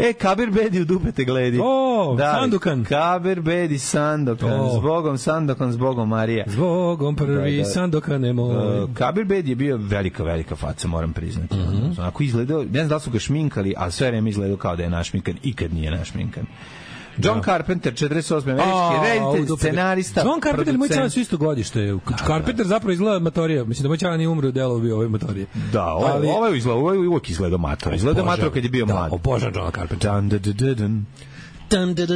E, 0.00 0.12
Kabir 0.12 0.50
Bedi 0.50 0.80
u 0.80 0.84
dupete 0.84 1.24
gledi. 1.24 1.56
Mhm. 1.58 1.66
O, 1.94 2.18
Sandokan. 2.18 2.84
Kabir 2.84 3.40
Bedi 3.40 3.78
Sandokan. 3.78 4.52
O. 4.52 4.78
Zbogom 4.78 5.18
Sandokan, 5.18 5.72
zbogom 5.72 6.08
Marija. 6.08 6.44
Zbogom 6.48 7.16
prvi 7.16 7.52
Da, 7.52 7.58
da. 7.58 7.64
sandokane 7.64 8.32
moj. 8.32 8.82
Uh, 8.82 8.90
Kabir 8.94 9.24
Bedi 9.24 9.50
je 9.50 9.56
bio 9.56 9.76
velika, 9.78 10.24
velika 10.24 10.56
faca, 10.56 10.88
moram 10.88 11.12
priznati. 11.12 11.56
Mhm. 11.56 12.00
Ako 12.00 12.22
izgledao, 12.22 12.62
ne 12.62 12.70
znam 12.74 12.88
da 12.88 12.98
su 12.98 13.10
ga 13.10 13.18
šminkali, 13.18 13.74
ali 13.76 13.92
sve 13.92 14.08
vreme 14.08 14.30
izgledao 14.30 14.56
kao 14.56 14.76
da 14.76 14.82
je 14.82 14.90
našminkan, 14.90 15.34
ikad 15.42 15.74
nije 15.74 15.90
našminkan. 15.90 16.46
John 17.18 17.42
Carpenter, 17.42 17.92
48. 17.92 18.42
američki 18.42 18.70
A, 18.70 19.02
reditelj, 19.04 19.56
scenarista, 19.58 20.20
John 20.20 20.40
Carpenter 20.40 20.78
moj 20.78 20.88
član 20.88 21.10
su 21.10 21.20
isto 21.20 21.36
godište. 21.36 21.94
Carpenter 22.26 22.66
zapravo 22.66 22.92
izgleda 22.92 23.18
matorija. 23.18 23.64
Mislim 23.64 23.82
da 23.82 23.88
moj 23.88 23.98
član 23.98 24.16
nije 24.16 24.28
umro 24.28 24.48
u 24.48 24.52
delu 24.52 24.80
bio 24.80 24.96
ove 24.96 25.08
matorije. 25.08 25.46
Da, 25.72 25.84
ovo, 25.86 26.06
Ali- 26.06 26.28
ovo 26.28 26.46
je 26.46 26.58
izgledao, 26.58 26.80
ovo 26.80 26.92
je 26.92 26.98
uvijek 26.98 27.30
izgledao 27.30 27.58
mator. 27.58 27.94
Izgledao 27.94 28.24
mator 28.24 28.52
kad 28.54 28.64
je 28.64 28.70
bio 28.70 28.86
da, 28.86 28.94
mlad. 28.94 29.12
obožavam 29.12 29.54
Johna 29.54 29.70
Carpenter. 29.70 30.10
Dun, 30.12 30.28
dun, 30.28 30.40
dun, 30.54 30.74
dun, 30.74 31.06
dun. 31.70 31.94
Dun, 31.94 32.06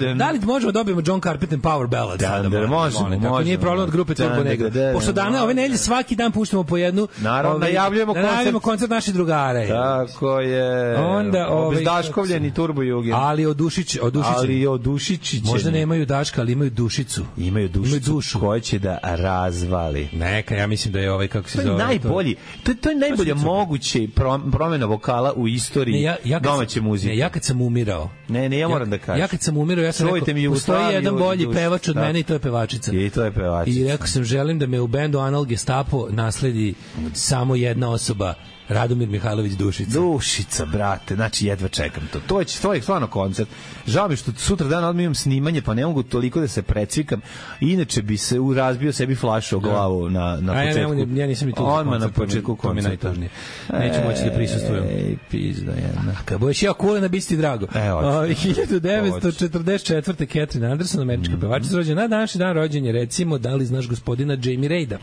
dun. 0.00 0.18
Da 0.18 0.30
li 0.30 0.40
možemo 0.40 0.72
da 0.72 0.78
dobijemo 0.78 1.02
John 1.06 1.20
Carpenter 1.20 1.58
Power 1.58 1.86
Ballad? 1.86 2.20
Da, 2.20 2.28
da, 2.40 2.66
možemo, 2.66 3.02
molim, 3.02 3.26
Ako 3.26 3.42
nije 3.42 3.56
možemo. 3.56 3.60
problem 3.60 3.84
od 3.84 3.90
grupe 3.90 4.14
Turbo 4.14 4.42
Negro. 4.44 4.70
Pošto 4.94 5.12
dana, 5.12 5.44
ove 5.44 5.54
nedelje 5.54 5.78
svaki 5.78 6.16
dan 6.16 6.32
puštamo 6.32 6.64
po 6.64 6.76
jednu. 6.76 7.08
Naravno, 7.18 7.56
ovaj, 7.56 7.72
najavljujemo 7.72 8.12
da 8.12 8.18
koncert. 8.18 8.32
najavljujemo 8.32 8.60
koncert 8.60 8.90
naših 8.90 9.14
drugara. 9.14 9.66
Tako 9.68 10.40
je. 10.40 10.96
Onda, 10.96 11.48
ovaj, 11.48 11.66
Obezdaškovljeni 11.66 12.54
turbo 12.54 12.82
juge. 12.82 13.10
Ali 13.14 13.46
odušić, 13.46 13.98
odušić. 14.02 14.32
Ali 14.36 14.66
odušičićeni. 14.66 15.50
Možda 15.50 15.70
nemaju 15.70 16.06
daška, 16.06 16.40
ali 16.40 16.52
imaju 16.52 16.70
dušicu. 16.70 17.24
Imaju 17.36 17.68
dušicu 17.68 17.88
Imaju 17.88 18.00
dušu. 18.00 18.40
koja 18.40 18.60
će 18.60 18.78
da 18.78 18.98
razvali. 19.02 20.08
Neka, 20.12 20.54
ja 20.54 20.66
mislim 20.66 20.92
da 20.92 21.00
je 21.00 21.12
ovaj, 21.12 21.28
kako 21.28 21.48
se 21.48 21.54
To 21.54 21.60
je 21.62 21.66
zove... 21.66 21.84
najbolji, 21.84 22.34
to, 22.62 22.74
to 22.74 22.90
je 22.90 22.96
najbolja 22.96 23.34
super. 23.34 23.44
moguće 23.46 23.98
prom- 23.98 24.50
promena 24.52 24.86
vokala 24.86 25.32
u 25.32 25.48
istoriji 25.48 26.08
domaće 26.42 26.80
muzike. 26.80 27.16
Ja 27.16 27.28
kad 27.28 27.44
sam 27.44 27.60
umirao, 27.60 28.10
Ne, 28.32 28.48
ne, 28.48 28.58
ja 28.58 28.68
moram 28.68 28.90
da 28.90 28.98
kažem. 28.98 29.20
Ja 29.20 29.28
kad 29.28 29.40
sam 29.40 29.56
umirao, 29.56 29.84
ja 29.84 29.92
sam 29.92 30.08
Čujte 30.08 30.26
rekao, 30.26 30.34
mi 30.34 30.48
postoji 30.48 30.94
jedan 30.94 31.16
bolji 31.16 31.44
dušu. 31.44 31.54
pevač 31.54 31.88
od 31.88 31.94
Da. 31.94 32.00
mene 32.00 32.20
i 32.20 32.22
to 32.22 32.32
je 32.32 32.38
pevačica. 32.38 32.92
I 32.94 33.10
to 33.10 33.24
je 33.24 33.32
pevačica. 33.32 33.80
I 33.80 33.84
rekao 33.84 34.06
sam, 34.06 34.24
želim 34.24 34.58
da 34.58 34.66
me 34.66 34.80
u 34.80 34.86
bendu 34.86 35.18
Anal 35.18 35.44
Gestapo 35.44 36.06
nasledi 36.10 36.74
samo 37.12 37.54
jedna 37.56 37.90
osoba, 37.90 38.34
Radomir 38.72 39.08
Mihajlović 39.08 39.52
Dušica. 39.52 39.90
Dušica, 39.92 40.64
brate, 40.66 41.14
znači 41.14 41.46
jedva 41.46 41.68
čekam 41.68 42.08
to. 42.12 42.20
To 42.20 42.40
je, 42.40 42.46
to 42.62 42.74
je 42.74 42.82
stvarno 42.82 43.06
koncert. 43.06 43.48
Žao 43.86 44.08
mi 44.08 44.12
je 44.12 44.16
što 44.16 44.32
sutra 44.32 44.68
dan 44.68 44.84
odmah 44.84 45.02
imam 45.02 45.14
snimanje, 45.14 45.62
pa 45.62 45.74
ne 45.74 45.86
mogu 45.86 46.02
toliko 46.02 46.40
da 46.40 46.48
se 46.48 46.62
precvikam. 46.62 47.20
Inače 47.60 48.02
bi 48.02 48.16
se 48.16 48.36
razbio 48.56 48.92
sebi 48.92 49.14
flašu 49.14 49.56
o 49.56 49.60
glavu 49.60 50.10
na, 50.10 50.38
na 50.40 50.52
A 50.52 50.62
ja, 50.62 50.68
početku. 50.68 50.94
ne, 51.06 51.20
ja 51.20 51.26
nisam 51.26 51.48
ni 51.48 51.54
tu 51.54 51.66
Odmah 51.66 52.00
na 52.00 52.06
mi- 52.06 52.12
početku 52.12 52.58
to 52.62 52.72
mi 52.72 52.78
je 52.78 52.82
koncerta. 52.82 53.06
najtužnije. 53.08 53.30
Neću 53.72 53.98
moći 54.04 54.24
da 54.24 54.30
prisustvujem. 54.30 54.84
Ej, 54.86 55.16
pizda 55.30 55.72
jedna. 55.72 56.14
Kad 56.24 56.40
budeš 56.40 56.62
ja 56.62 56.72
kulena, 56.72 57.08
bi 57.08 57.20
ti 57.20 57.36
drago. 57.36 57.66
E, 57.66 57.90
hoću. 57.90 58.08
O, 58.08 58.26
1944. 58.26 60.02
Catherine 60.26 60.66
Anderson, 60.66 61.00
američka 61.02 61.34
pevačica, 61.36 61.76
rođena 61.76 62.02
na 62.02 62.08
današnji 62.08 62.38
dan 62.38 62.54
rođenja, 62.54 62.92
recimo, 62.92 63.38
da 63.38 63.54
li 63.54 63.66
znaš 63.66 63.88
gospodina 63.88 64.36
Jamie 64.42 64.68
Reida? 64.68 64.98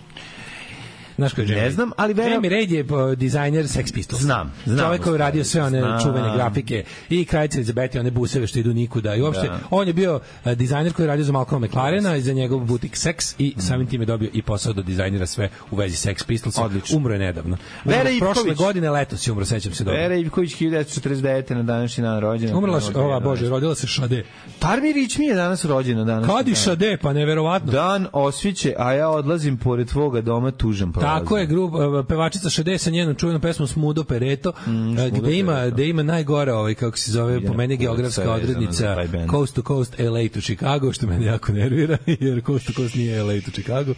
Znaš 1.19 1.33
ko 1.33 1.41
je 1.41 1.47
Jamie 1.47 1.63
Ne 1.63 1.71
znam, 1.71 1.91
ali 1.97 2.13
verujem- 2.13 2.33
Jamie 2.33 2.49
Reid 2.49 2.71
je 2.71 2.83
po, 2.83 3.15
dizajner 3.15 3.65
Sex 3.65 3.93
Pistols. 3.93 4.21
Znam, 4.21 4.53
znam, 4.65 4.79
Čovjek 4.79 5.03
koji 5.03 5.13
je 5.13 5.17
radio 5.19 5.43
sve 5.43 5.63
one 5.63 5.79
Znam. 5.79 5.99
čuvene 6.01 6.35
grafike 6.35 6.83
i 7.09 7.25
kraljica 7.25 7.57
Elizabeti, 7.57 7.99
one 7.99 8.11
buseve 8.11 8.47
što 8.47 8.59
idu 8.59 8.73
nikuda. 8.73 9.15
I 9.15 9.21
uopšte, 9.21 9.47
Da. 9.47 9.59
on 9.69 9.87
je 9.87 9.93
bio 9.93 10.19
eh, 10.45 10.55
dizajner 10.55 10.93
koji 10.93 11.03
je 11.03 11.07
radio 11.07 11.25
za 11.25 11.31
Malcolm 11.31 11.63
McLarena 11.63 12.15
i 12.15 12.21
za 12.21 12.33
njegov 12.33 12.59
butik 12.59 12.93
Sex 12.93 13.35
i 13.37 13.53
samim 13.59 13.87
tim 13.87 14.01
je 14.01 14.05
dobio 14.05 14.29
i 14.33 14.41
posao 14.41 14.73
da 14.73 14.81
dizajnira 14.81 15.25
sve 15.25 15.49
u 15.71 15.75
vezi 15.75 16.07
Sex 16.07 16.25
Pistols. 16.25 16.57
Odlično. 16.57 16.97
Umro 16.97 17.13
je 17.13 17.19
nedavno. 17.19 17.57
Umro 17.85 17.97
Vera 17.97 18.09
prošle 18.19 18.27
Ivković. 18.41 18.57
godine, 18.57 18.89
letos 18.89 19.27
je 19.27 19.31
umro, 19.31 19.45
sećam 19.45 19.73
se 19.73 19.83
dobro. 19.83 19.99
Vera 19.99 20.15
Ivković 20.15 20.55
1949. 20.55 21.19
na 21.49 21.63
današnji 21.63 22.01
dan 22.01 22.19
rođena. 22.19 22.57
Umrla, 22.57 22.77
š- 22.79 22.91
ova, 22.95 23.19
bože, 23.19 23.49
rodila 23.49 23.75
se 23.75 23.87
Šade. 23.87 24.23
Tarmi 24.59 24.93
Rič 24.93 25.17
mi 25.17 25.25
je 25.25 25.35
danas 25.35 25.65
rođena 25.65 26.03
danas. 26.03 26.27
Kad 26.27 26.47
i 26.47 26.55
Šade, 26.55 26.97
pa 26.97 27.13
neverovatno. 27.13 27.71
Dan 27.71 28.07
osviće, 28.13 28.73
a 28.77 28.93
ja 28.93 29.09
odlazim 29.09 29.57
pored 29.57 29.87
tvoga 29.87 30.21
doma 30.21 30.51
tužan 30.51 30.91
prošao. 30.91 31.08
Tako 31.09 31.37
je, 31.37 31.45
grup, 31.45 31.73
uh, 31.73 32.05
pevačica 32.07 32.49
Šade 32.49 32.77
sa 32.77 32.89
njenom 32.89 33.15
čuvenom 33.15 33.41
pesmom 33.41 33.67
Smudo 33.67 34.03
Pereto, 34.03 34.53
mm, 34.67 34.93
gde, 34.93 35.37
ima, 35.37 35.53
Pereto. 35.53 35.75
gde 35.75 35.87
ima 35.87 36.03
najgore, 36.03 36.53
ovaj, 36.53 36.73
kako 36.73 36.97
se 36.97 37.11
zove, 37.11 37.45
po 37.45 37.53
meni 37.53 37.77
geografska 37.77 38.31
odrednica. 38.31 38.95
Coast 39.31 39.55
to 39.55 39.61
Coast, 39.61 39.99
LA 39.99 40.29
to 40.33 40.41
Chicago, 40.41 40.93
što 40.93 41.07
mene 41.07 41.25
jako 41.25 41.51
nervira, 41.51 41.97
jer 42.19 42.41
Coast 42.45 42.67
to 42.67 42.73
Coast 42.73 42.95
nije 42.95 43.23
LA 43.23 43.33
to 43.45 43.51
Chicago. 43.51 43.91
Uh, 43.91 43.97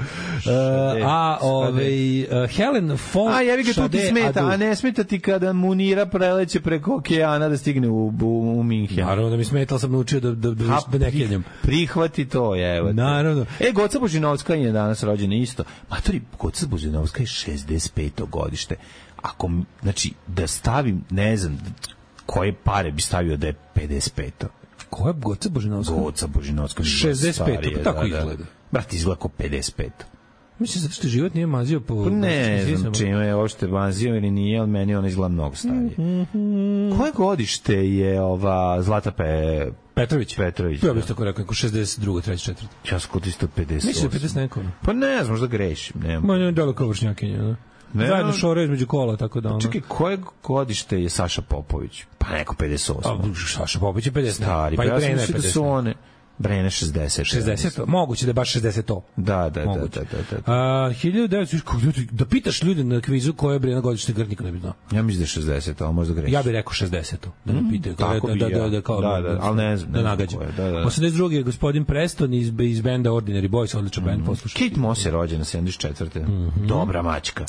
a 1.05 1.37
ovaj, 1.41 2.21
uh, 2.21 2.49
Helen 2.49 2.97
Fon 2.97 3.33
A 3.33 3.41
jebi 3.41 3.63
ga 3.63 3.73
tu 3.73 3.89
ti 3.89 3.99
smeta, 4.09 4.45
a 4.45 4.57
ne 4.57 4.75
smeta 4.75 5.03
ti 5.03 5.19
kada 5.19 5.53
Munira 5.53 6.05
preleće 6.05 6.59
preko 6.59 6.95
okeana 6.95 7.49
da 7.49 7.57
stigne 7.57 7.89
u, 7.89 8.13
u, 8.21 8.59
u 8.59 8.63
Minhen. 8.63 9.05
Naravno 9.05 9.29
da 9.29 9.37
mi 9.37 9.43
smeta, 9.43 9.79
sam 9.79 9.91
naučio 9.91 10.19
da, 10.19 10.31
da, 10.31 10.51
da, 10.51 10.79
da 10.91 10.97
ne 10.97 11.11
kenjam. 11.11 11.43
Prihvati 11.61 12.25
to, 12.25 12.75
evo. 12.75 12.93
Naravno. 12.93 13.45
E, 13.59 13.71
Goca 13.71 13.99
Božinovska 13.99 14.55
je 14.55 14.71
danas 14.71 15.03
rođena 15.03 15.35
isto. 15.35 15.63
Matori, 15.89 16.21
Goca 16.39 16.67
Božinovska 16.67 17.00
je 17.01 17.25
65. 17.25 18.29
godište. 18.29 18.75
Ako, 19.21 19.49
znači, 19.81 20.13
da 20.27 20.47
stavim, 20.47 21.03
ne 21.09 21.37
znam, 21.37 21.59
koje 22.25 22.53
pare 22.53 22.91
bi 22.91 23.01
stavio 23.01 23.37
da 23.37 23.47
je 23.47 23.55
55. 23.75 24.31
Ko 24.89 25.07
je 25.07 25.13
Goca 25.13 25.49
Božinovska? 25.49 25.93
Goca 25.93 26.27
Božinovska. 26.27 26.83
65, 26.83 27.77
pa 27.77 27.83
tako 27.83 28.05
izgleda. 28.05 28.43
Brat, 28.71 28.93
izgleda 28.93 29.19
kao 29.19 29.31
55. 29.39 29.89
Mislim, 30.61 30.81
zato 30.81 30.93
što 30.93 31.07
život 31.07 31.33
nije 31.33 31.47
mazio 31.47 31.79
po... 31.79 32.03
Pa 32.03 32.09
ne 32.09 32.65
po 32.71 32.77
znam 32.77 32.93
čime 32.93 33.25
je 33.25 33.35
uopšte 33.35 33.67
mazio 33.67 34.15
ili 34.15 34.31
nije, 34.31 34.59
ali 34.59 34.69
meni 34.69 34.95
ona 34.95 35.07
izgleda 35.07 35.33
mnogo 35.33 35.55
starije. 35.55 35.91
Mhm. 35.97 36.97
Koje 36.97 37.11
godište 37.11 37.73
je 37.75 38.21
ova 38.21 38.81
Zlata 38.81 39.11
Pe... 39.11 39.67
Petrović. 39.93 40.35
Petrović, 40.37 40.83
Ja 40.83 40.93
bih 40.93 41.03
da. 41.03 41.07
tako 41.07 41.23
rekao, 41.23 41.41
neko 41.41 41.53
62. 41.53 42.29
3. 42.29 42.53
4. 42.85 42.93
Ja 42.93 42.99
kod 43.11 43.27
isto 43.27 43.47
58. 43.57 43.73
Mislim 43.87 44.09
da 44.09 44.17
je 44.17 44.21
50 44.21 44.35
neko. 44.35 44.59
Pa 44.85 44.93
ne 44.93 45.17
znam, 45.17 45.29
možda 45.29 45.47
grešim. 45.47 46.01
Nema. 46.01 46.27
Ma 46.27 46.37
ne, 46.37 46.51
delo 46.51 46.73
kao 46.73 46.87
vršnjakinja. 46.87 47.41
Ne? 47.41 47.55
Ne, 47.93 48.07
Zajedno 48.07 48.31
no- 48.31 48.37
šore 48.37 48.63
između 48.63 48.87
kola, 48.87 49.17
tako 49.17 49.41
da 49.41 49.49
ono. 49.49 49.61
Čekaj, 49.61 49.81
koje 49.87 50.17
godište 50.43 51.01
je 51.01 51.09
Saša 51.09 51.41
Popović? 51.41 52.03
Pa 52.17 52.27
neko 52.29 52.55
58. 52.55 52.91
A, 53.05 53.35
Saša 53.47 53.79
Popović 53.79 54.05
je 54.05 54.11
50. 54.11 54.31
Stari, 54.31 54.75
pa 54.75 54.83
pa 54.83 54.89
ja 54.89 55.01
sam 55.01 55.11
mislio 55.11 55.37
da 55.37 55.43
50. 55.43 55.51
su 55.51 55.63
one... 55.63 55.93
Brene 56.41 56.69
60. 56.69 57.23
60. 57.35 57.85
Moguće 57.87 58.25
da 58.25 58.29
je 58.29 58.33
baš 58.33 58.53
60 58.53 58.81
to. 58.81 59.03
Da, 59.17 59.35
da, 59.35 59.49
da, 59.51 59.65
Moguće. 59.65 59.99
da, 60.01 60.05
da, 60.31 60.37
da. 60.37 60.53
A, 60.53 60.91
1900, 60.93 61.59
kako 61.59 61.77
ljudi- 61.77 62.07
da 62.11 62.25
pitaš 62.25 62.63
ljude 62.63 62.83
na 62.83 63.01
kvizu 63.01 63.33
koje 63.33 63.55
je 63.55 63.59
Brena 63.59 63.81
godište 63.81 64.13
Grd 64.13 64.29
nikad 64.29 64.45
ne 64.45 64.51
bi 64.51 64.59
znao. 64.59 64.73
Ja 64.91 65.01
mislim 65.01 65.45
da 65.45 65.53
je 65.53 65.61
60, 65.61 65.81
ali 65.81 65.93
možda 65.93 66.13
grešim. 66.13 66.33
Ja 66.33 66.43
bih 66.43 66.51
rekao 66.51 66.73
60. 66.73 67.15
Da 67.45 67.53
me 67.53 67.69
pitaju. 67.71 67.95
kao 67.95 68.13
tako 68.13 68.27
da, 68.27 68.33
bi 68.33 68.39
da, 68.39 68.47
ja. 68.47 68.59
da, 68.59 68.69
da, 68.69 68.81
kao, 68.81 69.01
Da, 69.01 69.21
da, 69.21 69.37
ali 69.41 69.57
ne 69.57 69.77
znam, 69.77 69.91
Da 69.91 70.01
nagađam. 70.01 70.41
je, 70.41 70.47
da, 70.47 70.71
da. 70.71 70.77
82. 70.79 71.31
je 71.31 71.43
gospodin 71.43 71.85
Preston 71.85 72.33
iz, 72.33 72.51
iz 72.61 72.81
benda 72.81 73.09
Ordinary 73.11 73.49
Boys, 73.49 73.77
odličan 73.77 74.03
band, 74.03 74.25
poslušaj. 74.25 74.61
Kate 74.61 74.79
Moss 74.81 75.05
je 75.05 75.11
rođena 75.11 75.43
74. 75.43 76.21
Mhm. 76.21 76.67
Dobra 76.67 77.01
mačka. 77.01 77.45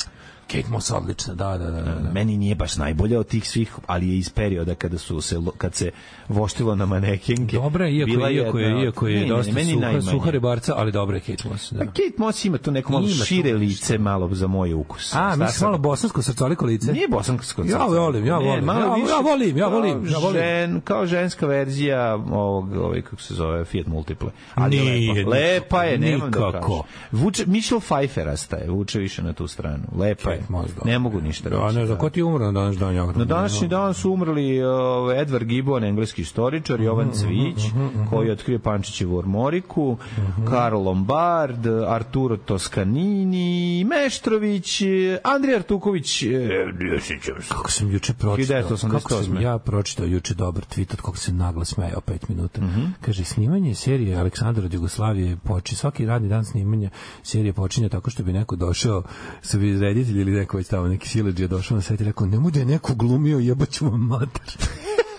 Kate 0.46 0.68
Moss 0.68 0.90
odlična, 0.90 1.34
da, 1.34 1.48
da, 1.50 1.64
da. 1.66 1.70
da, 1.72 1.94
da. 1.94 2.10
Meni 2.12 2.36
nije 2.36 2.54
baš 2.54 2.76
najbolja 2.76 3.20
od 3.20 3.26
tih 3.26 3.48
svih, 3.48 3.74
ali 3.86 4.08
je 4.08 4.18
iz 4.18 4.30
perioda 4.30 4.74
kada 4.74 4.98
su 4.98 5.20
se 5.20 5.36
kad 5.58 5.74
se 5.74 5.90
voštilo 6.28 6.74
na 6.74 6.86
manekenke. 6.86 7.56
Dobra, 7.56 7.86
je, 7.86 7.94
iako, 7.94 8.06
bila 8.06 8.28
je, 8.28 8.34
iako 8.36 8.58
je, 8.58 8.84
iako 8.84 9.08
je 9.08 9.14
Ne, 9.14 9.20
ne, 9.20 9.26
ne, 9.26 9.36
dosta 9.36 9.52
suha, 9.52 9.80
najmanje. 9.80 10.02
suha 10.02 10.30
ribarca, 10.30 10.74
ali 10.76 10.92
dobra 10.92 11.16
je 11.16 11.20
Kate 11.20 11.48
Moss. 11.48 11.72
Da. 11.72 11.78
Pa 11.78 11.84
Kate 11.84 12.14
Moss 12.18 12.44
ima 12.44 12.58
to 12.58 12.70
neko 12.70 12.92
malo 12.92 13.06
Ima 13.06 13.24
šire 13.24 13.42
nešto. 13.42 13.58
lice, 13.58 13.98
malo 13.98 14.34
za 14.34 14.46
moj 14.46 14.74
ukus. 14.74 15.04
A, 15.04 15.08
Šta 15.08 15.36
misliš 15.36 15.52
sad? 15.52 15.62
malo 15.62 15.78
bosansko 15.78 16.22
srcoliko 16.22 16.64
lice? 16.66 16.92
Nije 16.92 17.08
bosansko 17.08 17.62
Ja 17.62 17.78
volim, 17.78 18.26
ja 18.26 18.36
volim. 18.36 18.68
Ja- 18.68 18.74
ja 18.74 19.20
volim, 19.22 19.56
ja 19.56 19.66
volim, 19.68 20.06
ja 20.08 20.18
volim. 20.18 20.38
Žen, 20.38 20.80
kao 20.80 21.06
ženska 21.06 21.46
verzija 21.46 22.14
ovog, 22.14 22.72
ovaj, 22.72 23.02
kako 23.02 23.22
se 23.22 23.34
zove, 23.34 23.64
Fiat 23.64 23.86
Multiple. 23.86 24.30
Ali 24.54 24.76
je 24.76 24.84
Nije, 24.84 25.12
lepa. 25.14 25.30
Lepa 25.30 25.84
je, 25.84 25.98
nemam 25.98 26.30
da 26.30 26.50
kažem. 26.52 26.60
Vuče, 27.12 27.44
Michelle 27.46 27.80
Pfeifferasta 27.80 28.56
je, 28.56 28.70
vuče 28.70 28.98
više 28.98 29.22
na 29.22 29.32
tu 29.32 29.46
stranu. 29.46 29.84
Lepa 29.96 30.30
je. 30.30 30.41
Kate 30.42 30.52
Moss, 30.52 30.74
da. 30.74 30.90
Ne 30.90 30.98
mogu 30.98 31.20
ništa 31.20 31.48
reći. 31.48 31.60
Da, 31.60 31.72
ne 31.72 31.86
znam, 31.86 31.98
ko 31.98 32.10
ti 32.10 32.20
je 32.20 32.24
umro 32.24 32.44
na 32.44 32.52
današnji 32.52 32.80
dan? 32.80 32.94
Ja, 32.94 33.06
Na 33.06 33.24
današnji 33.24 33.68
dan 33.68 33.94
su 33.94 34.12
umrli 34.12 34.62
uh, 34.62 34.68
Edward 35.12 35.44
Gibbon, 35.44 35.84
engleski 35.84 36.22
istoričar, 36.22 36.80
Jovan 36.80 37.10
Cvić, 37.10 37.70
koji 38.10 38.26
je 38.26 38.32
otkrio 38.32 38.58
Pančićevu 38.58 39.16
ormoriku, 39.16 39.96
Karl 40.48 40.76
Lombard, 40.76 41.66
Arturo 41.88 42.36
Toscanini, 42.36 43.84
Meštrović, 43.84 44.82
Andrija 45.24 45.56
Artuković, 45.56 46.24
se. 47.42 47.48
Kako 47.48 47.70
sam 47.70 47.90
juče 47.90 48.14
pročitao, 48.14 48.62
1988. 48.62 48.90
kako 48.90 49.22
sam 49.22 49.40
ja 49.40 49.58
pročitao 49.58 50.06
juče 50.06 50.34
dobar 50.34 50.64
tweet 50.64 50.92
od 50.92 51.00
kog 51.00 51.18
se 51.18 51.32
naglo 51.32 51.64
smejao 51.64 52.00
pet 52.00 52.28
minuta. 52.28 52.60
Mhm. 52.60 52.84
Kaže, 53.00 53.24
snimanje 53.24 53.74
serije 53.74 54.16
Aleksandar 54.16 54.64
od 54.64 54.74
Jugoslavije 54.74 55.36
počinje, 55.36 55.76
svaki 55.76 56.06
radni 56.06 56.28
dan 56.28 56.44
snimanja 56.44 56.90
serije 57.22 57.52
počinje 57.52 57.88
tako 57.88 58.10
što 58.10 58.22
bi 58.22 58.32
neko 58.32 58.56
došao, 58.56 59.02
sa 59.42 59.58
reditelj 59.58 60.21
ili 60.22 60.32
neko 60.32 60.56
već 60.56 60.68
tamo, 60.68 60.88
neki 60.88 61.08
je 61.42 61.48
došao 61.48 61.74
na 61.76 61.82
set 61.82 62.00
i 62.00 62.04
rekao, 62.04 62.26
nemoj 62.26 62.52
da 62.52 62.60
je 62.60 62.66
neko 62.66 62.94
glumio, 62.94 63.38
jebaću 63.38 63.90
vam 63.90 64.00
mater. 64.00 64.56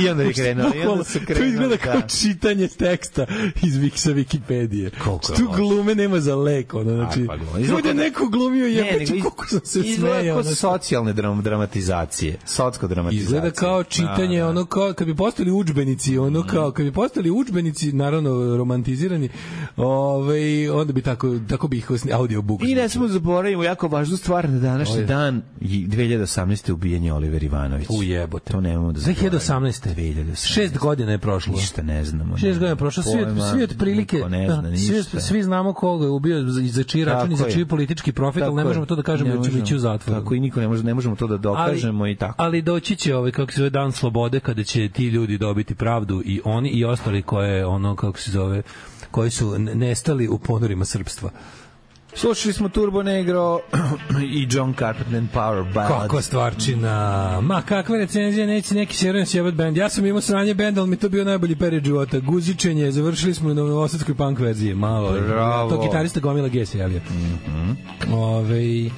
I 0.00 0.08
onda 0.08 0.22
je 0.22 0.32
krenuo, 0.32 0.70
i 0.74 0.80
onda 0.82 1.04
su 1.04 1.18
to 1.18 1.24
krenuli. 1.26 1.48
izgleda 1.48 1.76
kao 1.76 1.94
da. 1.94 2.06
čitanje 2.06 2.68
teksta 2.68 3.26
iz 3.62 3.76
Vik 3.76 3.92
sa 3.96 4.10
Wikipedije. 4.10 4.90
Koliko 5.04 5.32
je 5.32 5.36
tu 5.36 5.48
glume 5.56 5.94
nema 5.94 6.20
za 6.20 6.36
lek, 6.36 6.74
ono, 6.74 6.94
znači, 6.94 7.26
pa 7.26 7.34
Izgleda 7.34 7.58
da 7.58 7.64
je 7.64 7.82
kao 7.82 7.92
da- 7.92 7.92
neko 7.94 8.28
glumio, 8.28 8.64
Ne, 8.64 8.70
jebaću, 8.70 9.14
nego 9.14 9.30
koliko 9.30 9.46
sam 9.46 9.60
se 9.64 9.80
izgleda 9.80 10.14
smejao. 10.14 10.36
kao 10.36 10.42
znači. 10.42 10.56
socijalne 10.56 11.12
dram, 11.12 11.42
dramatizacije. 11.42 12.36
Socko 12.46 12.86
dramatizacije. 12.88 13.24
Izgleda 13.24 13.50
kao 13.50 13.84
čitanje, 13.84 14.36
Da, 14.36 14.44
da. 14.44 14.48
ono 14.48 14.64
kao 14.64 14.92
kad 14.92 15.06
bi 15.06 15.16
postali 15.16 15.50
udžbenici, 15.50 16.18
ono 16.18 16.42
kao 16.44 16.70
kad 16.70 16.86
bi 16.86 16.92
postali 16.92 17.30
udžbenici, 17.30 17.92
naravno 17.92 18.56
romantizirani, 18.56 19.28
ovaj 19.76 20.68
onda 20.70 20.92
bi 20.92 21.02
tako 21.02 21.38
tako 21.48 21.68
bi 21.68 21.78
ih 21.78 21.86
audiobook. 22.12 22.60
I 22.62 22.74
ne 22.74 22.88
smemo 22.88 23.08
zaboravimo 23.08 23.64
jako 23.64 23.88
važnu 23.88 24.16
stvar 24.16 24.50
na 24.50 24.58
današnji 24.58 25.04
dan 25.04 25.42
i 25.60 25.86
2018. 25.86 26.72
ubijenje 26.72 27.12
Oliver 27.12 27.42
Ivanović. 27.42 27.86
U 27.90 28.02
jebote. 28.02 28.52
To 28.52 28.60
nemamo 28.60 28.92
da 28.92 29.00
zaboravimo. 29.00 29.30
2018. 29.48 29.94
2018. 29.94 30.54
Šest 30.54 30.78
godina 30.78 31.12
je 31.12 31.18
prošlo. 31.18 31.52
Ništa 31.52 31.82
ne 31.82 32.04
znamo. 32.04 32.36
Šest 32.36 32.58
godina 32.58 32.70
je 32.70 32.76
prošlo, 32.76 33.02
svi, 33.02 33.26
svi 33.52 33.62
otprilike, 33.62 34.18
da, 34.48 34.62
svi, 34.76 35.20
svi 35.20 35.42
znamo 35.42 35.72
koga 35.72 36.04
je 36.04 36.10
ubio, 36.10 36.42
za, 36.42 36.62
za 36.66 36.82
čiji 36.82 37.04
račun 37.04 37.32
i 37.32 37.36
za 37.36 37.50
čiji 37.50 37.64
politički 37.64 38.12
profit, 38.12 38.42
ali 38.42 38.54
ne 38.54 38.64
možemo 38.64 38.86
to 38.86 38.96
da 38.96 39.02
kažemo 39.02 39.30
jer 39.30 39.44
ćemo 39.44 39.58
ići 39.58 39.76
u 39.76 39.78
zatvor. 39.78 40.18
Tako 40.18 40.34
i 40.34 40.40
niko 40.40 40.60
ne 40.60 40.68
može, 40.68 40.84
ne 40.84 40.94
možemo 40.94 41.16
to 41.16 41.26
da 41.26 41.36
dokažemo 41.36 42.06
i 42.06 42.16
tako. 42.16 42.34
Ali 42.36 42.62
doći 42.62 42.96
će 42.96 43.16
ovaj 43.16 43.32
kako 43.32 43.52
se 43.52 43.58
zove 43.58 43.70
dan 43.70 43.92
slobode 43.92 44.40
kada 44.40 44.64
će 44.64 44.88
ti 44.88 45.06
ljudi 45.06 45.38
dobiti 45.38 45.74
pravdu 45.74 46.22
i 46.24 46.40
oni 46.44 46.68
i 46.68 46.84
ostali 46.84 47.22
koje 47.22 47.66
ono 47.66 47.96
kako 47.96 48.18
se 48.18 48.30
zove 48.30 48.62
koji 49.10 49.30
su 49.30 49.58
nestali 49.58 50.28
u 50.28 50.38
ponorima 50.38 50.84
srpstva. 50.84 51.30
Slušali 52.14 52.52
smo 52.52 52.68
Turbo 52.68 53.02
Negro 53.02 53.60
i 54.34 54.46
John 54.50 54.74
Carpenter 54.74 55.22
Power 55.34 55.72
Ballad. 55.74 56.02
Kako 56.02 56.22
stvarčina. 56.22 57.40
Ma 57.40 57.62
kakva 57.62 57.96
recenzija, 57.96 58.46
neće 58.46 58.74
neki 58.74 58.96
serujem 58.96 59.26
sjebat 59.26 59.54
band. 59.54 59.76
Ja 59.76 59.88
sam 59.88 60.06
imao 60.06 60.20
sranje 60.20 60.54
band, 60.54 60.78
ali 60.78 60.88
mi 60.88 60.96
to 60.96 61.08
bio 61.08 61.24
najbolji 61.24 61.56
period 61.56 61.84
života. 61.84 62.18
Guzičenje, 62.18 62.90
završili 62.90 63.34
smo 63.34 63.48
na 63.48 63.62
novosadskoj 63.62 64.14
punk 64.14 64.38
verziji. 64.38 64.74
Malo. 64.74 65.12
Bravo. 65.28 65.70
To 65.70 65.82
gitarista 65.82 66.20
Gomila 66.20 66.48
G 66.48 66.66
se 66.66 66.78
javio. 66.78 67.00
Ove, 68.12 68.90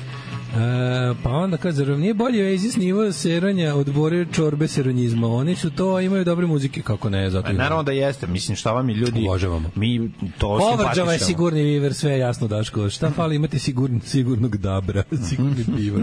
E, 0.50 1.14
pa 1.22 1.30
onda 1.30 1.56
kad 1.56 1.74
zar 1.74 1.88
nije 1.88 2.14
bolje 2.14 2.50
Oasis 2.50 2.76
nivo 2.76 3.12
seranja 3.12 3.74
od 3.74 3.92
bore 3.92 4.26
čorbe 4.32 4.68
seronjizma 4.68 5.28
oni 5.28 5.56
su 5.56 5.70
to 5.70 6.00
imaju 6.00 6.24
dobre 6.24 6.46
muzike 6.46 6.82
kako 6.82 7.10
ne 7.10 7.30
zato 7.30 7.46
Pa 7.46 7.52
naravno 7.52 7.82
da 7.82 7.92
jeste, 7.92 8.26
mislim 8.26 8.56
šta 8.56 8.72
vam 8.72 8.88
je 8.88 8.94
ljudi 8.94 9.20
Obožavamo. 9.28 9.70
mi 9.74 10.10
to 10.38 10.58
Povrđava 10.58 11.12
je 11.12 11.18
sigurni 11.18 11.62
viver, 11.62 11.94
sve 11.94 12.18
jasno 12.18 12.48
Daško. 12.48 12.90
Šta 12.90 13.10
fali 13.10 13.36
imati 13.36 13.58
sigurn, 13.58 14.00
sigurnog 14.00 14.56
dabra, 14.56 15.02
sigurni 15.28 15.64
pivar. 15.76 16.02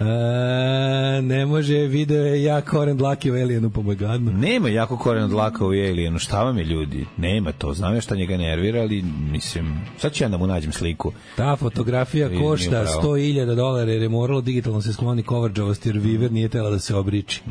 E, 0.00 1.22
ne 1.22 1.46
može, 1.46 1.78
video 1.78 2.24
je 2.24 2.42
ja 2.42 2.60
Koren 2.60 2.96
Dlaki 2.96 3.30
u 3.30 3.34
Alienu, 3.34 3.70
pomoj 3.70 3.94
gadno. 3.94 4.32
Nema 4.32 4.68
jako 4.68 4.96
koren 4.96 5.24
od 5.24 5.32
laka 5.32 5.64
u 5.64 5.68
Alienu, 5.68 6.18
šta 6.18 6.42
vam 6.42 6.58
je 6.58 6.64
ljudi? 6.64 7.06
Nema 7.16 7.52
to, 7.52 7.74
znam 7.74 7.94
ja 7.94 8.00
šta 8.00 8.16
njega 8.16 8.36
nervira, 8.36 8.80
ali 8.80 9.02
mislim, 9.30 9.80
sad 9.98 10.12
ću 10.12 10.24
ja 10.24 10.28
da 10.28 10.36
mu 10.36 10.46
nađem 10.46 10.72
sliku. 10.72 11.12
Ta 11.36 11.56
fotografija 11.56 12.28
košta 12.28 12.70
nije 12.70 12.84
pravo. 12.84 13.16
100.000 13.16 13.54
dolara 13.64 13.92
jer 13.92 14.02
je 14.02 14.08
moralo 14.08 14.40
digitalno 14.40 14.80
se 14.80 14.92
skloni 14.92 15.22
coverđavost 15.28 15.86
jer 15.86 15.98
Viver 15.98 16.32
nije 16.32 16.48
tela 16.48 16.70
da 16.70 16.78
se 16.78 16.96
obriči. 16.96 17.42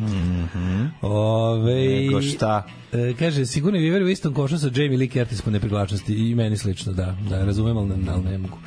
Ove, 1.01 1.75
Nego 1.75 2.21
šta? 2.21 2.63
E, 2.93 3.13
kaže, 3.19 3.45
sigurno 3.45 3.79
je 3.79 3.83
Viver 3.83 4.03
u 4.03 4.09
istom 4.09 4.33
košu 4.33 4.59
sa 4.59 4.69
Jamie 4.75 4.97
Lee 4.97 5.07
Curtis 5.07 5.41
po 5.41 5.51
neprivlačnosti 5.51 6.13
i 6.13 6.35
meni 6.35 6.57
slično, 6.57 6.93
da, 6.93 7.15
da 7.29 7.45
razumem, 7.45 7.77
ali 7.77 7.87
ne, 7.87 7.95
ali 8.11 8.23
ne 8.23 8.37
mogu. 8.37 8.57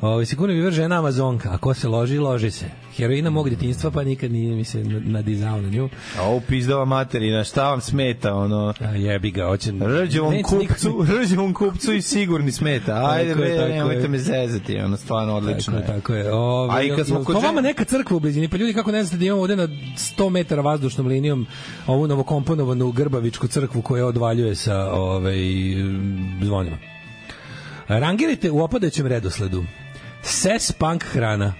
Ove, 0.00 0.26
sigurno 0.26 0.54
je 0.54 0.56
Viver 0.56 0.72
žena 0.72 0.98
Amazonka, 0.98 1.50
a 1.52 1.58
ko 1.58 1.74
se 1.74 1.88
loži, 1.88 2.18
loži 2.18 2.50
se. 2.50 2.66
Heroina 2.96 3.30
mog 3.30 3.48
djetinjstva, 3.48 3.90
pa 3.90 4.04
nikad 4.04 4.32
nije 4.32 4.56
mi 4.56 4.64
se 4.64 4.84
nadizao 4.84 5.60
na 5.60 5.68
nju. 5.68 5.88
A 6.18 6.22
ovo 6.22 6.40
pizdava 6.48 6.84
materina, 6.84 7.44
šta 7.44 7.70
vam 7.70 7.80
smeta, 7.80 8.34
ono... 8.34 8.74
A 8.80 8.84
jebi 8.84 9.30
ga, 9.30 9.46
hoće... 9.46 9.72
Rđevom 10.02 10.42
kupcu, 10.42 11.06
rđevom 11.20 11.54
kupcu 11.54 11.92
i 11.92 12.02
sigurni 12.02 12.52
smeta. 12.52 13.10
Ajde, 13.10 13.30
Tako 13.30 13.40
bre, 13.40 13.68
nemojte 13.68 14.08
me 14.08 14.18
zezati, 14.18 14.78
ono 14.78 14.96
stvarno 14.96 15.36
odlično 15.36 15.80
Tako 15.80 15.92
je, 15.92 16.00
tako 16.00 16.14
je. 16.14 16.32
Ove, 16.32 16.74
A 16.74 16.82
i 16.82 16.96
kad 16.96 17.06
smo 17.06 17.24
kod 17.24 17.36
to 17.36 17.40
žen- 17.40 17.46
vama 17.46 17.60
neka 17.60 17.84
crkva 17.84 18.16
u 18.16 18.20
blizini, 18.20 18.48
pa 18.48 18.56
ljudi 18.56 18.72
kako 18.72 18.92
ne 18.92 19.04
znate 19.04 19.18
da 19.18 19.24
imamo 19.24 19.42
ovde 19.42 19.56
na 19.56 19.68
100 20.16 20.30
metara 20.30 20.62
vazdušnom 20.62 21.06
linijom 21.06 21.46
ovu 21.86 22.06
novokomponovanu 22.06 22.92
Grbavičku 22.92 23.46
crkvu 23.46 23.69
koja 23.84 24.06
odvaljuje 24.06 24.54
sa 24.54 24.92
ovaj, 24.92 25.38
zvonima. 26.42 26.76
Rangirajte 27.88 28.50
u 28.50 28.62
opadajućem 28.62 29.06
redosledu. 29.06 29.64
Ses 30.22 30.72
punk 30.72 31.04
hrana. 31.04 31.54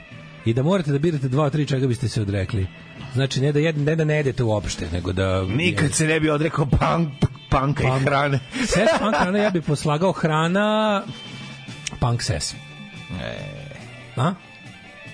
I 0.45 0.55
da 0.55 0.63
morate 0.63 0.93
da 0.93 0.99
birate 0.99 1.29
dva 1.29 1.45
od 1.45 1.53
tri 1.53 1.67
čega 1.67 1.87
biste 1.87 2.09
se 2.09 2.23
odrekli. 2.23 2.67
Znači, 3.15 3.41
ne 3.41 3.53
da, 3.53 3.59
jed, 3.59 3.79
ne 3.79 3.97
da 3.97 4.05
ne 4.05 4.17
jedete 4.17 4.43
uopšte, 4.43 4.89
nego 4.93 5.13
da... 5.13 5.43
Nikad 5.43 5.93
se 5.93 6.07
ne 6.07 6.21
bi 6.21 6.31
odrekao 6.31 6.67
punk, 6.67 7.09
panka 7.51 7.83
i 7.85 8.01
hrane. 8.01 8.41
Ses 8.67 8.89
punk 8.99 9.15
hrana, 9.21 9.39
ja 9.39 9.51
bih 9.51 9.63
poslagao 9.67 10.13
hrana 10.13 11.03
punk 12.01 12.23
ses. 12.23 12.55
A? 14.17 14.35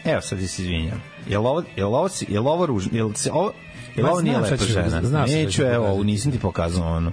Evo 0.05 0.21
sad 0.21 0.39
se 0.39 0.45
izvinjam. 0.45 1.03
Jel 1.29 1.47
ovo, 1.47 1.63
jel 1.77 1.95
ovo, 1.95 2.09
jel 2.29 2.49
ovo 2.49 2.67
ružno? 2.67 2.91
Jel 2.97 3.13
se 3.15 3.31
ovo, 3.33 3.53
jel 3.97 4.07
ovo 4.07 4.21
nije 4.21 4.39
lepa 4.39 4.65
žena? 4.65 5.03
znam 5.03 5.29
Neću, 5.29 5.63
ti 5.63 5.69
evo, 5.69 5.85
pokazati. 5.85 6.07
nisam 6.07 6.33
ti 6.33 6.39
pokazao 6.39 6.97
ono. 6.97 7.13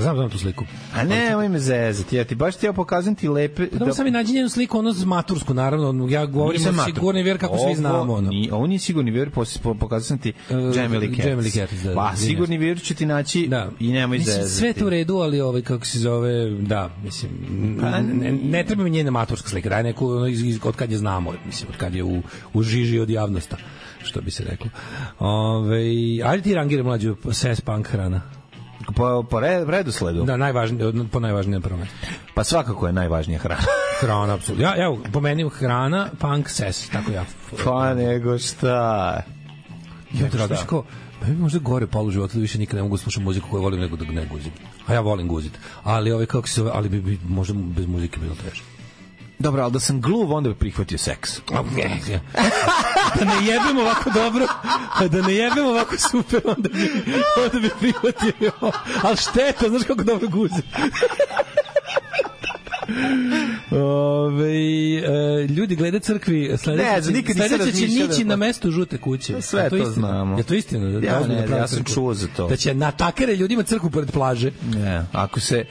Znam, 0.00 0.16
znam 0.16 0.30
tu 0.30 0.38
sliku. 0.38 0.64
A 0.94 1.04
ne, 1.04 1.36
ovo 1.36 1.48
me 1.48 1.58
zezati. 1.58 2.16
Ja 2.16 2.24
ti 2.24 2.34
baš 2.34 2.56
ti 2.56 2.66
ja 2.66 2.72
pokazam 2.72 3.14
ti 3.14 3.28
lepe... 3.28 3.66
Da, 3.66 3.92
sam 3.92 4.06
i 4.06 4.10
nađi 4.10 4.32
njenu 4.32 4.48
sliku, 4.48 4.78
ono 4.78 4.94
matursku, 5.06 5.54
naravno, 5.54 6.08
ja 6.10 6.26
govorim 6.26 6.60
o 6.80 6.84
sigurni 6.84 7.22
vjer 7.22 7.38
kako 7.40 7.56
svi 7.56 7.64
Ovo 7.64 7.74
znamo. 7.74 8.14
Ono. 8.14 8.30
Ni, 8.30 8.50
ovo 8.52 8.66
nije 8.66 8.78
sigurni 8.78 9.30
pos, 9.30 9.58
po, 9.58 9.74
pokazao 9.74 10.04
sam 10.04 10.18
ti 10.18 10.32
E, 10.50 10.54
Jamie 10.54 10.98
Lee 10.98 11.08
Curtis. 11.08 11.24
Jamie 11.24 11.42
Lee 11.42 11.50
Curtis, 11.50 11.82
da, 11.82 11.94
Pa, 11.94 12.10
da, 12.10 12.16
sigurni 12.16 12.58
vir 12.58 12.82
ću 12.82 12.94
ti 12.94 13.06
naći 13.06 13.46
Da. 13.48 13.70
i 13.80 13.92
nemoj 13.92 14.18
mislim, 14.18 14.34
zezati. 14.34 14.54
sve 14.54 14.72
to 14.72 14.86
u 14.86 14.90
redu, 14.90 15.16
ali 15.16 15.40
ovaj, 15.40 15.62
kako 15.62 15.86
se 15.86 15.98
zove, 15.98 16.50
da, 16.50 16.90
mislim, 17.04 17.30
Pa, 17.80 18.00
ne, 18.00 18.32
ne 18.32 18.64
treba 18.64 18.82
mi 18.82 18.90
njena 18.90 19.10
maturska 19.10 19.48
slika, 19.48 19.68
daj 19.68 19.82
neku, 19.82 20.08
ono, 20.08 20.26
iz, 20.26 20.42
iz, 20.44 20.58
od 20.64 20.76
kad 20.76 20.92
je 20.92 20.98
znamo, 20.98 21.32
mislim, 21.46 21.68
od 21.70 21.76
kad 21.76 21.94
je 21.94 22.04
u, 22.04 22.22
u 22.54 22.62
žiži 22.62 22.98
od 22.98 23.10
javnosta, 23.10 23.56
što 24.06 24.20
bi 24.20 24.30
se 24.30 24.44
reklo. 24.44 24.70
Ove, 25.18 25.82
ajde 26.24 26.42
ti 26.42 26.54
rangire 26.54 26.82
mlađu 26.82 27.16
ses 27.32 27.60
punk 27.60 27.88
hrana. 27.88 28.20
Po, 28.96 29.22
po 29.30 29.40
re, 29.40 29.64
redosledu? 29.64 30.24
Da, 30.24 30.36
najvažnije, 30.36 30.92
po 31.12 31.20
najvažnijem 31.20 31.62
prvom. 31.62 31.82
Pa 32.34 32.44
svakako 32.44 32.86
je 32.86 32.92
najvažnija 32.92 33.38
hrana. 33.38 33.62
Hrana, 34.00 34.34
apsolutno. 34.34 34.66
Ja, 34.66 34.74
evo, 34.84 34.98
po 35.12 35.20
meni 35.20 35.50
hrana, 35.50 36.08
punk, 36.18 36.48
ses, 36.48 36.88
tako 36.88 37.12
ja. 37.12 37.24
pa 37.64 37.94
nego 37.94 38.38
šta? 38.38 39.22
Ja 40.14 40.30
te 40.30 40.38
radiš 40.38 40.58
kao, 40.66 40.84
pa 41.20 41.26
mi 41.26 41.36
možda 41.36 41.58
gore 41.58 41.86
polu 41.86 42.10
života 42.10 42.34
da 42.34 42.40
više 42.40 42.58
nikad 42.58 42.76
ne 42.76 42.82
mogu 42.82 42.96
da 42.96 43.02
slušam 43.02 43.22
muziku 43.22 43.50
koju 43.50 43.62
volim 43.62 43.80
nego 43.80 43.96
da 43.96 44.04
ne 44.04 44.26
guzim. 44.26 44.52
A 44.86 44.94
ja 44.94 45.00
volim 45.00 45.28
guzit. 45.28 45.52
Ali 45.82 46.12
ovaj 46.12 46.26
kako 46.26 46.48
se 46.48 46.62
ali 46.72 46.88
bi, 46.88 47.00
bi 47.00 47.18
možda 47.28 47.54
bez 47.54 47.86
muzike 47.86 48.20
bilo 48.20 48.34
teže. 48.34 48.62
Dobro, 49.38 49.62
ali 49.62 49.72
da 49.72 49.80
sam 49.80 50.00
gluv, 50.00 50.32
onda 50.32 50.48
bi 50.48 50.54
prihvatio 50.54 50.98
seks. 50.98 51.40
da 53.14 53.24
ne 53.24 53.46
jebemo 53.46 53.80
ovako 53.80 54.10
dobro, 54.10 54.46
da 55.10 55.22
ne 55.22 55.34
jebemo 55.34 55.68
ovako 55.68 55.94
super, 56.00 56.40
onda 56.46 56.68
bi, 56.68 56.90
onda 57.44 57.58
bi 57.60 57.70
prihvatio. 57.80 58.50
Ali 59.02 59.16
šteta, 59.16 59.68
znaš 59.68 59.82
kako 59.82 60.04
dobro 60.04 60.28
guzi. 60.28 60.62
Ove, 63.72 64.54
e, 64.96 65.46
ljudi 65.48 65.76
glede 65.76 66.00
crkvi 66.00 66.52
sledeće, 66.56 66.84
Ne 67.02 67.12
nikad 67.12 67.36
sledeće 67.38 67.72
će 67.72 67.86
nići 67.86 68.18
da- 68.18 68.28
na 68.28 68.36
mesto 68.36 68.70
žute 68.70 68.98
kuće. 68.98 69.42
Sve 69.42 69.62
Je 69.62 69.70
to 69.70 69.76
istina? 69.76 69.92
znamo. 69.92 70.38
Je 70.38 70.44
to 70.44 70.54
istina? 70.54 70.88
Da, 70.90 70.94
Ja 70.96 71.12
da 71.12 71.18
ozbiljno 71.18 71.40
ne, 71.40 71.46
prave 71.46 71.62
ja 71.62 71.66
sam 71.68 71.78
crkvu? 71.78 71.94
čuo 71.94 72.14
za 72.14 72.26
to. 72.28 72.48
Da 72.48 72.56
će 72.56 72.74
natakere 72.74 73.36
ljudima 73.36 73.62
crkvu 73.62 73.90
pored 73.90 74.10
plaže. 74.10 74.50
Ne, 74.66 75.04
ako 75.12 75.40
se 75.40 75.64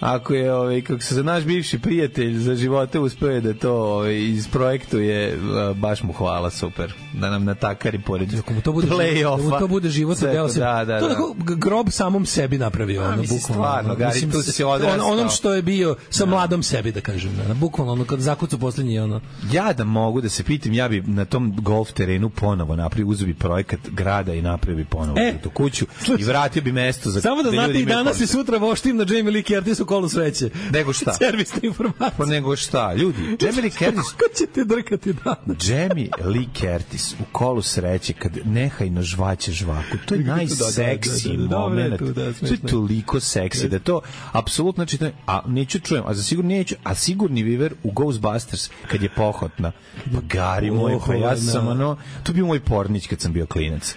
ako 0.00 0.34
je 0.34 0.54
ovaj 0.54 0.80
kako 0.82 1.00
se 1.02 1.22
naš 1.22 1.44
bivši 1.44 1.78
prijatelj 1.78 2.38
za 2.38 2.54
živote 2.54 2.98
uspeo 2.98 3.40
da 3.40 3.54
to 3.54 3.72
ovaj 3.74 4.16
isprojektuje 4.16 5.38
a, 5.54 5.72
baš 5.72 6.02
mu 6.02 6.12
hvala 6.12 6.50
super 6.50 6.92
da 7.12 7.30
nam 7.30 7.44
natakari 7.44 7.98
pored 7.98 8.34
Ako 8.34 8.52
mu 8.52 8.60
to 8.60 8.72
bude, 8.72 8.86
da 8.86 9.36
mu 9.36 9.58
to 9.58 9.68
bude 9.68 9.88
život 9.88 10.20
deo 10.20 10.46
to, 10.46 10.52
se. 10.52 10.60
da, 10.60 10.84
da, 10.84 11.00
to 11.00 11.08
da. 11.08 11.14
tako 11.14 11.34
grob 11.38 11.86
samom 11.90 12.26
sebi 12.26 12.58
napravio, 12.58 13.02
ono 13.04 13.16
bukvalno. 13.16 13.38
stvarno, 13.40 13.94
Gari, 13.94 14.14
mislim, 14.14 14.30
tu 14.30 14.42
si 14.42 14.52
se 14.52 14.64
on- 14.64 14.72
odrastao. 14.74 15.06
Onom 15.08 15.28
što 15.28 15.54
je 15.54 15.62
bio 15.62 15.96
sa 16.10 16.26
mladom 16.26 16.62
sebi, 16.62 16.92
da 16.92 17.00
kažem. 17.00 17.30
Ono, 17.44 17.54
bukvalno, 17.54 17.92
ono, 17.92 18.04
kad 18.04 18.20
zakucu 18.20 18.58
poslednji, 18.58 18.98
ono, 18.98 19.20
ja 19.52 19.72
da 19.72 19.84
mogu 19.84 20.20
da 20.20 20.28
se 20.28 20.44
pitam 20.44 20.72
ja 20.72 20.88
bi 20.88 21.00
na 21.00 21.24
tom 21.24 21.56
golf 21.58 21.92
terenu 21.92 22.28
ponovo 22.30 22.76
napravio 22.76 23.06
uzeo 23.06 23.26
bi 23.26 23.34
projekat 23.34 23.80
grada 23.90 24.34
i 24.34 24.42
napravio 24.42 24.76
bi 24.76 24.84
ponovo 24.84 25.18
E, 25.20 25.34
tu 25.42 25.50
kuću 25.50 25.86
i 26.18 26.24
vratio 26.24 26.62
bi 26.62 26.72
mesto 26.72 27.10
za 27.10 27.20
Samo 27.20 27.42
da 27.42 27.50
znate 27.50 27.66
ljudi 27.68 27.80
i 27.80 27.86
danas 27.86 28.20
i 28.20 28.26
sutra 28.26 28.58
voštim 28.58 28.96
na 28.96 29.06
Jamie 29.08 29.32
Lee 29.32 29.42
Curtis 29.42 29.80
u 29.86 29.88
kolu 29.88 30.08
sreće. 30.08 30.50
Nego 30.72 30.92
šta? 30.92 31.14
Servisna 31.14 31.60
informacija. 31.62 32.10
pa 32.18 32.24
nego 32.24 32.56
šta 32.56 32.94
ljudi 32.94 33.36
Jamie 33.40 33.62
Lee 33.62 33.70
Curtis 33.70 34.12
Kako 34.16 34.34
ćete 34.38 34.64
drkati 34.64 35.12
danas? 35.12 35.68
Jamie 35.68 36.08
Lee 36.24 36.46
Curtis 36.54 37.12
u 37.12 37.24
kolu 37.32 37.62
sreće 37.62 38.12
kad 38.12 38.32
nehajno 38.44 39.02
žvaće 39.02 39.52
žvaku. 39.52 39.96
To 40.06 40.14
je 40.14 40.18
Da, 40.18 40.24
da, 40.24 40.32
da, 40.32 40.36
najseksi 40.36 41.28
da, 41.28 41.36
da, 41.36 41.48
da, 41.48 41.58
moment. 41.58 41.98
to, 41.98 42.12
da, 42.12 42.22
je 42.22 42.56
toliko 42.70 43.20
seksi 43.20 43.68
da 43.68 43.78
to 43.78 44.00
apsolutno 44.32 44.84
znači 44.84 45.12
a 45.26 45.42
neću 45.46 45.80
čujem, 45.80 46.04
a 46.06 46.14
za 46.14 46.22
sigurno 46.22 46.48
neću, 46.48 46.74
a 46.84 46.94
sigurni 46.94 47.42
Viver 47.42 47.74
u 47.82 47.92
Ghostbusters 47.92 48.70
kad 48.90 49.02
je 49.02 49.08
pohotna. 49.08 49.72
Pa 50.12 50.20
Gari 50.20 50.70
moj, 50.70 50.98
pa 51.06 51.14
ja 51.14 51.36
sam 51.36 51.68
ono, 51.68 51.96
to 52.22 52.32
bi 52.32 52.42
moj 52.42 52.60
pornić 52.60 53.06
kad 53.06 53.20
sam 53.20 53.32
bio 53.32 53.46
klinac. 53.46 53.94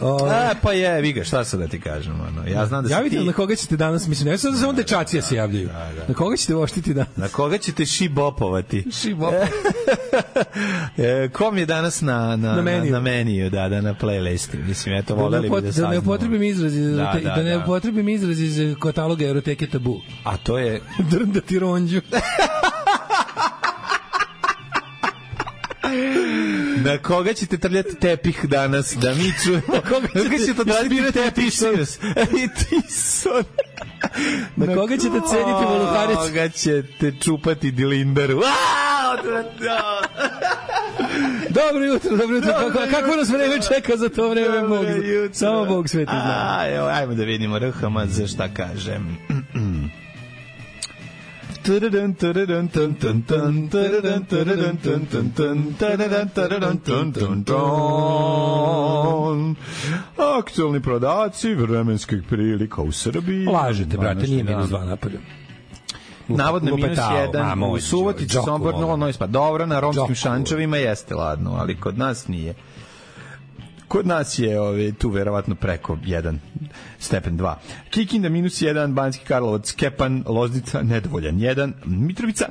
O, 0.00 0.26
A, 0.26 0.50
pa 0.62 0.72
je, 0.72 1.00
vi 1.00 1.12
ga, 1.12 1.24
šta 1.24 1.44
sad 1.44 1.60
da 1.60 1.68
ti 1.68 1.80
kažem, 1.80 2.12
ono. 2.22 2.48
Ja 2.48 2.66
znam 2.66 2.82
da 2.82 2.88
si 2.88 2.92
Javite 2.92 3.16
ti... 3.16 3.24
na 3.24 3.32
koga 3.32 3.56
ćete 3.56 3.76
danas, 3.76 4.06
mislim, 4.06 4.28
ne 4.28 4.38
sad 4.38 4.52
da 4.52 4.58
samo 4.58 4.72
dečacija 4.72 5.22
se 5.22 5.36
javljaju. 5.36 5.68
Na 6.08 6.14
koga 6.14 6.36
ćete 6.36 6.54
voštiti 6.54 6.94
danas? 6.94 7.16
Na 7.16 7.28
koga 7.28 7.58
ćete 7.58 7.86
šibopovati? 7.86 8.84
Šibop. 8.92 9.34
E, 10.98 11.28
kom 11.28 11.58
je 11.58 11.66
danas 11.66 12.00
na, 12.00 12.36
na, 12.36 12.54
Na 12.54 12.62
meniju. 12.62 12.92
na 12.92 13.00
meniju, 13.00 13.50
da, 13.50 13.68
da, 13.68 13.80
na 13.80 13.94
playlisti. 13.94 14.56
Mislim, 14.58 14.94
eto, 14.94 15.14
Da 15.16 15.22
voleli 15.22 15.42
bi 15.42 15.48
upot- 15.48 15.60
da 15.60 15.66
da 15.66 15.72
saznamo. 15.72 15.92
ne 15.92 15.98
upotrebim 15.98 16.42
izraz 16.42 16.74
iz, 16.74 16.86
Da, 16.86 16.96
da, 17.14 17.20
da, 17.20 17.30
da, 17.30 17.42
ne 17.42 17.50
da. 17.50 17.58
upotrebim 17.58 18.08
izraz 18.08 18.40
iz 18.40 18.74
kataloga 18.76 19.26
eroteke 19.26 19.66
tabu. 19.66 20.00
A 20.24 20.36
to 20.36 20.58
je... 20.58 20.80
Drndati 21.10 21.58
ronđu. 21.58 22.00
Na 26.84 26.98
koga 26.98 27.32
ćete 27.32 27.58
trljati 27.58 27.94
tepih 27.94 28.44
danas, 28.44 28.94
da 28.96 29.14
mi 29.14 29.32
čujemo? 29.44 29.62
Na 29.68 29.80
koga 29.80 30.08
ćete 30.08 30.38
ćete 30.38 30.62
ispirati 30.84 31.12
tepih? 31.12 31.52
I 32.44 32.48
tison. 32.48 33.44
Na 34.56 34.74
koga 34.74 34.96
ćete 34.96 35.20
ceniti 35.30 35.64
voluharić? 35.68 36.16
Koga 36.16 36.48
ćete 36.48 37.12
čupati 37.24 37.70
dilindaru? 37.70 38.40
Dobro 41.50 41.84
jutro, 41.84 42.16
dobro 42.16 42.36
jutro. 42.36 42.52
Kako, 42.52 42.78
kako 42.90 43.16
nas 43.16 43.28
vreme 43.28 43.58
čeka 43.74 43.96
za 43.96 44.08
to 44.08 44.28
vreme, 44.28 44.60
Bog. 44.68 44.84
Samo 45.32 45.64
Bog 45.64 45.88
sveti 45.88 46.12
zna. 46.12 46.56
Ajmo 46.92 47.14
da 47.14 47.24
vidimo 47.24 47.58
RHM 47.58 47.96
za 48.06 48.26
šta 48.26 48.48
kažem. 48.54 49.18
Aktualni 60.38 60.80
prodaci 60.82 61.54
vremenskih 61.54 62.22
prilika 62.28 62.82
u 62.82 62.92
Srbiji. 62.92 63.46
Lažete, 63.46 63.96
brate, 63.96 64.26
nije 64.26 64.44
minus 64.44 64.68
dva 64.68 64.84
napolju. 64.84 65.18
Navodno 66.28 66.76
minus 66.76 66.98
jedan 67.20 67.62
u 67.62 67.78
Đoko, 67.78 68.44
Sombor, 68.44 68.74
ono. 68.74 68.86
0, 68.86 68.96
Novi 68.96 69.12
Spad. 69.12 69.30
Dobro, 69.30 69.66
na 69.66 69.80
romskim 69.80 70.14
šančevima 70.14 70.76
jeste 70.76 71.14
ladno, 71.14 71.54
ali 71.54 71.76
kod 71.76 71.98
nas 71.98 72.28
nije. 72.28 72.54
Kod 73.88 74.06
nas 74.06 74.38
je 74.38 74.60
ove, 74.60 74.92
tu 74.92 75.10
verovatno 75.10 75.54
preko 75.54 75.96
1 75.96 76.36
stepen 76.98 77.38
2. 77.38 77.54
Kikinda 77.90 78.28
minus 78.28 78.62
1, 78.62 78.94
Banski 78.94 79.24
Karlovac, 79.24 79.72
Kepan, 79.72 80.24
Loznica, 80.26 80.82
nedovoljan 80.82 81.34
1, 81.34 81.72
Mitrovica 81.84 82.46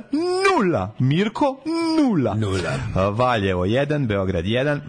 0, 0.62 0.88
Mirko 0.98 1.60
0, 1.98 2.34
Nula. 2.34 3.10
Valjevo 3.10 3.66
1, 3.66 4.06
Beograd 4.06 4.44
1, 4.44 4.80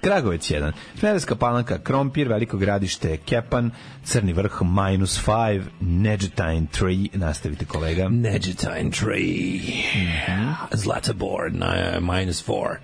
Kragovec 0.00 0.50
1, 0.50 0.72
Smederska 0.98 1.34
palanka, 1.34 1.78
Krompir, 1.78 2.28
Veliko 2.28 2.58
gradište, 2.58 3.16
Kepan, 3.16 3.70
Crni 4.04 4.32
vrh, 4.32 4.62
minus 4.62 5.26
5, 5.26 5.62
Neđetajn 5.80 6.68
3, 6.80 7.08
nastavite 7.14 7.64
kolega. 7.64 8.08
Neđetajn 8.08 8.90
3. 8.90 9.82
Zlatibor, 10.72 11.52
na, 11.52 12.00
minus 12.00 12.48
4. 12.48 12.76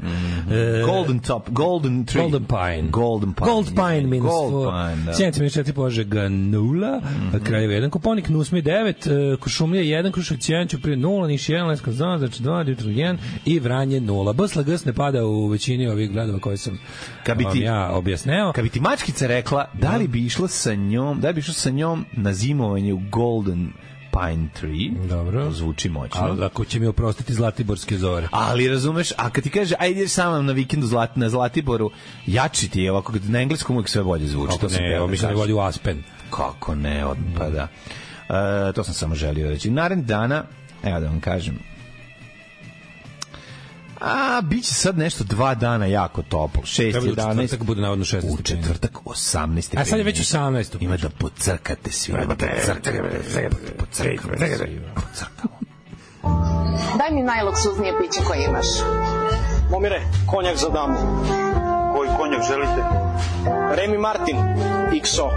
E, 0.51 0.83
Golden 0.85 1.19
Top, 1.19 1.51
Golden 1.51 2.05
Tree. 2.05 2.23
Golden 2.23 2.45
Pine. 2.45 2.91
Golden 2.91 3.35
Pine. 3.35 3.47
Gold 3.51 3.67
Pine 3.67 4.07
minus 4.07 4.31
Gold 4.31 4.53
4. 4.53 4.93
Pine, 4.93 5.05
da. 5.05 5.15
Sjenica 5.15 5.41
minus 5.41 5.57
4, 5.57 5.73
Požega 5.73 6.21
0, 6.21 7.01
Kraljevo 7.45 7.73
1, 7.73 7.91
Koponik 7.91 8.29
Nusmi 8.29 8.63
9, 8.63 9.37
Košumlija 9.37 10.03
1, 10.03 10.13
Krušovac 10.13 10.43
1, 10.43 10.71
Ćuprije 10.71 10.97
0, 10.97 11.27
Niš 11.27 11.47
1, 11.47 11.67
Lesko 11.69 11.93
Zan, 11.93 12.19
znači 12.19 12.43
2, 12.43 12.65
Dimitru 12.65 12.89
1 12.89 13.17
i 13.45 13.59
Vranje 13.59 14.01
0. 14.01 14.33
BSLGS 14.33 14.85
ne 14.85 14.93
pada 14.93 15.25
u 15.25 15.47
većini 15.47 15.89
ovih 15.89 16.11
gradova 16.11 16.39
koje 16.39 16.57
sam 16.57 16.79
Kad 17.25 17.39
bi 17.39 17.45
ti- 17.53 17.61
ja 17.61 17.91
objasneo. 17.91 18.53
Kad 18.53 18.65
bi 18.65 18.71
ti 18.71 18.81
mačkica 18.81 19.27
rekla, 19.27 19.69
da 19.73 19.97
li 19.97 20.09
bi 20.09 20.27
išla 20.27 20.49
sa 20.49 20.75
njom, 20.75 21.21
da 21.21 21.29
li 21.29 21.35
bi 21.35 21.41
išla 21.41 21.55
sa 21.55 21.71
njom 21.71 22.07
na 22.13 22.33
zimovanje 22.33 22.93
u 22.93 23.01
Golden 23.11 23.73
Pine 24.13 24.49
Tree, 24.55 25.09
Dobro. 25.09 25.45
to 25.45 25.51
zvuči 25.53 25.89
moćno. 25.89 26.21
Ali 26.21 26.45
ako 26.45 26.65
će 26.65 26.81
mi 26.81 26.87
oprostiti 26.87 27.35
Zlatiborske 27.35 27.99
zore. 27.99 28.29
Ali 28.31 28.69
razumeš, 28.69 29.13
a 29.17 29.31
kad 29.31 29.45
ti 29.45 29.51
kaže 29.51 29.75
ajde 29.79 30.01
ideš 30.01 30.11
sa 30.11 30.31
mnom 30.31 30.47
na 30.47 30.53
vikendu 30.53 30.87
Zlat, 30.87 31.17
na 31.17 31.29
Zlatiboru, 31.29 31.91
jači 32.27 32.69
ti 32.69 32.81
je 32.81 32.93
ovako, 32.93 33.13
na 33.29 33.41
engleskom 33.41 33.77
uvijek 33.77 33.89
sve 33.89 34.03
bolje 34.03 34.27
zvuči. 34.27 34.53
Kako 34.53 34.69
to 34.69 34.81
ne, 34.81 34.93
evo 34.97 35.07
da 35.07 35.11
mislim 35.11 35.31
da 35.31 35.37
vodi 35.37 35.53
u 35.53 35.59
Aspen. 35.61 36.03
Kako 36.31 36.75
ne, 36.75 37.05
od, 37.07 37.17
pa 37.39 37.51
da. 37.51 37.69
E, 38.69 38.73
to 38.73 38.85
sam 38.85 38.95
samo 38.95 39.15
želio 39.15 39.51
reći. 39.51 39.71
Narednih 39.71 40.07
dana, 40.07 40.45
evo 40.85 41.01
da 41.01 41.07
vam 41.07 41.21
kažem, 41.21 41.59
A, 44.01 44.41
bit 44.41 44.65
će 44.65 44.75
sad 44.75 44.99
nešto 44.99 45.25
dva 45.25 45.55
dana 45.55 45.87
jako 45.87 46.23
toplo. 46.23 46.63
6, 46.63 46.93
Treba 46.93 47.15
da 47.15 47.29
u 47.29 47.31
11. 47.31 47.41
četvrtak 47.41 47.67
bude 47.67 47.81
navodno 47.81 48.05
16 48.05 48.39
U 48.39 48.43
četvrtak 48.43 48.93
18 49.05 49.61
stepeni. 49.61 49.83
A 49.83 49.85
sad 49.85 49.99
je 49.99 50.05
već 50.05 50.21
18. 50.21 50.77
Ima 50.81 50.97
da 50.97 51.09
pocrkate 51.09 51.93
svi. 51.93 52.13
Ima 52.13 52.25
da 52.25 52.35
pocrkate. 52.35 53.03
Pocrkamo 53.79 54.37
svi. 54.39 54.81
Pocrkamo. 54.95 55.57
Daj 56.99 57.11
mi 57.11 57.23
najluksuznije 57.23 57.95
piće 58.01 58.25
koje 58.27 58.45
imaš. 58.45 58.67
Momire, 59.71 60.01
konjak 60.27 60.57
za 60.57 60.69
damu. 60.69 60.97
Koji 61.97 62.11
konjak 62.19 62.43
želite? 62.49 62.83
Remy 63.77 63.99
Martin, 63.99 64.37
XO. 64.93 65.31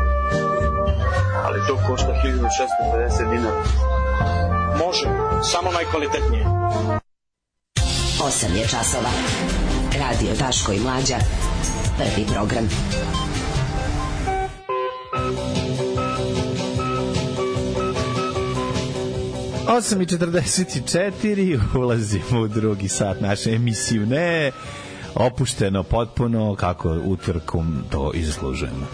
Ali 1.45 1.60
to 1.68 1.80
košta 1.88 2.14
1650 2.26 3.31
dinara. 3.31 3.64
Može, 4.86 5.07
samo 5.44 5.72
najkvalitetnije. 5.72 6.45
8 8.20 8.56
je 8.56 8.68
časova. 8.68 9.10
Radio 10.00 10.34
Daško 10.40 10.72
i 10.74 10.80
Mlađa. 10.80 11.16
Prvi 11.98 12.28
program. 12.34 12.70
Osam 19.68 20.02
i 20.02 20.06
44, 20.06 21.60
ulazimo 21.76 22.41
u 22.41 22.48
drugi 22.48 22.88
sat 22.88 23.22
naše 23.22 23.52
emisiju. 23.52 24.06
Ne, 24.06 24.52
opušteno 25.16 25.84
potpuno, 25.84 26.56
kako 26.56 26.90
utvrkom 27.06 27.84
to 27.90 28.12
i. 28.14 28.86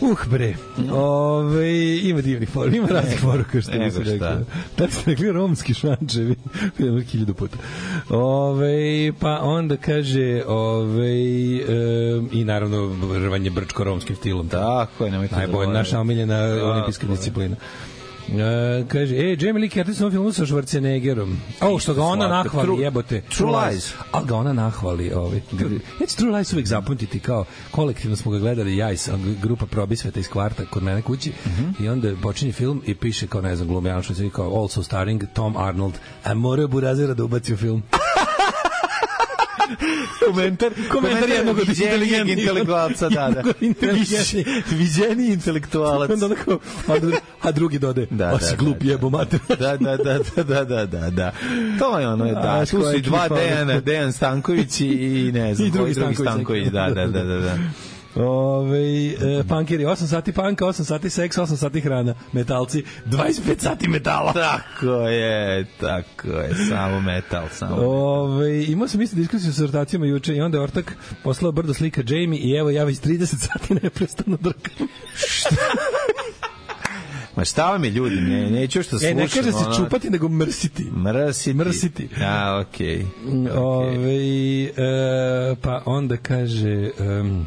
Uh, 0.00 0.26
bre. 0.26 0.54
Ove, 0.92 1.98
ima 2.02 2.20
divnih 2.20 2.48
poruka, 2.54 2.76
ima 2.76 2.88
raznih 2.88 3.18
poruka 3.22 3.60
što 3.60 3.78
bi 3.78 3.90
se 3.90 4.02
rekao. 4.04 4.36
Da 4.78 4.88
ste 4.90 5.10
rekli 5.10 5.32
romski 5.32 5.74
šančevi, 5.74 6.34
vidimo 6.78 7.00
hiljadu 7.10 7.34
puta. 7.34 7.56
Ove, 8.10 9.12
pa 9.20 9.40
onda 9.42 9.76
kaže, 9.76 10.42
ove, 10.46 11.10
e, 11.10 11.66
i 12.32 12.44
naravno 12.44 12.96
rvanje 13.18 13.50
brčko 13.50 13.84
romskim 13.84 14.16
stilom. 14.16 14.48
Tako 14.48 15.04
je, 15.04 15.10
nemojte 15.10 15.34
Najbolje, 15.36 15.52
zaboraviti. 15.52 15.78
naša 15.78 16.00
omiljena 16.00 16.38
olimpijska 16.42 17.06
disciplina. 17.06 17.56
E, 18.28 18.84
kaže, 18.88 19.16
e, 19.16 19.36
Jamie 19.40 19.60
Lee 19.60 19.70
Curtis 19.70 20.00
u 20.00 20.02
ovom 20.02 20.12
filmu 20.12 20.32
sa 20.32 20.46
Schwarzeneggerom. 20.46 21.36
O, 21.60 21.78
što 21.78 21.94
ga 21.94 22.02
ona 22.02 22.28
nahvali, 22.28 22.68
True- 22.68 22.82
jebote. 22.82 23.22
True 23.36 23.52
Lies. 23.56 23.92
A 24.12 24.22
ga 24.24 24.36
ona 24.36 24.52
nahvali. 24.52 25.12
Ovaj. 25.12 25.40
Ja 26.00 26.06
ću 26.06 26.16
True 26.16 26.32
Lies 26.36 26.52
uvijek 26.52 26.66
zapamtiti 26.66 27.20
kao 27.20 27.44
kolektivno 27.70 28.16
smo 28.16 28.30
ga 28.30 28.38
gledali 28.38 28.76
ja 28.76 28.92
i 28.92 28.96
sam, 28.96 29.36
grupa 29.42 29.66
probisveta 29.66 30.20
iz 30.20 30.28
kvarta 30.28 30.64
kod 30.70 30.82
mene 30.82 31.02
kući 31.02 31.32
i 31.80 31.88
onda 31.88 32.12
počinje 32.22 32.52
film 32.52 32.82
i 32.86 32.94
piše 32.94 33.26
kao 33.26 33.40
ne 33.40 33.56
znam 33.56 33.68
glumjano 33.68 34.02
što 34.02 34.14
se 34.14 34.30
kao 34.30 34.60
also 34.60 34.82
starring 34.82 35.22
Tom 35.34 35.56
Arnold 35.56 35.94
a 36.24 36.34
morao 36.34 36.68
Burazira 36.68 37.14
da 37.14 37.24
ubaci 37.24 37.54
u 37.54 37.56
film. 37.56 37.82
Komentar, 40.26 40.70
Komentar 40.90 41.28
jednog 41.28 41.58
od 41.58 41.68
inteligentnih- 41.68 42.38
intelektualca, 42.38 43.08
da, 43.08 43.30
da. 43.32 43.42
Viđeniji 44.70 45.28
intelektualac. 45.28 46.10
Onda 46.10 46.26
onako, 46.26 46.58
a, 46.86 46.92
dru- 46.92 47.18
a 47.42 47.52
drugi 47.52 47.78
dode, 47.78 48.06
Da, 48.10 48.24
a 48.24 48.30
da, 48.30 48.38
si 48.38 48.50
da, 48.50 48.56
glup 48.56 48.78
da. 48.78 48.90
jebo 48.90 49.10
mater. 49.10 49.40
da, 49.50 49.76
da, 49.76 49.96
da, 49.96 50.18
da, 50.36 50.42
da, 50.44 50.64
da, 50.64 50.86
da, 50.86 51.10
da. 51.10 51.32
To 51.78 51.98
je 51.98 52.08
ono, 52.08 52.24
da. 52.26 52.60
Tu 52.60 52.82
su 52.82 52.96
i 52.96 53.02
dva 53.02 53.28
Dejana, 53.28 53.80
Dejan 53.80 54.12
Stanković 54.12 54.80
i, 54.80 54.86
ne 55.34 55.54
znam, 55.54 55.68
I 55.68 55.70
drugi 55.70 55.84
koji 55.84 55.94
Stanković, 55.94 56.30
Stanković, 56.30 56.66
da, 56.66 56.90
da, 56.90 57.06
da, 57.06 57.24
da, 57.24 57.36
da. 57.36 57.56
Ove, 58.16 59.06
e, 59.06 59.42
punkeri, 59.48 59.84
8 59.84 60.06
sati 60.06 60.32
panka, 60.32 60.64
8 60.64 60.84
sati 60.84 61.10
seks, 61.10 61.36
8 61.36 61.56
sati 61.56 61.80
hrana. 61.80 62.14
Metalci, 62.32 62.84
25 63.06 63.58
sati 63.58 63.88
metala. 63.88 64.32
Tako 64.32 64.92
je, 65.08 65.66
tako 65.80 66.28
je, 66.28 66.54
samo 66.68 67.00
metal, 67.00 67.44
samo 67.52 67.76
Ove, 67.76 68.64
imao 68.64 68.88
sam 68.88 69.02
isto 69.02 69.16
diskusiju 69.16 69.52
sa 69.52 69.64
ortacijama 69.64 70.06
juče 70.06 70.36
i 70.36 70.40
onda 70.40 70.58
je 70.58 70.62
ortak 70.62 70.96
poslao 71.22 71.52
brdo 71.52 71.74
slika 71.74 72.02
Jamie 72.06 72.40
i 72.40 72.52
evo 72.52 72.70
ja 72.70 72.84
već 72.84 72.98
30 72.98 73.24
sati 73.48 73.74
neprestano 73.82 74.36
drkam. 74.36 74.86
Ma 77.36 77.44
šta 77.44 77.70
vam 77.70 77.84
je 77.84 77.90
ljudi, 77.90 78.16
ne, 78.16 78.50
neću 78.50 78.82
što 78.82 78.98
slušam. 78.98 79.10
E, 79.10 79.14
ne 79.14 79.28
kaže 79.28 79.52
se 79.52 79.64
ono, 79.66 79.76
čupati, 79.76 80.10
nego 80.10 80.28
mrsiti. 80.28 80.84
Mrsiti. 80.84 81.54
Mrsiti. 81.54 82.08
A, 82.24 82.64
okej. 82.66 83.06
Okay. 83.26 83.58
Ove, 83.58 84.64
e, 84.64 85.56
pa 85.62 85.82
onda 85.86 86.16
kaže... 86.16 86.90
Um, 86.98 87.46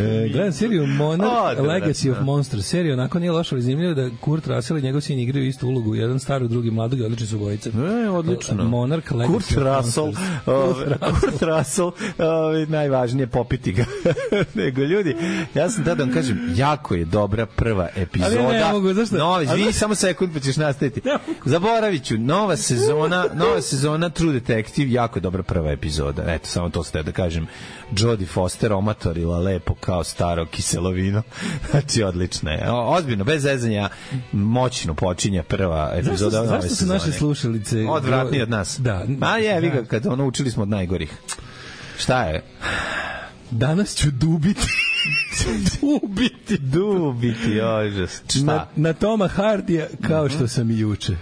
E, 0.00 0.28
gledam 0.32 0.52
seriju 0.52 0.86
Monarch. 0.86 1.60
Legacy 1.60 2.10
of 2.12 2.16
Monsters. 2.20 2.66
Serija 2.66 2.94
onako 2.94 3.18
nije 3.18 3.32
loša, 3.32 3.54
ali 3.54 3.62
zanimljivo 3.62 3.94
da 3.94 4.10
Kurt 4.20 4.46
Russell 4.46 4.78
i 4.78 4.82
njegov 4.82 5.00
sin 5.00 5.18
igraju 5.18 5.46
istu 5.46 5.68
ulogu. 5.68 5.94
Jedan 5.94 6.20
staro, 6.20 6.48
drugi 6.48 6.70
mladog 6.70 6.98
i 6.98 7.02
odlični 7.02 7.26
su 7.26 7.38
bojice. 7.38 7.70
E, 8.04 8.08
odlično. 8.08 8.64
Monarch 8.64 9.12
Legacy 9.12 9.26
Kurt 9.26 9.50
Russell, 9.50 10.12
ove, 10.46 10.98
Kurt 11.20 11.42
Russell, 11.42 11.92
ove, 12.18 12.66
najvažnije 12.66 13.26
popiti 13.26 13.72
ga. 13.72 13.84
Nego 14.54 14.82
ljudi, 14.82 15.16
ja 15.54 15.70
sam 15.70 15.84
tada 15.84 15.94
da 15.94 16.04
vam 16.04 16.12
kažem, 16.12 16.52
jako 16.56 16.94
je 16.94 17.04
dobra 17.04 17.46
prva 17.46 17.88
epizoda. 17.96 18.44
Ali 18.44 18.58
ne 18.58 18.72
mogu, 18.72 18.94
zašto? 18.94 19.42
Izvini, 19.42 19.64
zašto? 19.64 19.78
samo 19.78 19.94
sekund 19.94 20.32
pa 20.32 20.40
ćeš 20.40 20.56
nastaviti. 20.56 21.00
Zaboravit 21.44 22.04
ću, 22.04 22.18
nova 22.18 22.56
sezona, 22.56 23.24
nova 23.34 23.60
sezona 23.60 24.10
True 24.10 24.32
Detective, 24.32 24.92
jako 24.92 25.20
dobra 25.20 25.42
prva 25.42 25.72
epizoda. 25.72 26.24
Eto, 26.26 26.46
samo 26.46 26.70
to 26.70 26.84
ste 26.84 27.02
da 27.02 27.12
kažem. 27.12 27.46
Jodie 27.96 28.23
Foster 28.26 28.72
omatorila 28.72 29.38
lepo 29.38 29.74
kao 29.74 30.04
staro 30.04 30.46
kiselovino. 30.46 31.22
Znači, 31.70 32.02
odlična 32.02 32.50
je. 32.50 32.70
Ozbiljno, 32.70 33.24
bez 33.24 33.42
zezanja, 33.42 33.88
moćno 34.32 34.94
počinje 34.94 35.42
prva 35.42 35.90
epizoda 35.94 36.30
Zašto, 36.30 36.46
zašto 36.46 36.74
su 36.74 36.86
naše 36.86 37.12
slušalice... 37.12 37.84
Odvratniji 37.88 38.42
od 38.42 38.50
nas. 38.50 38.80
Da. 38.80 39.06
A 39.20 39.38
je, 39.38 39.60
vi 39.60 39.70
ga, 39.70 39.84
kad 39.84 40.06
ono 40.06 40.26
učili 40.26 40.50
smo 40.50 40.62
od 40.62 40.68
najgorih. 40.68 41.12
Šta 41.98 42.22
je? 42.24 42.44
Danas 43.50 43.94
ću 43.96 44.10
dubiti. 44.10 44.60
dubiti. 45.80 46.58
Dubiti, 46.58 47.60
ožas. 47.60 48.22
Na, 48.22 48.28
Šta? 48.30 48.68
na 48.76 48.92
Toma 48.92 49.28
Hardija 49.28 49.86
kao 50.08 50.28
što 50.28 50.48
sam 50.48 50.70
i 50.70 50.78
juče. 50.78 51.16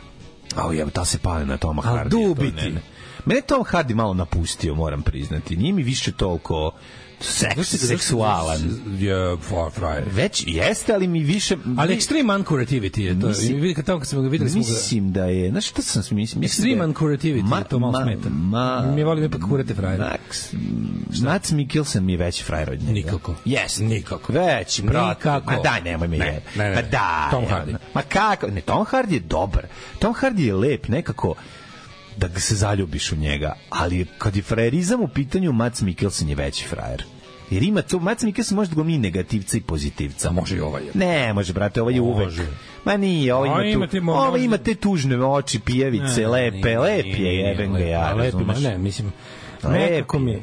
A 0.56 0.72
je, 0.72 0.90
ta 0.90 1.04
se 1.04 1.18
pali 1.18 1.46
na 1.46 1.56
Toma 1.56 1.82
Al 1.84 1.96
Hardy. 1.96 2.10
to 2.10 2.34
dubiti. 2.34 2.62
ne, 2.62 2.70
ne. 2.70 2.80
Mene 3.24 3.40
Tom 3.40 3.62
Hardy 3.62 3.94
malo 3.94 4.14
napustio, 4.14 4.74
moram 4.74 5.02
priznati. 5.02 5.56
Nije 5.56 5.72
mi 5.72 5.82
više 5.82 6.12
toliko 6.12 6.72
seks, 7.20 7.68
seksualan. 7.78 8.60
Je, 8.98 9.36
frajer. 9.72 10.04
Već 10.06 10.44
jeste, 10.46 10.94
ali 10.94 11.06
mi 11.06 11.22
više... 11.22 11.56
Ali 11.78 11.96
extreme 11.96 12.44
uncurativity 12.44 13.00
je 13.00 13.20
to. 13.20 13.26
Mislim- 13.28 13.74
kad 13.74 13.84
tamo 13.84 13.98
kad 13.98 14.08
smo 14.08 14.22
ga 14.22 14.28
videli. 14.28 14.50
Mislim 14.50 15.12
da 15.12 15.24
je, 15.24 15.50
znaš 15.50 15.66
šta 15.66 15.82
sam 15.82 16.02
mislim? 16.10 16.40
mislim 16.40 16.66
Extreme 16.66 16.78
da 16.78 16.84
je- 16.84 16.88
uncurativity 16.88 17.58
je 17.58 17.64
to 17.64 17.78
malo 17.78 18.02
smeta. 18.02 18.28
Ma, 18.30 18.80
Mi 18.86 19.04
volimo 19.04 19.26
ipak 19.26 19.40
kurate 19.42 19.74
frajere. 19.74 20.04
Max, 20.04 20.54
Mats 21.22 21.50
Mikkelsen 21.50 22.04
mi 22.04 22.12
je 22.12 22.18
veći 22.18 22.44
frajer 22.44 22.70
od 22.70 22.78
njega. 22.78 22.92
Nikako. 22.92 23.34
Yes. 23.46 23.80
Nikako. 23.80 24.32
Veći, 24.32 24.82
brate. 24.82 25.08
Nikako. 25.08 25.50
Ma 25.50 25.58
daj, 25.58 25.80
nemoj 25.82 26.08
mi 26.08 26.18
Ne, 26.18 26.26
je. 26.26 26.42
ne, 26.56 26.64
ne. 26.64 26.74
Ma 26.74 26.82
daj. 26.82 27.30
Tom 27.30 27.44
Hardy. 27.44 27.76
Ma 27.94 28.02
kako? 28.02 28.46
Ne, 28.46 28.60
Tom 28.60 28.84
Hardy 28.84 29.12
je 29.12 29.20
dobar. 29.20 29.66
Tom 29.98 30.14
Hardy 30.14 30.40
je 30.40 30.54
lep, 30.54 30.88
nekako 30.88 31.34
da 32.16 32.40
se 32.40 32.54
zaljubiš 32.54 33.12
u 33.12 33.16
njega, 33.16 33.54
ali 33.70 34.06
kad 34.18 34.36
je 34.36 34.42
frajerizam 34.42 35.00
u 35.00 35.08
pitanju, 35.08 35.52
Mats 35.52 35.80
Mikkelsen 35.80 36.28
je 36.28 36.34
veći 36.34 36.64
frajer. 36.64 37.04
Jer 37.50 37.62
ima 37.62 37.82
to, 37.82 37.98
Mats 37.98 38.22
Mikkelsen 38.22 38.56
može 38.56 38.70
da 38.70 38.74
glumi 38.74 38.98
negativca 38.98 39.56
i 39.56 39.60
pozitivca. 39.60 40.28
A 40.28 40.32
može 40.32 40.56
i 40.56 40.60
ovaj. 40.60 40.82
Ne, 40.94 41.32
može, 41.32 41.52
brate, 41.52 41.82
ovaj 41.82 41.94
je 41.94 42.00
uvek. 42.00 42.24
Može. 42.24 42.46
Ma 42.84 42.96
nije, 42.96 43.34
ovo 43.34 43.44
A, 43.44 43.46
ima, 43.46 43.64
ima 43.64 43.86
tu, 43.86 43.96
mo- 43.96 44.12
ovo 44.12 44.30
može. 44.30 44.44
ima 44.44 44.58
te 44.58 44.74
tužne 44.74 45.24
oči, 45.26 45.60
pijevice, 45.60 46.20
Ne, 46.20 46.26
lepe, 46.26 46.56
nije, 46.56 46.78
lep 46.78 47.06
je, 47.06 47.36
jebem 47.36 47.72
ga 47.72 47.78
ja, 47.78 48.12
razumeš? 48.12 48.58
ne, 48.58 48.78
mislim, 48.78 49.12
nekako 49.62 50.18
mi 50.18 50.30
je. 50.30 50.42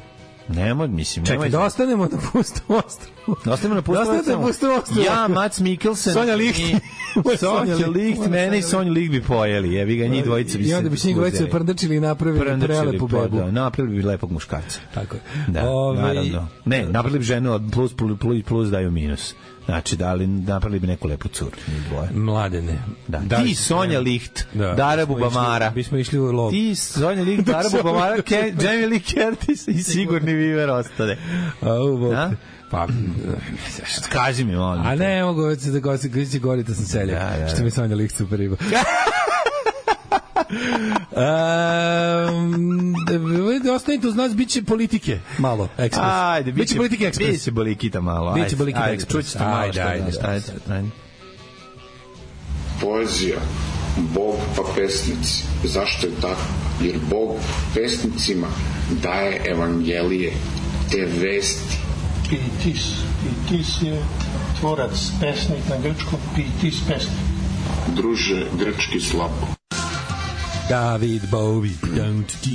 Nemo, 0.49 0.87
mislim, 0.87 1.25
Čekaj, 1.25 1.37
nemoj- 1.39 1.49
da 1.49 1.59
ostanemo 1.61 2.03
na 2.03 2.17
pustom 2.23 2.75
ostrovu. 2.77 3.37
Da 3.45 3.53
ostanemo 3.53 3.75
na 3.75 3.81
pustom 3.81 4.05
Da 4.05 4.11
ostrovu. 4.13 4.41
na 4.41 4.47
pustom 4.47 4.69
ostrovu. 4.73 5.01
Ja, 5.01 5.27
Mats 5.29 5.59
Mikkelsen. 5.59 6.13
Sonja 6.13 6.35
Licht. 6.35 6.59
i- 6.59 6.75
Sonja 7.37 7.37
Sonja 7.37 7.87
Licht, 7.87 8.27
mene 8.27 8.57
i 8.57 8.63
Sonju 8.63 8.91
Licht 8.91 9.11
bi 9.11 9.21
pojeli. 9.23 9.73
Jebi 9.73 9.95
ga, 9.95 10.07
njih 10.07 10.23
dvojica 10.23 10.57
bi 10.57 10.63
se 10.63 10.69
I 10.69 10.73
onda 10.73 10.89
bi 10.89 10.97
s 10.97 11.03
njih 11.03 11.15
dvojice 11.15 11.35
uzeli. 11.35 11.49
prndačili 11.51 11.95
i 11.95 11.99
napravili 11.99 12.39
Prndačili, 12.41 12.77
prelepu 12.79 13.07
pa 13.07 13.17
bebu. 13.17 13.37
Da, 13.37 13.51
napravili 13.53 13.95
bi 13.95 14.03
lepog 14.03 14.31
muškarca. 14.31 14.79
Tako 14.93 15.15
je. 15.15 15.21
Da, 15.47 15.63
Ovaj, 15.63 16.03
naravno. 16.05 16.47
Ne, 16.65 16.83
napravili 16.83 17.19
bi 17.19 17.25
ženu 17.25 17.53
od 17.53 17.63
plus, 17.71 17.93
plus, 17.93 18.19
plus, 18.19 18.43
plus 18.43 18.69
daju 18.69 18.91
minus. 18.91 19.35
Znači, 19.69 19.95
da 19.95 20.13
li 20.13 20.27
napravili 20.27 20.79
bi 20.79 20.87
neku 20.87 21.07
lepu 21.07 21.27
curu, 21.29 21.51
dvoje. 21.89 22.09
Mladene. 22.13 22.79
Da. 23.07 23.19
Da, 23.19 23.37
Ti, 23.37 23.55
Sonja 23.55 23.99
Licht, 23.99 24.45
Dara 24.53 25.05
bismo 25.05 25.15
Bubamara. 25.15 25.65
išli- 25.65 25.75
Bismo 25.75 25.97
išli 25.97 26.19
u 26.19 26.25
lov. 26.25 26.51
Ti, 26.51 26.75
Sonja 26.75 27.23
Licht, 27.23 27.43
Dara 27.43 27.69
Bubamara, 27.71 28.15
Jamie 28.61 28.87
Lee 28.87 28.99
Curtis 29.01 29.67
i 29.67 29.83
Sigurni 29.83 30.33
Viver 30.33 30.69
ostane. 30.69 31.17
A, 31.61 31.73
u. 31.73 32.13
Pa, 32.71 32.87
Kaži 34.09 34.43
mi, 34.43 34.55
molim. 34.55 34.85
a 34.85 34.95
ne, 34.95 35.23
mogu 35.23 35.55
se 35.55 35.71
da 35.71 35.79
gosti, 35.79 36.11
koji 36.11 36.25
će 36.25 36.39
govoriti 36.39 36.69
da 36.69 36.75
sam 36.75 36.85
seljak. 36.85 37.19
Da, 37.21 37.37
da, 37.37 37.47
Što 37.47 37.57
da. 37.57 37.63
mi 37.63 37.71
Sonja 37.71 37.95
Lik 37.95 38.11
super 38.11 38.39
riba. 38.39 38.55
Um, 41.11 42.95
ostanite 43.75 44.07
uz 44.07 44.15
nas, 44.15 44.35
bit 44.35 44.49
će 44.49 44.63
politike. 44.63 45.19
Malo, 45.37 45.69
ekspres. 45.77 46.07
Ajde, 46.09 46.51
biće 46.51 46.75
politike 46.75 47.05
ekspres. 47.05 47.29
Biće 47.29 47.51
bolikita 47.51 48.01
malo. 48.01 48.33
Biće 48.33 48.45
ajde, 48.45 48.55
Bolikita 48.55 48.83
ajde, 48.83 48.93
ekspres. 48.93 49.25
čućete 49.25 49.43
malo 49.43 49.57
Ajde, 49.57 49.73
šta 49.73 49.87
ajde, 49.87 50.03
ajde. 50.03 50.27
ajde, 50.27 50.51
ajde. 50.73 50.89
Poezija 52.81 53.39
Bog 53.97 54.35
pa 54.55 54.61
pesnici. 54.75 55.43
Zašto 55.63 56.07
je 56.07 56.13
tako? 56.21 56.41
Jer 56.81 56.95
Bog 57.09 57.35
pesnicima 57.75 58.47
daje 59.03 59.41
evangelije, 59.45 60.33
te 60.91 61.05
vesti. 61.21 61.77
Pitis. 62.29 62.81
Pitis 63.23 63.81
je 63.81 64.01
tvorac, 64.59 65.11
pesnik 65.21 65.69
na 65.69 65.75
grčkom, 65.83 66.19
pitis 66.35 66.79
pesnik. 66.87 67.17
Druže, 67.95 68.45
grčki 68.59 68.99
slabo. 68.99 69.58
David 70.69 71.21
Bowie. 71.31 71.73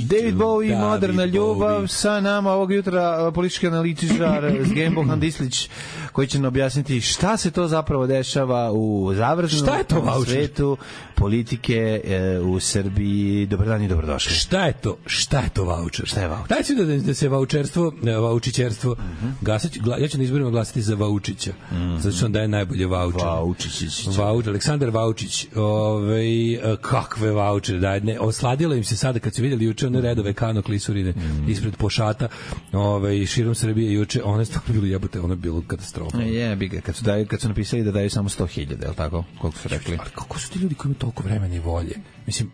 David 0.07 0.35
Bowie, 0.35 0.69
David 0.69 0.79
moderna 0.79 1.25
ljubav, 1.25 1.81
Bowie. 1.81 1.87
sa 1.87 2.19
nama 2.19 2.51
ovog 2.51 2.71
jutra 2.71 3.31
politički 3.31 3.67
analitičar 3.67 4.51
Zgembo 4.63 5.03
Handislić, 5.03 5.69
koji 6.11 6.27
će 6.27 6.39
nam 6.39 6.47
objasniti 6.47 7.01
šta 7.01 7.37
se 7.37 7.51
to 7.51 7.67
zapravo 7.67 8.07
dešava 8.07 8.71
u 8.71 9.11
završnom 9.15 9.61
Šta 9.61 9.77
je 9.77 9.83
to 9.83 9.99
vaučer? 10.01 10.33
svetu 10.33 10.77
politike 11.15 12.01
e, 12.03 12.39
u 12.39 12.59
Srbiji. 12.59 13.45
Dobar 13.45 13.67
dan 13.67 13.83
i 13.83 13.87
dobrodošli. 13.87 14.33
Šta 14.35 14.65
je 14.65 14.73
to? 14.73 14.97
Šta 15.05 15.39
je 15.39 15.49
to 15.49 15.63
vaučer? 15.65 16.05
Šta 16.07 16.21
je 16.21 16.27
vaučer? 16.27 16.47
Daj 16.49 16.63
si 16.63 16.75
da, 16.75 16.83
da 16.85 17.13
se 17.13 17.29
vaučerstvo, 17.29 17.93
ne, 18.01 18.17
vaučićerstvo, 18.17 18.95
gasać, 19.41 19.77
gla, 19.79 19.97
ja 19.97 20.07
ću 20.07 20.17
na 20.17 20.23
izborima 20.23 20.49
glasati 20.49 20.81
za 20.81 20.95
Vaučića, 20.95 21.53
zato 21.99 22.15
što 22.15 22.25
on 22.25 22.31
daje 22.31 22.47
najbolje 22.47 22.87
vaučere. 22.87 23.25
Vaučić. 23.25 24.07
Vauč, 24.17 24.47
Aleksandar 24.47 24.89
Vaučić, 24.89 25.47
ovaj, 25.55 26.53
e, 26.53 26.77
kakve 26.81 27.31
vaučere 27.31 27.79
daje, 27.79 28.01
ne, 28.05 28.19
osladilo 28.19 28.75
im 28.75 28.83
se 28.83 28.97
sada 28.97 29.19
kad 29.19 29.35
su 29.35 29.41
vidjeli 29.41 29.65
juče 29.65 29.87
one 29.87 30.01
redove 30.01 30.33
kano 30.33 30.61
klisurine 30.61 31.13
ispred 31.47 31.75
pošata 31.75 32.27
ovaj, 32.73 33.25
širom 33.25 33.55
Srbije 33.55 33.93
juče, 33.93 34.23
one 34.23 34.45
stvarno 34.45 34.73
bilo 34.73 34.85
jebote, 34.85 35.21
ono 35.21 35.33
je 35.33 35.37
bilo 35.37 35.63
katastrofa. 35.67 36.17
Je, 36.17 36.55
bi 36.55 36.69
kad 36.69 36.95
su, 36.95 37.03
daju, 37.03 37.27
kad 37.27 37.41
su 37.41 37.47
napisali 37.47 37.83
da 37.83 37.91
daju 37.91 38.09
samo 38.09 38.29
100.000, 38.29 38.81
je 38.81 38.87
li 38.87 38.95
tako? 38.95 39.23
Koliko 39.41 39.59
su 39.59 39.69
rekli? 39.69 39.97
Ali 39.99 40.09
kako 40.15 40.39
su 40.39 40.51
ti 40.51 40.59
ljudi 40.59 40.75
koji 40.75 40.89
imaju 40.89 40.99
toliko 40.99 41.23
vremena 41.23 41.55
i 41.55 41.59
volje? 41.59 41.95
Mislim, 42.25 42.51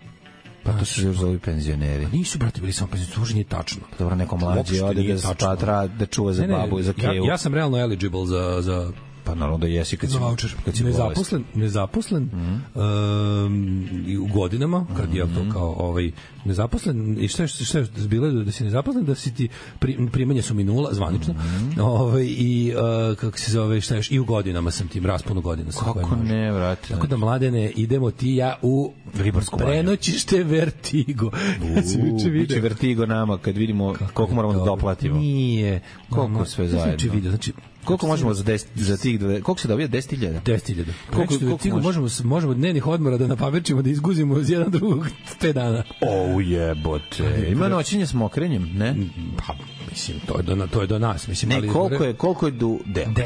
Pa 0.64 0.72
to 0.73 0.86
su 0.86 1.26
ovi 1.26 1.40
penzioneri. 1.40 2.07
nisu, 2.11 2.38
brate, 2.38 2.61
bili 2.61 2.73
samo 2.73 2.91
penzioneri, 2.91 3.28
to 3.28 3.34
nije 3.34 3.44
tačno. 3.44 3.82
Dobro, 3.99 4.15
neko 4.15 4.38
mlađi 4.38 4.80
ode 4.80 5.03
da 5.03 5.18
spatra, 5.18 5.88
da 5.88 6.06
čuva 6.06 6.34
za 6.34 6.48
babu 6.48 6.80
i 6.80 6.84
za 6.84 6.94
ja, 6.98 7.10
keju. 7.10 7.26
ja 7.26 7.38
sam 7.38 7.53
realno 7.53 7.78
eligible 7.78 8.26
za, 8.26 8.61
za 8.61 8.91
Pa 9.32 9.36
naravno 9.36 9.58
da 9.58 9.68
jesi 9.68 9.98
kad 9.98 10.12
si, 10.12 10.18
voucher. 10.18 10.56
kad 10.66 10.76
si 10.76 10.84
nezaposlen, 10.84 11.44
nezaposlen 11.53 12.30
um, 12.76 13.88
i 14.08 14.18
u 14.18 14.26
godinama, 14.26 14.86
kad 14.98 15.16
je 15.16 15.24
to 15.24 15.53
kao 15.53 15.76
ovaj 15.78 16.12
nezaposlen 16.45 17.18
i 17.20 17.28
šta 17.28 17.44
je 17.44 17.48
šta 17.48 17.80
je 17.80 17.88
bilo 18.08 18.32
da 18.32 18.52
si 18.52 18.64
nezaposlen 18.64 19.06
da 19.06 19.16
si 19.16 19.34
ti 19.34 19.49
pri, 19.80 20.08
primanja 20.12 20.41
su 20.41 20.53
minula 20.53 20.94
zvanično. 20.94 21.36
Ovaj 21.82 22.26
i 22.26 22.74
uh, 22.76 23.18
kako 23.18 23.38
se 23.38 23.52
zove 23.52 23.82
šta 23.82 23.95
još 23.95 24.12
i 24.12 24.20
u 24.20 24.26
godinama 24.26 24.72
sam 24.72 24.88
tim 24.88 25.06
rasponu 25.06 25.41
godina 25.41 25.72
sam 25.72 25.94
Kako 25.94 26.16
ne, 26.16 26.52
vrate? 26.52 26.88
Tako 26.88 27.08
da 27.08 27.18
mladene 27.18 27.72
idemo 27.76 28.12
ti 28.12 28.36
ja 28.36 28.56
u 28.62 28.94
Ribarsku 29.14 29.58
prenoćište 29.58 30.44
Vertigo. 30.44 31.32
ja 31.76 31.84
sam 31.84 32.08
juče 32.08 32.30
video. 32.30 32.62
vertigo 32.62 33.06
nama 33.06 33.38
kad 33.38 33.58
vidimo 33.58 33.95
koliko 34.14 34.36
moramo 34.36 34.53
da 34.53 34.66
doplatimo. 34.66 35.20
Nije. 35.20 35.82
Koliko 36.10 36.45
sve 36.45 36.68
zajedno? 36.68 37.14
video, 37.14 37.30
znači 37.32 37.53
Koliko 37.84 38.08
možemo 38.08 38.34
za, 38.34 38.44
10, 38.44 38.66
za 38.76 38.98
tih 38.98 39.20
dve, 39.20 39.41
koliko 39.41 39.62
se 39.62 39.68
dobija? 39.68 39.88
10.000? 39.90 40.41
10.000. 40.41 40.41
Koliko- 40.44 40.94
Koliko, 41.12 41.28
koliko 41.30 41.58
koliko 41.58 41.68
može? 41.70 41.84
možemo, 41.84 42.10
s- 42.10 42.24
možemo 42.24 42.53
dnevnih 42.53 42.88
odmora 42.88 43.18
da 43.18 43.28
napaverčimo, 43.28 43.82
da 43.82 43.90
izguzimo 43.90 44.40
iz 44.40 44.49
jedan 44.49 44.72
drugog 44.72 45.08
5 45.32 45.53
dana. 45.53 45.84
O 46.02 46.40
jebote. 46.41 47.48
Ima 47.48 47.68
noćenje 47.68 48.06
s 48.06 48.14
mokrenjem, 48.14 48.70
ne? 48.74 48.95
Pa, 49.38 49.53
mislim, 49.91 50.20
to 50.20 50.38
je 50.38 50.44
do, 50.45 50.68
to 50.68 50.82
je 50.82 50.88
do 50.88 50.99
nas. 50.99 51.28
Mislim, 51.28 51.49
Ne, 51.49 51.56
ali, 51.56 51.68
koliko 51.70 52.03
je, 52.03 52.14
koliko 52.14 52.48
je 52.48 52.53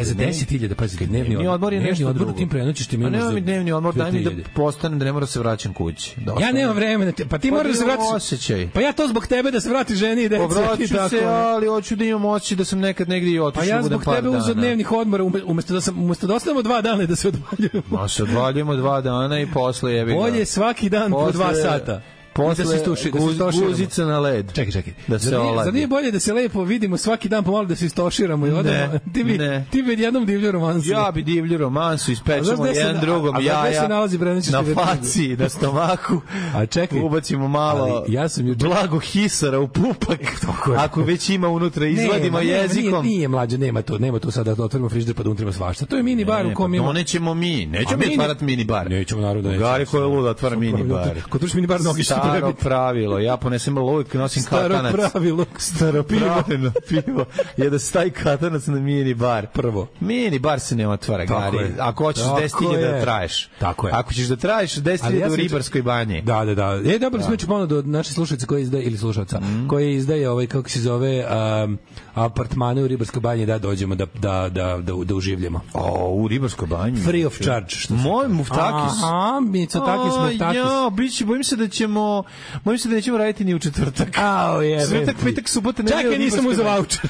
za 0.02 0.14
10.000, 0.16 0.74
pazite, 0.76 1.06
dnevni, 1.06 1.30
Dnevni 1.30 1.48
odmor 1.48 1.74
je 1.74 1.80
dnevni 1.80 1.90
nešto 1.92 2.04
odmor 2.04 2.16
drugo. 2.16 2.32
da 2.32 2.38
tim 2.38 2.50
prenoćište 2.50 2.98
mi 2.98 3.06
A 3.06 3.08
imamo 3.08 3.18
nema 3.18 3.30
za 3.30 3.36
mi 3.36 3.42
dnevni 3.42 3.72
odmor, 3.72 3.96
daj 3.96 4.12
mi 4.12 4.20
da 4.20 4.30
4.000. 4.32 4.44
postanem 4.56 5.00
da 5.00 5.06
ne 5.06 5.12
moram 5.12 5.24
da 5.24 5.28
se 5.28 5.40
vraćam 5.40 5.74
kući. 5.74 6.14
Da 6.18 6.36
Ja 6.42 6.52
nemam 6.52 6.76
vremena, 6.76 7.12
ti- 7.12 7.26
pa 7.26 7.38
ti 7.38 7.50
Pa 7.50 7.56
moraš 7.56 7.72
da 7.72 7.78
se 7.78 7.86
vratiš. 7.86 8.06
osjećaj. 8.14 8.70
Pa 8.70 8.82
ja 8.82 8.94
to 8.94 9.08
zbog 9.08 9.28
tebe 9.28 9.52
da 9.52 9.62
se 9.62 9.70
vrati 9.70 9.96
ženi 9.96 10.24
i 10.24 10.30
deci. 10.30 10.42
Tako, 10.90 11.10
se, 11.10 11.16
ne. 11.16 11.24
ali 11.26 11.68
hoću 11.68 11.96
da 11.96 12.06
imam 12.06 12.26
osjećaj 12.26 12.58
da 12.58 12.66
sam 12.66 12.80
nekad 12.80 13.10
negdje 13.10 13.32
i 13.32 13.38
Pa 13.38 13.44
otišao 13.44 13.66
ja 13.66 13.76
budem 13.78 13.90
zbog 13.90 14.04
par 14.06 14.16
tebe 14.16 14.30
uzeo 14.46 14.56
dana. 14.56 14.62
dnevnih 14.62 14.92
odmora 14.92 15.24
ume- 15.24 15.44
umesto 15.46 15.74
da 15.74 15.82
sam 15.82 16.04
umesto 16.04 16.28
da 16.28 16.36
ostanemo 16.36 16.62
dva 16.62 16.82
dana 16.82 17.04
i 17.04 17.08
da 17.08 17.16
se 17.16 17.28
odvaljujemo. 17.28 17.84
Ma 17.92 18.08
se 18.08 18.24
odvaljujemo 18.24 18.76
dva 18.76 19.02
dana 19.02 19.40
i 19.40 19.48
posle 19.48 19.94
ga. 19.94 20.16
Bolje 20.16 20.46
svaki 20.46 20.90
dan 20.90 21.12
po 21.12 21.32
dva 21.32 21.54
sata. 21.56 22.02
Posle 22.36 22.64
da 22.64 22.70
se 22.70 22.76
istuši, 22.76 23.12
da 23.12 23.20
se 23.20 23.26
guz- 23.26 23.66
guzica 23.66 24.06
na 24.06 24.20
led. 24.20 24.54
Čekaj, 24.54 24.72
čekaj. 24.72 24.94
Da 25.08 25.20
se 25.20 25.30
zar 25.30 25.42
nije, 25.42 25.64
zar 25.64 25.74
nije 25.74 25.88
bolje 25.88 26.12
da 26.12 26.20
se 26.20 26.34
lepo 26.34 26.64
vidimo 26.64 26.98
svaki 26.98 27.30
dan 27.30 27.44
pomalo 27.44 27.66
da 27.66 27.76
se 27.76 27.86
istoširamo 27.86 28.48
i 28.48 28.52
odemo? 28.52 29.00
ti 29.14 29.24
bi, 29.24 29.38
ne. 29.38 29.66
ti 29.72 29.82
bi 29.82 29.94
jednom 29.94 30.26
divlju 30.26 30.52
romansu. 30.52 30.90
Ja 30.90 31.12
bi 31.12 31.24
divlju 31.24 31.58
romansu, 31.58 32.12
A 32.12 32.14
ispečemo 32.14 32.64
gde 32.64 32.72
jedan 32.72 33.02
drugom 33.02 33.26
a 33.28 33.42
znaš 33.42 33.62
gde 33.62 33.70
jaja 33.70 33.82
se 33.82 33.88
nalazi 33.88 34.18
Braničić 34.18 34.52
na 34.52 34.64
faci, 34.76 35.28
na 35.30 35.50
stomaku. 35.50 36.22
A 36.56 36.66
čekaj. 36.66 37.00
Ubacimo 37.00 37.48
malo 37.48 37.84
Ali 37.86 38.14
ja 38.14 38.30
sam 38.30 38.46
juče- 38.46 38.66
blago 38.66 39.00
hisara 39.00 39.60
u 39.60 39.68
pupak. 39.68 40.20
je. 40.22 40.78
Ako 40.78 41.02
već 41.02 41.30
ima 41.30 41.50
unutra, 41.50 41.88
izvadimo 41.88 42.40
Nema, 42.40 42.52
jezikom. 42.52 43.06
Nije, 43.06 43.16
nije 43.16 43.28
mlađe, 43.28 43.58
nema 43.58 43.82
to, 43.82 43.98
nema 43.98 44.20
to 44.20 44.32
sada 44.32 44.56
da 44.56 44.64
otvorimo 44.64 44.90
frižider 44.90 45.16
pa 45.16 45.24
da 45.24 45.30
unutrimo 45.30 45.52
svašta. 45.52 45.86
To 45.86 45.98
je 45.98 46.04
mini 46.04 46.26
bar 46.26 46.46
u 46.46 46.54
kom 46.54 46.72
pa 46.72 46.76
ima. 46.76 46.86
donećemo 46.86 47.34
mi. 47.34 47.64
A 47.64 47.68
Nećemo 47.70 47.98
mi 47.98 48.14
otvarati 48.14 48.46
mini 48.46 48.64
bar. 48.64 48.90
Nećemo, 48.90 49.22
naravno 49.22 49.42
da 49.42 49.50
nećemo. 49.50 49.66
Gari 49.66 49.86
ko 49.86 49.98
je 49.98 50.04
luda 50.06 50.30
otvara 50.30 50.56
mini 50.56 50.84
bar. 50.84 51.22
Kod 51.30 51.42
tuš 51.42 51.54
mini 51.54 51.68
bar 51.68 51.80
što 51.80 51.94
treba 51.94 52.25
Staro 52.28 52.54
pravilo. 52.54 53.20
Ja 53.20 53.38
ponesem 53.38 53.78
uvijek 53.80 54.14
nosim 54.14 54.42
Staro 54.44 54.76
katanac. 54.76 54.94
pravilo. 54.94 55.46
Staro 55.58 56.04
pravilo 56.04 56.72
pivo 56.88 57.26
je 57.58 57.70
da 57.70 57.80
stavi 57.80 58.12
katanac 58.12 58.68
na 58.68 58.76
mini 58.76 59.14
bar. 59.14 59.48
Prvo. 59.48 59.88
Mini 60.00 60.40
bar 60.40 60.60
se 60.60 60.76
ne 60.76 60.88
otvara, 60.88 61.26
Tako 61.26 61.42
Gari. 61.42 61.58
je. 61.58 61.76
Ako 61.80 62.04
hoćeš 62.04 62.24
Tako 62.24 62.40
10.000 62.40 62.82
da 62.82 62.88
je. 62.88 63.02
traješ. 63.02 63.50
Tako 63.60 63.88
je. 63.88 63.94
Ako 63.94 64.14
ćeš 64.14 64.26
da 64.26 64.36
traješ 64.36 64.74
10.000 64.74 65.00
Ali 65.04 65.20
ja 65.20 65.28
u 65.28 65.36
ribarskoj 65.36 65.82
banji. 65.82 66.22
Da, 66.22 66.46
da, 66.46 66.56
da. 66.56 66.82
E, 66.86 67.00
dobili 67.00 67.24
smo 67.24 67.34
juče 67.34 67.48
ponudu 67.48 67.78
od 67.78 67.88
naše 67.88 68.14
slušalice 68.14 68.46
koji 68.46 68.62
izdaje, 68.62 68.84
ili 68.84 68.98
slušalca, 68.98 69.40
Mhm. 69.40 69.68
koji 69.68 69.96
izdaje, 69.96 70.30
ovaj, 70.30 70.48
kako 70.48 70.70
se 70.70 70.80
zove, 70.82 71.26
um, 71.64 71.78
apartmane 72.16 72.84
u 72.84 72.88
Ribarskoj 72.88 73.20
banji 73.20 73.46
da 73.46 73.58
dođemo 73.60 73.96
da, 73.96 74.06
da, 74.14 74.50
da, 74.50 74.78
da, 74.78 74.94
da 74.96 75.16
uživljamo. 75.16 75.62
O, 75.74 76.10
u 76.12 76.28
ribarskoj 76.28 76.68
banji. 76.68 76.98
Free 76.98 77.26
of 77.26 77.34
charge. 77.36 77.70
Što 77.70 77.94
Moj 77.94 78.28
muftakis. 78.28 78.64
Aha, 78.96 79.08
A, 79.08 79.40
Muftakis. 79.40 80.56
Ja, 80.56 80.90
biće, 80.92 81.26
bojim 81.26 81.44
se 81.44 81.56
da 81.56 81.68
ćemo, 81.68 82.15
bojim 82.64 82.80
se 82.80 82.90
da 82.90 82.96
nećemo 82.96 83.18
raditi 83.18 83.46
ni 83.46 83.56
u 83.56 83.60
četvrtak. 83.60 84.18
Ao, 84.18 84.62
jebe. 84.62 84.82
Četvrtak, 84.84 85.16
petak, 85.24 85.50
subota, 85.50 85.84
nedelja. 85.84 86.02
Čekaj, 86.04 86.18
nisam 86.18 86.46
uzeo 86.46 86.66
voucher. 86.66 87.10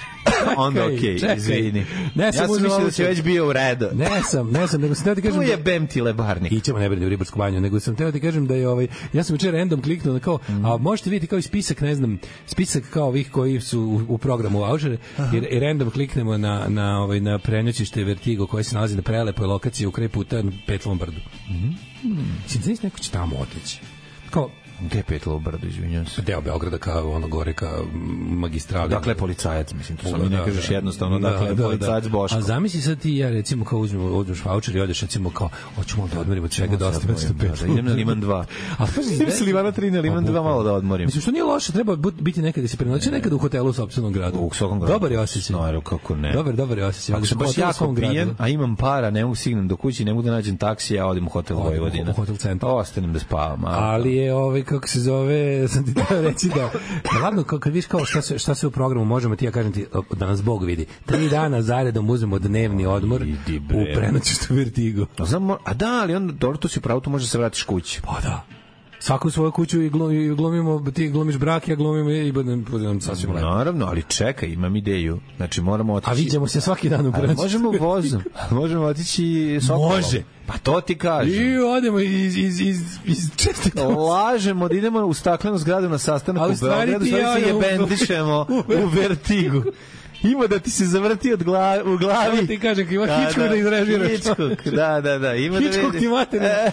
Onda 0.57 0.85
okej, 0.85 1.19
čekaj. 1.19 1.35
izvini. 1.37 1.85
Ne 2.15 2.25
ja 2.25 2.31
sam 2.31 2.39
sam 2.39 2.51
uzeo 2.51 2.63
mislio 2.63 2.77
da 2.77 2.83
voucher. 2.83 3.07
već 3.07 3.21
bio 3.21 3.47
u 3.47 3.53
redu. 3.53 3.87
Ne 3.93 4.09
sam, 4.23 4.51
ne 4.51 4.67
sam, 4.67 4.81
nego 4.81 4.95
sam 4.95 5.03
teo 5.03 5.15
ti 5.15 5.21
kažem... 5.21 5.35
Tu 5.35 5.45
da- 5.45 5.51
je 5.51 5.57
bem 5.57 5.87
ti 5.87 6.01
lebarnik. 6.01 6.51
Ićemo 6.51 6.79
ne 6.79 6.89
brini 6.89 7.05
u 7.05 7.09
ribarsku 7.09 7.39
banju, 7.39 7.61
nego 7.61 7.79
sam 7.79 7.95
teo 7.95 8.11
ti 8.11 8.19
kažem 8.19 8.47
da 8.47 8.55
je 8.55 8.67
ovaj 8.69 8.87
ja 9.13 9.23
sam 9.23 9.35
juče 9.35 9.51
random 9.51 9.81
kliknuo 9.81 10.13
na 10.13 10.19
kao 10.19 10.39
Mhm. 10.49 10.65
a 10.65 10.77
možete 10.77 11.09
vidjeti 11.09 11.27
kao 11.27 11.39
i 11.39 11.41
spisak, 11.41 11.81
ne 11.81 11.95
znam, 11.95 12.17
spisak 12.47 12.83
kao 12.83 13.07
ovih 13.07 13.31
koji 13.31 13.61
su 13.61 13.79
u, 13.81 14.05
u 14.07 14.17
programu 14.17 14.59
voucher 14.59 14.97
i, 15.33 15.37
i 15.47 15.59
random 15.59 15.91
kliknemo 15.91 16.37
na 16.37 16.65
na 16.67 17.03
ovaj 17.03 17.19
na 17.19 17.39
prenoćište 17.39 18.03
Vertigo 18.03 18.47
koje 18.47 18.63
se 18.63 18.75
nalazi 18.75 18.95
na 18.95 19.01
prelepoj 19.01 19.47
lokaciji 19.47 19.87
u 19.87 19.91
kraj 19.91 20.09
puta 20.09 20.41
na 20.41 20.51
Petlovom 20.67 20.97
brdu. 20.97 21.19
Mhm. 21.49 21.67
Mm. 22.03 22.37
Znači, 22.47 22.83
neko 22.83 22.99
će 22.99 23.11
tamo 23.11 23.35
otići. 23.35 23.79
Kao 24.29 24.49
Gde 24.79 24.97
je 24.97 25.03
Petlo 25.03 25.35
u 25.35 25.39
brdu, 25.39 25.67
izvinjam 25.67 26.05
se? 26.05 26.21
deo 26.21 26.41
Beograda 26.41 26.77
ka 26.77 27.03
ono 27.03 27.27
gore 27.27 27.53
ka 27.53 27.69
magistrali. 28.29 28.89
Dakle, 28.89 29.15
policajac, 29.15 29.73
mislim, 29.73 29.97
to 29.97 30.09
samo 30.09 30.23
ne 30.23 30.45
kažeš 30.45 30.69
jednostavno, 30.71 31.19
dakle, 31.19 31.47
je 31.47 31.55
policajac 31.55 32.07
Boško. 32.07 32.37
A 32.37 32.41
zamisli 32.41 32.81
sad 32.81 32.99
ti 32.99 33.15
ja 33.15 33.29
recimo 33.29 33.65
kao 33.65 33.79
uzmemo, 33.79 34.05
uzmeš 34.05 34.45
voucher 34.45 34.75
i 34.75 34.79
odeš 34.79 35.01
recimo 35.01 35.29
kao, 35.29 35.49
hoćemo 35.75 36.07
da 36.13 36.19
odmorimo 36.19 36.45
od 36.45 36.53
svega 36.53 36.77
da 36.77 36.87
ostavimo 36.87 37.19
do 37.19 37.47
Da, 37.47 37.55
da, 37.55 37.71
idem 37.71 37.85
na 37.85 37.93
Liman 37.93 38.21
2. 38.21 38.43
A 38.77 38.85
pazi, 38.95 39.13
Idem 39.15 39.31
sa 39.31 39.43
Livana 39.43 39.71
3 39.71 39.89
na 39.89 39.99
Liman 39.99 40.25
2 40.25 40.43
malo 40.43 40.63
da 40.63 40.73
odmorim. 40.73 41.05
Mislim 41.05 41.21
što 41.21 41.31
nije 41.31 41.43
loše, 41.43 41.71
treba 41.71 41.95
biti 42.19 42.41
nekad 42.41 42.61
da 42.63 42.67
se 42.67 42.77
prenoći 42.77 43.11
nekad 43.11 43.33
u 43.33 43.37
hotelu 43.37 43.69
u 43.69 43.73
sopstvenom 43.73 44.13
gradu. 44.13 44.37
U 44.37 44.53
svakom 44.53 44.79
gradu. 44.79 44.93
Dobar 44.93 45.11
je 45.11 45.19
osjećaj. 45.19 45.55
Naravno, 45.55 45.81
kako 45.81 46.15
ne. 46.15 46.33
Dobar, 46.33 46.55
dobar 46.55 46.77
je 46.77 46.85
osjećaj. 46.85 47.15
Ako 47.15 47.25
sam 47.25 47.37
baš 47.37 47.57
jako 47.57 47.95
pijen, 47.95 48.29
a 48.37 48.47
imam 48.47 48.75
para, 48.75 49.09
ne 49.09 49.23
mogu 49.23 49.35
signem 49.35 49.67
do 49.67 49.75
kući, 49.75 50.05
ne 50.05 50.13
mogu 50.13 50.25
da 50.25 50.31
nađem 50.31 50.57
taksi, 50.57 50.95
ja 50.95 51.07
odim 51.07 51.27
u 51.27 51.29
hotel 51.29 51.57
Odem 51.57 51.69
Vojvodina. 51.69 52.11
u 52.11 52.13
hotel 52.13 52.35
centar. 52.35 52.69
Ostanem 52.71 53.13
da 53.13 53.19
spavam. 53.19 53.61
Ali 53.65 54.15
je 54.15 54.33
ovaj 54.33 54.64
kako 54.65 54.87
se 54.87 54.99
zove, 54.99 55.67
sam 55.67 55.85
ti 55.85 55.93
teo 55.93 56.21
reći 56.21 56.49
da 56.49 56.71
da 57.13 57.19
ladno 57.23 57.43
kao 57.43 57.59
kad 57.59 57.73
vidiš 57.73 57.85
kao 57.87 58.05
šta 58.05 58.21
se 58.21 58.39
šta 58.39 58.55
se 58.55 58.67
u 58.67 58.71
programu 58.71 59.05
možemo 59.05 59.35
ti 59.35 59.45
ja 59.45 59.51
kažem 59.51 59.71
ti 59.71 59.85
da 60.13 60.25
nas 60.25 60.43
Bog 60.43 60.63
vidi. 60.63 60.85
Tri 61.05 61.29
dana 61.29 61.61
zaredom 61.61 62.09
uzmemo 62.09 62.39
dnevni 62.39 62.85
odmor 62.85 63.21
Idi, 63.21 63.57
u 63.57 63.95
prenoćištu 63.95 64.53
Vertigo. 64.53 65.05
A 65.17 65.25
znam, 65.25 65.51
a 65.51 65.73
da, 65.73 65.99
ali 66.01 66.15
onda, 66.15 66.33
dobro, 66.33 66.57
to 66.57 66.67
si 66.67 66.79
pravo, 66.79 66.99
tu 66.99 67.09
možeš 67.09 67.27
da 67.27 67.31
se 67.31 67.37
vratiš 67.37 67.63
kući. 67.63 68.01
Pa 68.01 68.19
da. 68.21 68.54
Svaku 69.05 69.31
svoju 69.31 69.51
kuću 69.51 69.81
i 69.81 69.89
glum- 69.89 70.11
i 70.11 70.35
glumimo, 70.35 70.91
ti 70.91 71.09
glumiš 71.09 71.37
brak, 71.37 71.67
ja 71.67 71.75
glumim 71.75 72.09
i 72.09 72.31
bude, 72.31 72.55
bude 72.55 72.85
nam 72.85 73.01
sasvim 73.01 73.31
lepo. 73.31 73.47
Naravno, 73.47 73.85
ali 73.85 74.03
čekaj, 74.07 74.49
imam 74.49 74.75
ideju. 74.75 75.19
Znači, 75.37 75.61
moramo 75.61 75.93
otići... 75.93 76.11
A 76.11 76.13
viđemo 76.13 76.47
se 76.47 76.61
svaki 76.61 76.89
dan 76.89 77.07
u 77.07 77.11
prenoćištu. 77.11 77.41
možemo 77.41 77.71
vozom. 77.71 78.21
možemo 78.61 78.83
otići 78.85 79.59
Sokolom. 79.61 79.91
Može. 79.91 80.23
Pa 80.45 80.57
to 80.57 80.81
ti 80.81 80.97
kažem. 80.97 81.33
I 81.33 81.57
odemo 81.57 81.99
iz, 81.99 82.37
iz, 82.37 82.61
iz, 82.61 82.81
iz 83.05 83.29
čestitamo. 83.35 83.99
Lažemo 83.99 84.67
da 84.67 84.75
idemo 84.75 85.05
u 85.05 85.13
staklenu 85.13 85.57
zgradu 85.57 85.89
na 85.89 85.97
sastanak 85.97 86.49
u 86.49 86.53
Beogradu, 86.61 87.05
stvari 87.05 87.41
se 87.41 87.47
jebendišemo 87.47 88.45
u 88.83 88.87
vertigu. 88.87 89.63
Ima 90.25 90.47
da 90.47 90.59
ti 90.59 90.69
se 90.71 90.85
zavrti 90.85 91.33
od 91.33 91.43
gla, 91.43 91.81
u 91.85 91.97
glavi. 91.97 92.35
Samo 92.35 92.47
ti 92.47 92.59
kažem, 92.59 92.91
ima 92.91 93.05
Hitchcock 93.07 93.49
da 93.49 93.55
izrežiraš. 93.55 94.09
Hitchcock, 94.09 94.39
da, 94.67 95.01
da, 95.01 95.17
da. 95.19 95.33
Ima 95.35 95.59
Hitchcock 95.59 95.93
da 95.93 95.99
ti 95.99 96.07
materine. 96.07 96.71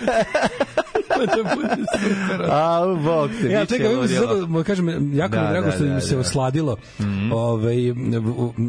da 1.19 1.55
bude 1.55 1.69
super. 1.95 2.47
A, 2.51 2.81
bog 2.97 3.31
te, 3.43 3.49
Ja, 3.49 3.67
čekaj, 3.67 3.89
vidimo 3.89 4.07
se 4.09 4.15
mo- 4.17 4.63
kažem, 4.63 4.89
jako 5.15 5.37
mi 5.37 5.43
Da, 5.43 5.51
drago 5.51 5.67
da, 5.67 5.73
što 5.73 5.85
da, 5.85 6.01
se 6.01 6.15
da. 6.15 6.21
osladilo 6.21 6.77
ovaj, 7.33 7.77
v- 7.77 8.23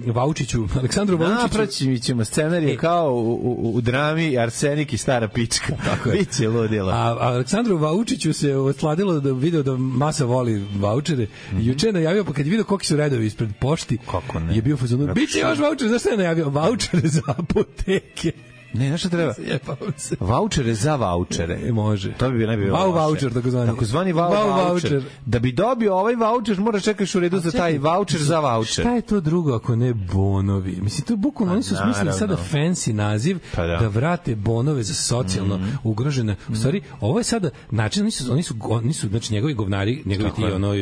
Vaučiću, 0.07 0.67
Aleksandru 0.77 1.17
Vaučiću. 1.17 1.41
Napraći 1.41 1.87
mi 1.87 1.99
ćemo 1.99 2.25
scenarij 2.25 2.77
kao 2.77 3.11
u, 3.11 3.33
u, 3.33 3.71
u 3.71 3.81
drami 3.81 4.37
Arsenik 4.37 4.93
i 4.93 4.97
stara 4.97 5.27
pička. 5.27 5.73
Tako 5.89 6.09
je. 6.09 6.15
Biće 6.15 6.47
ludilo. 6.49 6.89
A, 6.89 6.95
a 6.95 7.17
Aleksandru 7.21 7.77
Vaučiću 7.77 8.33
se 8.33 8.55
osladilo 8.55 9.19
da 9.19 9.31
video 9.31 9.63
da 9.63 9.77
masa 9.77 10.25
voli 10.25 10.65
vaučere. 10.75 11.23
Mm 11.23 11.27
-hmm. 11.51 11.61
Juče 11.61 11.91
najavio, 11.91 12.23
pa 12.23 12.33
kad 12.33 12.45
je 12.45 12.49
video 12.49 12.65
koliki 12.65 12.87
su 12.87 12.95
redovi 12.97 13.25
ispred 13.25 13.49
pošti, 13.59 13.97
Kako 14.11 14.39
ne? 14.39 14.55
je 14.55 14.61
bio 14.61 14.72
fazonu, 14.77 15.13
biće 15.13 15.39
još 15.39 15.59
vaučer, 15.59 15.87
zašto 15.87 16.09
je 16.09 16.17
najavio? 16.17 16.49
Vaučere 16.49 17.07
za 17.07 17.21
apoteke. 17.27 18.31
Ne, 18.73 18.87
znaš 18.87 18.99
šta 18.99 19.09
treba? 19.09 19.33
Vaučere 20.33 20.73
za 20.73 20.95
vaučere. 20.95 21.59
E, 21.63 21.71
može. 21.71 22.13
To 22.13 22.29
bi 22.29 22.47
ne 22.47 22.57
bi 22.57 22.63
bilo. 22.63 22.77
Vau 22.77 22.91
vaučer, 22.91 23.33
takozvani. 23.33 23.67
Takozvani 23.67 24.11
vau 24.13 24.31
Vau 24.31 24.49
vaučer. 24.49 25.03
Da 25.25 25.39
bi 25.39 25.51
dobio 25.51 25.95
ovaj 25.95 26.15
vaučer, 26.15 26.59
moraš 26.59 26.83
čekaš 26.83 27.15
u 27.15 27.19
redu 27.19 27.39
za 27.39 27.51
taj 27.51 27.77
vaučer 27.77 28.19
za 28.21 28.39
vaučer. 28.39 28.83
Šta 28.83 28.91
je 28.91 29.01
to 29.01 29.19
drugo 29.19 29.53
ako 29.53 29.75
ne 29.75 29.93
bonovi? 29.93 30.77
Mislim, 30.81 31.05
to 31.05 31.15
bukvalno, 31.15 31.53
oni 31.53 31.63
su 31.63 31.75
smislili 31.77 32.13
sada 32.13 32.37
fancy 32.51 32.93
naziv 32.93 33.39
Pa 33.55 33.65
da. 33.65 33.77
da. 33.77 33.87
vrate 33.87 34.35
bonove 34.35 34.83
za 34.83 34.93
socijalno 34.93 35.57
Mhm. 35.57 35.69
ugrožene. 35.83 36.35
U 36.49 36.55
stvari, 36.55 36.81
ovo 37.01 37.19
je 37.19 37.23
sada 37.23 37.49
način, 37.71 38.01
oni 38.01 38.11
su, 38.11 38.31
oni 38.31 38.43
su, 38.43 38.55
oni 38.61 38.93
su 38.93 39.07
znači, 39.07 39.33
njegovi 39.33 39.53
govnari, 39.53 40.03
njegovi 40.05 40.31
ti 40.31 40.43
ono, 40.45 40.73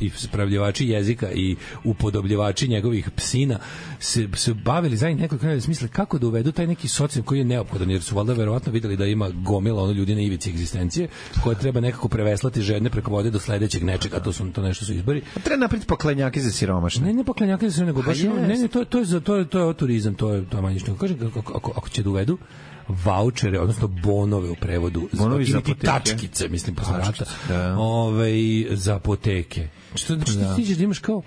ispravljivači 0.00 0.88
jezika 0.88 1.30
i 1.30 1.56
upodobljivači 1.84 2.68
njegovih 2.68 3.10
psina 3.10 3.58
se, 3.98 4.28
se 4.34 4.54
bavili 4.54 4.96
zajedno 4.96 5.22
nekoliko 5.22 5.42
godina 5.42 5.54
da 5.54 5.60
smisle 5.60 5.88
kako 5.88 6.18
da 6.18 6.26
uvedu 6.26 6.52
taj 6.52 6.66
neki 6.66 6.88
socijalni 6.88 7.09
koji 7.16 7.38
je 7.38 7.44
neophodan, 7.44 7.90
jer 7.90 8.02
su 8.02 8.14
valjda 8.14 8.32
verovatno 8.32 8.72
videli 8.72 8.96
da 8.96 9.06
ima 9.06 9.30
gomila 9.30 9.82
ono 9.82 9.92
ljudi 9.92 10.14
na 10.14 10.20
ivici 10.20 10.50
egzistencije 10.50 11.08
koje 11.42 11.56
treba 11.56 11.80
nekako 11.80 12.08
preveslati 12.08 12.62
žedne 12.62 12.90
preko 12.90 13.10
vode 13.10 13.30
do 13.30 13.38
sledećeg 13.38 13.84
nečega, 13.84 14.16
a 14.16 14.20
to 14.20 14.32
su 14.32 14.50
to 14.50 14.62
nešto 14.62 14.84
su 14.84 14.92
izbori. 14.92 15.22
A 15.36 15.40
Treba 15.40 15.60
napraviti 15.60 15.86
poklenjake 15.86 16.40
za 16.40 16.50
siromašne. 16.50 17.06
Ne, 17.06 17.12
ne 17.12 17.24
poklenjake 17.24 17.70
za 17.70 17.84
nego 17.84 18.02
baš 18.02 18.24
A 18.24 18.26
ono- 18.26 18.40
ne, 18.40 18.54
ne, 18.56 18.68
to, 18.68 18.84
to 18.84 18.98
je 18.98 19.04
za 19.04 19.20
to 19.20 19.36
je 19.36 19.48
to 19.48 19.68
je 19.68 19.74
turizam, 19.74 20.14
to 20.14 20.32
je 20.32 20.46
to 20.46 20.56
je 20.58 20.62
manje 20.62 20.78
što 20.78 20.94
kaže 20.94 21.14
ako, 21.26 21.52
ako, 21.54 21.72
ako 21.72 21.88
će 21.88 22.02
da 22.02 22.10
uvedu 22.10 22.38
vaučere, 22.88 23.60
odnosno 23.60 23.88
bonove 23.88 24.50
u 24.50 24.54
prevodu, 24.54 25.08
Bonovi 25.12 25.44
za 25.44 25.58
apoteke. 25.58 25.86
tačkice, 25.86 26.48
mislim, 26.48 26.76
posle 26.76 26.98
rata, 26.98 27.24
da. 27.48 27.76
ovaj, 27.78 28.32
za 28.70 28.96
apoteke. 28.96 29.68
Što, 29.94 30.14
znači, 30.14 30.32
Da. 30.32 30.54
ti 30.56 30.74
da 30.74 30.84
imaš 30.84 30.98
kao, 30.98 31.22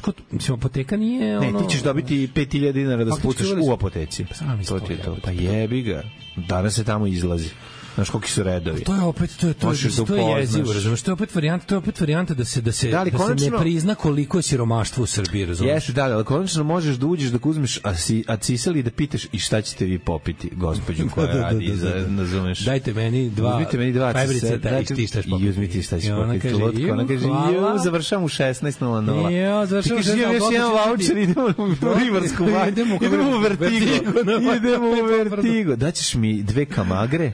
kao, 0.00 0.14
mislim, 0.30 0.54
apoteka 0.54 0.96
nije 0.96 1.40
Ne, 1.40 1.48
ono... 1.48 1.60
ti 1.60 1.70
ćeš 1.70 1.82
dobiti 1.82 2.28
5000 2.28 2.72
dinara 2.72 3.04
da 3.04 3.10
Pa, 3.10 3.16
spucaš 3.16 3.46
su- 3.46 3.56
u 3.60 3.72
apoteci. 3.72 4.24
Sami 4.32 4.64
To 4.64 4.80
ti 4.80 4.92
je 4.92 4.98
to. 4.98 5.16
Pa 5.22 5.30
jebi 5.30 5.82
ga. 5.82 6.02
Danas 6.36 6.74
se 6.74 6.84
tamo 6.84 7.06
izlazi. 7.06 7.48
Znaš 7.94 8.10
koliki 8.10 8.30
su 8.30 8.42
redovi. 8.42 8.80
To 8.80 8.94
je 8.94 9.00
opet 9.02 9.30
to 9.32 9.48
je 9.48 9.54
to, 9.54 9.66
Možeš 9.66 9.84
je, 9.84 9.96
da 9.96 10.04
to 10.06 10.16
je 10.16 10.40
jezivo, 10.40 10.72
razumeš? 10.72 11.02
To 11.02 11.10
je 11.10 11.14
opet 11.14 11.34
varijanta, 11.34 11.66
to 11.66 11.74
je 11.74 11.78
opet 11.78 12.00
varijanta 12.00 12.34
da 12.34 12.44
se 12.44 12.60
da 12.60 12.72
se 12.72 12.86
Da 12.86 12.92
da, 12.92 13.02
li 13.02 13.10
se 13.10 13.16
konačno- 13.16 13.50
ne 13.50 13.58
prizna 13.58 13.94
koliko 13.96 14.38
je 14.38 14.42
siromaštvo 14.42 15.02
u 15.02 15.08
Srbiji, 15.08 15.44
razumeš? 15.44 15.72
Jeste, 15.72 15.92
da, 15.92 16.04
ali 16.06 16.24
konačno 16.24 16.64
možeš 16.64 16.96
da 16.96 17.06
uđeš 17.06 17.28
da 17.28 17.38
uzmeš 17.42 17.80
asi, 17.82 18.24
acisel 18.28 18.76
i 18.76 18.82
da 18.82 18.90
pitaš 18.90 19.26
i 19.32 19.38
šta 19.38 19.60
ćete 19.62 19.84
vi 19.84 19.98
popiti, 19.98 20.50
gospođu 20.52 21.04
koja 21.10 21.26
Da, 21.26 21.32
da, 21.32 21.38
da, 21.38 21.44
radi, 21.44 21.66
da, 21.66 21.70
da. 21.70 21.76
za, 21.76 22.06
razumeš. 22.18 22.60
Dajte 22.60 22.94
meni 22.94 23.30
dva 23.30 23.50
Uzmite 23.52 23.78
meni 23.78 23.92
dva 23.92 24.12
da, 24.12 24.18
dajte- 24.60 24.92
i 24.92 24.96
ti 24.96 25.06
šta 25.06 25.18
ćeš 25.18 25.26
I 25.26 25.30
popiti. 25.30 25.48
uzmite 25.48 25.82
šta 25.82 26.00
ćeš 26.00 26.08
I 26.08 26.12
ona 26.12 26.26
popiti. 26.26 26.42
kaže, 26.42 26.54
Lutka, 26.56 26.92
ona 26.92 27.02
"Ju, 27.02 27.08
kaže, 27.08 27.26
hvala." 27.26 27.72
ju, 27.72 27.78
završam 27.78 28.24
u 28.24 28.28
16.00. 28.28 29.30
Jo, 29.32 29.66
završavam 29.66 29.98
u 29.98 30.02
16:00, 30.02 30.18
imam 30.18 30.34
još 30.34 30.52
jedan 30.52 30.70
voucher, 30.70 30.96
biti? 31.14 31.22
idemo 31.22 31.46
u 31.46 31.98
Rivarsku 31.98 32.44
banju. 32.54 32.68
Idemo 32.72 32.94
u- 33.28 33.40
Vertigo. 33.40 34.20
Idemo 34.56 34.88
u 34.88 35.04
Vertigo. 35.04 35.76
Daćeš 35.76 36.14
mi 36.14 36.42
dve 36.42 36.64
kamagre, 36.66 37.32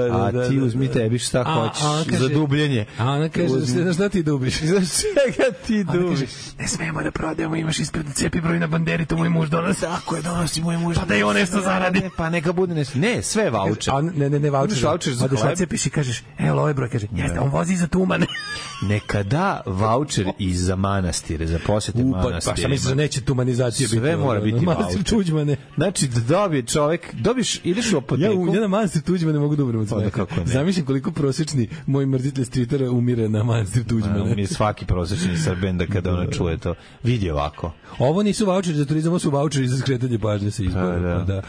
Da, 0.00 0.08
da, 0.08 0.16
a 0.18 0.30
da, 0.32 0.48
ti 0.48 0.56
da, 0.56 0.64
uzmi 0.64 0.86
da. 0.86 0.92
tebi 0.92 1.18
šta 1.18 1.40
A- 1.40 1.54
hoćeš 1.54 1.82
a 1.82 2.04
kaže- 2.04 2.18
za 2.18 2.28
dubljenje. 2.28 2.86
A 2.98 3.04
ona 3.06 3.28
kaže, 3.28 3.46
Uzmi. 3.46 3.82
znaš 3.82 3.94
šta 3.94 4.08
ti 4.08 4.22
dubiš? 4.22 4.60
Za 4.64 4.80
čega 4.80 5.50
ti 5.58 5.74
Ona 5.78 5.92
kaže, 5.92 6.00
dubiš? 6.00 6.30
ne 6.58 6.68
smemo 6.68 7.02
da 7.02 7.10
prodajemo, 7.10 7.56
imaš 7.56 7.78
ispred 7.78 8.06
cepi 8.14 8.40
broj 8.40 8.58
na 8.58 8.66
banderi, 8.66 9.06
to 9.06 9.16
moj 9.16 9.28
muž 9.28 9.48
donosi. 9.48 9.80
Tako 9.80 10.16
je, 10.16 10.22
donosi 10.22 10.62
moj 10.62 10.76
muž. 10.78 10.96
Pa 10.96 11.04
da 11.04 11.16
i 11.16 11.22
on 11.22 11.34
nešto 11.34 11.60
zaradi. 11.60 12.02
Pa 12.16 12.30
neka 12.30 12.52
bude 12.52 12.74
nešto. 12.74 12.98
Ne, 12.98 13.22
sve 13.22 13.44
je 13.44 13.50
voucher. 13.50 13.94
A 13.94 14.00
ne, 14.00 14.30
ne, 14.30 14.38
ne, 14.40 14.50
voucher. 14.50 14.68
Uzmeš 14.68 14.82
voucher 14.82 15.14
za 15.14 15.24
Odeš 15.24 15.40
hleb. 15.40 15.52
odcepiš 15.52 15.86
i 15.86 15.90
kažeš, 15.90 16.22
evo 16.38 16.60
ovaj 16.60 16.74
broj, 16.74 16.88
kaže, 16.90 17.06
jeste, 17.12 17.40
on 17.40 17.48
vozi 17.50 17.76
za 17.76 17.86
tumane. 17.86 18.26
Neka 18.82 19.22
da 19.22 19.60
voucher 19.66 20.26
i 20.38 20.54
za 20.54 20.76
manastire, 20.76 21.46
za 21.46 21.58
posete 21.58 21.98
U, 21.98 22.12
pa, 22.12 22.30
pa 22.34 22.40
šta 22.54 22.68
misliš 22.68 22.94
neće 22.94 23.20
tumanizacija 23.20 23.86
biti? 23.86 23.98
Sve 23.98 24.16
mora 24.16 24.40
biti 24.40 24.56
Manastir 24.58 24.84
voucher. 24.86 25.04
Tuđmane. 25.04 25.56
Znači, 25.76 26.08
da 26.08 26.20
dobije 26.20 26.62
čovek, 26.62 27.14
dobiš, 27.14 27.60
ideš 27.64 27.86
u 27.86 27.94
Ja, 27.94 27.98
apoteku, 27.98 28.40
u, 28.40 28.54
ja 28.54 28.60
na 28.60 28.68
manastir 28.68 29.02
Tuđmane 29.02 29.38
mogu 29.38 29.56
da 29.56 29.64
umrem 29.64 29.80
od 29.96 30.02
Pa 30.02 30.04
da, 30.04 30.10
kako 30.10 30.34
ne. 30.34 30.46
Zamišljam 30.46 30.86
koliko 30.86 31.10
prosječni 31.10 31.68
moj 31.86 32.06
mrzitelj 32.06 32.44
streetera 32.44 32.90
umire 32.90 33.28
na 33.28 33.44
manastir 33.44 33.82
A, 33.86 33.88
Tuđmane. 33.88 34.34
mi 34.34 34.42
je 34.42 34.46
svaki 34.46 34.84
prosječni 34.86 35.36
srben 35.36 35.78
da 35.78 35.86
kada 35.86 36.12
ona 36.12 36.26
čuje 36.26 36.58
to, 36.58 36.74
vidi 37.02 37.30
ovako. 37.30 37.72
Ovo 37.98 38.22
nisu 38.22 38.46
voucheri 38.46 38.76
za 38.76 38.84
turizam, 38.84 39.12
ovo 39.12 39.18
su 39.18 39.30
voucheri 39.30 39.68
za 39.68 39.78
skretanje 39.78 40.18
pažnje 40.18 40.50
sa 40.50 40.62
izbora. 40.62 40.94
Pa, 40.94 40.98
da. 40.98 41.18
Pa, 41.18 41.24
da. 41.24 41.42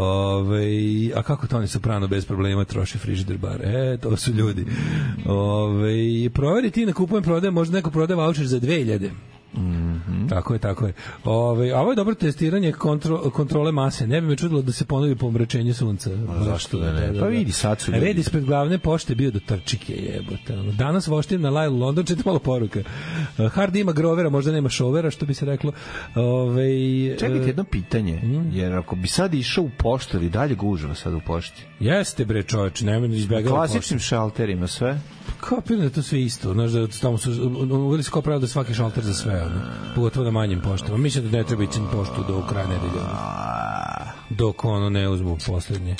Ove, 0.00 0.66
a 1.14 1.22
kako 1.22 1.46
Toni 1.46 1.66
Soprano 1.68 2.06
bez 2.08 2.24
problema 2.26 2.64
troši 2.64 2.98
frižider 2.98 3.38
bar? 3.38 3.60
E, 3.64 3.98
to 4.02 4.16
su 4.16 4.32
ljudi. 4.32 4.66
Ove, 5.26 6.30
proveri 6.34 6.70
ti 6.70 6.86
na 6.86 6.92
kupujem 6.92 7.24
prodaje, 7.24 7.50
možda 7.50 7.76
neko 7.76 7.90
prodaje 7.90 8.16
voucher 8.16 8.46
za 8.46 8.60
2000. 8.60 9.10
Mhm. 9.54 10.28
Tako 10.28 10.52
je, 10.52 10.58
tako 10.58 10.86
je. 10.86 10.92
Ove, 11.24 11.70
a 11.72 11.80
ovo 11.80 11.92
je 11.92 11.96
dobro 11.96 12.14
testiranje 12.14 12.72
kontro, 12.72 13.30
kontrole 13.30 13.72
mase. 13.72 14.06
Ne 14.06 14.20
bi 14.20 14.26
me 14.26 14.36
čudilo 14.36 14.62
da 14.62 14.72
se 14.72 14.84
ponovi 14.84 15.14
pomračenje 15.16 15.74
sunca. 15.74 16.10
A 16.30 16.44
zašto 16.44 16.78
da 16.78 16.92
ne? 16.92 17.20
Pa 17.20 17.26
vidi, 17.26 17.52
sad 17.52 17.80
su 17.80 17.92
ljudi. 17.92 18.04
Red 18.06 18.18
ispred 18.18 18.44
glavne 18.44 18.78
pošte 18.78 19.14
bio 19.14 19.30
do 19.30 19.40
trčike 19.40 19.94
jebote. 19.94 20.56
Danas 20.78 21.06
voštim 21.06 21.40
na 21.40 21.50
Lyle 21.50 21.80
London, 21.80 22.04
čete 22.04 22.22
malo 22.26 22.38
poruka. 22.38 22.80
Uh, 23.38 23.52
Hard 23.52 23.76
ima 23.76 23.92
grovera, 23.92 24.30
možda 24.30 24.52
nema 24.52 24.68
šovera, 24.68 25.10
što 25.10 25.26
bi 25.26 25.34
se 25.34 25.44
reklo. 25.44 25.72
Ove, 26.14 26.66
Čekajte 27.18 27.46
jedno 27.46 27.64
pitanje, 27.64 28.20
Mm. 28.22 28.50
jer 28.52 28.72
ako 28.72 28.96
bi 28.96 29.08
sad 29.08 29.34
išao 29.34 29.64
u 29.64 29.70
poštu 29.78 30.16
ili 30.16 30.28
dalje 30.30 30.54
gužva 30.54 30.94
sad 30.94 31.14
u 31.14 31.20
pošti? 31.26 31.62
Jeste 31.80 32.24
bre 32.24 32.42
čoveč, 32.42 32.80
nemoj 32.80 33.08
da 33.08 33.14
izbegava 33.16 33.56
Klasičnim 33.56 33.98
šalterima 34.00 34.66
sve? 34.66 35.00
Kapiram 35.40 35.78
da 35.78 35.84
je 35.84 35.90
to 35.90 36.02
sve 36.02 36.22
isto. 36.22 36.52
Znaš 36.52 36.70
da 36.70 36.86
tamo 36.86 37.18
su 37.18 37.30
uveli 37.70 38.02
su 38.02 38.10
kao 38.10 38.22
pravilo 38.22 38.40
da 38.40 38.46
svaki 38.46 38.74
šalter 38.74 39.04
za 39.04 39.14
sve, 39.14 39.35
ono. 39.42 39.60
Pogotovo 39.94 40.24
na 40.24 40.30
manjim 40.30 40.60
poštama. 40.60 40.96
Mislim 40.96 41.30
da 41.30 41.38
ne 41.38 41.44
treba 41.44 41.62
ići 41.62 41.80
poštu 41.92 42.24
do 42.28 42.42
kraja 42.48 42.66
nedelje. 42.66 43.00
ono. 43.00 43.16
Dok 44.30 44.64
ono 44.64 44.90
ne 44.90 45.08
uzmu 45.08 45.38
poslednje. 45.46 45.96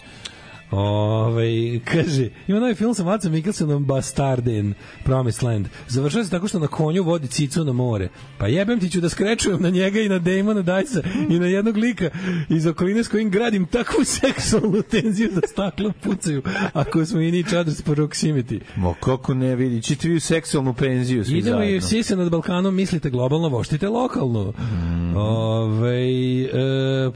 Ove, 0.70 1.80
kaže, 1.84 2.28
ima 2.48 2.60
novi 2.60 2.74
film 2.74 2.94
sa 2.94 3.04
Macom 3.04 3.32
Mikkelsonom 3.32 3.84
Bastarden, 3.84 4.74
Promised 5.04 5.42
Land. 5.42 5.68
Završava 5.88 6.24
se 6.24 6.30
tako 6.30 6.48
što 6.48 6.58
na 6.58 6.66
konju 6.66 7.02
vodi 7.02 7.28
cicu 7.28 7.64
na 7.64 7.72
more. 7.72 8.08
Pa 8.38 8.46
jebem 8.46 8.80
ti 8.80 8.90
ću 8.90 9.00
da 9.00 9.08
skrečujem 9.08 9.62
na 9.62 9.70
njega 9.70 10.00
i 10.00 10.08
na 10.08 10.18
Damona 10.18 10.62
Dajsa 10.62 11.02
i 11.30 11.38
na 11.38 11.46
jednog 11.46 11.76
lika 11.76 12.10
iz 12.48 12.66
okoline 12.66 13.04
s 13.04 13.08
kojim 13.08 13.30
gradim 13.30 13.66
takvu 13.66 14.04
seksualnu 14.20 14.82
tenziju 14.82 15.30
da 15.34 15.40
stakla 15.48 15.92
pucaju 16.02 16.42
ako 16.72 17.06
smo 17.06 17.20
i 17.20 17.32
nič 17.32 17.52
others 17.52 17.84
proximity. 17.84 18.60
Mo 18.76 18.94
kako 19.00 19.34
ne 19.34 19.56
vidi, 19.56 19.82
ćete 19.82 20.08
vi 20.08 20.16
u 20.16 20.20
seksualnu 20.20 20.74
penziju 20.74 21.24
svi 21.24 21.38
Idemo 21.38 21.62
i 21.62 21.66
zajedno. 21.66 21.88
svi 21.88 22.02
se 22.02 22.16
nad 22.16 22.30
Balkanom 22.30 22.74
mislite 22.74 23.10
globalno, 23.10 23.48
voštite 23.48 23.88
lokalno. 23.88 24.52
Mm. 24.58 25.16
Ove, 25.16 26.06
e, 26.42 26.48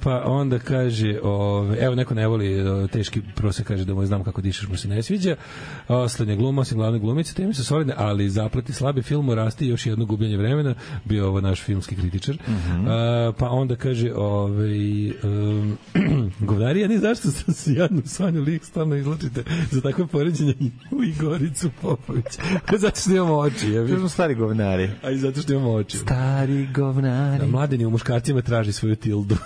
pa 0.02 0.22
onda 0.26 0.58
kaže, 0.58 1.18
ove, 1.22 1.76
evo 1.80 1.94
neko 1.94 2.14
ne 2.14 2.26
voli 2.26 2.58
e, 2.58 2.88
teški 3.40 3.42
prosek, 3.42 3.66
kaže 3.66 3.84
da 3.84 3.94
mu 3.94 4.06
znam 4.06 4.24
kako 4.24 4.40
dišeš 4.40 4.68
mu 4.68 4.76
se 4.76 4.88
ne 4.88 5.02
sviđa. 5.02 5.36
Oslednja 5.88 6.36
gluma, 6.36 6.62
osim 6.62 6.78
glavne 6.78 6.98
glumice, 6.98 7.34
teme 7.34 7.54
su 7.54 7.64
solidne, 7.64 7.94
ali 7.96 8.28
zaplati 8.30 8.72
slabi 8.72 9.02
film 9.02 9.30
rasti 9.30 9.66
još 9.66 9.86
jedno 9.86 10.04
gubljenje 10.04 10.36
vremena, 10.36 10.74
bio 11.04 11.28
ovo 11.28 11.40
naš 11.40 11.62
filmski 11.62 11.96
kritičar. 11.96 12.36
Mhm. 12.48 12.88
E, 12.88 13.32
pa 13.38 13.48
onda 13.50 13.76
kaže, 13.76 14.12
ove, 14.14 14.68
um, 15.22 15.78
govnari, 16.48 16.80
ja 16.80 16.88
ni 16.88 16.98
zašto 16.98 17.30
sam 17.36 17.54
se 17.54 17.74
jadno 17.74 18.02
Sanju 18.04 18.42
lik 18.42 18.64
stalno 18.64 18.96
izločite 18.96 19.44
za 19.70 19.80
takve 19.80 20.06
poređenje 20.06 20.54
u 20.98 21.04
Igoricu 21.04 21.70
Popović. 21.80 22.38
Zato 22.78 23.00
što 23.00 23.10
imamo 23.10 23.38
oči, 23.38 23.70
ja 23.70 23.98
smo 23.98 24.08
stari 24.08 24.34
govnari. 24.34 24.90
a 25.02 25.10
i 25.10 25.18
zato 25.18 25.40
što 25.40 25.52
imamo 25.52 25.72
oči. 25.72 25.98
Stari 25.98 26.68
govnari. 26.74 27.40
Da, 27.40 27.46
mladeni 27.46 27.86
u 27.86 27.90
muškarcima 27.90 28.42
traži 28.42 28.72
svoju 28.72 28.96
tildu. 28.96 29.36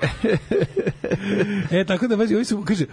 e, 1.70 1.84
tako 1.84 2.08
da, 2.08 2.16
baš, 2.16 2.30
ovi 2.30 2.44
su, 2.44 2.62
kaže, 2.64 2.84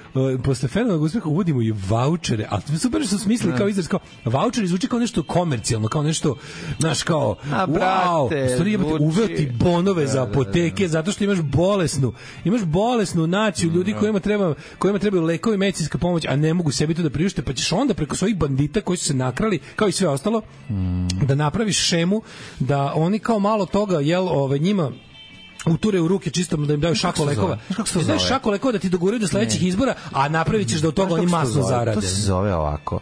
posle 0.44 0.70
fenomenog 0.70 1.02
uspeha 1.02 1.30
uvodimo 1.30 1.62
i 1.62 1.72
vouchere, 1.72 2.46
ali 2.50 2.62
super 2.80 3.02
što 3.02 3.18
su 3.18 3.24
smislili 3.24 3.58
kao 3.58 3.68
izraz, 3.68 3.88
kao, 3.88 4.00
vouchere 4.26 4.68
zvuči 4.68 4.88
kao 4.88 5.00
nešto 5.00 5.24
komercijalno, 5.24 5.88
kao 5.88 6.04
nešto, 6.04 6.36
znaš, 6.80 7.04
kao, 7.04 7.36
A, 7.52 7.68
wow, 7.68 7.74
brate, 7.74 8.46
u 8.46 8.50
stvari 8.50 8.78
zvuči- 8.78 9.02
uveo 9.02 9.28
ti 9.28 9.52
bonove 9.60 10.02
Da, 10.02 10.08
za 10.08 10.20
da, 10.20 10.26
da. 10.26 10.32
apoteke, 10.32 10.88
zato 10.88 11.12
što 11.12 11.24
imaš 11.24 11.42
bolesnu, 11.42 12.14
imaš 12.44 12.62
bolesnu 12.62 13.28
naciju 13.28 13.72
ljudi 13.72 13.94
kojima 13.94 14.20
treba, 14.20 14.54
kojima 14.78 15.00
trebaju 15.00 15.24
lekovi 15.24 15.56
i 15.56 15.58
medicinska 15.58 15.98
pomoć, 15.98 16.26
a 16.26 16.36
ne 16.36 16.54
mogu 16.54 16.72
sebi 16.72 16.94
to 16.96 17.02
da 17.02 17.10
priušte, 17.10 17.42
pa 17.42 17.54
ćeš 17.54 17.72
onda 17.72 17.94
preko 17.94 18.16
svojih 18.16 18.38
bandita 18.38 18.82
koji 18.82 18.98
su 18.98 19.06
se 19.06 19.14
nakrali, 19.14 19.60
kao 19.76 19.88
i 19.88 19.92
sve 19.92 20.08
ostalo, 20.08 20.42
da 21.28 21.36
napraviš 21.36 21.88
šemu 21.88 22.22
da 22.60 22.94
oni 22.96 23.20
kao 23.20 23.40
malo 23.40 23.66
toga, 23.66 24.00
jel, 24.00 24.28
ove, 24.30 24.60
njima 24.60 24.92
uture 25.68 26.00
u 26.02 26.08
ruke 26.08 26.30
čisto 26.30 26.58
da 26.58 26.74
im 26.74 26.80
daju 26.82 26.96
šako 26.96 27.24
lekova. 27.26 27.58
Kako 27.76 27.88
se 27.90 28.00
zove? 28.00 28.20
šako 28.20 28.52
lekova 28.52 28.72
da 28.72 28.80
ti 28.80 28.90
doguraju 28.90 29.20
do 29.20 29.28
sledećih 29.28 29.62
Ne. 29.62 29.68
izbora, 29.68 29.94
a 30.12 30.30
napravit 30.30 30.70
ćeš 30.70 30.80
da 30.82 30.88
od 30.88 30.94
toga 30.94 31.14
oni 31.14 31.26
masno 31.26 31.62
zarade. 31.62 31.94
To 31.94 32.02
se 32.02 32.22
zove 32.22 32.56
ovako. 32.56 33.00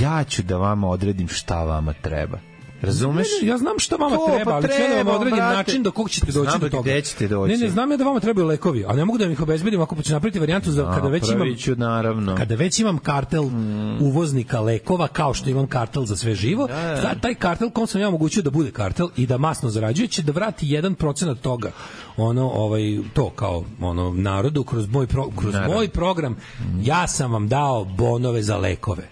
Ja 0.00 0.24
ću 0.24 0.42
da 0.42 0.56
vama 0.56 0.88
odredim 0.88 1.28
šta 1.28 1.64
vama 1.64 1.92
treba. 1.92 2.38
Razumeš? 2.82 3.26
Ne, 3.40 3.46
ne, 3.46 3.52
ja 3.52 3.58
znam 3.58 3.78
šta 3.78 3.96
vama 3.96 4.16
To, 4.16 4.26
treba, 4.26 4.44
pa 4.50 4.56
ali 4.56 4.68
ću 4.68 4.72
ja 4.72 4.78
da 4.78 4.94
vam 4.94 4.94
treba, 4.94 5.12
odredim 5.16 5.36
brate. 5.36 5.56
način 5.56 5.82
do 5.82 5.90
kog 5.90 6.10
ćete 6.10 6.26
doći 6.32 6.50
Znam 6.50 6.60
do 6.60 6.68
toga. 6.68 6.82
gde 6.82 7.02
ćete 7.02 7.28
doći. 7.28 7.52
Ne, 7.52 7.58
ne, 7.58 7.70
znam 7.70 7.90
ja 7.90 7.96
da 7.96 8.04
vama 8.04 8.20
trebaju 8.20 8.46
lekovi, 8.46 8.84
a 8.88 8.92
ne 8.92 9.04
mogu 9.04 9.18
da 9.18 9.24
vam 9.24 9.32
ih 9.32 9.40
obezbedim 9.42 9.80
ako 9.80 10.02
ću 10.02 10.12
napraviti 10.12 10.38
varijantu 10.38 10.70
za 10.72 10.92
kada 10.94 11.08
već 11.08 11.30
imam 11.30 11.54
ću, 11.56 11.74
naravno. 11.76 12.36
kada 12.36 12.54
već 12.54 12.78
imam 12.78 12.98
kartel 12.98 13.44
uvoznika 14.00 14.60
lekova 14.60 15.08
kao 15.08 15.34
što 15.34 15.50
imam 15.50 15.66
kartel 15.66 16.04
za 16.04 16.16
sve 16.16 16.34
živo, 16.34 16.66
da. 16.66 16.74
da, 17.02 17.14
taj 17.20 17.34
kartel 17.34 17.70
kom 17.70 17.86
sam 17.86 18.00
ja 18.00 18.08
omogućio 18.08 18.42
da 18.42 18.50
bude 18.50 18.70
kartel 18.70 19.08
i 19.16 19.26
da 19.26 19.38
masno 19.38 19.70
zarađuje 19.70 20.08
će 20.08 20.22
da 20.22 20.32
vrati 20.32 20.66
1% 20.66 21.36
toga. 21.36 21.70
Ono 22.16 22.48
ovaj 22.50 22.98
to 23.14 23.30
kao 23.30 23.64
ono 23.80 24.10
narodu 24.10 24.64
kroz 24.64 24.88
moj 24.88 25.06
pro, 25.06 25.28
kroz 25.36 25.54
Naravno. 25.54 25.74
moj 25.76 25.88
program 25.88 26.36
ja 26.82 27.06
sam 27.06 27.32
vam 27.32 27.48
dao 27.48 27.84
bonove 27.84 28.42
za 28.42 28.56
lekove. 28.56 29.08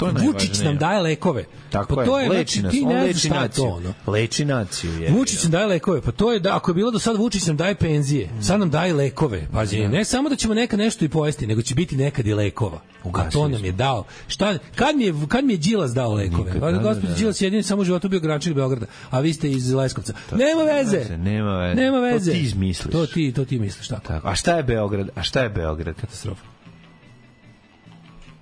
To 0.00 0.06
je 0.06 0.12
Vučić 0.26 0.60
nam 0.60 0.78
daje 0.78 1.00
lekove. 1.00 1.44
Tako 1.70 1.96
pa 1.96 2.04
to 2.04 2.18
je, 2.18 2.28
leči 2.28 2.60
znači, 2.60 2.76
nas, 2.82 2.88
ti 2.90 2.94
ne 2.94 3.02
leči 3.02 3.18
šta 3.18 3.34
je 3.34 3.40
naciju. 3.40 3.64
to, 3.64 3.68
ono. 3.70 3.92
Leči 4.06 4.44
naciju, 4.44 5.00
je. 5.00 5.10
Vučić 5.10 5.42
nam 5.42 5.52
daje 5.52 5.66
lekove, 5.66 6.00
pa 6.00 6.12
to 6.12 6.32
je 6.32 6.40
da 6.40 6.56
ako 6.56 6.70
je 6.70 6.74
bilo 6.74 6.90
do 6.90 6.98
sad 6.98 7.16
Vučić 7.16 7.46
nam 7.46 7.56
daje 7.56 7.74
penzije, 7.74 8.28
sad 8.42 8.60
nam 8.60 8.70
daje 8.70 8.94
lekove. 8.94 9.46
Pazi, 9.52 9.78
ne 9.88 10.04
samo 10.04 10.28
da 10.28 10.36
ćemo 10.36 10.54
neka 10.54 10.76
nešto 10.76 11.04
i 11.04 11.08
pojesti, 11.08 11.46
nego 11.46 11.62
će 11.62 11.74
biti 11.74 11.96
nekad 11.96 12.26
i 12.26 12.34
lekova. 12.34 12.80
Ugasili 13.04 13.32
to 13.32 13.48
nam 13.48 13.64
je 13.64 13.72
dao. 13.72 14.04
Šta 14.28 14.58
kad 14.74 14.96
mi 14.96 15.04
je 15.04 15.14
kad 15.28 15.44
mi 15.44 15.52
je 15.52 15.56
Đilas 15.56 15.90
dao 15.90 16.14
lekove? 16.14 16.44
Nikad, 16.44 16.60
Pa 16.60 16.70
da, 16.70 16.78
da, 16.78 16.82
gospodin 16.82 17.10
da. 17.10 17.16
Đilas 17.16 17.40
je 17.40 17.46
jedini 17.46 17.62
samo 17.62 17.82
u 17.82 17.84
životu 17.84 18.08
bio 18.08 18.20
gračili 18.20 18.54
Beograda, 18.54 18.86
a 19.10 19.20
vi 19.20 19.32
ste 19.32 19.50
iz 19.50 19.72
Leskovca. 19.72 20.12
Nema 20.32 20.62
veze. 20.62 21.16
Nema 21.16 21.58
veze. 21.58 21.80
Nema 21.80 21.96
To 21.96 22.02
veze. 22.02 22.32
ti 22.32 22.38
izmisliš. 22.38 22.92
To 22.92 23.06
ti, 23.06 23.32
to 23.32 23.44
ti 23.44 23.58
misliš, 23.58 23.88
tako. 23.88 24.06
Tako. 24.06 24.28
A 24.28 24.34
šta 24.34 24.56
je 24.56 24.62
Beograd? 24.62 25.08
A 25.14 25.22
šta 25.22 25.42
je 25.42 25.48
Beograd? 25.48 25.94
Katastrofa. 26.00 26.42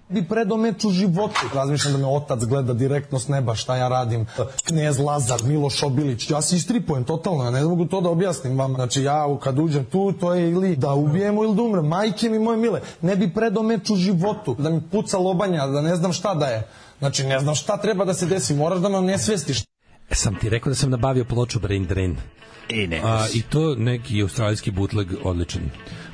Bi 0.09 0.28
predo 0.28 0.56
meč 0.56 0.85
u 0.85 0.90
životu. 0.90 1.40
Razmišljam 1.55 1.93
da 1.93 1.98
me 1.98 2.06
otac 2.06 2.44
gleda 2.44 2.74
direktno 2.74 3.18
s 3.18 3.28
neba 3.28 3.55
šta 3.55 3.76
ja 3.76 3.89
radim. 3.89 4.26
Knez 4.64 4.98
Lazar, 4.98 5.40
Miloš 5.44 5.82
Obilić. 5.82 6.30
Ja 6.30 6.43
se 6.43 6.56
istripujem 6.56 7.05
totalno, 7.05 7.44
ja 7.44 7.51
ne 7.51 7.62
mogu 7.62 7.86
to 7.86 8.01
da 8.01 8.09
objasnim 8.09 8.59
vam. 8.59 8.74
Znači 8.74 9.02
ja 9.02 9.39
kad 9.43 9.59
uđem 9.59 9.85
tu, 9.85 10.12
to 10.12 10.35
je 10.35 10.51
ili 10.51 10.76
da 10.76 10.94
ubijemo 10.94 11.44
ili 11.44 11.55
da 11.55 11.62
umrem. 11.62 11.86
Majke 11.86 12.28
mi 12.28 12.39
moje 12.39 12.59
mile, 12.59 12.80
ne 13.02 13.16
bi 13.16 13.35
predo 13.35 13.62
meč 13.62 13.90
u 13.90 13.97
životu. 13.97 14.55
Da 14.59 14.70
mi 14.70 14.80
puca 14.80 15.18
lobanja, 15.18 15.66
da 15.66 15.80
ne 15.80 15.97
znam 15.97 16.12
šta 16.12 16.35
da 16.35 16.47
je. 16.47 16.68
Znači 16.98 17.24
ne 17.24 17.40
znam 17.40 17.55
šta 17.55 17.76
treba 17.76 18.05
da 18.05 18.14
se 18.14 18.26
desi, 18.26 18.55
moraš 18.55 18.78
da 18.78 18.89
me 18.89 19.01
nesvestiš. 19.01 19.60
E, 20.10 20.14
Sam 20.14 20.35
ti 20.35 20.48
rekao 20.48 20.70
da 20.70 20.74
sam 20.74 20.90
nabavio 20.90 21.24
ploču 21.24 21.60
Brain 21.60 21.86
Drain. 21.86 22.16
E, 22.70 22.86
ne. 22.86 23.01
A, 23.05 23.26
I 23.35 23.43
to 23.43 23.74
neki 23.74 24.22
australijski 24.22 24.70
bootleg 24.70 25.09
odličan. 25.24 25.62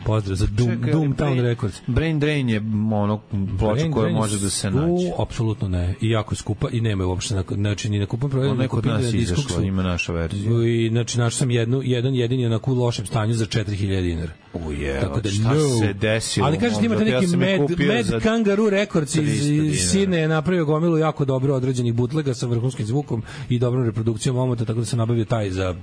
Pozdrav 0.06 0.36
za 0.36 0.46
Doom, 0.46 0.70
Čekaj, 0.70 0.92
Doomtown 0.92 1.14
Brain- 1.16 1.42
Records. 1.42 1.80
Brain 1.86 2.20
Drain 2.20 2.48
je 2.48 2.60
ono 2.92 3.20
ploča 3.58 3.90
koja 3.90 4.12
može 4.12 4.38
da 4.38 4.50
se 4.50 4.70
nađe. 4.70 5.10
Apsolutno 5.18 5.68
ne. 5.68 5.94
I 6.00 6.10
jako 6.10 6.32
je 6.32 6.36
skupa 6.36 6.68
i 6.70 6.80
nema 6.80 7.02
je 7.02 7.06
uopšte, 7.06 7.34
na, 7.34 7.44
znači 7.50 7.88
ni 7.90 7.98
na 7.98 8.06
kupom 8.06 8.30
provedu, 8.30 8.52
Ona 8.52 8.62
je 8.62 8.68
kod 8.68 8.86
nas 8.86 9.12
na 9.12 9.18
izašla, 9.18 9.62
ima 9.62 9.82
naša 9.82 10.12
verzija. 10.12 10.52
I 10.66 10.88
znači 10.88 11.18
našao 11.18 11.38
sam 11.38 11.50
jednu, 11.50 11.80
jedan 11.84 12.14
jedini 12.14 12.46
onako 12.46 12.72
u 12.72 12.74
lošem 12.74 13.06
stanju 13.06 13.34
za 13.34 13.46
4000 13.46 14.02
dinara. 14.02 14.32
Uje, 14.66 15.00
Tako 15.00 15.20
da 15.20 15.30
šta 15.30 15.54
no. 15.54 15.78
se 15.80 15.92
desilo? 15.92 16.46
Ali 16.46 16.58
kažete 16.58 16.86
imate? 16.86 17.04
Ja 17.04 17.20
neki 17.20 17.32
je 17.32 17.58
Mad, 17.58 17.70
Mad 18.10 18.22
Kangaroo 18.22 18.70
Records 18.70 19.14
iz, 19.14 19.22
300 19.42 19.64
iz. 19.66 19.90
Sine 19.90 20.18
je 20.18 20.28
napravio 20.28 20.64
gomilu 20.64 20.98
jako 20.98 21.24
dobro 21.24 21.54
određenih 21.54 21.94
butlega 21.94 22.34
sa 22.34 22.46
vrhunskim 22.46 22.86
zvukom 22.86 23.22
i 23.48 23.58
dobrom 23.58 23.84
reprodukcijom 23.84 24.36
omota, 24.36 24.64
tako 24.64 24.78
da 24.80 24.86
sam 24.86 24.98
nabavio 24.98 25.24
taj 25.24 25.50
za 25.50 25.74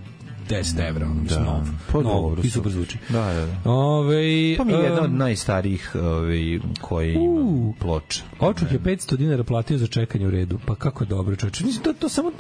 10 0.51 0.87
evra. 0.87 1.07
Da, 1.29 1.39
nov, 1.39 1.61
Pa 1.91 1.99
nov, 1.99 2.45
i 2.45 2.49
super 2.49 2.71
zvuči. 2.71 2.97
Da, 3.09 3.21
da, 3.23 3.45
da. 3.45 3.71
Ove, 3.71 4.21
Pa 4.57 4.63
mi 4.63 4.73
je 4.73 4.79
jedna 4.79 5.01
od 5.01 5.11
najstarijih 5.13 5.91
ovaj, 5.95 6.39
koji 6.81 7.13
ima 7.13 7.73
ploča. 7.79 8.23
Očuk 8.39 8.71
je 8.71 8.79
500 8.79 9.15
dinara 9.17 9.43
platio 9.43 9.77
za 9.77 9.87
čekanje 9.87 10.27
u 10.27 10.31
redu. 10.31 10.59
Pa 10.65 10.75
kako 10.75 11.05
dobro, 11.05 11.35
čoveče. 11.35 11.63
To 11.83 11.93
to 11.93 12.09
samo 12.09 12.31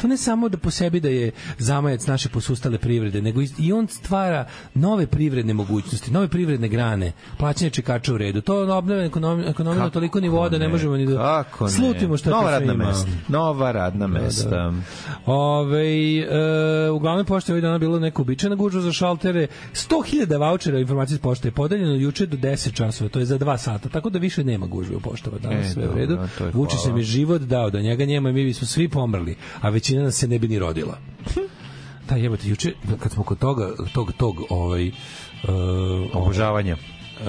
to 0.00 0.08
ne 0.08 0.16
samo 0.16 0.48
da 0.48 0.58
po 0.58 0.70
sebi 0.70 1.00
da 1.00 1.08
je 1.08 1.30
zamajac 1.58 2.06
naše 2.06 2.28
posustale 2.28 2.78
privrede, 2.78 3.22
nego 3.22 3.40
i- 3.58 3.72
on 3.72 3.88
stvara 3.88 4.44
nove 4.74 5.06
privredne 5.06 5.54
mogućnosti, 5.54 6.10
nove 6.10 6.28
privredne 6.28 6.68
grane, 6.68 7.12
plaćanje 7.38 7.70
čekača 7.70 8.14
u 8.14 8.18
redu. 8.18 8.40
To 8.40 8.56
je 8.56 8.72
obnovljena 8.72 9.04
ekonomija, 9.04 9.48
ekonomija 9.50 9.84
na 9.84 9.90
toliko 9.90 10.20
nivoa 10.20 10.48
da 10.48 10.58
ne 10.58 10.68
možemo 10.68 10.96
ni 10.96 11.06
da 11.06 11.16
Kako 11.16 11.64
ne? 11.64 11.70
slutimo 11.70 12.16
šta 12.16 12.30
Nova 12.30 12.50
radna 12.50 12.74
mesta. 12.74 13.08
Nova 13.28 13.72
radna 13.72 14.06
mesta. 14.06 14.72
Ove, 15.26 15.86
e, 16.18 16.26
uglavnom 16.90 17.26
pošte 17.26 17.52
ovih 17.60 17.68
dana 17.68 17.78
bilo 17.78 17.98
neka 17.98 18.22
uobičajena 18.22 18.56
gužva 18.56 18.80
za 18.80 18.92
šaltere. 18.92 19.46
100.000 19.72 20.38
vouchera 20.38 20.78
informacije 20.78 21.14
iz 21.14 21.20
pošte 21.20 21.48
je 21.48 21.52
podeljeno 21.52 21.94
juče 21.94 22.26
do 22.26 22.36
10 22.36 22.72
časova, 22.72 23.10
to 23.10 23.18
je 23.18 23.26
za 23.26 23.38
2 23.38 23.56
sata, 23.56 23.88
tako 23.88 24.10
da 24.10 24.18
više 24.18 24.44
nema 24.44 24.66
gužve 24.66 24.96
u 24.96 25.00
poštama. 25.00 25.38
Danas 25.38 25.66
E, 25.66 25.72
sve 25.72 25.88
u 25.88 25.94
redu. 25.94 26.18
Vučić 26.52 26.76
hvala. 26.76 26.88
nam 26.88 26.96
je 26.96 27.02
život 27.02 27.42
dao, 27.42 27.70
da 27.70 27.80
njega 27.80 28.06
nema 28.06 28.32
mi 28.32 28.44
bismo 28.44 28.66
svi 28.66 28.88
pomrli, 28.88 29.36
a 29.60 29.68
većina 29.68 30.02
nas 30.02 30.14
se 30.14 30.28
ne 30.28 30.38
bi 30.38 30.48
ni 30.48 30.58
rodila. 30.58 30.98
Da, 32.08 32.16
jebote, 32.16 32.48
juče, 32.48 32.72
kad 32.98 33.12
smo 33.12 33.22
kod 33.22 33.38
toga, 33.38 33.70
tog, 33.92 34.12
tog, 34.12 34.36
ovaj, 34.50 34.88
uh, 34.88 34.94
Obožavanja. 36.12 36.76
Uh, 37.20 37.26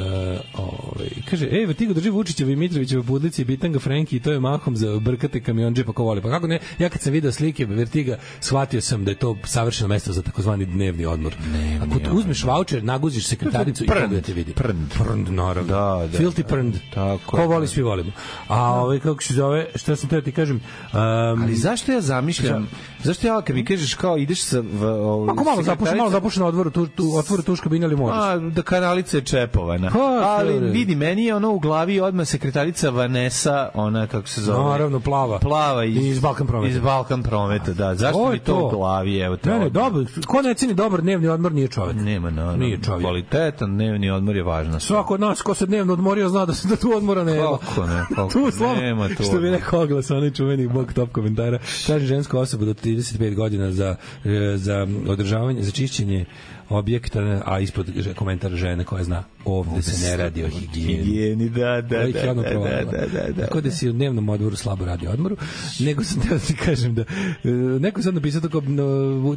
ovaj, 0.54 1.10
kaže, 1.30 1.48
ej, 1.52 1.66
Vertigo 1.66 1.94
drži 1.94 2.10
Vučićeva 2.10 2.52
i 2.52 2.56
Mitrovićeva 2.56 3.04
budlici 3.04 3.42
i 3.42 3.46
bitanga 3.46 3.80
Frenki 3.80 4.16
i 4.16 4.20
to 4.20 4.32
je 4.32 4.40
mahom 4.40 4.76
za 4.76 5.00
brkate 5.00 5.40
kamionđe 5.40 5.84
pa 5.86 5.94
ko 5.94 6.04
voli. 6.04 6.22
Pa 6.22 6.30
kako 6.30 6.48
ne, 6.48 6.60
ja 6.80 6.90
kad 6.90 7.02
sam 7.02 7.14
video 7.14 7.32
slike 7.32 7.66
Vertiga, 7.66 8.18
shvatio 8.40 8.82
sam 8.82 9.06
da 9.06 9.12
je 9.12 9.16
to 9.16 9.38
savršeno 9.44 9.88
mesto 9.88 10.14
za 10.14 10.22
takozvani 10.22 10.66
dnevni 10.66 11.06
odmor. 11.06 11.36
Ako 11.82 12.00
tu 12.00 12.12
uzmeš 12.12 12.44
voucher, 12.44 12.84
naguziš 12.84 13.28
sekretaricu 13.28 13.84
i 13.84 13.88
Prnd, 13.88 14.02
pogledaj 14.02 14.22
te 14.22 14.34
vidi. 14.34 14.54
prnd. 14.54 14.94
Prnd, 15.00 15.30
naravno. 15.30 15.70
Da, 15.74 16.08
da, 16.12 16.18
Filthy 16.18 16.42
da. 16.42 16.48
prnd. 16.48 16.76
Tako 16.94 17.38
Ko 17.38 17.46
voli, 17.46 17.64
da. 17.64 17.68
svi 17.68 17.82
volimo. 17.82 18.12
A 18.48 18.82
ovaj, 18.82 19.00
kako 19.00 19.24
se 19.24 19.34
zove, 19.34 19.68
šta 19.76 19.96
sam 19.96 20.10
teo 20.10 20.22
ti 20.22 20.32
kažem, 20.32 20.56
um, 20.56 21.00
Ali 21.42 21.56
zašto 21.56 21.92
ja 21.92 22.02
zamišljam, 22.02 22.68
zašto 23.04 23.28
ja 23.28 23.42
kad 23.42 23.56
mi 23.56 23.66
kažeš 23.66 23.94
kao 23.94 24.18
ideš 24.18 24.44
sa... 24.44 24.60
V, 24.60 24.88
ovaj, 24.88 25.32
Ako 25.32 25.44
malo 25.44 25.62
zapuši, 25.62 25.96
malo 25.96 26.10
zapuši 26.10 26.40
na 26.40 26.46
odvoru, 26.46 26.70
tu, 26.70 26.88
tu, 26.88 27.16
otvore 27.16 27.44
tuš 27.44 27.60
kabine 27.60 27.86
ali 27.86 27.96
možeš. 27.96 28.18
A, 28.20 28.38
da 28.38 28.62
kanalica 28.62 29.18
je 29.18 29.24
čepovana. 29.24 29.90
Pa, 29.94 30.00
Ali 30.24 30.60
vidi, 30.60 30.96
meni 30.96 31.26
je 31.26 31.36
ono 31.36 31.52
u 31.52 31.60
glavi 31.60 32.00
odmah 32.00 32.28
sekretarica 32.28 32.90
Vanessa, 32.90 33.70
ona 33.74 34.08
kako 34.08 34.28
se 34.28 34.42
zove. 34.42 34.70
Naravno, 34.70 35.00
plava. 35.00 35.40
Plava 35.40 35.86
iz, 35.86 36.06
Iz 36.06 36.20
Balkan 36.20 36.48
prometa. 36.48 36.72
Iz 36.76 36.80
Balkan 36.80 37.24
prometa, 37.24 37.74
da. 37.74 37.96
Zašto 37.96 38.20
To 38.20 38.32
mi 38.32 38.40
to 38.40 38.52
to. 38.54 38.68
u 38.68 38.70
glavi? 38.70 39.18
Evo 39.18 39.38
te 39.38 39.50
Ne, 39.50 39.70
dobro, 39.70 40.06
ko 40.28 40.42
ne 40.42 40.54
ceni 40.54 40.74
dobar 40.74 41.02
dnevni 41.02 41.28
odmor 41.28 41.52
nije 41.52 41.68
čovek. 41.68 41.96
Nema, 41.96 42.30
no, 42.30 42.56
Nije 42.56 42.80
čovjek. 42.84 43.02
Kvalitetan 43.02 43.74
dnevni 43.74 44.10
odmor 44.10 44.36
je 44.36 44.44
stvar. 44.44 44.82
Svako 44.82 45.14
od 45.14 45.20
nas 45.20 45.42
ko 45.42 45.54
se 45.54 45.66
dnevno 45.66 45.94
odmorio 45.94 46.30
zna 46.30 46.46
da 46.46 46.54
se 46.54 46.68
da 46.68 46.76
tu 46.76 46.92
odmora 46.96 47.24
nema. 47.24 47.58
Kako 47.58 47.86
ne, 47.86 48.06
kako 48.16 48.30
tu 48.30 48.52
slobodno, 48.52 48.82
nema 48.82 49.08
tu 49.08 49.24
Što 49.24 49.40
bi 49.40 49.50
rekao 49.50 49.82
oglas, 49.82 50.12
onaj 50.12 50.32
čuveni 50.32 50.68
bog 50.68 50.94
top 50.94 51.12
komentara. 51.12 51.60
Traži 51.86 52.06
žensku 52.06 52.38
osobu 52.38 52.66
do 52.66 52.74
35 52.96 53.36
godina 53.36 53.72
za, 53.72 53.96
e, 54.26 54.58
za 54.58 54.88
održavanje, 55.08 55.64
za 55.64 55.72
čišćenje 55.72 56.26
objekta, 56.70 57.42
a 57.46 57.60
ispod 57.60 57.86
komentar 58.16 58.52
žene 58.52 58.84
koja 58.84 59.04
zna 59.04 59.24
ovde 59.46 59.82
se 59.82 60.10
ne 60.10 60.18
radi 60.18 60.44
o 60.44 60.50
higijeni. 60.50 61.04
Higijeni, 61.04 61.50
da, 61.50 61.82
da, 61.82 62.08
da, 62.08 62.34
da, 62.34 62.44
provalila. 62.44 62.92
da, 62.92 63.06
da, 63.08 63.34
da. 63.36 63.46
Tako 63.46 63.62
da 63.62 63.72
si 63.72 63.90
u 63.90 63.94
dnevnom 63.94 64.30
odmoru 64.30 64.56
slabo 64.56 64.86
radi 64.86 65.08
odmoru, 65.08 65.38
nego 65.80 66.04
sam 66.04 66.22
teo 66.22 66.38
da 66.38 66.40
ti 66.40 66.56
kažem 66.56 66.96
da 66.96 67.02
e, 67.02 67.50
neko 67.80 68.02
sad 68.02 68.14
napisao 68.14 68.42
tako 68.42 68.62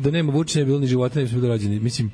da 0.01 0.10
nema 0.10 0.32
vučenja, 0.32 0.64
bilo 0.64 0.78
ni 0.78 0.86
života, 0.86 1.18
ne 1.18 1.24
bi 1.24 1.28
smo 1.28 1.40
bili 1.40 1.48
rođeni. 1.48 1.81
Mislim, 1.81 2.12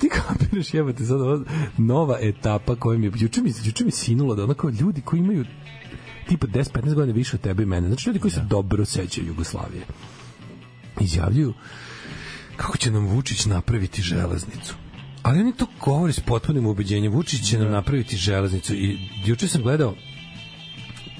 ti 0.00 0.08
kapiraš 0.08 0.74
jebate 0.74 1.04
sad 1.04 1.20
ova 1.20 1.40
nova 1.78 2.18
etapa 2.20 2.76
koja 2.76 2.98
mi 2.98 3.06
je 3.06 3.12
juče 3.16 3.42
mi 3.42 3.52
juče 3.64 3.84
mi 3.84 3.90
sinulo 3.90 4.34
da 4.34 4.44
onako 4.44 4.68
ljudi 4.68 5.00
koji 5.00 5.20
imaju 5.20 5.44
tipa 6.28 6.46
10-15 6.46 6.94
godina 6.94 7.14
više 7.14 7.36
od 7.36 7.40
tebe 7.40 7.62
i 7.62 7.66
mene, 7.66 7.88
znači 7.88 8.08
ljudi 8.08 8.18
koji 8.18 8.30
se 8.30 8.40
dobro 8.48 8.84
sećaju 8.84 9.26
Jugoslavije 9.26 9.82
izjavljuju 11.00 11.54
kako 12.56 12.78
će 12.78 12.90
nam 12.90 13.06
Vučić 13.06 13.46
napraviti 13.46 14.02
železnicu. 14.02 14.74
Ali 15.22 15.40
oni 15.40 15.52
to 15.56 15.66
govore 15.80 16.12
s 16.12 16.20
potpunim 16.20 16.66
ubeđenjem. 16.66 17.12
Vučić 17.12 17.48
će 17.48 17.58
nam 17.58 17.70
napraviti 17.70 18.16
železnicu. 18.16 18.74
I 18.74 18.98
juče 19.24 19.48
sam 19.48 19.62
gledao 19.62 19.94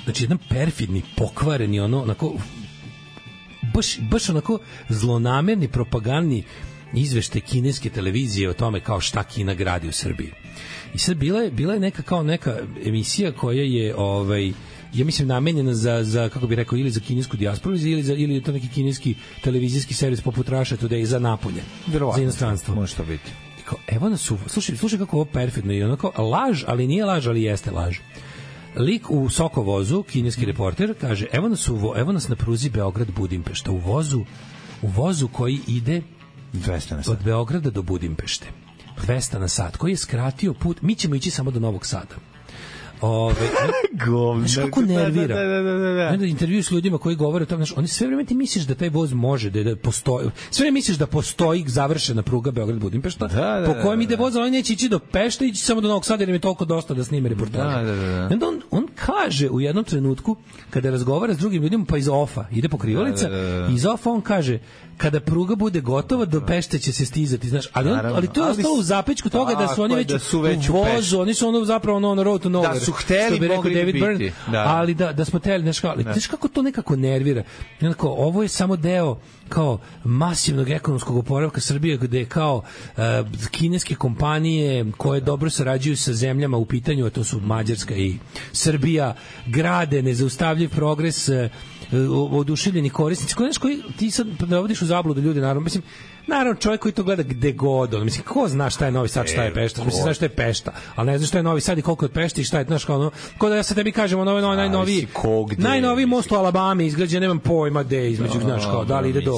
znači 0.05 0.25
jedan 0.25 0.39
perfidni, 0.49 1.03
pokvareni, 1.17 1.81
ono, 1.81 2.03
onako, 2.03 2.35
baš, 3.75 3.99
baš 4.11 4.29
onako 4.29 4.59
zlonamerni, 4.89 5.69
propagandni 5.69 6.45
izvešte 6.95 7.41
kineske 7.41 7.91
televizije 7.91 8.51
o 8.51 8.55
tome 8.55 8.81
kao 8.81 9.01
šta 9.01 9.25
Kina 9.25 9.55
gradi 9.55 9.89
u 9.89 9.93
Srbiji. 9.93 10.33
I 10.95 10.99
sad 10.99 11.17
bila 11.17 11.41
je, 11.41 11.51
bila 11.51 11.75
je 11.75 11.81
neka 11.81 12.03
kao 12.03 12.23
neka 12.23 12.59
emisija 12.85 13.33
koja 13.33 13.63
je 13.63 13.95
ovaj 13.97 14.53
ja 14.95 15.05
mislim 15.05 15.29
namenjena 15.29 15.75
za, 15.75 16.05
za 16.05 16.29
kako 16.29 16.47
bih 16.47 16.57
rekao 16.57 16.79
ili 16.79 16.91
za 16.91 17.01
kinesku 17.01 17.37
dijasporu 17.37 17.77
ili 17.77 18.03
za 18.03 18.15
ili 18.15 18.35
je 18.35 18.43
to 18.43 18.53
neki 18.53 18.69
kineski 18.69 19.15
televizijski 19.43 19.95
servis 19.95 20.21
poput 20.21 20.49
Russia 20.49 20.77
Today 20.77 21.05
za 21.05 21.19
napolje 21.19 21.63
za 22.17 22.23
inostranstvo 22.23 22.75
Može 22.75 22.95
to 22.95 23.05
biti. 23.05 23.31
I 23.61 23.63
kao, 23.65 23.79
evo 23.87 24.09
nas 24.09 24.31
u, 24.31 24.39
slušaj, 24.47 24.77
slušaj 24.77 24.99
kako 24.99 25.17
ovo 25.17 25.25
perfidno 25.25 25.73
i 25.73 25.83
onako 25.83 26.23
laž, 26.23 26.65
ali 26.67 26.87
nije 26.87 27.05
laž, 27.05 27.27
ali 27.27 27.43
jeste 27.43 27.71
laž. 27.71 27.99
Lik 28.77 29.11
u 29.11 29.29
Sokovozu, 29.29 30.03
kineski 30.03 30.45
reporter, 30.45 30.95
kaže, 31.01 31.27
evo 31.33 31.49
nas, 31.49 31.69
u, 31.69 31.77
vo- 31.77 31.99
evo 31.99 32.13
nas 32.13 32.29
na 32.29 32.37
pruzi 32.37 32.71
Beograd 32.71 33.09
Budimpešta, 33.17 33.71
u 33.71 33.77
vozu, 33.79 34.25
u 34.83 34.87
vozu 34.87 35.29
koji 35.29 35.61
ide 35.67 36.03
200 36.55 36.97
na 36.97 37.03
sat. 37.03 37.09
od 37.09 37.25
Beograda 37.25 37.71
do 37.71 37.83
Budimpešte. 37.83 38.47
200 39.07 39.39
na 39.39 39.49
sat, 39.49 39.77
koji 39.77 39.93
je 39.93 39.97
skratio 39.97 40.55
put, 40.55 40.83
mi 40.83 40.95
ćemo 40.95 41.15
ići 41.15 41.31
samo 41.31 41.51
do 41.51 41.61
Novog 41.61 41.87
Sada. 41.87 42.15
Ove, 43.01 43.35
Govna. 44.07 44.49
Znaš 44.49 44.65
kako 44.65 44.81
nervira? 44.81 45.37
Da, 45.37 45.43
da, 45.43 45.63
da, 45.63 45.79
da, 45.79 45.93
da. 45.93 46.09
Onda 46.13 46.27
intervju 46.27 46.63
s 46.63 46.71
ljudima 46.71 46.99
koji 46.99 47.17
govore 47.17 47.43
o 47.43 47.47
tome, 47.47 47.65
znaš, 47.65 47.79
oni 47.79 47.89
sve 47.89 48.07
vreme 48.07 48.25
ti 48.25 48.35
misliš 48.35 48.65
da 48.65 48.75
taj 48.75 48.89
voz 48.89 49.13
može, 49.13 49.51
da, 49.51 49.63
da 49.63 49.77
postoji, 49.77 50.31
sve 50.51 50.63
vreme 50.65 50.75
misliš 50.75 50.97
da 50.97 51.07
postoji 51.07 51.65
završena 51.67 52.23
pruga 52.23 52.51
Beograd-Budimpešta, 52.51 53.29
Da, 53.29 53.61
da, 53.61 53.67
po 53.67 53.75
da, 53.75 53.83
kojem 53.83 53.99
da, 53.99 54.05
ide 54.05 54.17
da. 54.17 54.23
voz, 54.23 54.37
ali 54.37 54.51
neće 54.51 54.73
ići 54.73 54.89
do 54.89 54.99
Pešta, 54.99 55.45
ići 55.45 55.59
samo 55.59 55.81
do 55.81 55.89
Novog 55.89 56.05
Sada, 56.05 56.23
jer 56.23 56.29
im 56.29 56.35
je 56.35 56.39
toliko 56.39 56.65
dosta 56.65 56.95
da 56.95 57.05
snime 57.05 57.29
reportaže. 57.29 57.77
Da, 57.77 57.83
da, 57.83 57.97
da, 57.97 58.07
da. 58.07 58.29
Onda 58.33 58.49
on, 58.49 58.63
on 58.71 58.87
kaže 59.07 59.49
u 59.51 59.61
jednom 59.61 59.85
trenutku, 59.85 60.37
kada 60.71 60.91
razgovara 60.91 61.35
s 61.35 61.39
drugim 61.39 61.63
ljudima, 61.63 61.85
pa 61.89 61.97
iz 61.97 62.09
ofa, 62.09 62.45
ide 62.53 62.69
pokrivalica, 62.69 63.29
Da, 63.29 63.37
da, 63.37 63.43
da, 63.43 63.61
da. 63.61 63.75
iz 63.75 63.87
ofa 63.87 64.11
on 64.11 64.21
kaže, 64.21 64.59
kada 64.97 65.21
pruga 65.21 65.55
bude 65.55 65.81
gotova, 65.81 66.25
do 66.25 66.41
Pešte 66.47 66.79
će 66.79 66.93
se 66.93 67.07
stizati, 67.07 67.49
znaš, 67.49 67.69
ali, 67.73 67.91
on, 67.91 67.97
Naravno, 67.97 68.17
ali 68.17 68.29
to 68.29 68.45
je 68.45 68.51
ostalo 68.51 68.75
u 68.79 68.83
zapečku 68.83 69.31
toga 69.31 69.55
da 69.55 69.69
su 69.69 69.83
oni 69.83 69.95
već, 69.95 70.09
da 70.09 70.19
su 70.19 70.41
već 70.41 70.69
u 70.69 70.73
vozu, 70.73 71.21
oni 71.21 71.35
su 71.35 71.49
ono 71.49 71.65
zapravo 71.65 71.97
ono, 71.97 72.11
ono 72.11 72.23
road 72.23 72.43
to 72.43 72.49
nowhere. 72.49 72.75
Da 72.75 72.81
su 72.81 72.93
hteli, 72.93 73.37
što 73.37 73.41
bi 73.41 73.49
rekao 73.49 73.63
David 73.63 73.95
biti. 73.95 74.07
Byrne, 74.07 74.31
Da. 74.53 74.65
ali 74.69 74.95
da, 74.95 75.13
da 75.13 75.25
smo 75.25 75.39
teli, 75.39 75.63
znaš, 75.63 75.85
ali, 75.85 76.03
znaš 76.03 76.27
kako 76.27 76.49
to 76.49 76.63
nekako 76.63 76.97
nervira. 76.97 77.43
Kao, 77.97 78.11
ovo 78.11 78.43
je 78.43 78.49
samo 78.49 78.77
deo 78.77 79.19
kao 79.51 79.79
masivnog 80.05 80.71
ekonomskog 80.71 81.17
oporavka 81.17 81.61
Srbije 81.61 81.97
gde 81.97 82.19
je 82.19 82.25
kao 82.25 82.57
uh, 82.57 83.03
kineske 83.51 83.95
kompanije 83.95 84.93
koje 84.97 85.21
dobro 85.21 85.51
sarađuju 85.51 85.97
sa 85.97 86.13
zemljama 86.13 86.57
u 86.57 86.65
pitanju, 86.65 87.07
a 87.07 87.11
to 87.11 87.25
su 87.25 87.41
Mađarska 87.41 87.95
i 87.95 88.19
Srbija, 88.53 89.15
grade 89.47 90.03
nezaustavljiv 90.03 90.71
progres 90.71 91.29
uh, 91.29 91.51
oduševljeni 92.31 92.91
korisnici. 92.91 93.35
Koji, 93.35 93.53
koji 93.61 93.83
ti 93.99 94.11
sad 94.11 94.27
dovodiš 94.27 94.83
u 94.83 94.87
zabludu 94.87 95.21
ljudi, 95.21 95.41
naravno, 95.41 95.61
mislim, 95.61 95.83
naravno 96.27 96.55
čovjek 96.55 96.81
koji 96.81 96.93
to 96.93 97.03
gleda 97.03 97.23
gde 97.23 97.53
god, 97.53 97.95
on, 97.95 98.05
mislim, 98.05 98.25
ko 98.25 98.49
zna 98.49 98.71
šta 98.71 98.85
je 98.85 98.93
Novi 98.93 99.09
Sad, 99.09 99.27
šta 99.29 99.43
je 99.43 99.49
E, 99.49 99.55
Pešta, 99.55 99.85
mislim, 99.85 100.01
ko? 100.01 100.05
znaš 100.05 100.17
šta 100.17 100.25
je 100.25 100.29
Pešta, 100.29 100.73
ali 100.97 101.07
ne 101.07 101.19
znaš 101.19 101.29
šta 101.29 101.39
je 101.39 101.43
Novi 101.43 101.61
Sad 101.61 101.79
i 101.79 101.83
koliko 101.83 102.05
je 102.05 102.09
Pešta 102.09 102.41
i 102.41 102.45
šta 102.45 102.59
je, 102.59 102.65
znaš, 102.65 102.85
kao 102.85 102.97
ono, 102.97 103.11
ko 103.39 103.49
da 103.49 103.57
ja 103.57 103.63
sad 103.63 103.77
tebi 103.77 103.93
kažem, 103.93 104.21
ono, 104.21 104.37
ono, 104.37 104.85
gde, 105.45 105.63
najnoviji 105.63 106.07
most 106.07 106.33
u 106.33 106.35
Alabami 106.35 106.87
izgrađen, 106.87 107.21
nemam 107.21 107.39
pojma 107.39 107.83
gde 107.83 108.11
između, 108.11 108.41
znaš, 108.41 108.65
kao, 108.65 108.85
da 108.85 109.01
li 109.01 109.11
ide 109.11 109.21
do, 109.21 109.35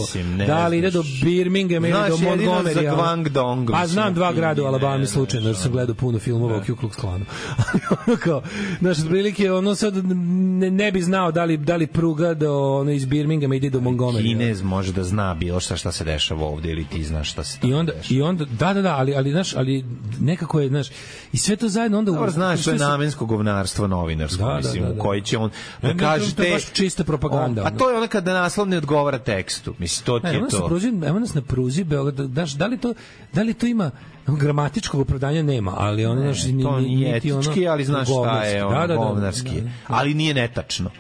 da 0.47 0.69
li 0.69 0.79
ide 0.79 0.91
do 0.91 1.03
znaš. 1.03 1.23
Birminghama 1.23 1.89
ili 1.89 1.99
do 2.09 2.17
Montgomery. 2.17 2.75
za 2.75 2.95
Guangdong, 2.95 3.71
Pa 3.71 3.87
znam 3.87 4.15
dva 4.15 4.33
grada 4.33 4.63
u 4.63 4.67
Alabami 4.67 5.07
slučajno, 5.07 5.49
jer 5.49 5.57
sam 5.57 5.73
gledao 5.73 5.95
puno 5.95 6.19
filmova 6.19 6.57
o 6.57 6.61
Ku 6.61 6.73
Klux 6.73 6.97
Klanu. 7.01 7.25
Ali 7.73 7.81
ono 8.07 8.17
kao, 8.17 8.43
znaš, 8.79 8.99
otprilike, 8.99 9.53
ono 9.53 9.75
sad 9.75 10.05
ne, 10.05 10.71
ne 10.71 10.93
bi 10.93 11.03
znao 11.03 11.33
da 11.33 11.45
li, 11.45 11.57
da 11.57 11.77
li 11.77 11.87
pruga 11.87 12.35
do, 12.35 12.73
ono, 12.73 12.91
iz 12.91 13.05
Birminghama 13.05 13.55
ide 13.55 13.71
do 13.71 13.81
Montgomery. 13.81 14.23
Kinez 14.23 14.63
može 14.63 14.93
da 14.93 15.05
zna 15.05 15.35
bilo 15.35 15.61
šta 15.61 15.77
šta 15.77 15.93
se 15.93 16.05
dešava 16.05 16.47
ovde 16.47 16.72
ili 16.73 16.85
ti 16.85 17.05
znaš 17.05 17.31
šta 17.31 17.45
se 17.45 17.59
I 17.63 17.75
onda 17.75 17.93
i 18.11 18.23
onda 18.23 18.45
da 18.47 18.73
da 18.73 18.83
da, 18.83 18.97
ali 18.97 19.15
ali 19.15 19.31
znaš, 19.31 19.57
ali 19.57 19.85
nekako 20.21 20.61
je, 20.61 20.69
znaš, 20.69 20.87
i 21.33 21.37
sve 21.37 21.57
to 21.57 21.69
zajedno 21.69 21.99
onda 21.99 22.11
Dobro, 22.11 22.31
znaš, 22.31 22.65
to 22.65 22.71
je 22.71 22.79
namensko 22.79 23.27
govnarstvo 23.27 23.87
novinarsko, 23.87 24.39
Da, 24.39 24.45
da, 24.47 24.57
mislim, 24.57 24.83
da, 24.83 24.91
u 24.91 24.95
da. 24.95 24.99
koji 24.99 25.21
će 25.23 25.39
on 25.39 25.51
da 25.83 25.89
Ne, 25.89 25.95
ne, 25.95 26.01
kaže 26.01 26.35
te... 26.35 26.51
baš 26.51 26.73
čista 26.73 27.05
propaganda, 27.05 27.61
On- 27.61 27.67
A 27.67 27.71
to 27.71 27.91
je 27.91 27.97
ono 27.97 28.07
kada 28.09 28.33
naslov 28.35 28.69
ne 28.69 28.77
odgovara 28.79 29.19
tekstu. 29.21 29.75
Mislim, 29.79 30.05
to 30.07 30.19
ti 30.21 30.27
Ne, 30.27 30.35
je 30.35 30.49
to. 30.51 30.67
pruzi, 30.67 30.93
evo 31.03 31.19
nas 31.19 31.35
na 31.35 31.43
pruzi 31.43 31.85
Beograd, 31.85 32.29
daš, 32.29 32.53
da 32.53 32.67
li 32.67 32.79
to 32.79 32.95
da 33.33 33.43
li 33.43 33.55
to 33.55 33.67
ima 33.67 33.91
gramatičkog 34.29 35.01
opravdanja 35.01 35.43
nema, 35.43 35.75
ali 35.77 36.07
ono 36.07 36.21
znaš, 36.23 36.45
ni- 36.45 36.63
to 36.63 36.81
ni- 36.81 36.87
nije 36.87 37.13
niti 37.13 37.33
ono 37.33 37.41
etički, 37.41 37.69
ali 37.69 37.85
znaš 37.85 38.09
šta 38.09 38.43
je 38.45 38.65
ono, 38.65 38.75
Da, 38.75 38.81
da, 38.81 38.87
da, 38.87 38.97
govnarski. 38.97 39.51
da, 39.51 39.61
da. 39.61 39.71
Ali 39.89 40.15
nije 40.15 40.35
netačno. 40.35 40.91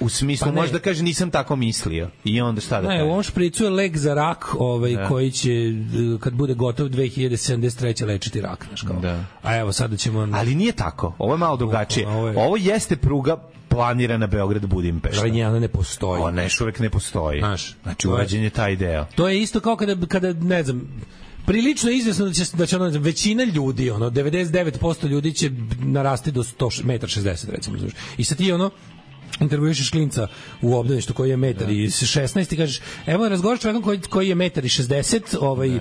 U 0.00 0.08
smislu, 0.08 0.44
Pa 0.44 0.50
ne. 0.50 0.56
možda 0.56 0.78
kaže 0.78 1.02
nisam 1.02 1.30
tako 1.30 1.56
mislio. 1.56 2.10
I 2.24 2.40
onda 2.40 2.60
šta 2.60 2.80
da 2.80 2.88
Ne, 2.88 2.94
u 2.94 2.98
kaže? 2.98 3.02
ovom 3.04 3.22
špricu 3.22 3.64
je 3.64 3.70
lek 3.70 3.96
za 3.96 4.14
rak, 4.14 4.54
ovaj 4.58 4.92
Da. 4.92 5.08
koji 5.08 5.30
će 5.30 5.52
e, 5.52 5.72
kad 6.20 6.32
bude 6.32 6.54
gotov 6.54 6.88
2073 6.88 7.68
lečiti 8.06 8.40
rak, 8.40 8.64
znaš 8.68 8.82
kao. 8.82 8.96
Da. 8.96 9.24
A 9.42 9.56
evo 9.56 9.72
sada 9.72 9.96
ćemo 9.96 10.28
Ali 10.32 10.54
nije 10.54 10.72
tako. 10.72 11.14
Ovo 11.18 11.34
je 11.34 11.38
malo 11.38 11.56
drugačije. 11.56 12.08
Ovo 12.08 12.28
je- 12.28 12.38
Ovo 12.38 12.56
jeste 12.56 12.96
pruga 12.96 13.36
planirana 13.68 14.26
Beograd 14.26 14.66
Budimpešta. 14.66 15.20
Ali 15.20 15.30
njena 15.30 15.58
ne 15.60 15.68
postoji. 15.68 16.22
Ona 16.22 16.42
još 16.42 16.60
uvek 16.60 16.78
ne 16.78 16.90
postoji. 16.90 17.40
Znaš, 17.40 17.74
znači 17.82 18.08
urađen 18.08 18.42
je 18.42 18.50
taj 18.50 18.76
deo. 18.76 19.06
To 19.14 19.28
je 19.28 19.42
isto 19.42 19.60
kao 19.60 19.76
kada, 19.76 20.06
kada 20.06 20.32
ne 20.32 20.62
znam, 20.62 20.82
prilično 21.46 21.90
izvesno 21.90 22.26
da 22.26 22.32
će, 22.32 22.44
da 22.54 22.66
će 22.66 22.76
ono, 22.76 22.98
većina 23.00 23.44
ljudi, 23.44 23.90
ono, 23.90 24.10
99% 24.10 25.06
ljudi 25.06 25.32
će 25.32 25.50
narasti 25.78 26.30
do 26.30 26.42
100 26.42 26.84
metar 26.84 27.08
60, 27.08 27.24
recimo. 27.48 27.78
znaš. 27.78 27.92
I 28.18 28.24
sad 28.24 28.38
ti 28.38 28.52
ono, 28.52 28.70
intervjuišeš 29.40 29.90
klinca 29.90 30.26
u 30.62 30.76
obdaništu 30.76 31.14
koji 31.14 31.30
je 31.30 31.36
metar 31.36 31.70
i 31.70 31.86
16 31.86 32.54
i 32.54 32.56
kažeš, 32.56 32.80
evo 33.06 33.28
razgovaraš 33.28 33.60
čovekom 33.60 33.82
koji, 33.82 34.00
koji 34.00 34.28
je 34.28 34.34
metar 34.34 34.64
i 34.64 34.68
60, 34.68 35.36
ovaj, 35.40 35.80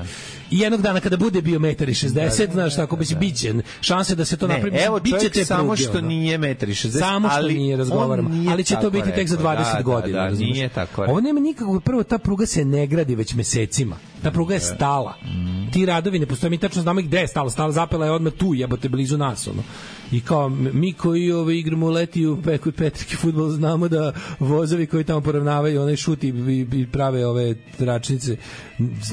i 0.51 0.59
jednog 0.59 0.81
dana 0.81 0.99
kada 0.99 1.17
bude 1.17 1.41
bio 1.41 1.59
metar 1.59 1.89
i 1.89 1.93
60, 1.93 2.51
znaš, 2.51 2.75
tako 2.75 2.95
bi 2.95 3.05
se 3.05 3.15
biće, 3.15 3.53
šanse 3.81 4.15
da 4.15 4.25
se 4.25 4.37
to 4.37 4.47
Ne, 4.47 4.53
napravi, 4.53 4.77
evo 4.77 4.99
biće 4.99 5.29
te 5.29 5.45
samo 5.45 5.63
pruge, 5.63 5.81
što 5.83 5.97
ono. 5.97 6.07
nije 6.07 6.37
metar 6.37 6.69
i 6.69 6.73
60, 6.73 6.99
Samo 6.99 7.29
što 7.29 7.37
ali 7.37 7.53
nije 7.53 7.77
razgovaramo, 7.77 8.29
nije 8.29 8.51
ali 8.51 8.63
će 8.63 8.75
to 8.81 8.89
biti 8.89 9.11
tek 9.11 9.27
za 9.27 9.35
rekao. 9.35 9.51
20 9.55 9.75
Da, 9.77 9.81
godina. 9.81 10.17
Da, 10.17 10.23
da, 10.23 10.29
razumeš? 10.29 10.53
nije 10.53 10.69
tako 10.69 11.01
Ovo 11.01 11.21
nema 11.21 11.39
nikakvog, 11.39 11.83
prvo 11.83 12.03
ta 12.03 12.17
pruga 12.17 12.45
se 12.45 12.65
ne 12.65 12.87
gradi 12.87 13.15
već 13.15 13.33
mesecima. 13.33 13.97
Ta 14.23 14.31
pruga 14.31 14.53
je 14.53 14.59
stala. 14.59 15.15
Mm. 15.25 15.71
Ti 15.71 15.85
radovi 15.85 16.19
ne 16.19 16.25
postoje, 16.25 16.49
mi 16.49 16.57
tačno 16.57 16.81
znamo 16.81 17.01
gde 17.01 17.19
je 17.19 17.27
stala. 17.27 17.49
Stala 17.49 17.71
zapela 17.71 18.05
je 18.05 18.11
odmah 18.11 18.33
tu, 18.33 18.53
jebote, 18.53 18.89
blizu 18.89 19.17
nas. 19.17 19.47
Ono. 19.47 19.63
I 20.11 20.21
kao, 20.21 20.49
mi 20.49 20.93
koji 20.93 21.31
ove, 21.31 21.57
igramo 21.57 21.89
leti 21.89 22.25
u 22.27 22.37
kod 22.63 22.75
Petrike 22.75 23.15
futbol, 23.15 23.49
znamo 23.49 23.87
da 23.87 24.13
vozovi 24.39 24.87
koji 24.87 25.03
tamo 25.03 25.21
poravnavaju 25.21 25.81
onaj 25.81 25.95
šut 25.95 26.23
i, 26.23 26.27
i, 26.73 26.87
prave 26.91 27.25
ove 27.25 27.55
tračnice, 27.77 28.37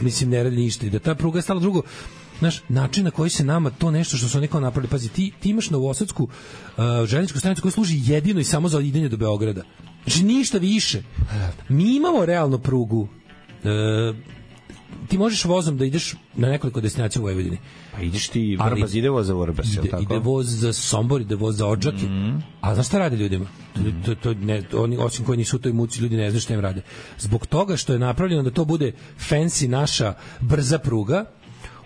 mislim, 0.02 0.30
ne 0.30 0.42
radi 0.42 0.56
ništa. 0.56 0.86
I 0.86 0.90
da 0.90 0.98
ta 0.98 1.14
pruga 1.24 1.38
je 1.38 1.42
stala 1.42 1.60
drugo, 1.60 1.82
Znaš, 2.38 2.60
način 2.68 3.04
na 3.04 3.10
koji 3.10 3.30
se 3.30 3.44
nama 3.44 3.70
to 3.70 3.90
nešto 3.90 4.16
što 4.16 4.28
su 4.28 4.38
oni 4.38 4.48
kao 4.48 4.60
napravili, 4.60 4.90
pazi, 4.90 5.08
ti, 5.08 5.32
ti 5.40 5.50
imaš 5.50 5.70
Novosadsku 5.70 6.24
uh, 6.24 6.84
željezničku 7.06 7.38
stanicu 7.38 7.62
koja 7.62 7.72
služi 7.72 8.00
jedino 8.04 8.40
i 8.40 8.44
samo 8.44 8.68
za 8.68 8.80
idenje 8.80 9.08
do 9.08 9.16
Beograda. 9.16 9.62
Znači, 10.04 10.24
ništa 10.24 10.58
više. 10.58 11.02
Mi 11.68 11.96
imamo 11.96 12.24
realno 12.26 12.58
prugu. 12.58 13.00
Uh, 13.00 14.16
ti 15.08 15.18
možeš 15.18 15.44
vozom 15.44 15.76
da 15.78 15.84
ideš 15.84 16.14
na 16.34 16.48
nekoliko 16.48 16.80
destinacija 16.80 17.22
u 17.22 17.24
Vojvodini. 17.24 17.58
Pa 17.94 18.02
ideš 18.02 18.28
ti, 18.28 18.56
Vrbas 18.66 18.94
ide 18.94 19.08
voz 19.10 19.26
za 19.26 19.34
Vrbas, 19.34 19.72
Ide, 19.74 19.88
tako? 19.88 20.02
ide 20.02 20.18
voz 20.18 20.46
za 20.48 20.72
Sombor, 20.72 21.20
ide 21.20 21.34
voz 21.34 21.56
za 21.56 21.66
Odžake. 21.66 22.06
A 22.60 22.74
znaš 22.74 22.86
šta 22.86 22.98
rade 22.98 23.16
ljudima? 23.16 23.46
To, 23.74 23.80
to, 24.04 24.14
to 24.14 24.34
ne, 24.34 24.62
oni, 24.74 24.96
osim 24.96 25.24
koji 25.24 25.38
nisu 25.38 25.56
u 25.56 25.60
toj 25.60 25.72
muci, 25.72 26.00
ljudi 26.00 26.16
ne 26.16 26.30
znaju 26.30 26.40
šta 26.40 26.54
im 26.54 26.60
rade. 26.60 26.82
Zbog 27.18 27.46
toga 27.46 27.76
što 27.76 27.92
je 27.92 27.98
napravljeno 27.98 28.42
da 28.42 28.50
to 28.50 28.64
bude 28.64 28.92
fancy 29.30 29.68
naša 29.68 30.14
brza 30.40 30.78
pruga, 30.78 31.24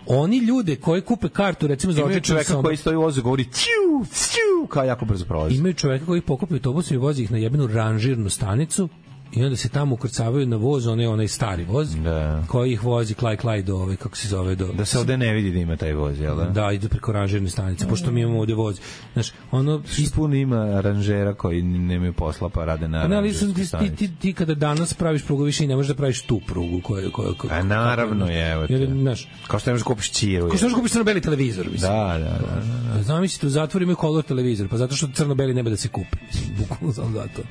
oni 0.06 0.39
ljude 0.39 0.76
koji 0.76 1.01
kupe 1.02 1.28
kartu 1.28 1.66
recimo 1.66 1.93
za 1.93 2.01
ili 2.01 2.20
čoveka 2.20 2.44
Sombor, 2.44 2.64
koji 2.64 2.76
stoji 2.76 2.97
u 2.97 3.01
vozu 3.01 3.22
govori 3.22 3.44
ciu, 3.44 4.05
ciu, 4.12 4.66
kao 4.68 4.85
jako 4.85 5.05
brzo 5.05 5.24
prolazi. 5.24 5.55
imaju 5.56 5.74
čoveka 5.74 6.06
koji 6.06 6.20
pokupi 6.20 6.55
autobusom 6.55 6.94
i 6.94 6.98
vozi 6.98 7.22
ih 7.22 7.30
na 7.30 7.39
jebenu 7.39 7.66
ranžirnu 7.66 8.30
stanicu 8.30 8.89
i 9.32 9.44
onda 9.44 9.56
se 9.56 9.68
tamo 9.68 9.94
ukrcavaju 9.94 10.46
na 10.46 10.56
voz, 10.56 10.86
onaj, 10.86 11.06
onaj 11.06 11.28
stari 11.28 11.64
voz, 11.64 11.94
Da. 11.94 12.44
koji 12.48 12.72
ih 12.72 12.84
vozi 12.84 13.14
klaj 13.14 13.36
klaj 13.36 13.62
do, 13.62 13.76
ovaj, 13.76 13.96
kako 13.96 14.16
se 14.16 14.28
zove, 14.28 14.55
do... 14.55 14.66
Da 14.68 14.84
se 14.84 14.98
ovde 14.98 15.16
ne 15.16 15.32
vidi 15.32 15.50
da 15.50 15.59
ima 15.59 15.76
taj 15.76 15.92
voz, 15.92 16.20
jel 16.20 16.36
da? 16.36 16.44
Da, 16.44 16.72
ide 16.72 16.88
preko 16.88 17.12
ranžirne 17.12 17.50
stanice, 17.50 17.88
pošto 17.88 18.10
mi 18.10 18.20
imamo 18.20 18.38
ovde 18.38 18.55
voz. 18.55 18.80
Znaš, 19.12 19.32
ono, 19.50 19.82
Puno 20.14 20.34
ima 20.34 20.56
aranžera 20.59 21.34
koji 21.34 21.62
nemaju 21.62 22.12
posla 22.12 22.48
pa 22.48 22.64
rade 22.64 22.88
na 22.88 22.98
ne, 22.98 23.05
sam- 23.05 23.12
aranžerskoj 23.50 23.80
ti, 23.80 23.96
ti, 23.96 24.16
ti 24.16 24.32
kada 24.32 24.55
danas 24.55 24.94
praviš 24.94 25.24
prugu 25.24 25.42
više 25.42 25.64
i 25.64 25.68
ne 25.68 25.76
možeš 25.76 25.88
da 25.88 25.94
praviš 25.94 26.22
tu 26.22 26.40
prugu 26.46 26.80
koja 26.80 27.10
koja 27.10 27.32
koja 27.34 27.55
A 27.55 27.62
naravno 27.62 28.26
je, 28.26 28.52
evo 28.52 28.66
te. 28.66 28.86
Znaš, 28.86 29.28
Kao 29.46 29.60
što 29.60 29.70
ne 29.70 29.74
možeš 29.74 29.84
da 29.84 29.86
kupiš 29.86 30.10
čiru. 30.10 30.48
ko 30.48 30.56
što 30.56 30.66
možeš 30.66 30.76
kupiš 30.76 30.92
crno-beli 30.92 31.20
televizor, 31.20 31.66
mislim. 31.66 31.90
Da, 31.92 32.18
da, 32.18 32.38
da. 32.38 32.94
Da. 32.94 33.02
Zamislite, 33.02 33.46
u 33.46 33.50
zatvoru 33.50 33.82
imaju 33.82 33.96
color 34.00 34.24
televizor, 34.24 34.68
pa 34.68 34.76
zato 34.76 34.96
što 34.96 35.09
crno-beli 35.09 35.55
ne 35.55 35.62
be 35.62 35.70
da 35.70 35.76
se 35.76 35.88
kupi. 35.88 36.16
Bukvalno 36.59 36.92
samo 36.92 37.10
zato. 37.12 37.42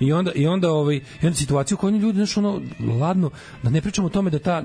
I 0.00 0.12
onda, 0.12 0.32
i 0.32 0.46
onda, 0.46 0.70
ovaj, 0.72 1.00
onda 1.26 1.36
situaciju 1.36 1.74
u 1.74 1.78
kojoj 1.78 1.98
ljudi, 1.98 2.16
znaš, 2.16 2.36
ono, 2.36 2.60
ladno, 3.00 3.30
da 3.62 3.70
ne 3.70 3.80
pričamo 3.80 4.06
o 4.06 4.10
tome 4.10 4.30
da 4.30 4.38
ta 4.38 4.62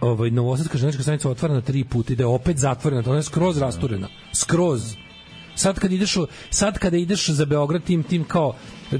ovaj, 0.00 0.30
novosadska 0.30 0.78
ženička 0.78 1.02
stanica 1.02 1.30
otvorena 1.30 1.60
tri 1.60 1.84
puta 1.84 2.12
i 2.12 2.16
da 2.16 2.22
je 2.22 2.26
opet 2.26 2.58
zatvorena, 2.58 3.02
to 3.02 3.10
ona 3.10 3.18
je 3.18 3.22
skroz 3.22 3.58
rasturena. 3.58 4.08
Skroz. 4.32 4.94
Sad 5.54 5.78
kad 5.78 5.92
ideš 5.92 6.14
sad 6.50 6.78
kada 6.78 6.96
ideš 6.96 7.28
za 7.28 7.44
Beograd 7.44 7.84
tim 7.84 8.02
tim 8.02 8.24
kao 8.24 8.54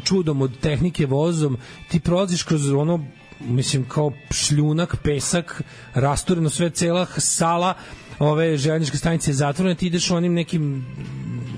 čudom 0.04 0.42
od 0.42 0.58
tehnike 0.60 1.06
vozom, 1.06 1.56
ti 1.90 2.00
prolaziš 2.00 2.42
kroz 2.42 2.72
ono 2.72 3.04
mislim 3.40 3.88
kao 3.88 4.12
šljunak, 4.30 4.96
pesak, 5.02 5.62
rastureno 5.94 6.50
sve 6.50 6.70
cela 6.70 7.06
sala 7.16 7.74
ove 8.20 8.56
željezničke 8.56 8.96
stanice 8.96 9.30
je 9.30 9.34
zatvorena, 9.34 9.74
ti 9.74 9.86
ideš 9.86 10.10
onim 10.10 10.34
nekim 10.34 10.86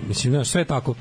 mislim, 0.09 0.33
znaš, 0.33 0.49
sve 0.49 0.65
tako. 0.65 0.95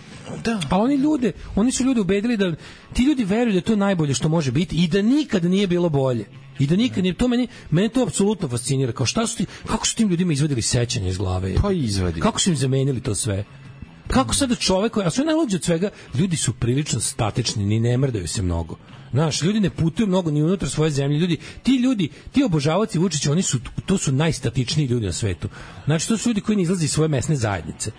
Da. 0.43 0.59
A 0.69 0.77
oni 0.77 0.95
ljude, 0.95 1.31
oni 1.55 1.71
su 1.71 1.83
ljude 1.83 2.01
ubedili 2.01 2.37
da 2.37 2.55
ti 2.93 3.03
ljudi 3.03 3.23
veruju 3.23 3.51
da 3.51 3.57
je 3.57 3.61
to 3.61 3.75
najbolje 3.75 4.13
što 4.13 4.29
može 4.29 4.51
biti 4.51 4.75
i 4.75 4.87
da 4.87 5.01
nikad 5.01 5.45
nije 5.45 5.67
bilo 5.67 5.89
bolje. 5.89 6.25
I 6.59 6.67
da 6.67 6.75
nikad 6.75 7.03
nije, 7.03 7.13
to 7.13 7.27
meni, 7.27 7.47
mene 7.71 7.89
to 7.89 8.03
apsolutno 8.03 8.47
fascinira. 8.47 8.91
Kao 8.91 9.05
šta 9.05 9.27
su 9.27 9.37
ti, 9.37 9.45
kako 9.65 9.87
su 9.87 9.95
tim 9.95 10.09
ljudima 10.09 10.33
izvadili 10.33 10.61
sećanje 10.61 11.09
iz 11.09 11.17
glave? 11.17 11.55
Pa 11.61 11.71
izvadi. 11.71 12.19
Kako 12.19 12.39
su 12.39 12.49
im 12.49 12.55
zamenili 12.55 13.01
to 13.01 13.15
sve? 13.15 13.45
Kako 14.07 14.35
sada 14.35 14.55
čovek, 14.55 14.97
a 14.97 15.09
sve 15.09 15.25
najluđe 15.25 15.55
od 15.55 15.63
svega, 15.63 15.89
ljudi 16.15 16.37
su 16.37 16.53
prilično 16.53 16.99
statični, 16.99 17.65
ni 17.65 17.79
ne 17.79 17.97
mrdaju 17.97 18.27
se 18.27 18.41
mnogo. 18.41 18.77
Znaš, 19.11 19.41
ljudi 19.41 19.59
ne 19.59 19.69
putuju 19.69 20.07
mnogo 20.07 20.31
ni 20.31 20.43
unutar 20.43 20.69
svoje 20.69 20.91
zemlje. 20.91 21.19
Ljudi, 21.19 21.37
ti 21.63 21.71
ljudi, 21.73 22.09
ti 22.31 22.43
obožavaoci 22.43 22.99
Vučića, 22.99 23.31
oni 23.31 23.41
su 23.41 23.57
to 23.85 23.97
su 23.97 24.11
najstatičniji 24.11 24.87
ljudi 24.87 25.05
na 25.05 25.11
svetu. 25.13 25.49
Znači 25.85 26.07
to 26.07 26.17
su 26.17 26.29
ljudi 26.29 26.41
koji 26.41 26.55
ne 26.55 26.63
izlaze 26.63 26.85
iz 26.85 26.91
svoje 26.91 27.07
mesne 27.07 27.35
zajednice. 27.35 27.91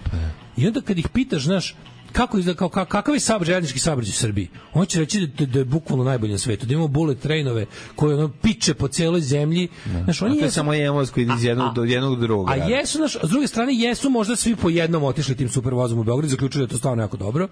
I 0.56 0.66
onda 0.66 0.80
kad 0.80 0.98
ih 0.98 1.08
pitaš, 1.08 1.42
znaš, 1.42 1.76
kako 2.12 2.38
izgleda 2.38 2.58
kao 2.58 2.68
ka- 2.68 2.84
kakav 2.86 3.14
je 3.14 3.20
saobraćaj 3.20 3.52
željeznički 3.52 3.78
saobraćaj 3.78 4.10
u 4.10 4.14
Srbiji? 4.14 4.48
On 4.74 4.86
će 4.86 5.00
reći 5.00 5.26
da, 5.28 5.46
da 5.46 5.58
je 5.58 5.64
bukvalno 5.64 6.04
najbolji 6.04 6.32
na 6.32 6.38
svetu, 6.38 6.66
da 6.66 6.72
imamo 6.72 6.88
bullet 6.88 7.18
trainove 7.20 7.66
koje 7.96 8.14
ono 8.16 8.28
piče 8.30 8.74
po 8.74 8.88
celoj 8.88 9.20
zemlji. 9.20 9.68
Znaš, 10.04 10.22
A 10.22 10.24
oni 10.24 10.34
to 10.34 10.40
je 10.40 10.46
jesu- 10.46 10.54
samo 10.54 10.72
jedan 10.72 10.94
voz 10.94 11.10
koji 11.10 11.28
iz 11.28 11.44
jednog 11.44 11.74
do 11.74 11.84
jednog 11.84 12.20
drugog. 12.20 12.50
a 12.50 12.54
jesu, 12.56 12.98
naš, 12.98 13.16
s 13.22 13.30
druge 13.30 13.46
strane, 13.46 13.74
jesu 13.74 14.10
možda 14.10 14.36
svi 14.36 14.56
po 14.56 14.70
jednom 14.70 15.02
otišli 15.04 15.36
tim 15.36 15.48
supervozom 15.48 15.98
u 15.98 16.04
Beograd 16.04 16.30
zaključili 16.30 16.66
da 16.66 16.70
to 16.70 16.78
stvarno 16.78 17.02
jako 17.02 17.16
dobro. 17.16 17.48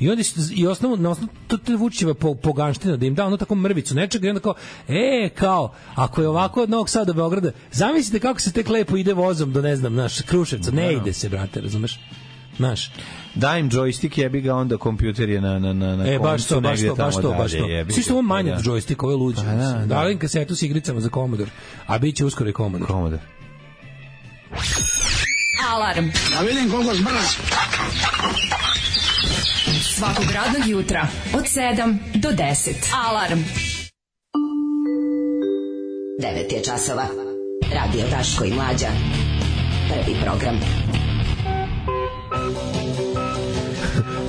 I 0.00 0.10
onda 0.10 0.22
i 0.54 0.66
osnovu 0.66 0.96
na 0.96 1.10
osnovu 1.10 1.32
to 1.46 1.56
to 1.56 1.76
Vučićeva 1.76 2.14
po, 2.14 2.34
poganština 2.34 2.96
da 2.96 3.06
im 3.06 3.14
da 3.14 3.26
ono 3.26 3.36
tako 3.36 3.54
mrvicu 3.54 3.94
nečega 3.94 4.26
i 4.26 4.30
onda 4.30 4.40
kao 4.40 4.54
e 4.88 5.30
kao 5.34 5.74
ako 5.94 6.22
je 6.22 6.28
ovako 6.28 6.62
od 6.62 6.70
Novog 6.70 6.90
Sada 6.90 7.04
do 7.04 7.12
Beograda 7.12 7.50
zamislite 7.72 8.18
kako 8.20 8.40
se 8.40 8.52
tek 8.52 8.68
lepo 8.68 8.96
ide 8.96 9.12
vozom 9.12 9.52
do 9.52 9.62
ne 9.62 9.76
znam 9.76 9.94
naš 9.94 10.20
Kruševca 10.20 10.70
ne 10.70 10.92
ide 10.92 11.12
se 11.12 11.28
brate 11.28 11.60
razumeš 11.60 12.00
Znaš. 12.58 12.90
Daj 13.34 13.60
im 13.60 13.70
joystick, 13.70 14.18
jebi 14.18 14.40
ga, 14.40 14.54
onda 14.54 14.76
kompjuter 14.76 15.28
je 15.28 15.40
na, 15.40 15.58
na, 15.58 15.72
na, 15.72 15.96
na 15.96 16.08
E, 16.08 16.18
baš 16.18 16.46
to, 16.46 16.60
baš 16.60 16.80
to, 16.80 16.94
baš 16.94 17.14
to, 17.14 17.34
baš 17.38 17.52
to. 17.52 17.66
Svi 17.94 18.02
što 18.02 18.12
ovo 18.12 18.22
manje 18.22 18.50
Da. 18.50 18.56
od 18.56 18.64
joystick, 18.64 19.04
ovo 19.04 19.10
je 19.12 19.16
luđe. 19.16 19.36
Pa 19.36 19.54
da, 19.54 19.72
da. 19.72 19.86
Dali 19.86 20.12
im 20.12 20.18
kasetu 20.18 20.56
s 20.56 20.62
igricama 20.62 21.00
za 21.00 21.08
Commodore, 21.08 21.50
a 21.86 21.98
bit 21.98 22.16
će 22.16 22.24
uskoro 22.24 22.50
i 22.50 22.52
Commodore. 22.52 22.86
Commodore. 22.86 23.22
Alarm. 25.70 26.10
Da 26.34 26.40
vidim 26.40 26.70
koliko 26.70 26.94
zbrz. 26.94 27.38
Svakog 29.98 30.24
radnog 30.34 30.68
jutra 30.68 31.06
od 31.34 31.44
7 31.44 31.96
do 32.14 32.28
10. 32.28 32.72
Alarm. 33.08 33.38
9 36.20 36.54
je 36.54 36.62
časova. 36.64 37.06
Radio 37.74 38.04
Daško 38.10 38.44
i 38.44 38.52
Mlađa. 38.52 38.86
Prvi 39.88 40.16
program. 40.24 40.60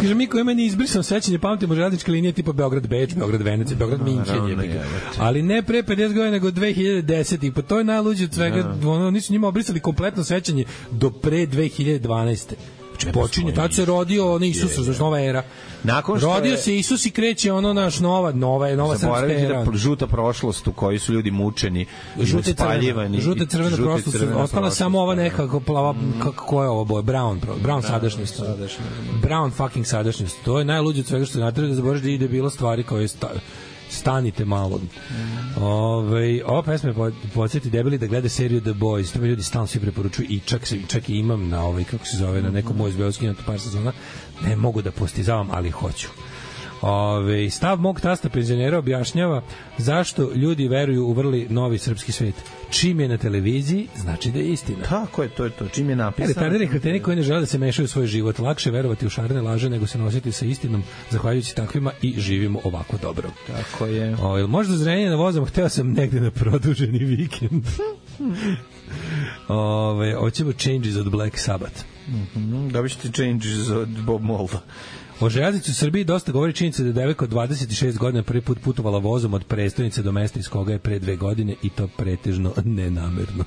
Kaže, 0.01 0.15
mi 0.15 0.27
koji 0.27 0.43
meni 0.43 0.65
izbrisano 0.65 1.03
sećanje, 1.03 1.39
pamtimo 1.39 1.75
železničke 1.75 2.11
linije 2.11 2.33
tipa 2.33 2.51
Beograd-Beč, 2.51 3.15
Beograd-Venecija, 3.15 3.77
Beograd-Minćen, 3.77 4.49
jebote. 4.49 4.81
ali 5.17 5.41
ne 5.41 5.63
pre 5.63 5.83
50 5.83 6.07
godina, 6.07 6.31
nego 6.31 6.47
2010. 6.47 7.47
I 7.47 7.51
pa 7.51 7.61
to 7.61 7.77
je 7.77 7.83
najluđe 7.83 8.23
od 8.23 8.33
svega, 8.33 8.75
ono, 8.85 9.11
nisu 9.11 9.33
njima 9.33 9.47
obrisali 9.47 9.79
kompletno 9.79 10.23
sećanje 10.23 10.65
do 10.91 11.09
pre 11.09 11.37
2012. 11.37 12.53
Znači, 13.01 13.13
počinje, 13.13 13.53
tad 13.53 13.73
se 13.73 13.85
rodio 13.85 14.33
ono 14.35 14.45
Isus, 14.45 14.77
razumiješ, 14.77 14.99
nova 14.99 15.21
era. 15.21 15.43
Nakon 15.83 16.17
što 16.17 16.27
rodio 16.27 16.51
je- 16.51 16.57
se 16.57 16.77
Isus 16.77 17.05
i 17.05 17.11
kreće 17.11 17.53
ono 17.53 17.73
naš 17.73 17.99
nova, 17.99 18.31
nova, 18.31 18.67
je 18.67 18.77
nova 18.77 18.97
srpska 18.97 19.25
era. 19.29 19.63
da 19.63 19.77
žuta 19.77 20.07
prošlost 20.07 20.67
u 20.67 20.73
kojoj 20.73 20.99
su 20.99 21.13
ljudi 21.13 21.31
mučeni, 21.31 21.85
crvena, 22.17 22.43
spaljivani. 22.43 23.21
žuta 23.21 23.43
i 23.43 23.47
crvena 23.47 23.69
su, 23.69 24.11
crvena 24.11 24.37
ostala 24.37 24.47
prošlost, 24.51 24.77
samo 24.77 24.99
ova 24.99 25.15
da. 25.15 25.21
neka 25.21 25.59
plava, 25.59 25.95
kako 26.23 26.45
ko 26.45 26.63
je 26.63 26.69
ovo 26.69 26.85
boje, 26.85 27.03
brown, 27.03 27.39
brown 27.63 27.81
sadašnjost. 27.81 28.41
Brown 29.23 29.51
fucking 29.51 29.85
sadašnjost. 29.85 30.37
To 30.45 30.59
je 30.59 30.65
najluđe 30.65 30.99
od 31.01 31.07
svega 31.07 31.25
što 31.25 31.39
natrali 31.39 31.69
da 31.69 31.75
zaboraviš 31.75 32.03
da 32.03 32.09
ide 32.09 32.27
bilo 32.27 32.49
stvari 32.49 32.83
koje 32.83 33.07
sta, 33.07 33.29
stanite 33.89 34.45
malo. 34.45 34.81
Ove, 35.61 36.43
ova 36.45 36.63
pesma 36.63 36.93
po- 36.93 37.11
podsjeti 37.33 37.69
debeli 37.69 37.97
da 37.97 38.07
gleda 38.07 38.29
seriju 38.29 38.61
The 38.61 38.73
Boys. 38.73 39.13
To 39.13 39.19
mi 39.21 39.27
ljudi 39.27 39.43
stalno 39.43 39.67
svi 39.67 39.79
preporučuju 39.79 40.27
i 40.29 40.39
čak, 40.39 40.67
se, 40.67 40.79
čak 40.87 41.09
i 41.09 41.13
imam 41.13 41.49
na 41.49 41.63
ovaj, 41.65 41.83
kako 41.83 42.05
se 42.05 42.17
zove, 42.17 42.41
na 42.41 42.49
nekom 42.49 42.77
moj 42.77 42.89
izbeovski 42.89 43.27
na 43.27 43.35
par 43.45 43.59
sezona. 43.59 43.91
Ne 44.45 44.55
mogu 44.55 44.81
da 44.81 44.91
postizavam, 44.91 45.47
ali 45.51 45.69
hoću. 45.69 46.07
Ove, 46.81 47.49
stav 47.49 47.79
mog 47.79 48.01
tasta 48.01 48.29
penzionera 48.29 48.77
objašnjava 48.77 49.41
zašto 49.77 50.31
ljudi 50.33 50.67
veruju 50.67 51.05
u 51.05 51.13
vrli 51.13 51.47
novi 51.49 51.77
srpski 51.77 52.11
svet. 52.11 52.35
Čim 52.69 52.99
je 52.99 53.07
na 53.07 53.17
televiziji, 53.17 53.87
znači 53.95 54.31
da 54.31 54.39
je 54.39 54.49
istina. 54.49 54.83
Tako 54.83 55.23
je, 55.23 55.29
to 55.29 55.43
je 55.43 55.49
to. 55.49 55.67
Čim 55.67 55.89
je 55.89 55.95
napisano. 55.95 56.27
retarderi 56.27 56.67
kreteni 56.67 56.99
koji 56.99 57.15
ne 57.15 57.23
žele 57.23 57.39
da 57.39 57.45
se 57.45 57.57
mešaju 57.57 57.85
u 57.85 57.87
svoj 57.87 58.07
život. 58.07 58.39
Lakše 58.39 58.71
verovati 58.71 59.05
u 59.05 59.09
šarene 59.09 59.41
laže 59.41 59.69
nego 59.69 59.87
se 59.87 59.97
nositi 59.97 60.31
sa 60.31 60.45
istinom, 60.45 60.83
zahvaljujući 61.09 61.55
takvima 61.55 61.91
i 62.01 62.15
živimo 62.17 62.59
ovako 62.63 62.97
dobro. 63.01 63.29
Tako 63.47 63.85
je. 63.85 64.15
O, 64.21 64.37
jel 64.37 64.47
možda 64.47 64.77
zrenje 64.77 65.09
na 65.09 65.15
vozom, 65.15 65.45
hteo 65.45 65.69
sam 65.69 65.93
negde 65.93 66.21
na 66.21 66.31
produženi 66.31 66.99
vikend. 66.99 67.65
Ove, 69.47 70.15
hoćemo 70.15 70.51
changes 70.51 70.95
od 70.95 71.11
Black 71.11 71.37
Sabbath. 71.37 71.83
Mhm, 72.07 72.69
Dobit 72.69 72.91
ćete 72.91 73.11
changes 73.11 73.69
od 73.69 73.89
Bob 73.89 74.21
Molda. 74.23 74.61
O 75.21 75.29
železnici 75.29 75.71
u 75.71 75.73
Srbiji 75.73 76.03
dosta 76.03 76.31
govori 76.31 76.53
činjenica 76.53 76.83
da 76.83 76.89
je 76.89 76.93
devojka 76.93 77.25
od 77.25 77.31
26 77.31 77.97
godina 77.97 78.23
prvi 78.23 78.41
put 78.41 78.59
putovala 78.61 78.99
vozom 78.99 79.33
od 79.33 79.43
prestonice 79.43 80.01
do 80.01 80.11
mesta 80.11 80.39
iz 80.39 80.47
koga 80.47 80.73
je 80.73 80.79
pre 80.79 80.99
dve 80.99 81.15
godine 81.15 81.55
i 81.63 81.69
to 81.69 81.87
pretežno 81.97 82.53
nenamerno. 82.65 83.43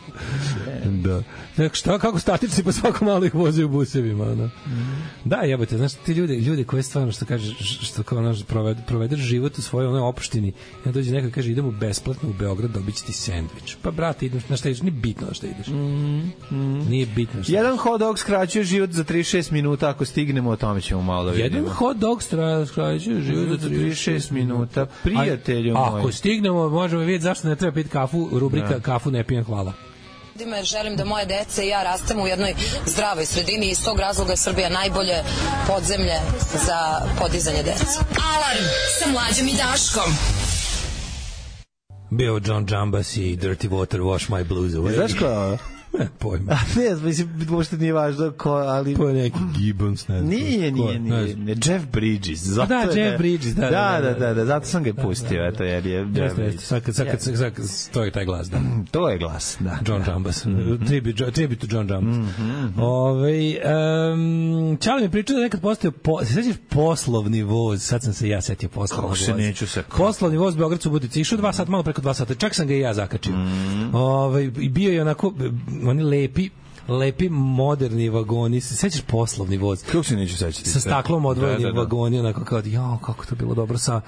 da. 1.04 1.22
Tako 1.56 1.74
šta, 1.74 1.98
kako 1.98 2.18
statični 2.18 2.64
pa 2.64 2.72
svako 2.72 3.04
malo 3.04 3.24
ih 3.24 3.34
voze 3.34 3.64
u 3.64 3.68
busevima. 3.68 4.24
Ono. 4.24 4.50
Da, 5.24 5.36
jebote, 5.36 5.76
znaš, 5.76 5.92
ti 5.92 6.12
ljudi, 6.12 6.34
ljudi 6.34 6.64
koji 6.64 6.82
stvarno, 6.82 7.12
što 7.12 7.24
kaže, 7.24 7.54
što 7.60 8.02
kao 8.02 8.20
naš, 8.20 8.42
proved, 8.42 8.78
provedeš 8.86 9.20
život 9.20 9.58
u 9.58 9.62
svojoj 9.62 9.88
onoj 9.88 10.00
opštini, 10.00 10.52
onda 10.78 10.92
dođe 10.92 11.12
neko 11.12 11.28
i 11.28 11.30
kaže, 11.30 11.50
idemo 11.50 11.70
besplatno 11.70 12.28
u 12.28 12.32
Beograd, 12.32 12.70
dobit 12.70 12.94
će 12.94 13.04
ti 13.04 13.12
sendvič. 13.12 13.76
Pa, 13.82 13.90
brate, 13.90 14.26
ideš, 14.26 14.48
na 14.48 14.56
šta 14.56 14.68
ideš, 14.68 14.82
nije 14.82 14.92
bitno 14.92 15.26
na 15.26 15.34
šta 15.34 15.46
ideš. 15.46 15.66
Nije 16.88 17.06
bitno 17.06 17.38
na 17.38 17.44
šta 17.44 17.52
Jedan 17.52 17.76
hot 17.76 18.00
dog 18.00 18.18
skraćuje 18.18 18.64
život 18.64 18.90
za 18.90 19.04
36 19.04 19.52
minuta, 19.52 19.88
ako 19.88 20.04
stignemo, 20.04 20.50
o 20.50 20.56
tome 20.56 20.80
ćemo 20.80 21.02
malo 21.02 21.24
da 21.24 21.30
vidimo. 21.30 21.56
Jedan 21.56 21.61
hot 21.68 21.96
dog 21.96 22.22
skraćuje 22.66 23.20
život 23.22 23.60
za 23.60 23.68
36 23.68 24.30
minuta. 24.30 24.86
Prijatelju 25.02 25.74
moj. 25.74 26.00
Ako 26.00 26.12
stignemo, 26.12 26.68
možemo 26.68 27.02
vidjeti 27.02 27.22
zašto 27.22 27.48
ne 27.48 27.56
treba 27.56 27.74
piti 27.74 27.88
kafu, 27.90 28.28
rubrika 28.32 28.68
Da. 28.68 28.80
kafu 28.80 29.10
ne 29.10 29.24
pijem, 29.24 29.44
hvala. 29.44 29.72
ljudima 30.34 30.56
jer 30.56 30.64
želim 30.66 30.96
da 30.96 31.04
moje 31.04 31.26
dece 31.26 31.64
i 31.64 31.68
ja 31.68 31.82
rastemo 31.82 32.22
u 32.22 32.26
jednoj 32.26 32.54
zdravoj 32.86 33.26
sredini 33.26 33.66
i 33.66 33.70
iz 33.70 33.84
tog 33.84 33.98
razloga 34.00 34.30
je 34.30 34.36
Srbija 34.36 34.68
najbolje 34.68 35.14
podzemlje 35.66 36.14
za 36.66 36.78
podizanje 37.20 37.62
dece. 37.62 37.84
Alarm 38.34 38.64
sa 38.98 39.10
mlađom 39.10 39.48
i 39.48 39.56
Daškom. 39.56 40.12
Bio 42.10 42.40
John 42.46 42.66
Jambas 42.70 43.16
i 43.16 43.36
Dirty 43.36 43.68
Water, 43.68 43.98
Wash 44.00 44.30
My 44.30 44.44
Blues 44.44 44.72
Away. 44.72 44.94
Znaš 44.94 45.12
ko? 45.18 45.56
Ne, 45.98 46.08
pojma. 46.18 46.52
ne, 46.76 47.06
mislim, 47.06 47.28
uopšte 47.50 47.76
nije 47.76 47.92
važno 47.92 48.30
ko, 48.30 48.50
ali... 48.50 48.94
To 48.94 49.08
je 49.08 49.14
neki 49.14 49.38
Gibbons, 49.58 50.08
ne 50.08 50.18
znam. 50.18 50.30
Nije, 50.30 50.72
nije, 50.72 50.92
je, 50.92 50.98
ne 51.00 51.22
nije, 51.22 51.36
nije. 51.36 51.56
Jeff 51.64 51.84
Bridges. 51.86 52.38
Zato 52.40 52.66
Da, 52.66 52.74
je 52.74 53.00
Jeff 53.00 53.18
Bridges, 53.18 53.54
da, 53.54 53.60
da, 53.62 53.70
da, 53.70 54.00
da, 54.02 54.12
da, 54.12 54.26
da, 54.26 54.34
da, 54.34 54.44
zato 54.44 54.66
sam 54.66 54.82
ga 54.82 54.94
pustio, 54.94 55.46
eto, 55.46 55.64
jer 55.64 55.86
je 55.86 56.08
Jeff 56.14 56.36
Bridges. 56.36 56.62
sad 56.62 56.82
sad 56.84 56.94
sad 56.94 57.54
kad, 57.54 57.64
to 57.92 58.04
je 58.04 58.10
taj 58.10 58.24
glas, 58.24 58.50
da. 58.50 58.60
To 58.90 59.08
je 59.08 59.18
glas, 59.18 59.56
da. 59.60 59.78
John 59.86 60.02
Jambas. 60.08 60.46
Tribute, 60.86 61.30
tribute 61.30 61.66
to 61.66 61.76
John 61.76 61.90
Jambas. 61.90 62.16
Ove, 62.78 63.32
um, 64.12 64.76
Čale 64.76 65.02
mi 65.02 65.10
pričao 65.10 65.36
da 65.36 65.42
nekad 65.42 65.60
postao, 65.60 65.90
po, 65.90 66.24
se 66.24 66.34
sećaš 66.34 66.56
poslovni 66.68 67.42
voz, 67.42 67.82
sad 67.82 68.02
sam 68.02 68.12
se 68.12 68.28
ja 68.28 68.40
setio 68.40 68.68
poslovnog 68.68 69.10
Kako 69.10 69.16
se 69.16 69.34
neću 69.34 69.66
se- 69.66 69.82
Poslovni 69.96 70.38
voz 70.38 70.56
Beograd 70.56 70.82
Subotica, 70.82 71.20
išao 71.20 71.38
dva 71.38 71.52
sata, 71.52 71.70
malo 71.70 71.82
preko 71.82 72.00
dva 72.00 72.14
sata, 72.14 72.34
čak 72.34 72.54
sam 72.54 72.66
ga 72.66 72.74
i 72.74 72.80
ja 72.80 72.94
zakačio. 72.94 73.34
Ove, 73.92 74.44
I 74.44 74.68
bio 74.68 74.92
je 74.92 75.02
onako, 75.02 75.32
oni 75.88 76.02
lepi, 76.02 76.50
lepi 76.88 77.28
moderni 77.28 78.08
vagoni, 78.08 78.60
se 78.60 78.76
sećaš 78.76 79.00
poslovni 79.00 79.56
voz? 79.56 79.82
Kako 79.84 80.04
se 80.04 80.16
neću 80.16 80.36
sećati? 80.36 80.70
sa 80.70 80.80
staklom 80.80 81.24
odvojeni 81.24 81.62
Da, 81.62 81.68
da, 81.68 81.72
da. 81.72 81.80
vagoni, 81.80 82.18
onako 82.18 82.44
kao, 82.44 82.62
ja, 82.64 82.98
kako 83.04 83.26
to 83.26 83.34
bilo 83.34 83.54
dobro 83.54 83.78
sa 83.78 84.00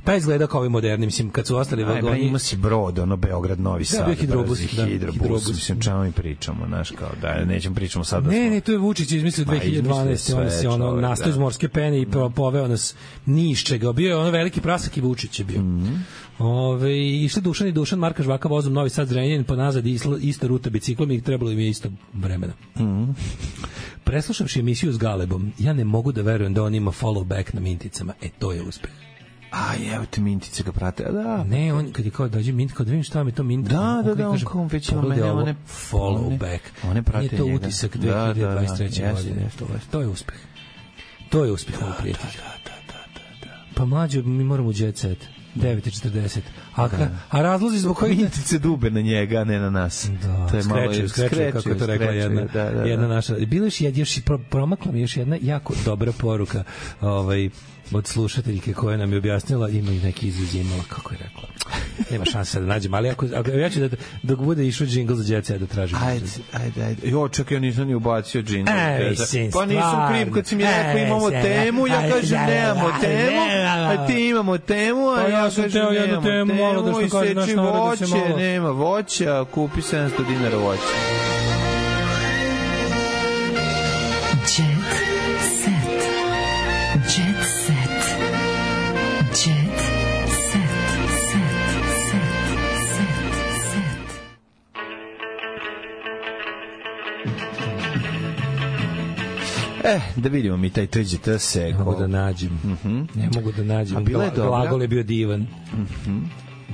taj 0.00 0.16
izgleda 0.16 0.46
kao 0.46 0.60
ovi 0.60 0.68
moderni, 0.68 1.06
mislim, 1.06 1.30
kad 1.30 1.46
su 1.46 1.56
ostali 1.56 1.84
Aj, 1.84 1.94
vagoni... 1.94 2.20
ima 2.20 2.38
si 2.38 2.56
brod, 2.56 2.98
ono 2.98 3.16
Beograd, 3.16 3.60
Novi 3.60 3.84
Sad. 3.84 4.06
bio 4.06 4.14
hidrobus, 4.14 4.58
da, 4.68 4.84
hidrobus, 4.84 5.14
hidrobus. 5.14 5.48
mislim, 5.48 5.80
čemu 5.80 6.02
mi 6.02 6.12
pričamo, 6.12 6.66
znaš, 6.66 6.90
kao, 6.90 7.08
da, 7.22 7.44
nećemo 7.44 7.74
pričamo 7.74 8.04
sad 8.04 8.24
da 8.24 8.30
Ne, 8.30 8.36
smo- 8.38 8.50
ne, 8.50 8.60
to 8.60 8.72
je 8.72 8.78
Vučić 8.78 9.12
izmislio 9.12 9.46
Ma, 9.46 9.54
izmislio 9.54 9.82
2012. 9.84 10.16
sve, 10.16 10.34
on 10.36 10.50
se 10.52 10.68
ono 10.68 10.84
čovek, 10.84 11.02
nastao 11.02 11.24
da. 11.24 11.30
iz 11.30 11.38
morske 11.38 11.68
pene 11.68 12.00
i 12.00 12.06
po- 12.06 12.30
poveo 12.30 12.68
nas 12.68 12.94
ni 13.26 13.50
iz 13.50 13.58
čega. 13.58 13.92
Bio 13.92 14.08
je 14.08 14.16
ono 14.16 14.30
veliki 14.30 14.60
prasak 14.60 14.96
i 14.96 15.00
Vučić 15.00 15.38
je 15.38 15.44
bio. 15.44 15.60
Mhm. 15.60 15.94
Ove, 16.40 16.90
išli 17.00 17.42
Dušan 17.42 17.68
i 17.68 17.72
Dušan, 17.72 17.98
Marka 17.98 18.22
Žvaka 18.22 18.48
vozom 18.48 18.72
Novi 18.72 18.90
Sad 18.90 19.08
Zrenjanin, 19.08 19.44
ponazad 19.44 19.86
isla, 19.86 20.18
ista 20.20 20.46
ruta 20.46 20.70
biciklom 20.70 21.10
i 21.10 21.20
trebalo 21.20 21.50
im 21.50 21.58
je 21.58 21.68
isto 21.68 21.88
vremena. 22.14 22.52
Mhm. 22.76 23.10
Preslušavši 24.04 24.60
emisiju 24.60 24.92
s 24.92 24.98
Galebom, 24.98 25.52
ja 25.58 25.72
ne 25.72 25.84
mogu 25.84 26.12
da 26.12 26.22
verujem 26.22 26.54
da 26.54 26.62
on 26.62 26.74
ima 26.74 26.90
follow 26.92 27.24
back 27.24 27.52
na 27.52 27.60
minticama. 27.60 28.12
E, 28.22 28.28
to 28.30 28.52
je 28.52 28.62
uspeh. 28.62 28.90
A, 29.52 29.74
evo 29.94 30.04
te 30.10 30.20
mintice 30.20 30.62
ga 30.62 30.72
prate, 30.72 31.04
a 31.04 31.12
da. 31.12 31.44
Ne, 31.44 31.74
on 31.74 31.92
kad 31.92 32.04
je 32.04 32.10
kao 32.10 32.28
dođe 32.28 32.52
mint, 32.52 32.72
kao 32.72 32.84
da 32.84 32.90
vidim 32.90 33.04
šta 33.04 33.24
mi 33.24 33.32
to 33.32 33.42
mint. 33.42 33.68
Da, 33.68 34.02
da, 34.04 34.14
da, 34.14 34.28
on 34.30 34.38
kao 34.40 34.64
već 34.64 34.88
ima 34.88 35.02
mene, 35.02 35.32
one- 35.32 35.54
follow 35.92 36.26
one- 36.26 36.36
back. 36.38 36.62
one 36.90 37.02
prate 37.02 37.18
Nije 37.20 37.36
to 37.36 37.44
njega. 37.44 37.56
utisak 37.56 37.96
Da, 37.96 38.06
da, 38.08 38.34
da, 38.34 38.60
2023. 38.60 38.82
jeste, 38.82 39.12
godine. 39.12 39.42
jeste, 39.42 39.58
To 39.58 39.64
je-. 39.64 39.80
To 39.90 40.00
je 40.00 40.06
uspeh. 40.08 40.36
To 41.30 41.44
je 41.44 41.52
uspeh 41.52 41.82
ovog 41.82 41.94
prijatelja. 41.98 42.30
Pa 43.74 43.84
mlađe, 43.84 44.22
mi 44.22 44.44
moramo 44.44 44.68
u 44.68 44.72
jet 44.76 44.98
set. 44.98 45.18
9.40. 45.54 46.40
A, 46.74 46.88
ka, 46.88 47.08
a 47.30 47.42
razlozi 47.42 47.78
zbog 47.78 47.96
kojih... 47.96 48.18
Mintice 48.18 48.58
dube 48.58 48.90
na 48.90 49.00
njega, 49.00 49.44
ne 49.44 49.58
na 49.58 49.70
nas. 49.70 50.10
Da, 50.22 50.46
to 50.48 50.56
je 50.56 50.62
malo 50.64 50.82
skrećeju, 50.84 51.08
skrećeju, 51.08 51.52
kako 51.52 51.68
je 51.68 51.78
to 51.78 51.86
rekla 51.86 52.06
skrećeju, 52.06 52.22
jedna, 52.22 52.44
da, 52.44 52.64
da, 52.64 52.70
da. 52.70 52.82
jedna 52.82 53.08
naša. 53.08 53.34
Bilo 53.34 53.64
još, 53.64 53.80
još 53.80 54.18
promakla 54.50 54.92
mi 54.92 55.00
još 55.00 55.16
jedna 55.16 55.36
jako 55.40 55.74
dobra 55.84 56.12
poruka 56.12 56.64
ovaj, 57.00 57.50
od 57.92 58.06
slušateljke 58.06 58.72
koja 58.72 58.96
nam 58.96 59.12
je 59.12 59.18
objasnila, 59.18 59.68
ima 59.68 59.92
i 59.92 59.98
neki 59.98 60.28
je 60.28 60.60
imala, 60.60 60.82
kako 60.88 61.14
je 61.14 61.18
rekla. 61.18 61.48
Nema 62.10 62.24
šanse 62.24 62.60
da 62.60 62.66
nađem, 62.66 62.94
ali 62.94 63.08
ako, 63.08 63.26
ako 63.36 63.50
ja 63.50 63.70
ću 63.70 63.80
da, 63.80 63.96
dok 64.22 64.38
bude 64.38 64.66
išao 64.66 64.86
džingl 64.86 65.14
za 65.14 65.24
djeca, 65.24 65.52
ja 65.52 65.58
da 65.58 65.66
tražim. 65.66 65.98
Ajde, 66.02 66.26
ajde, 66.52 66.84
ajde. 66.84 67.08
Jo, 67.08 67.28
čekaj, 67.28 67.56
ja 67.56 67.60
nisam 67.60 67.86
ni 67.88 67.94
ubacio 67.94 68.42
džingl. 68.42 68.70
E, 68.70 69.10
mislim, 69.10 69.50
pa 69.52 69.66
nisam 69.66 70.08
kriv 70.12 70.34
kad 70.34 70.46
si 70.46 70.56
mi 70.56 70.64
rekao 70.64 70.98
imamo 70.98 71.30
temu, 71.30 71.86
ja 71.86 72.10
kažem 72.10 72.38
nemamo 72.46 72.90
temu, 73.00 73.40
a 73.88 74.06
ti 74.06 74.28
imamo 74.28 74.58
temu, 74.58 75.08
a 75.08 75.16
Pa 75.16 75.28
ja 75.28 75.50
kažem 75.56 75.82
nemamo 75.94 76.22
temu, 76.22 76.82
da 76.82 77.02
i 77.04 77.10
seči 77.10 77.54
da 77.54 77.62
voće, 77.62 78.04
nema 78.36 78.70
voća, 78.70 79.44
kupi 79.54 79.80
700 79.80 80.10
dinara 80.28 80.56
voća. 80.56 81.29
Eh, 99.84 100.00
da 100.16 100.28
vidimo 100.28 100.56
mi 100.56 100.70
taj 100.70 100.86
TGT 100.86 101.28
se. 101.38 101.60
Ne 101.60 101.78
mogu 101.78 102.00
da 102.00 102.06
nađem. 102.06 102.60
Ne 103.14 103.28
mogu 103.34 103.52
da 103.52 103.64
nađem. 103.64 103.96
A 103.96 104.00
bila 104.00 104.24
je 104.24 104.30
dobra? 104.30 104.48
Glagol 104.48 104.82
je 104.82 104.88
bio 104.88 105.02
divan. 105.02 105.46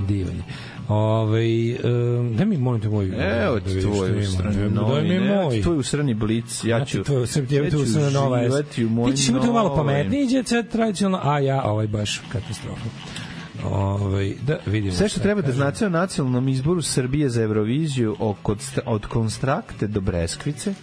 Divan 0.08 0.36
je. 0.36 0.42
Ove, 0.88 1.40
um, 1.84 2.36
daj 2.36 2.46
mi, 2.46 2.56
molim 2.58 2.80
te, 2.80 2.88
moj... 2.88 3.06
Evo 3.06 3.54
da 3.54 3.60
ti 3.60 3.74
vidim 3.74 3.92
tvoj 3.92 4.18
usrani 4.18 4.56
Daj 4.56 4.68
mi 4.68 4.74
novine, 4.74 5.16
evo 5.16 5.42
moj. 5.42 5.62
tvoj 5.62 5.78
usrani 5.78 6.14
blic, 6.14 6.64
ja 6.64 6.84
ću... 6.84 6.94
Znači, 6.94 7.06
to 7.06 7.18
je 7.18 7.26
sve 7.26 7.46
ja 7.50 7.70
ću 7.70 7.86
sve 7.86 8.10
nova 8.10 8.62
Ti 9.10 9.16
ćeš 9.16 9.28
imati 9.28 9.46
malo 9.46 9.76
pametniji 9.76 10.26
jet 10.30 10.48
set 10.48 10.68
tradicionalno, 10.68 11.30
a 11.30 11.38
ja 11.38 11.62
ovaj 11.64 11.86
baš 11.86 12.22
katastrofa. 12.32 12.88
Ovaj 13.64 14.34
da 14.46 14.58
vidimo. 14.66 14.94
Sve 14.94 15.08
što 15.08 15.20
treba 15.20 15.42
da 15.42 15.52
znate 15.52 15.86
o 15.86 15.88
nacionalnom 15.88 16.48
izboru 16.48 16.82
Srbije 16.82 17.28
za 17.28 17.42
Euroviziju 17.42 18.16
od, 18.18 18.36
od 18.86 19.06
Konstrakte 19.06 19.86
do 19.86 20.00
Breskvice, 20.00 20.74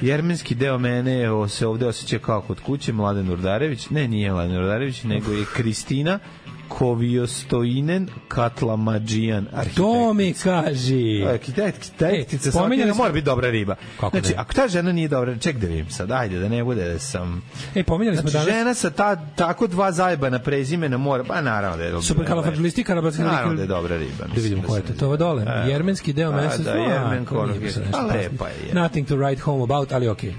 Jermenski 0.00 0.54
deo 0.54 0.78
mene 0.78 1.30
o, 1.30 1.48
se 1.48 1.66
ovde 1.66 1.86
osjeća 1.86 2.18
kao 2.18 2.40
kod 2.40 2.60
kuće, 2.60 2.92
Mladen 2.92 3.30
Urdarević, 3.30 3.90
ne, 3.90 4.08
nije 4.08 4.32
Mladen 4.32 4.56
Urdarević, 4.56 5.02
nego 5.02 5.32
je 5.32 5.44
Kristina 5.54 6.18
Kovijostojinen 6.68 8.08
Katlamadžijan, 8.28 9.46
arhitekt. 9.52 9.76
To 9.76 10.14
mi 10.14 10.34
kaži. 10.34 11.24
Arhitektica, 11.24 12.08
E, 12.08 12.24
pominjali 12.52 12.92
smo- 12.92 12.98
mora 12.98 13.12
biti 13.12 13.24
dobra 13.24 13.50
riba. 13.50 13.74
Kako 13.96 14.10
znači, 14.10 14.28
ne? 14.28 14.38
ako 14.38 14.52
ta 14.54 14.68
žena 14.68 14.92
nije 14.92 15.08
dobra, 15.08 15.36
ček 15.38 15.56
da 15.56 15.66
vidim 15.66 15.90
sad, 15.90 16.10
ajde, 16.10 16.38
da 16.38 16.48
ne 16.48 16.64
bude 16.64 16.84
da 16.84 16.98
sam... 16.98 17.42
E, 17.74 17.82
pominjali 17.82 18.16
smo 18.16 18.30
Znači, 18.30 18.46
danas... 18.46 18.58
žena 18.58 18.74
sa 18.74 18.90
ta, 18.90 19.16
tako 19.28 19.66
dva 19.66 19.92
zajebana 19.92 20.38
prezimena 20.38 20.96
mora, 20.98 21.24
pa 21.24 21.40
naravno 21.40 21.76
da 21.76 21.84
je 21.84 21.90
dobra. 21.90 22.02
Superkalofagilistička 22.02 22.94
Naravno 22.94 23.54
da 23.54 23.62
je 23.62 23.68
dobra 23.68 23.96
riba. 23.96 24.24
Da 24.26 24.40
vidimo 24.42 24.62
ko 24.62 24.76
je 24.76 24.82
to. 24.82 24.92
To 24.94 25.12
je 25.12 25.18
dole. 25.18 25.42
E. 25.44 25.70
Jermenski 25.70 26.12
deo 26.12 26.30
Pa 26.30 26.36
meseca. 26.36 26.62
da, 26.64 26.70
Jermen 26.72 26.90
to 27.00 27.34
nije 27.34 27.42
Konog 27.42 27.54
je- 27.54 27.60
baš 27.60 27.76
nešto 27.76 27.88
a 27.88 27.92
pasno. 27.92 28.08
lepa 28.10 28.46
je. 28.46 28.74
Nothing 28.74 29.08
to 29.08 29.16
write 29.16 29.38
home 29.38 29.62
about, 29.64 29.92
ali 29.92 30.08
okej. 30.08 30.34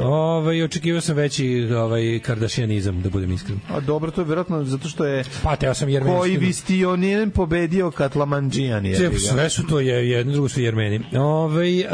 Ovaj 0.00 0.62
očekivao 0.62 1.00
sam 1.00 1.16
veći 1.16 1.46
ovaj 1.74 2.20
Kardashianizam, 2.20 3.02
da 3.02 3.10
budem 3.10 3.32
iskren. 3.32 3.60
A 3.70 3.80
dobro, 3.80 4.10
to 4.10 4.20
je 4.20 4.24
vjerojatno 4.24 4.64
zato 4.64 4.88
što 4.88 5.04
je 5.06 5.24
Pa 5.42 5.56
teo 5.66 5.74
sam 5.74 5.88
Jermenski. 5.88 6.18
koji 6.18 6.36
Vistioninen 6.36 7.30
pobedio 7.30 7.90
Katlamanđijan. 7.90 8.86
je. 8.86 8.96
Sve, 8.96 9.50
su 9.50 9.66
to 9.66 9.80
je 9.80 10.10
jedno 10.10 10.32
drugo 10.32 10.48
su 10.48 10.60
Jermeni. 10.60 11.00
Ovaj 11.18 11.80
uh, 11.80 11.86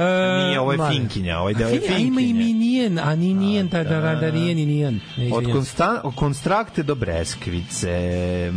Nije, 0.47 0.61
ovo 0.61 0.73
je 0.73 0.79
Finkinja, 0.91 1.39
ovaj 1.39 1.55
deo 1.55 1.69
je 1.69 1.75
A 1.75 1.99
ima 1.99 2.21
i 2.21 2.25
Finkinja. 2.25 2.39
Minijen, 2.39 2.99
a 2.99 3.17
ni 3.17 3.35
Nijen, 3.35 3.69
da, 3.69 3.85
da, 3.85 4.01
da, 4.01 4.15
da, 4.15 4.31
nije 4.31 4.55
ni 4.55 4.67
Nijen. 4.67 5.01
Se. 5.17 5.53
konstan, 5.53 5.99
od 6.03 6.15
Konstrakte 6.15 6.83
do 6.83 6.95
Breskvice. 6.95 8.53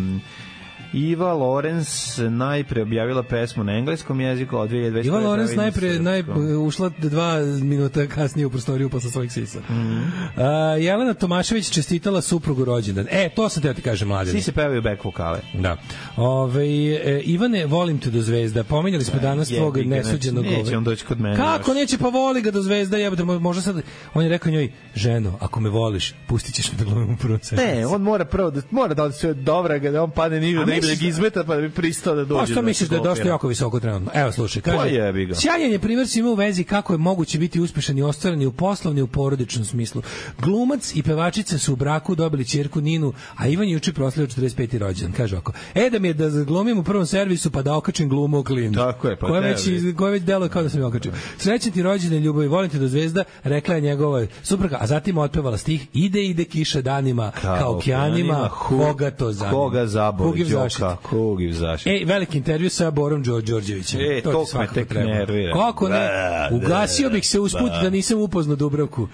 Iva 0.93 1.33
Lorenz 1.33 2.17
najpre 2.29 2.81
objavila 2.81 3.23
pesmu 3.23 3.63
na 3.63 3.73
engleskom 3.73 4.21
jeziku, 4.21 4.57
od 4.57 4.69
2020. 4.69 5.05
Ivan 5.05 5.23
Lorenz 5.23 5.55
najpre 5.55 5.99
naj, 5.99 6.23
ušla 6.65 6.89
dva 6.97 7.39
minuta 7.61 8.07
kasnije 8.07 8.45
u 8.45 8.49
prostoriju 8.49 8.89
posle 8.89 9.11
svojih 9.11 9.31
sisa. 9.31 9.59
Mhm. 9.59 10.01
A, 10.37 10.45
Jelena 10.79 11.13
Tomašević 11.13 11.69
čestitala 11.69 12.21
suprugu 12.21 12.65
rođendan. 12.65 13.05
E, 13.11 13.29
to 13.35 13.49
sam 13.49 13.63
teo 13.63 13.73
ti 13.73 13.81
kažem, 13.81 14.07
mladine. 14.07 14.31
Svi 14.31 14.41
se 14.41 14.51
pevaju 14.51 14.81
back 14.81 15.03
vokale. 15.03 15.39
Da. 15.53 15.77
Ove, 16.17 16.65
e, 16.65 17.21
Ivane, 17.25 17.65
volim 17.65 17.99
te 17.99 18.09
do 18.09 18.21
zvezda. 18.21 18.63
Pominjali 18.63 19.03
smo 19.03 19.19
danas 19.19 19.49
jebi 19.49 19.59
tvog 19.59 19.77
ga, 19.77 19.83
nesuđenog... 19.83 20.43
znači, 20.43 20.57
neće 20.57 20.69
ove- 20.69 20.77
on 20.77 20.83
doći 20.83 21.05
kod 21.05 21.19
mene 21.19 21.35
Kako 21.35 21.71
još. 21.71 21.77
neće, 21.77 21.97
pa 21.97 22.07
voli 22.07 22.41
ga 22.41 22.51
do 22.51 22.61
zvezda, 22.61 22.97
jebote, 22.97 23.23
mo- 23.23 23.39
možda 23.39 23.61
sad... 23.61 23.81
On 24.13 24.23
je 24.23 24.29
rekao 24.29 24.51
njoj, 24.51 24.71
ženo, 24.95 25.37
ako 25.41 25.59
me 25.59 25.69
voliš, 25.69 26.13
pustit 26.27 26.55
ćeš 26.55 26.71
me 26.71 26.77
da 26.77 26.83
glumim 26.83 27.13
u 27.13 27.17
prvom. 27.17 27.39
Ne, 27.51 27.85
on 27.87 28.01
mora 28.01 28.25
prvo 28.25 28.51
da 28.51 28.61
mora 28.71 28.93
da 28.93 29.03
ode 29.03 29.13
sve 29.13 29.33
dobra 29.33 29.77
ga 29.77 29.91
da 29.91 30.03
on 30.03 30.11
padne 30.11 30.39
niže 30.39 30.65
A 30.75 30.95
da 31.01 31.07
izmeta 31.07 31.43
pa 31.43 31.55
da 31.55 31.61
bi 31.61 31.69
pristao 31.69 32.15
da 32.15 32.25
dođe. 32.25 32.39
Pa 32.39 32.45
što 32.45 32.61
misliš 32.61 32.89
da 32.89 32.95
je 32.95 33.01
dosta 33.01 33.27
jako 33.27 33.47
visoko 33.47 33.79
trenutno? 33.79 34.11
Evo, 34.13 34.31
slušaj, 34.31 34.61
kaže, 34.61 34.89
sjajan 35.33 35.71
je 35.71 35.79
primjer 35.79 36.07
svima 36.07 36.29
u 36.29 36.35
vezi 36.35 36.63
kako 36.63 36.93
je 36.93 36.97
moguće 36.97 37.39
biti 37.39 37.59
uspešan 37.59 37.97
i 37.97 38.03
ostvaren 38.03 38.41
i 38.41 38.45
u 38.45 38.51
poslovni 38.51 38.99
i 38.99 39.03
u 39.03 39.07
porodičnom 39.07 39.65
smislu. 39.65 40.01
Glumac 40.41 40.95
i 40.95 41.03
pevačica 41.03 41.57
su 41.57 41.73
u 41.73 41.75
braku 41.75 42.15
dobili 42.15 42.45
ćerku 42.45 42.81
Ninu, 42.81 43.13
a 43.35 43.47
Ivan 43.47 43.69
juče 43.69 43.93
proslavio 43.93 44.27
45. 44.27 44.77
rođendan. 44.77 45.17
Kaže 45.17 45.35
ovako, 45.35 45.51
e 45.75 45.89
da 45.89 45.99
mi 45.99 46.07
je 46.07 46.13
da 46.13 46.29
glumim 46.29 46.77
u 46.77 46.83
prvom 46.83 47.05
servisu 47.05 47.51
pa 47.51 47.61
da 47.61 47.75
okačim 47.75 48.09
glumu 48.09 48.37
o 48.37 48.43
klinu. 48.43 48.73
Tako 48.73 49.07
je, 49.07 49.15
pa 49.15 49.27
koja 49.27 49.39
već, 49.39 49.69
koja 49.97 50.11
već 50.11 50.23
deluje 50.23 50.49
kao 50.49 50.63
da 50.63 50.69
sam 50.69 50.79
je 50.79 50.85
okačio. 50.85 51.11
Srećan 51.37 51.71
ti 51.71 51.83
rođendan, 51.83 52.19
ljubavi, 52.19 52.47
volim 52.47 52.69
te 52.69 52.79
do 52.79 52.87
zvezda, 52.87 53.23
rekla 53.43 53.75
je 53.75 53.81
njegova 53.81 54.25
supruga, 54.43 54.77
a 54.81 54.87
zatim 54.87 55.17
otpevala 55.17 55.57
stih, 55.57 55.87
ide, 55.93 56.25
ide 56.25 56.43
kiša 56.43 56.81
danima, 56.81 57.31
kao, 57.41 57.77
okeanima, 57.77 58.49
koga 58.49 59.11
to 59.11 59.31
zanima. 59.31 59.57
Koga 59.57 59.85
zaboli, 59.85 60.45
Kugiv 60.65 60.71
zašit. 60.71 60.79
Đoka, 60.79 61.09
kugiv 61.09 61.53
zašit. 61.53 61.87
Ej, 61.87 62.05
veliki 62.05 62.37
intervju 62.37 62.69
sa 62.69 62.91
Borom 62.91 63.23
Đor 63.23 63.41
Đorđevićem. 63.43 63.99
E, 64.01 64.21
to 64.21 64.31
to 64.45 64.59
me 64.59 64.67
tek 64.73 64.87
treba. 64.87 65.05
nervira. 65.07 65.53
Kako 65.53 65.89
ne? 65.89 65.99
Ba, 65.99 66.55
Ugasio 66.55 67.09
bih 67.09 67.27
se 67.27 67.39
usput 67.39 67.69
ba. 67.69 67.79
da 67.79 67.89
nisam 67.89 68.19
upoznao 68.19 68.55
Dubravku. 68.55 69.07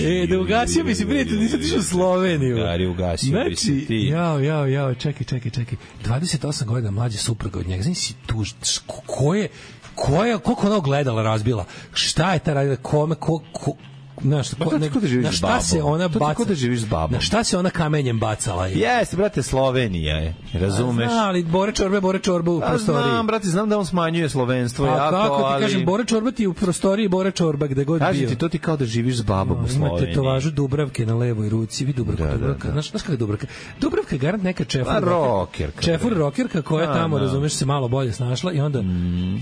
E, 0.00 0.26
da 0.26 0.40
ugasio 0.40 0.84
bi 0.84 0.94
se, 0.94 1.06
prijatelj, 1.06 1.38
nisam 1.38 1.60
tišao 1.60 1.78
u 1.78 1.82
Sloveniju. 1.82 2.56
Dari, 2.56 2.86
ugasio 2.86 3.44
bi 3.44 3.56
se 3.56 3.64
Znači, 3.64 3.86
ti. 3.86 3.96
Jao, 4.06 4.38
jao, 4.40 4.66
jao, 4.66 4.94
čekaj, 4.94 5.26
čekaj, 5.26 5.50
čekaj. 5.50 5.78
28 6.04 6.64
godina 6.64 6.90
mlađa 6.90 7.18
supruga 7.18 7.58
od 7.58 7.68
njega. 7.68 7.82
Znaš 7.82 7.98
si 7.98 8.14
tu, 8.26 8.44
ko- 8.86 9.34
je, 9.34 9.48
ko 9.94 10.24
je, 10.24 10.38
koliko 10.38 10.66
ona 10.66 10.76
ogledala 10.76 11.22
razbila? 11.22 11.64
Šta 11.92 12.32
je 12.32 12.38
ta 12.38 12.54
radila? 12.54 12.76
Kome, 12.76 13.14
ko, 13.14 13.42
ko, 13.52 13.72
Ne, 14.16 14.42
ko 14.60 15.00
da 15.00 15.08
na 15.20 15.32
s 15.32 15.34
šta 15.34 15.60
se 15.60 15.82
ona 15.82 16.04
To 16.04 16.12
ti 16.12 16.18
baca? 16.18 16.34
ko 16.34 16.44
da 16.44 16.54
živiš 16.54 16.80
s 16.80 16.84
babom. 16.84 17.12
Na 17.12 17.20
šta 17.20 17.44
se 17.44 17.58
ona 17.58 17.70
kamenjem 17.70 18.20
bacala? 18.20 18.66
je? 18.66 18.78
Jeste, 18.78 19.16
brate, 19.16 19.42
Slovenija 19.42 20.16
je. 20.16 20.34
Razumeš? 20.54 21.08
Zna, 21.08 21.24
ali 21.24 21.44
Bore 21.44 21.72
Čorbe, 21.72 22.00
Bore 22.00 22.18
Čorba 22.18 22.50
u 22.52 22.60
prostoriji. 22.60 23.02
znam, 23.04 23.26
brate, 23.26 23.46
znam 23.48 23.68
da 23.68 23.78
on 23.78 23.86
smanjuje 23.86 24.28
slovenstvo 24.28 24.86
Pa 24.86 24.92
jako, 24.94 25.10
kako 25.12 25.36
ti 25.38 25.42
ali... 25.44 25.62
kažem, 25.62 25.84
Bore 25.84 26.04
Čorba 26.04 26.30
ti 26.30 26.46
u 26.46 26.54
prostoriji 26.54 27.08
Bore 27.08 27.30
Čorba 27.30 27.66
gde 27.66 27.84
god 27.84 27.98
Kažem 28.00 28.20
bio. 28.20 28.28
ti, 28.28 28.36
to 28.36 28.48
ti 28.48 28.58
kao 28.58 28.76
da 28.76 28.84
živiš 28.86 29.16
s 29.16 29.22
babom 29.22 29.52
u 29.54 29.60
Imate 29.60 29.72
Sloveniji. 29.74 30.14
tovažu 30.14 30.50
Dubravke 30.50 31.06
na 31.06 31.14
levoj 31.14 31.48
ruci, 31.48 31.84
vi 31.84 31.92
Dubravka, 31.92 32.24
Da, 32.24 32.30
da, 32.30 32.36
Dubravka, 32.36 32.68
da. 32.68 32.72
znaš, 32.72 32.90
znaš 32.90 33.02
kako 33.02 33.16
Dubravka? 33.16 33.46
Dubravka 33.80 34.14
je 34.14 34.18
garant 34.18 34.42
neka 34.42 34.64
čefur 34.64 34.92
Pa, 34.92 34.98
rokerka, 35.00 35.82
Čefur 35.82 36.12
rokerka 36.12 36.62
koja 36.62 36.86
Da, 36.86 36.94
tamo, 36.94 37.18
da. 37.18 37.24
razumeš, 37.24 37.52
se 37.52 37.66
malo 37.66 37.88
bolje 37.88 38.12
snašla 38.12 38.52
i 38.52 38.60
onda, 38.60 38.82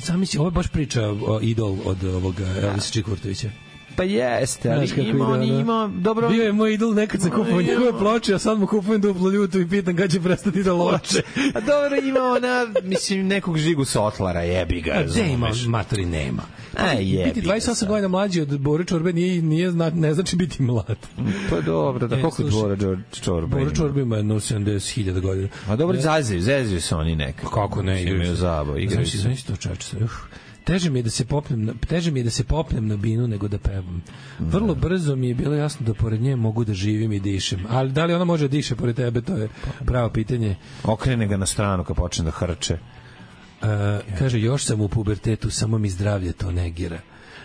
sam 0.01 0.21
misli, 0.21 0.39
ovo 0.39 0.47
je 0.47 0.53
baš 0.53 0.69
priča 0.69 1.03
o 1.27 1.39
idol 1.43 1.77
od 1.85 2.05
ovoga 2.07 2.45
Elisa 2.63 2.93
Čikvrtovića. 2.93 3.49
Pa 3.97 4.03
jeste, 4.03 4.71
ali 4.71 4.87
Znaš 4.87 4.99
ima, 5.01 5.27
on 5.27 5.33
ono? 5.33 5.45
ima, 5.45 5.91
dobro... 5.95 6.29
Bio 6.29 6.45
je 6.45 6.53
moj 6.53 6.75
idol 6.75 6.95
nekad 6.95 7.21
kupovao 7.23 7.51
ima. 7.51 7.63
njegove 7.63 7.93
ploče, 7.93 8.35
a 8.35 8.39
sad 8.39 8.59
mu 8.59 8.67
kupujem 8.67 9.01
duplo 9.01 9.31
ljutu 9.31 9.61
i 9.61 9.69
pitam 9.69 9.97
kad 9.97 10.11
će 10.11 10.21
prestati 10.21 10.63
da 10.63 10.73
loče. 10.75 11.23
A 11.55 11.61
dobro, 11.61 11.97
ima 11.99 12.21
ona, 12.21 12.67
mislim, 12.83 13.27
nekog 13.27 13.59
žigu 13.59 13.85
sotlara, 13.85 14.41
jebi 14.43 14.81
ga, 14.81 14.93
A 14.93 15.03
gde 15.03 15.23
ima, 15.25 15.51
matori 15.69 16.07
nema. 16.07 16.43
A, 16.77 16.93
jebi 16.93 17.25
Biti 17.25 17.41
ga 17.41 17.49
28 17.49 17.61
sad. 17.75 17.89
godina 17.89 18.09
mlađi 18.09 18.41
od 18.41 18.61
Bore 18.61 18.85
Čorbe 18.85 19.13
nije, 19.13 19.43
nije 19.43 19.71
zna, 19.71 19.91
ne 19.91 20.15
znači 20.15 20.37
biti 20.37 20.63
mlad. 20.63 20.97
Pa 21.51 21.61
dobro, 21.61 22.09
da 22.09 22.17
E, 22.17 22.21
koliko 22.21 22.43
Đor- 22.43 22.99
Čorba 23.15 23.59
Bore? 23.59 23.75
Čorbe 23.75 24.01
ima 24.01 24.17
jedno 24.17 24.35
70.000 24.37 25.21
godina. 25.21 25.49
A 25.69 25.77
dobro, 25.77 26.01
zaziju, 26.01 26.41
zeziju 26.41 26.81
se 26.81 26.97
oni 26.97 27.17
nekako. 27.17 27.51
Kako 27.53 27.83
ne, 27.83 28.03
Imaju 28.05 28.37
zabavu, 28.37 28.79
igraju 28.79 29.07
se. 29.07 29.19
znaš 29.19 29.43
to 29.43 29.57
čoveče, 29.57 29.97
uf. 29.97 30.13
Teže 30.65 30.91
mi 30.91 30.99
je 30.99 31.03
da 31.03 31.11
se 31.11 31.25
popnem 31.25 31.65
na, 31.65 31.73
teže 31.89 32.11
mi 32.11 32.21
je 32.21 32.25
da 32.25 32.31
se 32.31 32.45
popnem 32.45 32.87
na 32.89 32.97
binu 32.97 33.27
nego 33.27 33.49
da 33.49 33.59
pevam. 33.59 34.03
Vrlo 34.39 34.75
brzo 34.75 35.17
mi 35.17 35.29
je 35.29 35.35
bilo 35.35 35.55
jasno 35.55 35.87
da 35.87 35.95
pored 35.95 36.23
nje 36.23 36.37
mogu 36.37 36.65
da 36.65 36.75
živim 36.75 37.13
i 37.13 37.21
dišem. 37.21 37.67
Ali 37.69 37.93
da 37.93 38.05
li 38.05 38.15
ona 38.15 38.25
može 38.25 38.49
da 38.49 38.53
diše 38.53 38.77
pored 38.77 38.97
tebe, 38.97 39.21
to 39.21 39.37
je 39.37 39.49
pravo 39.87 40.11
pitanje. 40.11 40.57
Okrene 40.85 41.27
ga 41.27 41.37
na 41.37 41.47
stranu 41.47 41.85
kad 41.85 41.97
počne 41.97 42.25
da 42.25 42.31
hrče. 42.31 42.79
Uh, 43.63 43.69
kaže, 44.19 44.41
još 44.41 44.65
sam 44.65 44.81
u 44.81 44.89
pubertetu, 44.89 45.51
samo 45.51 45.79
mi 45.79 45.91
zdravlje 45.91 46.33
to 46.33 46.53
negira. 46.53 47.01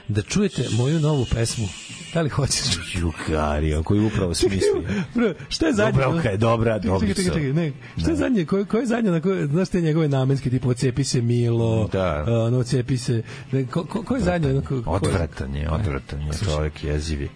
Da 0.08 0.22
čujete 0.22 0.66
moju 0.78 1.00
novu 1.00 1.26
pesmu. 1.34 1.68
Da 2.14 2.22
li 2.22 2.30
hoćeš? 2.30 2.96
Jukario, 2.96 3.84
koji 3.84 4.00
upravo 4.06 4.34
smislio. 4.34 4.84
Bro, 5.16 5.34
šta 5.50 5.68
je 5.68 5.74
zadnje? 5.74 5.92
Dubravka 5.92 6.30
je 6.30 6.38
dobra, 6.38 6.80
dobri 6.80 7.08
čekaj, 7.08 7.24
čekaj, 7.24 7.54
ne. 7.54 7.72
Šta 7.98 8.10
je 8.10 8.14
Da. 8.14 8.16
zadnje? 8.16 8.46
Koje, 8.46 8.66
koje 8.66 8.82
je 8.82 8.86
zadnje? 8.86 9.12
Na 9.12 9.22
koje, 9.22 9.48
znaš 9.48 9.70
te 9.70 9.82
njegove 9.82 10.08
namenske, 10.08 10.50
tipa 10.50 10.70
ocepi 10.70 11.04
se 11.04 11.22
Milo, 11.22 11.88
Da. 11.92 12.24
a, 12.28 12.44
ono 12.44 12.58
ocepi 12.58 12.98
se... 12.98 13.24
Ne, 13.52 13.66
ko, 13.66 13.86
ko, 13.86 14.04
ko 14.04 14.16
je 14.16 14.22
zadnje? 14.22 14.50
Ono, 14.50 14.62
ko, 14.62 14.82
Odvratan 14.86 15.56
je, 15.56 15.70
odvratan 15.70 16.22
je, 16.22 16.32
čovjek 16.46 16.84
jezivi. 16.84 17.30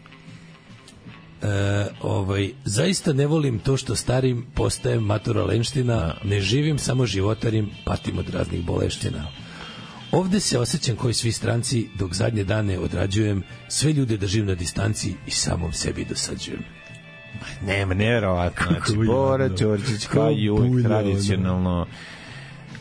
E, 1.41 1.47
ovaj, 2.01 2.49
zaista 2.65 3.13
ne 3.13 3.27
volim 3.27 3.59
to 3.59 3.77
što 3.77 3.95
starim 3.95 4.45
postajem 4.55 5.03
matura 5.03 5.43
lenština, 5.43 6.15
ne 6.23 6.41
živim 6.41 6.79
samo 6.79 7.05
životarim, 7.05 7.69
patim 7.85 8.17
od 8.17 8.29
raznih 8.29 8.65
boleština. 8.65 9.27
Ovde 10.11 10.39
se 10.39 10.59
osjećam 10.59 10.95
koji 10.95 11.13
svi 11.13 11.31
stranci, 11.31 11.87
dok 11.99 12.13
zadnje 12.13 12.43
dane 12.43 12.79
odrađujem, 12.79 13.43
sve 13.67 13.93
ljude 13.93 14.17
držim 14.17 14.45
na 14.45 14.55
distanci 14.55 15.13
i 15.27 15.31
samom 15.31 15.73
sebi 15.73 16.05
dosađujem. 16.05 16.63
Nema, 17.65 17.93
nevjerovatno. 17.93 18.65
Znači. 18.67 19.07
Bora 19.07 19.47
Đorđić, 19.47 20.05
kao 20.05 20.31
i 20.31 20.49
uvijek 20.49 20.85
tradicionalno. 20.87 21.85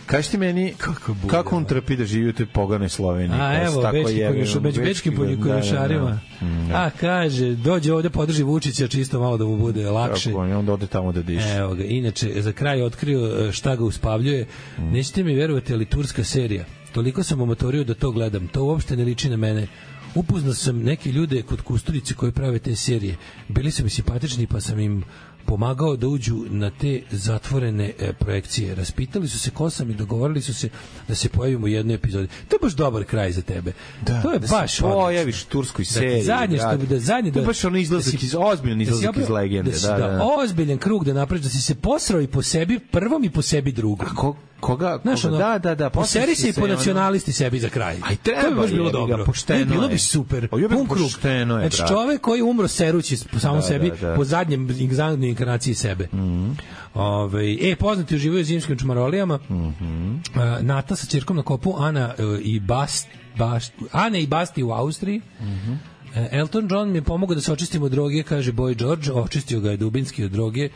Kaži 0.07 0.31
ti 0.31 0.39
meni, 0.39 0.75
kako, 0.79 1.15
kako 1.27 1.57
on 1.57 1.65
trpi 1.65 1.97
da 1.97 2.05
živi 2.05 2.29
u 2.29 2.33
toj 2.33 2.47
poganoj 2.47 2.89
Sloveniji? 2.89 3.41
A 3.41 3.65
evo, 3.65 3.83
tako 3.83 3.93
bečki 3.93 4.25
među 4.63 4.81
bečkim 4.81 5.15
bečki- 5.15 5.43
konjušarima. 5.43 6.01
da, 6.01 6.11
da, 6.11 6.19
da. 6.41 6.47
Mm, 6.47 6.69
da. 6.69 6.75
A 6.75 6.91
kaže, 7.01 7.55
dođe 7.55 7.93
ovde, 7.93 8.11
podrži 8.11 8.43
Vučića, 8.43 8.89
čisto 8.89 9.21
malo 9.21 9.37
da 9.37 9.45
mu 9.45 9.57
bude 9.57 9.91
lakše. 9.91 10.31
Tako, 10.31 10.47
i 10.47 10.53
onda 10.53 10.73
ode 10.73 10.87
tamo 10.87 11.13
da 11.13 11.23
diše. 11.23 11.55
Evo 11.59 11.75
ga, 11.75 11.85
inače, 11.85 12.43
za 12.43 12.53
kraj 12.53 12.83
otkrio 12.83 13.49
e, 13.49 13.53
šta 13.53 13.77
ga 13.77 13.85
uspavljuje. 13.85 14.47
Mm. 14.79 14.91
Nećete 14.93 15.23
mi 15.25 15.35
verovati, 15.35 15.73
ali 15.73 15.85
turska 15.85 16.25
serija. 16.25 16.65
Toliko 16.93 17.23
sam 17.23 17.41
omatorio 17.41 17.85
da 17.85 17.95
to 17.95 18.11
gledam. 18.11 18.49
To 18.49 18.65
uopšte 18.65 18.97
ne 18.97 19.05
liči 19.05 19.29
na 19.29 19.37
mene. 19.37 19.67
Upoznao 20.15 20.55
sam 20.55 20.83
neke 20.83 21.13
ljude 21.13 21.43
kod 21.43 21.63
Kusturice 21.63 22.15
koji 22.15 22.33
prave 22.33 22.59
te 22.59 22.77
serije. 22.77 23.17
Bili 23.49 23.71
su 23.71 23.85
mi 23.85 23.91
simpatični 23.91 24.47
pa 24.47 24.61
sam 24.61 24.81
im 24.81 25.05
pomagao 25.51 25.97
da 25.97 26.09
uđu 26.09 26.45
na 26.51 26.71
te 26.73 26.91
zatvorene 27.13 27.93
e, 27.99 28.13
projekcije. 28.15 28.75
Raspitali 28.75 29.29
su 29.29 29.39
se 29.39 29.51
ko 29.51 29.71
sam 29.71 29.91
i 29.91 29.95
dogovorili 29.95 30.43
su 30.43 30.55
se 30.55 30.69
da 31.09 31.15
se 31.15 31.29
pojavimo 31.29 31.65
u 31.65 31.69
jednoj 31.69 31.95
epizodi. 31.95 32.29
To 32.49 32.57
je 32.57 32.61
baš 32.63 32.73
dobar 32.73 33.05
kraj 33.05 33.33
za 33.33 33.43
tebe. 33.43 33.73
Da, 34.03 34.23
to 34.23 34.33
je 34.33 34.39
da 34.39 34.47
se 34.47 34.53
baš 34.53 34.63
odlično. 34.73 34.93
pojaviš 34.95 35.45
turskoj 35.45 35.83
Da 35.85 35.87
ti 35.87 35.93
seriji, 35.93 36.23
zadnje 36.25 36.59
što 36.59 36.77
da 36.79 36.99
zadnje 37.01 37.29
je 37.29 37.33
da 37.33 37.43
baš 37.43 37.65
ono 37.65 37.79
izlazak 37.79 38.13
da 38.13 38.19
si- 38.19 38.27
iz- 38.27 38.35
ozbiljan 38.37 38.79
da 38.79 38.83
izlazak 38.83 39.17
iz 39.17 39.23
opravo- 39.23 39.35
legende, 39.35 39.71
Da, 39.71 39.77
si, 39.77 39.87
da, 39.87 39.93
da, 39.93 40.07
da. 40.09 40.25
ozbiljan 40.35 40.79
krug 40.79 41.05
da 41.05 41.13
napraviš 41.15 41.43
da 41.43 41.51
si 41.51 41.63
se 41.63 41.75
posrao 41.77 42.21
i 42.21 42.27
po 42.29 42.43
sebi 42.45 42.79
prvom 42.81 43.25
i 43.25 43.31
po 43.31 43.43
sebi 43.43 43.73
drugom. 43.73 44.07
A 44.07 44.15
ko, 44.15 44.37
koga, 44.61 44.99
Znaš, 45.03 45.23
koga, 45.23 45.35
ono, 45.37 45.39
da, 45.41 45.59
da, 45.61 45.75
da. 45.75 45.91
poseri 45.91 46.35
se 46.35 46.49
i 46.49 46.53
po 46.53 46.61
ono- 46.61 46.75
nacionalisti 46.75 47.33
sebi 47.33 47.61
za 47.61 47.69
kraj. 47.69 47.97
Aj, 48.03 48.17
treba, 48.17 48.43
to 48.43 48.51
bi 48.51 48.57
baš 48.57 48.71
bilo 48.71 48.91
dobro. 48.91 49.25
pošteno 49.25 49.61
E, 49.61 49.65
bilo 49.65 49.89
bi 49.89 49.99
super. 49.99 50.45
O, 50.45 50.59
Pun 50.69 50.87
krug. 50.87 50.99
pošteno 51.01 51.59
je, 51.59 51.71
Znači, 51.71 51.89
čovek 51.89 52.21
koji 52.21 52.43
umro 52.43 52.69
serući 52.69 53.19
po 53.33 53.39
samom 53.39 53.57
Da, 53.57 53.63
sebi, 53.63 53.91
da, 53.91 54.09
da. 54.09 54.15
po 54.15 54.25
zadnjem 54.25 54.69
zadnjoj 54.93 55.35
inkarnaciji 55.41 55.75
sebe. 55.75 56.09
Mhm. 56.13 56.53
Ove, 56.95 57.57
e, 57.61 57.77
poznati 57.77 58.15
uživaju 58.15 58.45
zimskim 58.45 58.79
čmarolijama. 58.79 59.39
Mhm. 59.51 60.17
A, 60.35 60.59
Nata 60.63 60.97
sa 60.97 61.07
čirkom 61.07 61.37
na 61.37 61.43
kopu, 61.43 61.75
Ana 61.79 62.15
e, 62.19 62.41
i 62.43 62.61
Bast, 62.61 63.09
Bast, 63.39 63.73
Ana 63.93 64.19
i 64.19 64.27
Basti 64.27 64.63
u 64.63 64.71
Austriji. 64.71 65.21
Mhm. 65.41 65.73
E, 66.15 66.29
Elton 66.33 66.69
John 66.71 66.91
mi 66.91 66.99
je 66.99 67.03
pomogao 67.03 67.35
da 67.35 67.41
se 67.41 67.53
očistim 67.53 67.83
od 67.83 67.91
droge, 67.91 68.23
kaže 68.23 68.53
Boy 68.53 68.75
George, 68.79 69.13
očistio 69.13 69.61
ga 69.61 69.71
je 69.71 69.77
dubinski 69.77 70.25
od 70.25 70.31
droge 70.31 70.69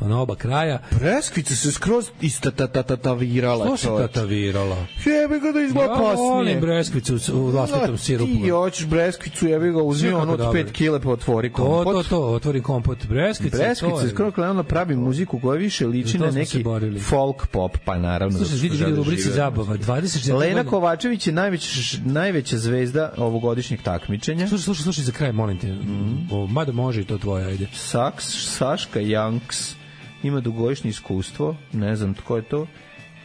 na 0.00 0.20
oba 0.20 0.34
kraja. 0.36 0.78
Breskvica 0.92 1.54
se 1.54 1.72
skroz 1.72 2.10
ista 2.20 2.50
ta 2.50 2.66
ta 2.66 2.82
ta 2.82 2.96
ta 2.96 3.12
virala. 3.12 3.66
Što 3.66 3.76
se 3.76 3.86
tatavirala? 3.88 4.76
Jebe 5.06 5.38
ga 5.38 5.52
da 5.52 5.60
izgleda 5.60 5.92
Ja 5.92 5.98
volim 5.98 6.16
pasnije. 6.46 6.60
breskvicu 6.60 7.18
u- 7.32 7.46
vlastitom 7.46 7.98
sirupu. 7.98 8.32
Ti 8.34 8.48
hoćeš 8.50 8.86
breskvicu, 8.86 9.46
jebi 9.46 9.70
ga, 9.70 9.78
uzmi 9.78 10.10
ono 10.10 10.32
od 10.32 10.38
dobro. 10.38 10.52
5 10.54 10.72
kile 10.72 11.00
pa 11.00 11.10
otvori 11.10 11.50
To, 11.50 11.54
kompot. 11.56 11.94
to, 11.96 12.02
to, 12.02 12.22
otvori 12.24 12.62
kompot. 12.62 13.06
Breskvica, 13.06 13.56
to 13.56 13.62
Breskvica 13.62 13.96
je. 13.96 14.04
je 14.04 14.10
skoro 14.10 14.30
krenula 14.30 14.62
pravi 14.62 14.96
muziku 14.96 15.40
koja 15.40 15.58
više 15.58 15.86
liči 15.86 16.18
to 16.18 16.24
na 16.24 16.30
neki 16.30 16.64
folk 17.00 17.46
pop, 17.46 17.76
pa 17.84 17.98
naravno. 17.98 18.38
Slušaj, 18.38 18.56
da 18.56 18.62
vidi, 18.62 18.76
vidi 18.76 18.96
rubrici 18.96 19.30
zabava. 19.30 19.76
24 19.76 20.34
Lena. 20.34 20.64
Kovačević 20.64 21.26
je 21.26 21.32
najveća, 21.32 21.68
najveća 22.04 22.58
zvezda 22.58 23.12
ovogodišnjeg 23.16 23.82
takmičenja. 23.82 24.48
Slušaj, 24.48 24.64
slušaj, 24.64 24.82
slušaj 24.82 25.04
za 25.04 25.12
kraj, 25.12 25.32
molim 25.32 25.58
te. 25.58 25.66
Mhm. 25.66 26.14
O, 26.30 26.46
mada 26.46 26.72
može 26.72 27.00
i 27.00 27.04
to 27.04 27.18
tvoje, 27.18 27.46
ajde. 27.46 27.66
Saks, 27.74 28.24
Saška 28.48 29.00
Janks 29.00 29.74
ima 30.22 30.40
dugogodišnje 30.40 30.90
iskustvo, 30.90 31.56
ne 31.72 31.96
znam 31.96 32.14
tko 32.14 32.36
je 32.36 32.42
to, 32.42 32.66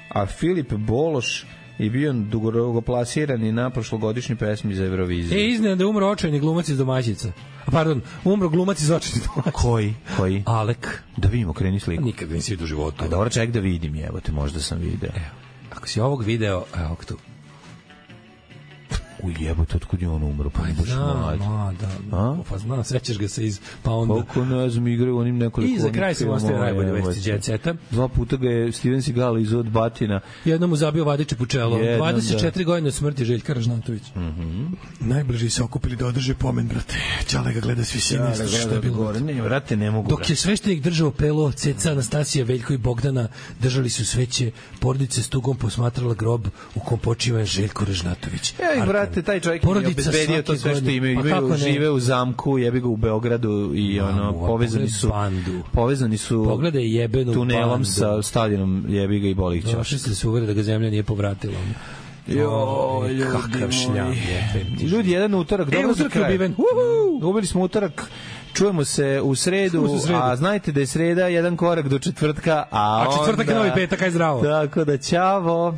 a 0.10 0.26
Filip 0.26 0.74
Bološ 0.74 1.46
je 1.78 1.90
bio 1.90 2.14
dugoplasirani 2.14 3.52
na 3.52 3.70
prošlogodišnjoj 3.70 4.38
pesmi 4.38 4.76
za 4.76 4.86
Euroviziju. 4.86 5.40
E, 5.40 5.48
iznenada 5.48 5.80
da 5.80 5.88
umro 5.88 6.08
očajni 6.08 6.40
glumac 6.40 6.70
iz 6.70 6.78
domaćica. 6.78 7.32
A, 7.66 7.72
pardon, 7.72 8.02
umro 8.24 8.50
glumac 8.50 8.82
iz 8.82 8.92
očajni 8.92 9.22
domaćica. 9.26 9.52
Koji? 9.52 9.94
Koji? 10.18 10.44
Alek. 10.46 11.04
Da 11.18 11.28
vidimo, 11.28 11.54
kreni 11.54 11.80
sliku. 11.80 12.04
Nikad 12.04 12.30
ga 12.30 12.36
nisi 12.36 12.52
vidio 12.52 12.64
u 12.64 12.68
životu. 12.68 13.04
A 13.04 13.08
dobro, 13.08 13.30
ček 13.30 13.52
da 13.52 13.60
vidim, 13.60 13.96
evo 13.96 14.20
te, 14.20 14.32
možda 14.32 14.60
sam 14.60 14.80
video. 14.80 15.12
Ako 15.72 15.88
si 15.88 16.00
ovog 16.00 16.24
video, 16.24 16.64
evo 16.76 16.98
tu. 17.08 17.18
U 19.24 19.30
jebote, 19.40 19.76
otkud 19.78 20.02
je 20.02 20.10
on 20.10 20.24
umro? 20.24 20.50
Pa 20.50 20.62
ne 20.62 20.74
baš 20.74 20.86
Znam, 20.88 21.38
ma, 21.40 21.74
da, 21.80 22.18
A? 22.18 22.38
pa 22.50 22.58
znam, 22.58 22.84
sećaš 22.84 23.18
ga 23.18 23.28
se 23.28 23.46
iz, 23.46 23.60
pa 23.84 23.92
onda... 23.92 24.14
Koliko 24.14 24.46
ne 24.46 24.70
znam, 24.70 24.88
igraju 24.88 25.18
onim 25.18 25.38
nekoliko... 25.38 25.74
I 25.74 25.80
za 25.80 25.92
kraj 25.92 26.16
sam 26.16 26.30
ostavio 26.30 26.60
najbolje 26.60 26.92
vesti. 26.92 27.30
Jet 27.30 27.44
Seta. 27.44 27.76
Dva 27.92 28.08
puta 28.08 28.38
ga 28.38 28.50
je 28.50 28.72
Steven 28.72 29.02
Seagal 29.02 29.40
izvod 29.40 29.66
od 29.66 29.72
batina. 29.72 30.20
Jednom 30.46 30.70
mu 30.70 30.76
zabio 30.76 31.06
čelo. 31.50 31.78
Jednom, 31.78 32.08
24 32.08 32.66
godine 32.66 32.88
od 32.88 32.94
smrti 32.94 33.26
Željka 33.26 33.54
Ražnatović. 33.54 34.04
Mhm. 34.16 34.66
Najbliži 35.00 35.50
se 35.50 35.64
okupili 35.64 35.96
da 35.96 36.06
održe 36.08 36.36
pomen, 36.36 36.68
brate. 36.68 36.96
Ćale 37.28 37.54
ga 37.54 37.60
gleda 37.60 37.84
svi 37.84 38.00
sine, 38.00 38.24
Ja, 38.24 38.36
šta 38.48 38.76
je 38.76 38.80
bilo. 38.82 38.98
gore. 38.98 39.20
Ne, 39.20 39.42
vrate, 39.42 39.76
ne 39.76 39.92
mogu. 39.92 40.10
Dok 40.10 40.30
je 40.30 40.36
sveštenik 40.36 40.84
držao 40.84 41.12
pelo, 41.12 41.52
Ceca, 41.52 41.92
Anastasija, 41.92 42.46
Veljko 42.46 42.74
i 42.74 42.78
Bogdana 42.78 43.28
držali 43.60 43.90
su 43.90 44.06
sveće, 44.06 44.52
porodice 44.80 45.24
s 45.24 45.30
tugom 45.30 45.58
posmatrala 45.58 46.14
grob 46.14 46.48
u 46.76 46.80
kom 46.80 47.00
počiva 47.00 47.46
Željko 47.46 47.86
Režnatović. 47.86 48.54
Ej, 48.60 48.82
Arkan. 48.82 48.90
Brate, 49.14 49.22
taj 49.24 49.40
čovjek 49.40 49.64
je 49.64 49.70
obezbedio 49.70 50.42
to 50.44 50.56
sve 50.56 50.76
što 50.76 50.90
imaju. 50.90 51.22
Pa 51.22 51.28
imaju 51.30 51.56
žive 51.58 51.90
u 51.90 52.00
zamku, 52.00 52.58
jebi 52.58 52.80
ga 52.80 52.88
u 52.88 52.96
Beogradu 52.98 53.72
i 53.76 54.00
ono, 54.02 54.24
Mamu, 54.24 54.44
a 54.44 54.48
povezani 54.48 54.90
su 54.90 55.10
bandu. 55.10 55.62
povezani 55.72 56.18
su 56.18 56.46
Pogledaj 56.46 56.96
jebenu 56.96 57.34
tunelom 57.34 57.70
bandu. 57.70 57.86
sa 57.86 58.22
stadionom 58.22 58.86
jebi 58.90 59.20
ga 59.20 59.28
i 59.28 59.34
Bolić. 59.36 59.66
Došli 59.66 60.00
ste 60.00 60.16
se 60.16 60.28
uvere 60.28 60.46
da 60.46 60.54
ga 60.54 60.64
zemlja 60.64 60.90
nije 60.90 61.04
povratila. 61.04 61.54
Jo, 62.28 62.48
ljudi 63.10 63.24
kakav 63.24 63.72
šljam 63.74 64.12
je. 64.12 64.66
Ljudi, 64.84 65.12
jedan 65.12 65.34
utorak, 65.34 65.68
E, 65.68 65.72
dobro 65.72 65.94
za 65.94 66.06
utorak 66.06 66.30
je 66.32 66.38
kraj. 66.38 66.50
Ubili 67.22 67.48
smo 67.48 67.62
utorak, 67.62 68.10
čujemo 68.54 68.86
se 68.86 69.22
u 69.24 69.36
sredu, 69.36 69.72
Čujemo 69.72 69.88
se 69.90 69.96
u 69.96 70.00
sredu. 70.00 70.20
a 70.20 70.36
znajte 70.36 70.72
da 70.72 70.80
je 70.80 70.88
sreda 70.88 71.28
jedan 71.28 71.58
korak 71.58 71.88
do 71.88 72.00
četvrtka, 72.00 72.64
a, 72.72 73.02
A 73.02 73.18
četvrtak 73.18 73.48
je 73.48 73.54
onda- 73.54 73.66
novi 73.66 73.76
petak, 73.76 74.02
aj 74.02 74.12
zdravo. 74.12 74.42
Tako 74.44 74.84
da, 74.86 74.98
ćavo. 74.98 75.78